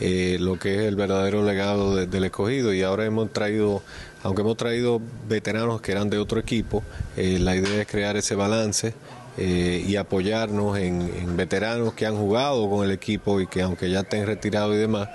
eh, 0.00 0.38
lo 0.40 0.58
que 0.58 0.76
es 0.76 0.80
el 0.82 0.96
verdadero 0.96 1.44
legado 1.44 1.96
del 1.96 2.24
escogido 2.24 2.72
y 2.72 2.82
ahora 2.82 3.04
hemos 3.04 3.30
traído, 3.30 3.82
aunque 4.22 4.40
hemos 4.40 4.56
traído 4.56 5.02
veteranos 5.28 5.82
que 5.82 5.92
eran 5.92 6.08
de 6.08 6.16
otro 6.16 6.40
equipo, 6.40 6.82
eh, 7.18 7.38
la 7.38 7.54
idea 7.56 7.82
es 7.82 7.86
crear 7.86 8.16
ese 8.16 8.34
balance. 8.34 8.94
Eh, 9.38 9.84
y 9.86 9.96
apoyarnos 9.96 10.76
en 10.76 11.36
veteranos 11.36 11.94
que 11.94 12.04
han 12.04 12.16
jugado 12.16 12.68
con 12.68 12.84
el 12.84 12.90
equipo 12.90 13.40
y 13.40 13.46
que 13.46 13.62
aunque 13.62 13.88
ya 13.88 14.00
estén 14.00 14.26
retirados 14.26 14.74
y 14.74 14.78
demás, 14.78 15.08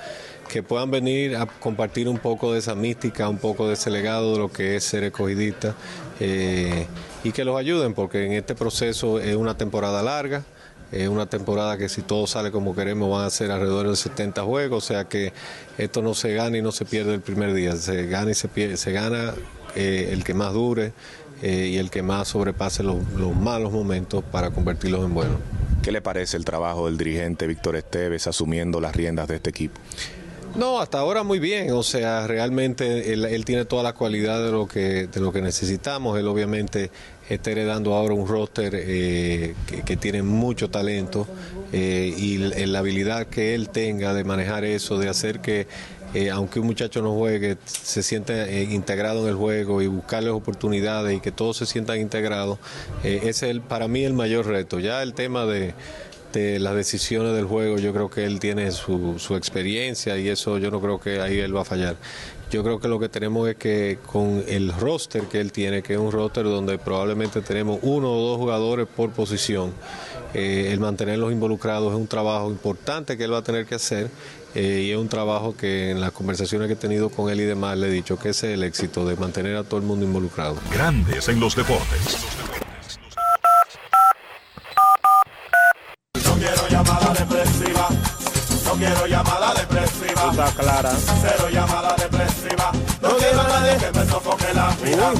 que 0.55 0.63
puedan 0.63 0.89
venir 0.89 1.35
a 1.35 1.47
compartir 1.47 2.07
un 2.07 2.17
poco 2.17 2.53
de 2.53 2.59
esa 2.59 2.75
mística, 2.75 3.27
un 3.27 3.39
poco 3.39 3.67
de 3.67 3.73
ese 3.73 3.89
legado 3.89 4.31
de 4.31 4.39
lo 4.39 4.49
que 4.49 4.77
es 4.77 4.85
ser 4.85 5.03
escogidista 5.03 5.75
eh, 6.21 6.87
y 7.25 7.33
que 7.33 7.43
los 7.43 7.59
ayuden, 7.59 7.93
porque 7.93 8.25
en 8.25 8.31
este 8.31 8.55
proceso 8.55 9.19
es 9.19 9.35
una 9.35 9.57
temporada 9.57 10.01
larga, 10.01 10.45
es 10.93 11.09
una 11.09 11.25
temporada 11.25 11.77
que 11.77 11.89
si 11.89 12.03
todo 12.03 12.25
sale 12.25 12.51
como 12.51 12.73
queremos 12.73 13.11
van 13.11 13.25
a 13.25 13.29
ser 13.31 13.51
alrededor 13.51 13.89
de 13.89 13.97
70 13.97 14.43
juegos, 14.43 14.85
o 14.85 14.87
sea 14.87 15.03
que 15.09 15.33
esto 15.77 16.01
no 16.01 16.13
se 16.13 16.33
gana 16.33 16.57
y 16.57 16.61
no 16.61 16.71
se 16.71 16.85
pierde 16.85 17.15
el 17.15 17.19
primer 17.19 17.53
día, 17.53 17.75
se 17.75 18.07
gana 18.07 18.31
y 18.31 18.35
se 18.35 18.47
pierde, 18.47 18.77
se 18.77 18.93
gana 18.93 19.33
eh, 19.75 20.11
el 20.13 20.23
que 20.23 20.33
más 20.33 20.53
dure 20.53 20.93
eh, 21.41 21.67
y 21.73 21.77
el 21.79 21.89
que 21.89 22.01
más 22.01 22.29
sobrepase 22.29 22.81
los, 22.81 22.95
los 23.17 23.35
malos 23.35 23.73
momentos 23.73 24.23
para 24.23 24.51
convertirlos 24.51 25.03
en 25.03 25.13
buenos. 25.13 25.37
¿Qué 25.83 25.91
le 25.91 26.01
parece 26.01 26.37
el 26.37 26.45
trabajo 26.45 26.85
del 26.85 26.97
dirigente 26.97 27.45
Víctor 27.45 27.75
Esteves 27.75 28.25
asumiendo 28.25 28.79
las 28.79 28.95
riendas 28.95 29.27
de 29.27 29.35
este 29.35 29.49
equipo? 29.49 29.81
No, 30.55 30.79
hasta 30.79 30.99
ahora 30.99 31.23
muy 31.23 31.39
bien. 31.39 31.71
O 31.71 31.83
sea, 31.83 32.27
realmente 32.27 33.11
él, 33.11 33.43
tiene 33.43 33.65
toda 33.65 33.83
la 33.83 33.93
cualidad 33.93 34.41
de 34.43 34.51
lo 34.51 34.67
que 34.67 35.07
de 35.07 35.19
lo 35.19 35.33
que 35.33 35.41
necesitamos. 35.41 36.17
Él 36.17 36.27
obviamente 36.27 36.91
está 37.29 37.51
heredando 37.51 37.93
ahora 37.93 38.13
un 38.13 38.25
roster 38.27 38.73
eh, 38.73 39.53
que, 39.85 39.97
tiene 39.97 40.23
mucho 40.23 40.69
talento 40.69 41.27
eh, 41.73 42.13
y 42.15 42.37
la 42.37 42.79
habilidad 42.79 43.27
que 43.27 43.53
él 43.53 43.69
tenga 43.69 44.13
de 44.13 44.23
manejar 44.23 44.63
eso, 44.63 44.97
de 44.97 45.09
hacer 45.09 45.41
que 45.41 45.67
eh, 46.13 46.29
aunque 46.29 46.61
un 46.61 46.67
muchacho 46.67 47.01
no 47.01 47.13
juegue, 47.13 47.57
se 47.65 48.01
siente 48.01 48.63
integrado 48.63 49.23
en 49.23 49.29
el 49.29 49.35
juego 49.35 49.81
y 49.81 49.87
buscarles 49.87 50.31
oportunidades 50.31 51.17
y 51.17 51.19
que 51.19 51.31
todos 51.33 51.57
se 51.57 51.65
sientan 51.65 51.99
integrados, 51.99 52.57
ese 53.03 53.27
es 53.27 53.43
el, 53.43 53.59
para 53.59 53.89
mí 53.89 54.05
el 54.05 54.13
mayor 54.13 54.45
reto. 54.45 54.79
Ya 54.79 55.03
el 55.03 55.13
tema 55.13 55.45
de 55.45 55.73
las 56.35 56.75
decisiones 56.75 57.33
del 57.33 57.45
juego, 57.45 57.77
yo 57.77 57.93
creo 57.93 58.09
que 58.09 58.25
él 58.25 58.39
tiene 58.39 58.71
su, 58.71 59.15
experiencia 59.35 60.17
y 60.17 60.29
eso 60.29 60.57
yo 60.57 60.71
no 60.71 60.81
creo 60.81 60.99
que 60.99 61.21
ahí 61.21 61.39
él 61.39 61.55
va 61.55 61.61
a 61.61 61.65
fallar. 61.65 61.95
Yo 62.51 62.63
creo 62.63 62.79
que 62.79 62.87
lo 62.87 62.99
que 62.99 63.09
tenemos 63.09 63.49
es 63.49 63.55
que 63.55 63.97
con 64.05 64.43
el 64.47 64.71
roster 64.71 65.23
que 65.23 65.41
él 65.41 65.51
tiene, 65.51 65.81
que 65.81 65.93
es 65.93 65.99
un 65.99 66.11
roster 66.11 66.43
donde 66.43 66.77
probablemente 66.77 67.41
tenemos 67.41 67.79
uno 67.81 68.11
o 68.11 68.29
dos 68.29 68.37
jugadores 68.37 68.87
por 68.87 69.11
posición, 69.11 69.73
eh, 70.33 70.69
el 70.71 70.79
mantenerlos 70.79 71.31
involucrados 71.31 71.91
es 71.91 71.97
un 71.97 72.07
trabajo 72.07 72.49
importante 72.49 73.17
que 73.17 73.23
él 73.23 73.33
va 73.33 73.39
a 73.39 73.43
tener 73.43 73.65
que 73.65 73.75
hacer 73.75 74.09
eh, 74.53 74.83
y 74.85 74.91
es 74.91 74.97
un 74.97 75.09
trabajo 75.09 75.55
que 75.55 75.91
en 75.91 76.01
las 76.01 76.11
conversaciones 76.11 76.67
que 76.67 76.73
he 76.73 76.77
tenido 76.77 77.09
con 77.09 77.29
él 77.29 77.41
y 77.41 77.45
demás 77.45 77.77
le 77.77 77.87
he 77.87 77.91
dicho 77.91 78.17
que 78.19 78.29
ese 78.29 78.49
es 78.49 78.53
el 78.53 78.63
éxito 78.63 79.05
de 79.05 79.15
mantener 79.15 79.55
a 79.55 79.63
todo 79.63 79.79
el 79.79 79.85
mundo 79.85 80.05
involucrado. 80.05 80.57
Grandes 80.71 81.27
en 81.27 81.39
los 81.39 81.55
deportes. 81.55 82.64
Quiero 88.77 89.07
llamada 89.07 89.53
depresiva. 89.53 90.31
Está 90.31 90.51
clara. 90.51 90.91
Cero 91.21 91.49
llamada 91.51 91.95
depresiva. 91.95 92.71
No 93.01 93.15
quiero 93.17 93.41
a 93.41 93.47
nadie 93.47 93.77
que 93.77 93.91
me 93.97 94.05
sofoque 94.05 94.53
la 94.53 94.75
vida. 94.83 95.13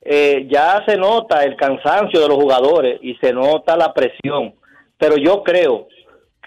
eh, 0.00 0.46
ya 0.50 0.82
se 0.86 0.96
nota 0.96 1.42
el 1.42 1.56
cansancio 1.56 2.20
de 2.20 2.28
los 2.28 2.36
jugadores 2.36 2.98
y 3.02 3.14
se 3.16 3.32
nota 3.32 3.76
la 3.76 3.92
presión. 3.92 4.54
Pero 4.96 5.16
yo 5.16 5.42
creo 5.42 5.88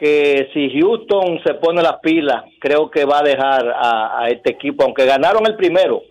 que 0.01 0.49
si 0.51 0.79
Houston 0.79 1.39
se 1.45 1.53
pone 1.53 1.83
las 1.83 1.99
pilas, 1.99 2.43
creo 2.59 2.89
que 2.89 3.05
va 3.05 3.19
a 3.19 3.23
dejar 3.23 3.71
a, 3.71 4.27
este 4.29 4.53
equipo, 4.53 4.83
aunque 4.83 5.05
ganaron 5.05 5.45
el 5.45 5.55
primero, 5.55 6.01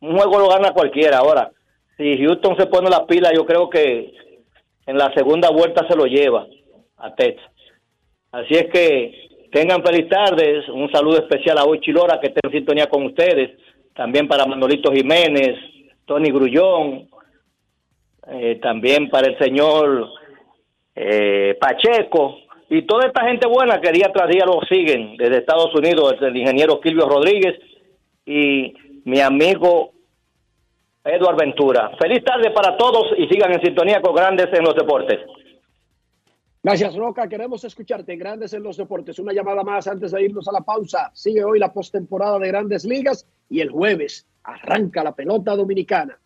un 0.00 0.16
juego 0.16 0.38
lo 0.38 0.48
gana 0.48 0.70
cualquiera. 0.70 1.18
Ahora, 1.18 1.50
si 1.96 2.16
Houston 2.18 2.56
se 2.56 2.66
pone 2.66 2.88
las 2.88 3.00
pilas, 3.08 3.32
yo 3.34 3.44
creo 3.44 3.68
que 3.68 4.12
en 4.86 4.96
la 4.96 5.12
segunda 5.14 5.50
vuelta 5.50 5.84
se 5.88 5.96
lo 5.96 6.04
lleva 6.04 6.46
a 6.98 7.12
Texas. 7.16 7.50
Así 8.30 8.54
es 8.54 8.68
que 8.72 9.48
tengan 9.50 9.82
feliz 9.82 10.08
tardes, 10.08 10.68
un 10.68 10.88
saludo 10.92 11.18
especial 11.18 11.58
a 11.58 11.64
Hoy 11.64 11.80
Chilora 11.80 12.20
que 12.20 12.28
está 12.28 12.38
en 12.44 12.52
sintonía 12.52 12.86
con 12.86 13.04
ustedes, 13.04 13.58
también 13.96 14.28
para 14.28 14.46
Manolito 14.46 14.92
Jiménez, 14.92 15.58
Tony 16.06 16.30
Grullón, 16.30 17.08
eh, 18.28 18.60
también 18.62 19.10
para 19.10 19.26
el 19.26 19.36
señor 19.38 20.08
eh, 20.94 21.58
Pacheco 21.60 22.42
y 22.70 22.86
toda 22.86 23.08
esta 23.08 23.26
gente 23.26 23.48
buena 23.48 23.80
que 23.80 23.90
día 23.90 24.12
tras 24.14 24.28
día 24.28 24.44
lo 24.46 24.60
siguen 24.68 25.16
desde 25.16 25.38
Estados 25.38 25.74
Unidos, 25.74 26.14
el 26.20 26.36
ingeniero 26.36 26.78
Silvio 26.80 27.08
Rodríguez 27.08 27.58
y 28.24 28.72
mi 29.04 29.20
amigo 29.20 29.90
Eduard 31.02 31.36
Ventura. 31.36 31.90
Feliz 32.00 32.22
tarde 32.22 32.52
para 32.52 32.76
todos 32.76 33.08
y 33.18 33.26
sigan 33.26 33.52
en 33.52 33.60
sintonía 33.60 34.00
con 34.00 34.14
Grandes 34.14 34.46
en 34.52 34.62
los 34.62 34.76
Deportes. 34.76 35.18
Gracias, 36.62 36.94
Roca. 36.94 37.28
Queremos 37.28 37.64
escucharte. 37.64 38.14
Grandes 38.14 38.52
en 38.52 38.62
los 38.62 38.76
Deportes. 38.76 39.18
Una 39.18 39.32
llamada 39.32 39.64
más 39.64 39.88
antes 39.88 40.12
de 40.12 40.22
irnos 40.22 40.46
a 40.46 40.52
la 40.52 40.60
pausa. 40.60 41.10
Sigue 41.12 41.42
hoy 41.42 41.58
la 41.58 41.72
postemporada 41.72 42.38
de 42.38 42.48
Grandes 42.48 42.84
Ligas 42.84 43.26
y 43.48 43.60
el 43.60 43.70
jueves 43.70 44.28
arranca 44.44 45.02
la 45.02 45.12
pelota 45.12 45.56
dominicana. 45.56 46.16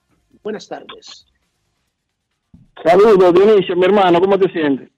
Buenas 0.42 0.68
tardes. 0.68 1.24
Saludos, 2.84 3.32
Dionisio, 3.32 3.76
mi 3.76 3.84
hermano, 3.86 4.20
¿cómo 4.20 4.38
te 4.38 4.50
sientes? 4.50 4.93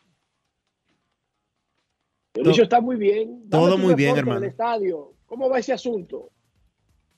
Dionisio 2.36 2.64
está 2.64 2.80
muy 2.80 2.96
bien. 2.96 3.40
Dame 3.46 3.66
Todo 3.66 3.78
muy 3.78 3.94
bien, 3.94 4.16
hermano. 4.16 4.40
del 4.40 4.50
estadio. 4.50 5.12
¿Cómo 5.26 5.48
va 5.48 5.58
ese 5.58 5.72
asunto? 5.72 6.30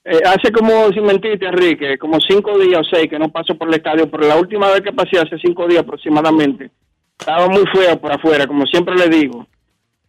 Eh, 0.04 0.20
hace 0.24 0.50
como, 0.50 0.88
sin 0.92 1.04
mentirte, 1.04 1.46
Enrique, 1.46 1.98
como 1.98 2.18
cinco 2.20 2.58
días 2.58 2.80
o 2.80 2.84
seis 2.84 3.10
que 3.10 3.18
no 3.18 3.30
paso 3.30 3.56
por 3.56 3.68
el 3.68 3.74
estadio, 3.74 4.10
pero 4.10 4.26
la 4.26 4.36
última 4.36 4.68
vez 4.70 4.80
que 4.80 4.92
pasé, 4.92 5.18
hace 5.18 5.36
cinco 5.38 5.66
días 5.66 5.82
aproximadamente, 5.82 6.70
estaba 7.18 7.48
muy 7.48 7.64
feo 7.66 8.00
por 8.00 8.12
afuera, 8.12 8.46
como 8.46 8.64
siempre 8.64 8.94
le 8.94 9.08
digo, 9.08 9.46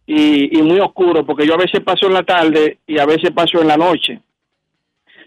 y, 0.06 0.58
y 0.58 0.62
muy 0.62 0.80
oscuro, 0.80 1.26
porque 1.26 1.46
yo 1.46 1.54
a 1.54 1.58
veces 1.58 1.80
paso 1.80 2.06
en 2.06 2.14
la 2.14 2.22
tarde 2.22 2.78
y 2.86 2.98
a 2.98 3.04
veces 3.04 3.30
paso 3.32 3.60
en 3.60 3.68
la 3.68 3.76
noche. 3.76 4.20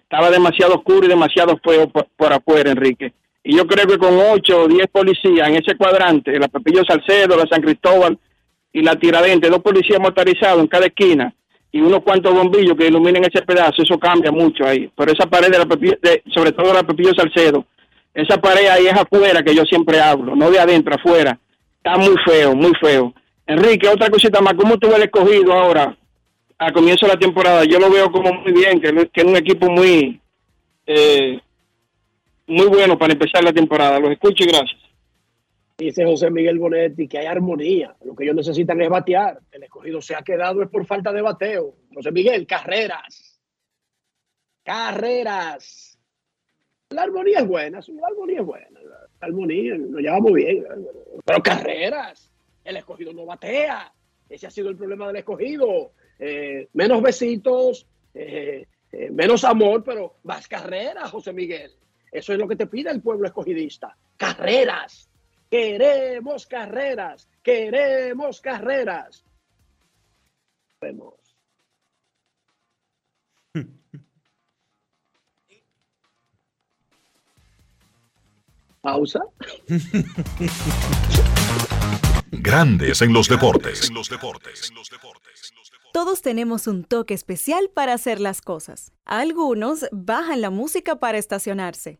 Estaba 0.02 0.32
demasiado 0.32 0.76
oscuro 0.76 1.06
y 1.06 1.10
demasiado 1.10 1.60
feo 1.64 1.90
por, 1.90 2.08
por 2.16 2.34
afuera, 2.34 2.72
Enrique. 2.72 3.14
Y 3.44 3.58
yo 3.58 3.68
creo 3.68 3.86
que 3.86 3.98
con 3.98 4.18
ocho 4.18 4.64
o 4.64 4.68
diez 4.68 4.88
policías 4.88 5.50
en 5.50 5.56
ese 5.56 5.76
cuadrante, 5.76 6.40
la 6.40 6.48
Pepillo 6.48 6.84
Salcedo, 6.86 7.36
la 7.38 7.48
San 7.48 7.62
Cristóbal 7.62 8.18
y 8.74 8.82
la 8.82 8.96
Tiradentes, 8.96 9.50
dos 9.50 9.62
policías 9.62 10.00
motorizados 10.00 10.60
en 10.62 10.68
cada 10.68 10.88
esquina, 10.88 11.34
y 11.72 11.80
unos 11.82 12.02
cuantos 12.02 12.34
bombillos 12.34 12.76
que 12.76 12.88
iluminen 12.88 13.24
ese 13.24 13.42
pedazo, 13.44 13.82
eso 13.82 13.98
cambia 13.98 14.32
mucho 14.32 14.66
ahí. 14.66 14.90
Pero 14.96 15.12
esa 15.12 15.26
pared 15.28 15.50
de 15.50 15.60
la 15.60 15.66
Pepillo, 15.66 15.98
de- 16.02 16.22
sobre 16.34 16.52
todo 16.52 16.74
la 16.74 16.84
Pepillo 16.84 17.12
Salcedo, 17.16 17.66
esa 18.14 18.38
pared 18.40 18.68
ahí 18.68 18.86
es 18.88 18.94
afuera 18.94 19.42
que 19.42 19.56
yo 19.56 19.64
siempre 19.64 20.00
hablo, 20.00 20.36
no 20.36 20.52
de 20.52 20.60
adentro, 20.60 20.94
afuera. 20.96 21.40
Está 21.78 21.98
muy 21.98 22.16
feo, 22.26 22.56
muy 22.56 22.72
feo. 22.82 23.14
Enrique, 23.48 23.88
otra 23.88 24.10
cosita 24.10 24.40
más, 24.40 24.54
¿cómo 24.54 24.78
tuvo 24.78 24.96
el 24.96 25.04
escogido 25.04 25.52
ahora 25.54 25.98
a 26.60 26.72
comienzo 26.72 27.06
de 27.08 27.14
la 27.14 27.20
temporada? 27.20 27.64
Yo 27.66 27.80
lo 27.80 27.90
veo 27.90 28.12
como 28.12 28.34
muy 28.34 28.54
bien, 28.54 28.80
que, 28.80 29.10
que 29.12 29.22
es 29.22 29.24
un 29.26 29.36
equipo 29.36 29.70
muy, 29.70 30.20
eh, 30.86 31.40
muy 32.48 32.68
bueno 32.68 32.98
para 32.98 33.14
empezar 33.14 33.44
la 33.44 33.52
temporada. 33.52 34.00
Los 34.00 34.12
escucho 34.12 34.44
y 34.44 34.48
gracias. 34.48 34.80
Dice 35.78 36.06
José 36.06 36.30
Miguel 36.30 36.60
Bonetti 36.60 37.08
que 37.08 37.20
hay 37.20 37.26
armonía. 37.26 37.96
Lo 38.06 38.16
que 38.16 38.26
ellos 38.26 38.36
necesitan 38.36 38.80
es 38.82 38.90
batear. 38.90 39.40
El 39.52 39.64
escogido 39.64 40.02
se 40.02 40.16
ha 40.16 40.22
quedado 40.22 40.62
es 40.62 40.70
por 40.70 40.86
falta 40.86 41.12
de 41.12 41.22
bateo. 41.22 41.76
José 41.94 42.12
Miguel, 42.12 42.46
carreras. 42.46 43.42
Carreras. 44.64 45.98
La 46.90 47.04
armonía 47.04 47.40
es 47.40 47.48
buena, 47.48 47.80
la 47.80 48.08
armonía 48.08 48.40
es 48.40 48.46
buena. 48.46 48.80
La 49.20 49.28
armonía, 49.28 49.76
nos 49.78 50.00
llevamos 50.00 50.34
bien. 50.34 50.64
Pero 51.26 51.42
carreras. 51.42 52.32
El 52.64 52.78
escogido 52.78 53.12
no 53.14 53.26
batea. 53.26 53.92
Ese 54.30 54.48
ha 54.48 54.52
sido 54.52 54.70
el 54.70 54.78
problema 54.78 55.08
del 55.08 55.18
escogido. 55.18 55.94
Eh, 56.20 56.70
menos 56.74 57.02
besitos, 57.02 57.88
eh, 58.14 58.68
eh, 58.92 59.10
menos 59.10 59.44
amor, 59.44 59.84
pero 59.84 60.18
más 60.24 60.48
carreras, 60.48 61.10
José 61.10 61.34
Miguel. 61.34 61.72
Eso 62.12 62.32
es 62.32 62.40
lo 62.40 62.48
que 62.48 62.56
te 62.56 62.68
pide 62.68 62.92
el 62.92 63.02
pueblo 63.02 63.26
escogidista. 63.26 63.98
Carreras. 64.16 65.10
Queremos 65.54 66.48
carreras. 66.48 67.30
Queremos 67.44 68.42
carreras. 68.42 69.24
Vemos. 70.82 71.38
Pausa. 78.82 79.20
Grandes 82.32 83.04
en 83.04 83.14
los 83.14 83.30
deportes. 83.30 83.92
Todos 85.94 86.24
tenemos 86.24 86.66
un 86.66 86.84
toque 86.84 87.14
especial 87.14 87.70
para 87.72 87.94
hacer 87.94 88.20
las 88.20 88.42
cosas. 88.42 88.92
Algunos 89.06 89.86
bajan 89.92 90.42
la 90.42 90.50
música 90.50 90.96
para 90.96 91.20
estacionarse. 91.20 92.00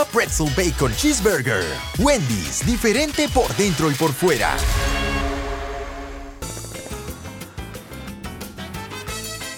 Pretzel 0.05 0.49
Bacon 0.55 0.95
Cheeseburger. 0.95 1.63
Wendy's, 1.99 2.65
diferente 2.65 3.27
por 3.29 3.47
dentro 3.55 3.89
y 3.89 3.93
por 3.93 4.13
fuera. 4.13 4.55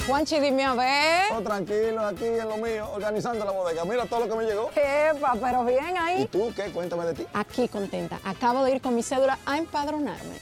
Juanchi, 0.05 0.39
dime 0.39 0.65
a 0.65 0.73
ver. 0.73 1.23
Oh, 1.33 1.41
tranquilo, 1.41 2.05
aquí 2.05 2.25
en 2.25 2.49
lo 2.49 2.57
mío, 2.57 2.89
organizando 2.93 3.45
la 3.45 3.51
bodega. 3.51 3.85
Mira 3.85 4.05
todo 4.05 4.21
lo 4.21 4.29
que 4.29 4.35
me 4.35 4.43
llegó. 4.43 4.69
Epa, 4.75 5.33
pero 5.41 5.63
bien 5.63 5.97
ahí. 5.97 6.23
¿Y 6.23 6.25
tú 6.27 6.51
qué? 6.53 6.63
Cuéntame 6.71 7.05
de 7.05 7.13
ti. 7.13 7.25
Aquí 7.33 7.69
contenta. 7.69 8.19
Acabo 8.25 8.65
de 8.65 8.75
ir 8.75 8.81
con 8.81 8.95
mi 8.95 9.01
cédula 9.01 9.39
a 9.45 9.57
empadronarme. 9.57 10.41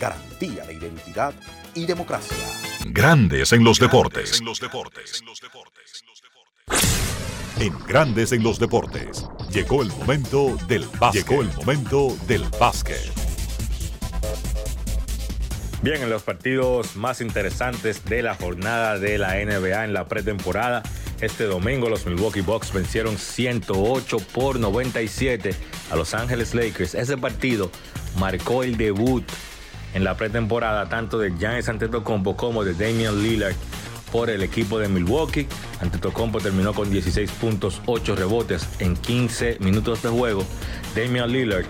Garantía 0.00 0.64
de 0.64 0.74
identidad 0.74 1.34
y 1.74 1.86
democracia. 1.86 2.36
Grandes 2.86 3.52
en 3.52 3.64
los 3.64 3.78
deportes. 3.78 4.42
En 7.58 7.78
Grandes 7.86 8.32
en 8.32 8.42
los 8.42 8.58
deportes. 8.58 9.24
Llegó 9.50 9.82
el 9.82 9.88
momento 9.88 10.56
del 10.68 10.86
básquet. 11.00 11.26
Llegó 11.26 11.42
el 11.42 11.52
momento 11.54 12.16
del 12.26 12.44
básquet. 12.60 13.26
Bien, 15.82 16.02
en 16.02 16.10
los 16.10 16.22
partidos 16.22 16.96
más 16.96 17.20
interesantes 17.20 18.04
de 18.04 18.22
la 18.22 18.34
jornada 18.34 18.98
de 18.98 19.18
la 19.18 19.34
NBA 19.36 19.84
en 19.84 19.92
la 19.92 20.08
pretemporada, 20.08 20.82
este 21.20 21.44
domingo 21.44 21.88
los 21.88 22.06
Milwaukee 22.06 22.40
Bucks 22.40 22.72
vencieron 22.72 23.16
108 23.16 24.18
por 24.34 24.58
97 24.58 25.54
a 25.90 25.96
Los 25.96 26.12
Ángeles 26.12 26.54
Lakers. 26.54 26.94
Ese 26.94 27.16
partido 27.16 27.70
marcó 28.18 28.62
el 28.62 28.76
debut 28.76 29.24
en 29.96 30.04
la 30.04 30.14
pretemporada 30.14 30.90
tanto 30.90 31.18
de 31.18 31.32
Giannis 31.38 31.70
Antetokounmpo 31.70 32.36
como 32.36 32.64
de 32.64 32.74
Damian 32.74 33.22
Lillard 33.22 33.54
por 34.12 34.28
el 34.28 34.42
equipo 34.42 34.78
de 34.78 34.88
Milwaukee. 34.88 35.48
Antetokounmpo 35.80 36.38
terminó 36.38 36.74
con 36.74 36.90
16 36.90 37.30
puntos, 37.32 37.80
8 37.86 38.14
rebotes 38.14 38.68
en 38.78 38.94
15 38.94 39.56
minutos 39.60 40.02
de 40.02 40.10
juego. 40.10 40.44
Damian 40.94 41.32
Lillard 41.32 41.64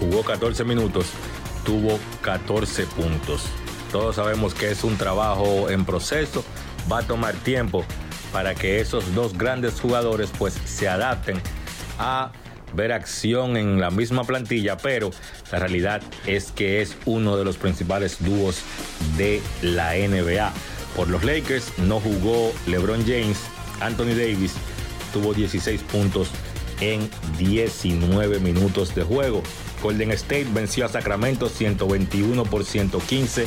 jugó 0.00 0.24
14 0.24 0.64
minutos, 0.64 1.06
tuvo 1.64 2.00
14 2.22 2.84
puntos. 2.86 3.44
Todos 3.92 4.16
sabemos 4.16 4.52
que 4.52 4.72
es 4.72 4.82
un 4.82 4.96
trabajo 4.96 5.70
en 5.70 5.84
proceso, 5.84 6.44
va 6.90 6.98
a 6.98 7.02
tomar 7.02 7.34
tiempo 7.34 7.84
para 8.32 8.56
que 8.56 8.80
esos 8.80 9.14
dos 9.14 9.38
grandes 9.38 9.80
jugadores 9.80 10.32
pues 10.36 10.54
se 10.64 10.88
adapten 10.88 11.40
a 12.00 12.32
ver 12.76 12.92
acción 12.92 13.56
en 13.56 13.80
la 13.80 13.90
misma 13.90 14.24
plantilla, 14.24 14.76
pero 14.76 15.10
la 15.50 15.58
realidad 15.58 16.02
es 16.26 16.52
que 16.52 16.82
es 16.82 16.96
uno 17.06 17.36
de 17.36 17.44
los 17.44 17.56
principales 17.56 18.18
dúos 18.20 18.60
de 19.16 19.42
la 19.62 19.94
NBA. 19.94 20.52
Por 20.94 21.08
los 21.08 21.24
Lakers 21.24 21.78
no 21.78 22.00
jugó 22.00 22.52
LeBron 22.66 23.00
James, 23.00 23.38
Anthony 23.80 24.14
Davis 24.14 24.52
tuvo 25.12 25.34
16 25.34 25.82
puntos 25.82 26.28
en 26.80 27.08
19 27.38 28.38
minutos 28.40 28.94
de 28.94 29.02
juego. 29.02 29.42
Golden 29.82 30.12
State 30.12 30.48
venció 30.52 30.86
a 30.86 30.88
Sacramento 30.88 31.48
121 31.48 32.44
por 32.44 32.64
115 32.64 33.46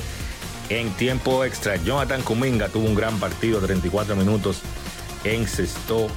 En 0.70 0.92
tiempo 0.92 1.44
extra, 1.44 1.76
Jonathan 1.78 2.22
Kuminga 2.22 2.70
tuvo 2.70 2.86
un 2.86 2.96
gran 2.96 3.20
partido, 3.20 3.60
34 3.60 4.16
minutos, 4.16 4.62
encestó 5.24 6.08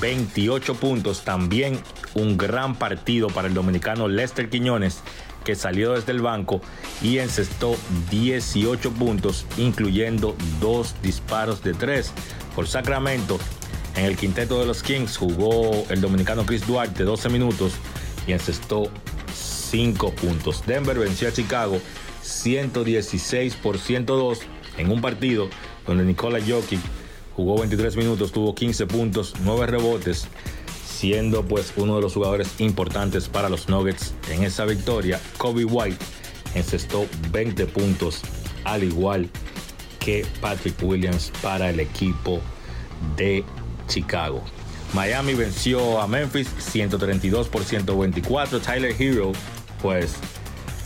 28 0.00 0.74
puntos. 0.74 1.24
También 1.24 1.80
un 2.14 2.36
gran 2.36 2.76
partido 2.76 3.28
para 3.28 3.48
el 3.48 3.54
dominicano 3.54 4.08
Lester 4.08 4.50
Quiñones, 4.50 5.00
que 5.44 5.54
salió 5.54 5.92
desde 5.94 6.12
el 6.12 6.20
banco 6.20 6.60
y 7.02 7.18
encestó 7.18 7.76
18 8.10 8.92
puntos, 8.92 9.46
incluyendo 9.56 10.36
dos 10.60 10.94
disparos 11.02 11.62
de 11.62 11.74
tres. 11.74 12.12
Por 12.54 12.66
Sacramento, 12.66 13.38
en 13.96 14.04
el 14.04 14.16
quinteto 14.16 14.60
de 14.60 14.66
los 14.66 14.82
Kings 14.82 15.16
jugó 15.16 15.86
el 15.90 16.00
dominicano 16.00 16.44
Chris 16.44 16.66
Duarte 16.66 17.04
12 17.04 17.28
minutos 17.30 17.72
y 18.26 18.32
encestó 18.32 18.90
5 19.34 20.12
puntos. 20.12 20.64
Denver 20.66 20.98
venció 20.98 21.28
a 21.28 21.32
Chicago 21.32 21.80
116 22.22 23.54
por 23.56 23.78
102 23.78 24.40
en 24.76 24.90
un 24.90 25.00
partido 25.00 25.48
donde 25.86 26.04
Nikola 26.04 26.38
Jokic 26.40 26.80
jugó 27.38 27.56
23 27.56 27.94
minutos, 27.94 28.32
tuvo 28.32 28.52
15 28.52 28.88
puntos, 28.88 29.32
9 29.44 29.68
rebotes, 29.68 30.26
siendo 30.84 31.44
pues 31.44 31.72
uno 31.76 31.94
de 31.94 32.02
los 32.02 32.14
jugadores 32.14 32.48
importantes 32.58 33.28
para 33.28 33.48
los 33.48 33.68
Nuggets 33.68 34.12
en 34.28 34.42
esa 34.42 34.64
victoria. 34.64 35.20
Kobe 35.36 35.64
White 35.64 36.04
encestó 36.56 37.06
20 37.30 37.66
puntos, 37.66 38.22
al 38.64 38.82
igual 38.82 39.30
que 40.00 40.26
Patrick 40.40 40.82
Williams 40.82 41.30
para 41.40 41.70
el 41.70 41.78
equipo 41.78 42.40
de 43.16 43.44
Chicago. 43.86 44.42
Miami 44.92 45.34
venció 45.34 46.00
a 46.00 46.08
Memphis 46.08 46.48
132 46.58 47.46
por 47.46 47.62
124. 47.62 48.58
Tyler 48.58 48.96
Hero 49.00 49.30
pues 49.80 50.16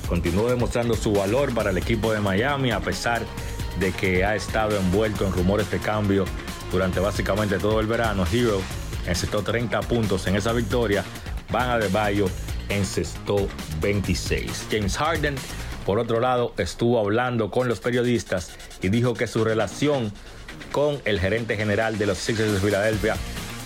continuó 0.06 0.50
demostrando 0.50 0.96
su 0.96 1.12
valor 1.12 1.54
para 1.54 1.70
el 1.70 1.78
equipo 1.78 2.12
de 2.12 2.20
Miami 2.20 2.72
a 2.72 2.80
pesar 2.80 3.22
de 3.22 3.51
que 3.96 4.24
ha 4.24 4.34
estado 4.34 4.76
envuelto 4.76 5.26
en 5.26 5.32
rumores 5.32 5.70
de 5.70 5.78
cambio 5.78 6.24
durante 6.70 7.00
básicamente 7.00 7.58
todo 7.58 7.80
el 7.80 7.86
verano. 7.86 8.24
Hero 8.32 8.60
encestó 9.06 9.42
30 9.42 9.80
puntos 9.82 10.26
en 10.26 10.36
esa 10.36 10.52
victoria. 10.52 11.04
Van 11.50 11.80
de 11.80 11.88
Bayo 11.88 12.26
encestó 12.68 13.48
26. 13.80 14.68
James 14.70 14.96
Harden, 14.96 15.34
por 15.84 15.98
otro 15.98 16.20
lado, 16.20 16.54
estuvo 16.56 16.98
hablando 16.98 17.50
con 17.50 17.68
los 17.68 17.80
periodistas 17.80 18.52
y 18.80 18.88
dijo 18.88 19.14
que 19.14 19.26
su 19.26 19.44
relación 19.44 20.12
con 20.70 21.00
el 21.04 21.20
gerente 21.20 21.56
general 21.56 21.98
de 21.98 22.06
los 22.06 22.18
Sixers 22.18 22.52
de 22.52 22.60
Filadelfia, 22.60 23.16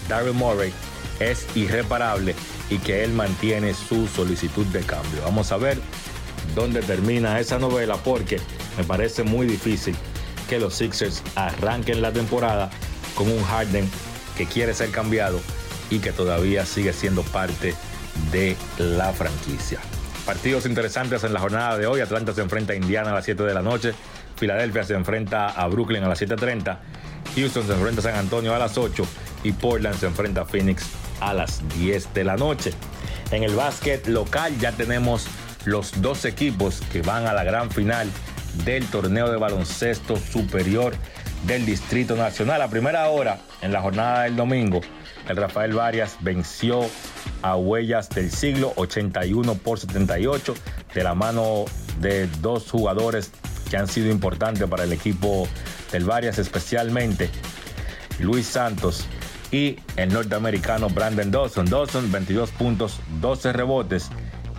Daryl 0.08 0.32
Morey, 0.32 0.72
es 1.20 1.46
irreparable 1.54 2.34
y 2.68 2.78
que 2.78 3.04
él 3.04 3.12
mantiene 3.12 3.74
su 3.74 4.06
solicitud 4.08 4.66
de 4.66 4.80
cambio. 4.80 5.22
Vamos 5.22 5.52
a 5.52 5.56
ver 5.56 5.78
dónde 6.54 6.82
termina 6.82 7.40
esa 7.40 7.58
novela 7.58 7.96
porque 7.96 8.38
me 8.76 8.84
parece 8.84 9.22
muy 9.22 9.46
difícil 9.46 9.96
que 10.48 10.58
los 10.58 10.74
Sixers 10.74 11.22
arranquen 11.34 12.02
la 12.02 12.12
temporada 12.12 12.70
con 13.14 13.30
un 13.30 13.42
Harden 13.42 13.88
que 14.36 14.46
quiere 14.46 14.74
ser 14.74 14.90
cambiado 14.90 15.40
y 15.90 15.98
que 15.98 16.12
todavía 16.12 16.66
sigue 16.66 16.92
siendo 16.92 17.22
parte 17.22 17.74
de 18.32 18.56
la 18.78 19.12
franquicia. 19.12 19.80
Partidos 20.24 20.66
interesantes 20.66 21.22
en 21.24 21.32
la 21.32 21.40
jornada 21.40 21.78
de 21.78 21.86
hoy. 21.86 22.00
Atlanta 22.00 22.34
se 22.34 22.42
enfrenta 22.42 22.72
a 22.72 22.76
Indiana 22.76 23.10
a 23.10 23.14
las 23.14 23.24
7 23.24 23.44
de 23.44 23.54
la 23.54 23.62
noche. 23.62 23.94
Filadelfia 24.36 24.84
se 24.84 24.94
enfrenta 24.94 25.48
a 25.48 25.66
Brooklyn 25.68 26.02
a 26.02 26.08
las 26.08 26.20
7.30. 26.20 26.78
Houston 27.36 27.66
se 27.66 27.72
enfrenta 27.72 28.00
a 28.00 28.02
San 28.02 28.16
Antonio 28.16 28.54
a 28.54 28.58
las 28.58 28.76
8. 28.76 29.06
Y 29.44 29.52
Portland 29.52 29.96
se 29.98 30.06
enfrenta 30.06 30.42
a 30.42 30.44
Phoenix 30.44 30.84
a 31.20 31.32
las 31.32 31.66
10 31.78 32.12
de 32.12 32.24
la 32.24 32.36
noche. 32.36 32.72
En 33.30 33.44
el 33.44 33.54
básquet 33.54 34.06
local 34.08 34.58
ya 34.58 34.72
tenemos 34.72 35.26
los 35.66 36.00
dos 36.00 36.24
equipos 36.24 36.80
que 36.92 37.02
van 37.02 37.26
a 37.26 37.34
la 37.34 37.44
gran 37.44 37.70
final 37.70 38.08
del 38.64 38.86
torneo 38.86 39.30
de 39.30 39.36
baloncesto 39.36 40.16
superior 40.16 40.94
del 41.46 41.66
Distrito 41.66 42.16
Nacional. 42.16 42.62
A 42.62 42.68
primera 42.68 43.08
hora, 43.08 43.38
en 43.60 43.72
la 43.72 43.82
jornada 43.82 44.22
del 44.22 44.36
domingo, 44.36 44.80
el 45.28 45.36
Rafael 45.36 45.72
Varias 45.72 46.16
venció 46.20 46.86
a 47.42 47.56
Huellas 47.56 48.08
del 48.08 48.30
Siglo 48.30 48.72
81 48.76 49.54
por 49.56 49.78
78 49.78 50.54
de 50.94 51.04
la 51.04 51.14
mano 51.14 51.64
de 52.00 52.28
dos 52.40 52.70
jugadores 52.70 53.32
que 53.68 53.76
han 53.76 53.88
sido 53.88 54.10
importantes 54.10 54.66
para 54.68 54.84
el 54.84 54.92
equipo 54.92 55.48
del 55.90 56.04
Varias, 56.04 56.38
especialmente 56.38 57.28
Luis 58.20 58.46
Santos 58.46 59.04
y 59.50 59.78
el 59.96 60.12
norteamericano 60.12 60.88
Brandon 60.88 61.30
Dawson. 61.30 61.66
Dawson 61.66 62.10
22 62.10 62.50
puntos, 62.52 63.00
12 63.20 63.52
rebotes 63.52 64.10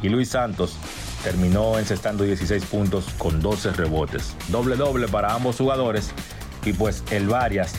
y 0.02 0.10
Luis 0.10 0.30
Santos 0.30 0.78
terminó 1.24 1.80
encestando 1.80 2.24
16 2.24 2.65
puntos 2.65 3.06
con 3.18 3.41
12 3.41 3.72
rebotes. 3.72 4.36
Doble 4.49 4.76
doble 4.76 5.07
para 5.07 5.34
ambos 5.34 5.57
jugadores 5.57 6.11
y 6.64 6.74
pues 6.74 7.03
el 7.11 7.28
Varias 7.28 7.74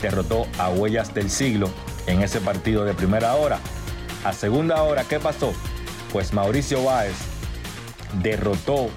derrotó 0.00 0.46
a 0.58 0.68
Huellas 0.70 1.14
del 1.14 1.30
Siglo 1.30 1.70
en 2.06 2.22
ese 2.22 2.40
partido 2.40 2.84
de 2.84 2.94
primera 2.94 3.34
hora. 3.34 3.58
A 4.24 4.32
segunda 4.32 4.82
hora, 4.82 5.04
¿qué 5.04 5.18
pasó? 5.18 5.52
Pues 6.12 6.32
Mauricio 6.32 6.84
Báez 6.84 7.14
derrotó 8.22 8.90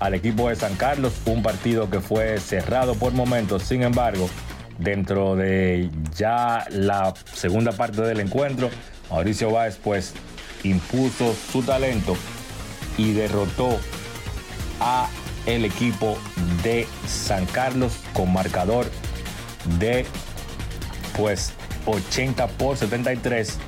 al 0.00 0.14
equipo 0.14 0.48
de 0.48 0.56
San 0.56 0.74
Carlos, 0.76 1.14
un 1.24 1.42
partido 1.42 1.88
que 1.88 2.00
fue 2.00 2.38
cerrado 2.38 2.94
por 2.94 3.12
momentos, 3.12 3.62
sin 3.62 3.82
embargo, 3.82 4.28
dentro 4.78 5.36
de 5.36 5.90
ya 6.16 6.66
la 6.70 7.14
segunda 7.32 7.72
parte 7.72 8.02
del 8.02 8.20
encuentro, 8.20 8.70
Mauricio 9.10 9.50
Báez 9.50 9.78
pues 9.82 10.14
impuso 10.64 11.34
su 11.52 11.62
talento 11.62 12.16
y 12.96 13.12
derrotó 13.12 13.78
a 14.80 15.08
el 15.46 15.64
equipo 15.64 16.18
de 16.62 16.86
San 17.06 17.46
Carlos 17.46 17.92
con 18.12 18.32
marcador 18.32 18.90
de 19.78 20.06
pues 21.16 21.52
80 21.86 22.46
por 22.48 22.76
73 22.76 23.58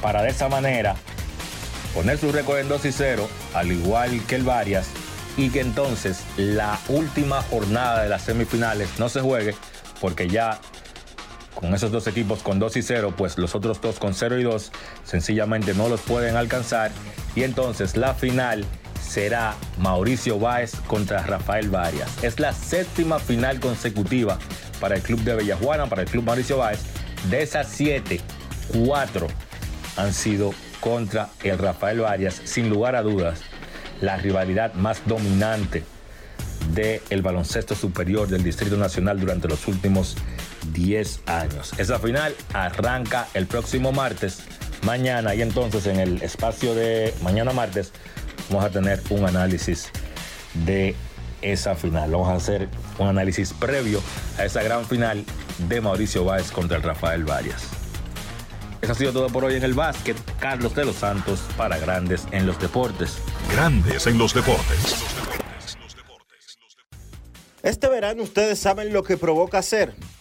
para 0.00 0.22
de 0.22 0.30
esa 0.30 0.48
manera 0.48 0.96
poner 1.94 2.18
su 2.18 2.32
récord 2.32 2.58
en 2.58 2.68
2 2.68 2.84
y 2.86 2.92
0 2.92 3.28
al 3.54 3.72
igual 3.72 4.20
que 4.26 4.36
el 4.36 4.44
Varias 4.44 4.86
y 5.36 5.50
que 5.50 5.60
entonces 5.60 6.20
la 6.36 6.78
última 6.88 7.42
jornada 7.42 8.02
de 8.02 8.08
las 8.08 8.22
semifinales 8.22 8.88
no 8.98 9.08
se 9.08 9.20
juegue 9.20 9.54
porque 10.00 10.28
ya 10.28 10.60
con 11.56 11.74
esos 11.74 11.90
dos 11.90 12.06
equipos 12.06 12.42
con 12.42 12.58
2 12.58 12.76
y 12.76 12.82
0, 12.82 13.14
pues 13.16 13.38
los 13.38 13.54
otros 13.54 13.80
dos 13.80 13.98
con 13.98 14.14
0 14.14 14.38
y 14.38 14.44
2 14.44 14.70
sencillamente 15.04 15.74
no 15.74 15.88
los 15.88 16.00
pueden 16.02 16.36
alcanzar 16.36 16.92
y 17.34 17.42
entonces 17.42 17.96
la 17.96 18.14
final 18.14 18.64
será 19.02 19.54
Mauricio 19.78 20.38
Báez 20.38 20.72
contra 20.86 21.22
Rafael 21.22 21.70
Varias. 21.70 22.22
Es 22.22 22.38
la 22.38 22.52
séptima 22.52 23.18
final 23.18 23.58
consecutiva 23.58 24.38
para 24.80 24.96
el 24.96 25.02
club 25.02 25.20
de 25.20 25.34
Bellajuana, 25.34 25.86
para 25.86 26.02
el 26.02 26.08
club 26.08 26.24
Mauricio 26.24 26.58
Báez. 26.58 26.80
De 27.30 27.42
esas 27.42 27.68
siete, 27.68 28.20
cuatro 28.68 29.26
han 29.96 30.12
sido 30.12 30.52
contra 30.80 31.30
el 31.42 31.58
Rafael 31.58 32.00
Varias, 32.00 32.42
sin 32.44 32.68
lugar 32.68 32.94
a 32.94 33.02
dudas, 33.02 33.40
la 34.00 34.16
rivalidad 34.18 34.74
más 34.74 35.00
dominante 35.06 35.84
del 36.74 37.22
baloncesto 37.22 37.74
superior 37.74 38.28
del 38.28 38.42
Distrito 38.42 38.76
Nacional 38.76 39.18
durante 39.18 39.48
los 39.48 39.66
últimos 39.68 40.16
10 40.72 41.20
años. 41.26 41.72
Esa 41.78 41.98
final 41.98 42.34
arranca 42.52 43.28
el 43.34 43.46
próximo 43.46 43.92
martes, 43.92 44.40
mañana, 44.82 45.34
y 45.34 45.42
entonces 45.42 45.86
en 45.86 46.00
el 46.00 46.22
espacio 46.22 46.74
de 46.74 47.14
mañana 47.22 47.52
martes 47.52 47.92
vamos 48.48 48.64
a 48.64 48.70
tener 48.70 49.00
un 49.10 49.24
análisis 49.24 49.90
de 50.64 50.94
esa 51.42 51.74
final. 51.74 52.10
Vamos 52.10 52.28
a 52.28 52.34
hacer 52.34 52.68
un 52.98 53.08
análisis 53.08 53.52
previo 53.52 54.00
a 54.38 54.44
esa 54.44 54.62
gran 54.62 54.84
final 54.84 55.24
de 55.68 55.80
Mauricio 55.80 56.24
Báez 56.24 56.50
contra 56.50 56.76
el 56.76 56.82
Rafael 56.82 57.24
Varias. 57.24 57.68
Eso 58.80 58.92
ha 58.92 58.94
sido 58.94 59.12
todo 59.12 59.28
por 59.28 59.44
hoy 59.44 59.54
en 59.56 59.64
el 59.64 59.74
básquet. 59.74 60.16
Carlos 60.38 60.74
de 60.74 60.84
los 60.84 60.96
Santos 60.96 61.40
para 61.56 61.78
Grandes 61.78 62.26
en 62.30 62.46
los 62.46 62.58
Deportes. 62.60 63.18
Grandes 63.52 64.06
en 64.06 64.18
los 64.18 64.34
Deportes. 64.34 64.96
Este 67.62 67.88
verano 67.88 68.22
ustedes 68.22 68.60
saben 68.60 68.92
lo 68.92 69.02
que 69.02 69.16
provoca 69.16 69.58
hacer. 69.58 69.94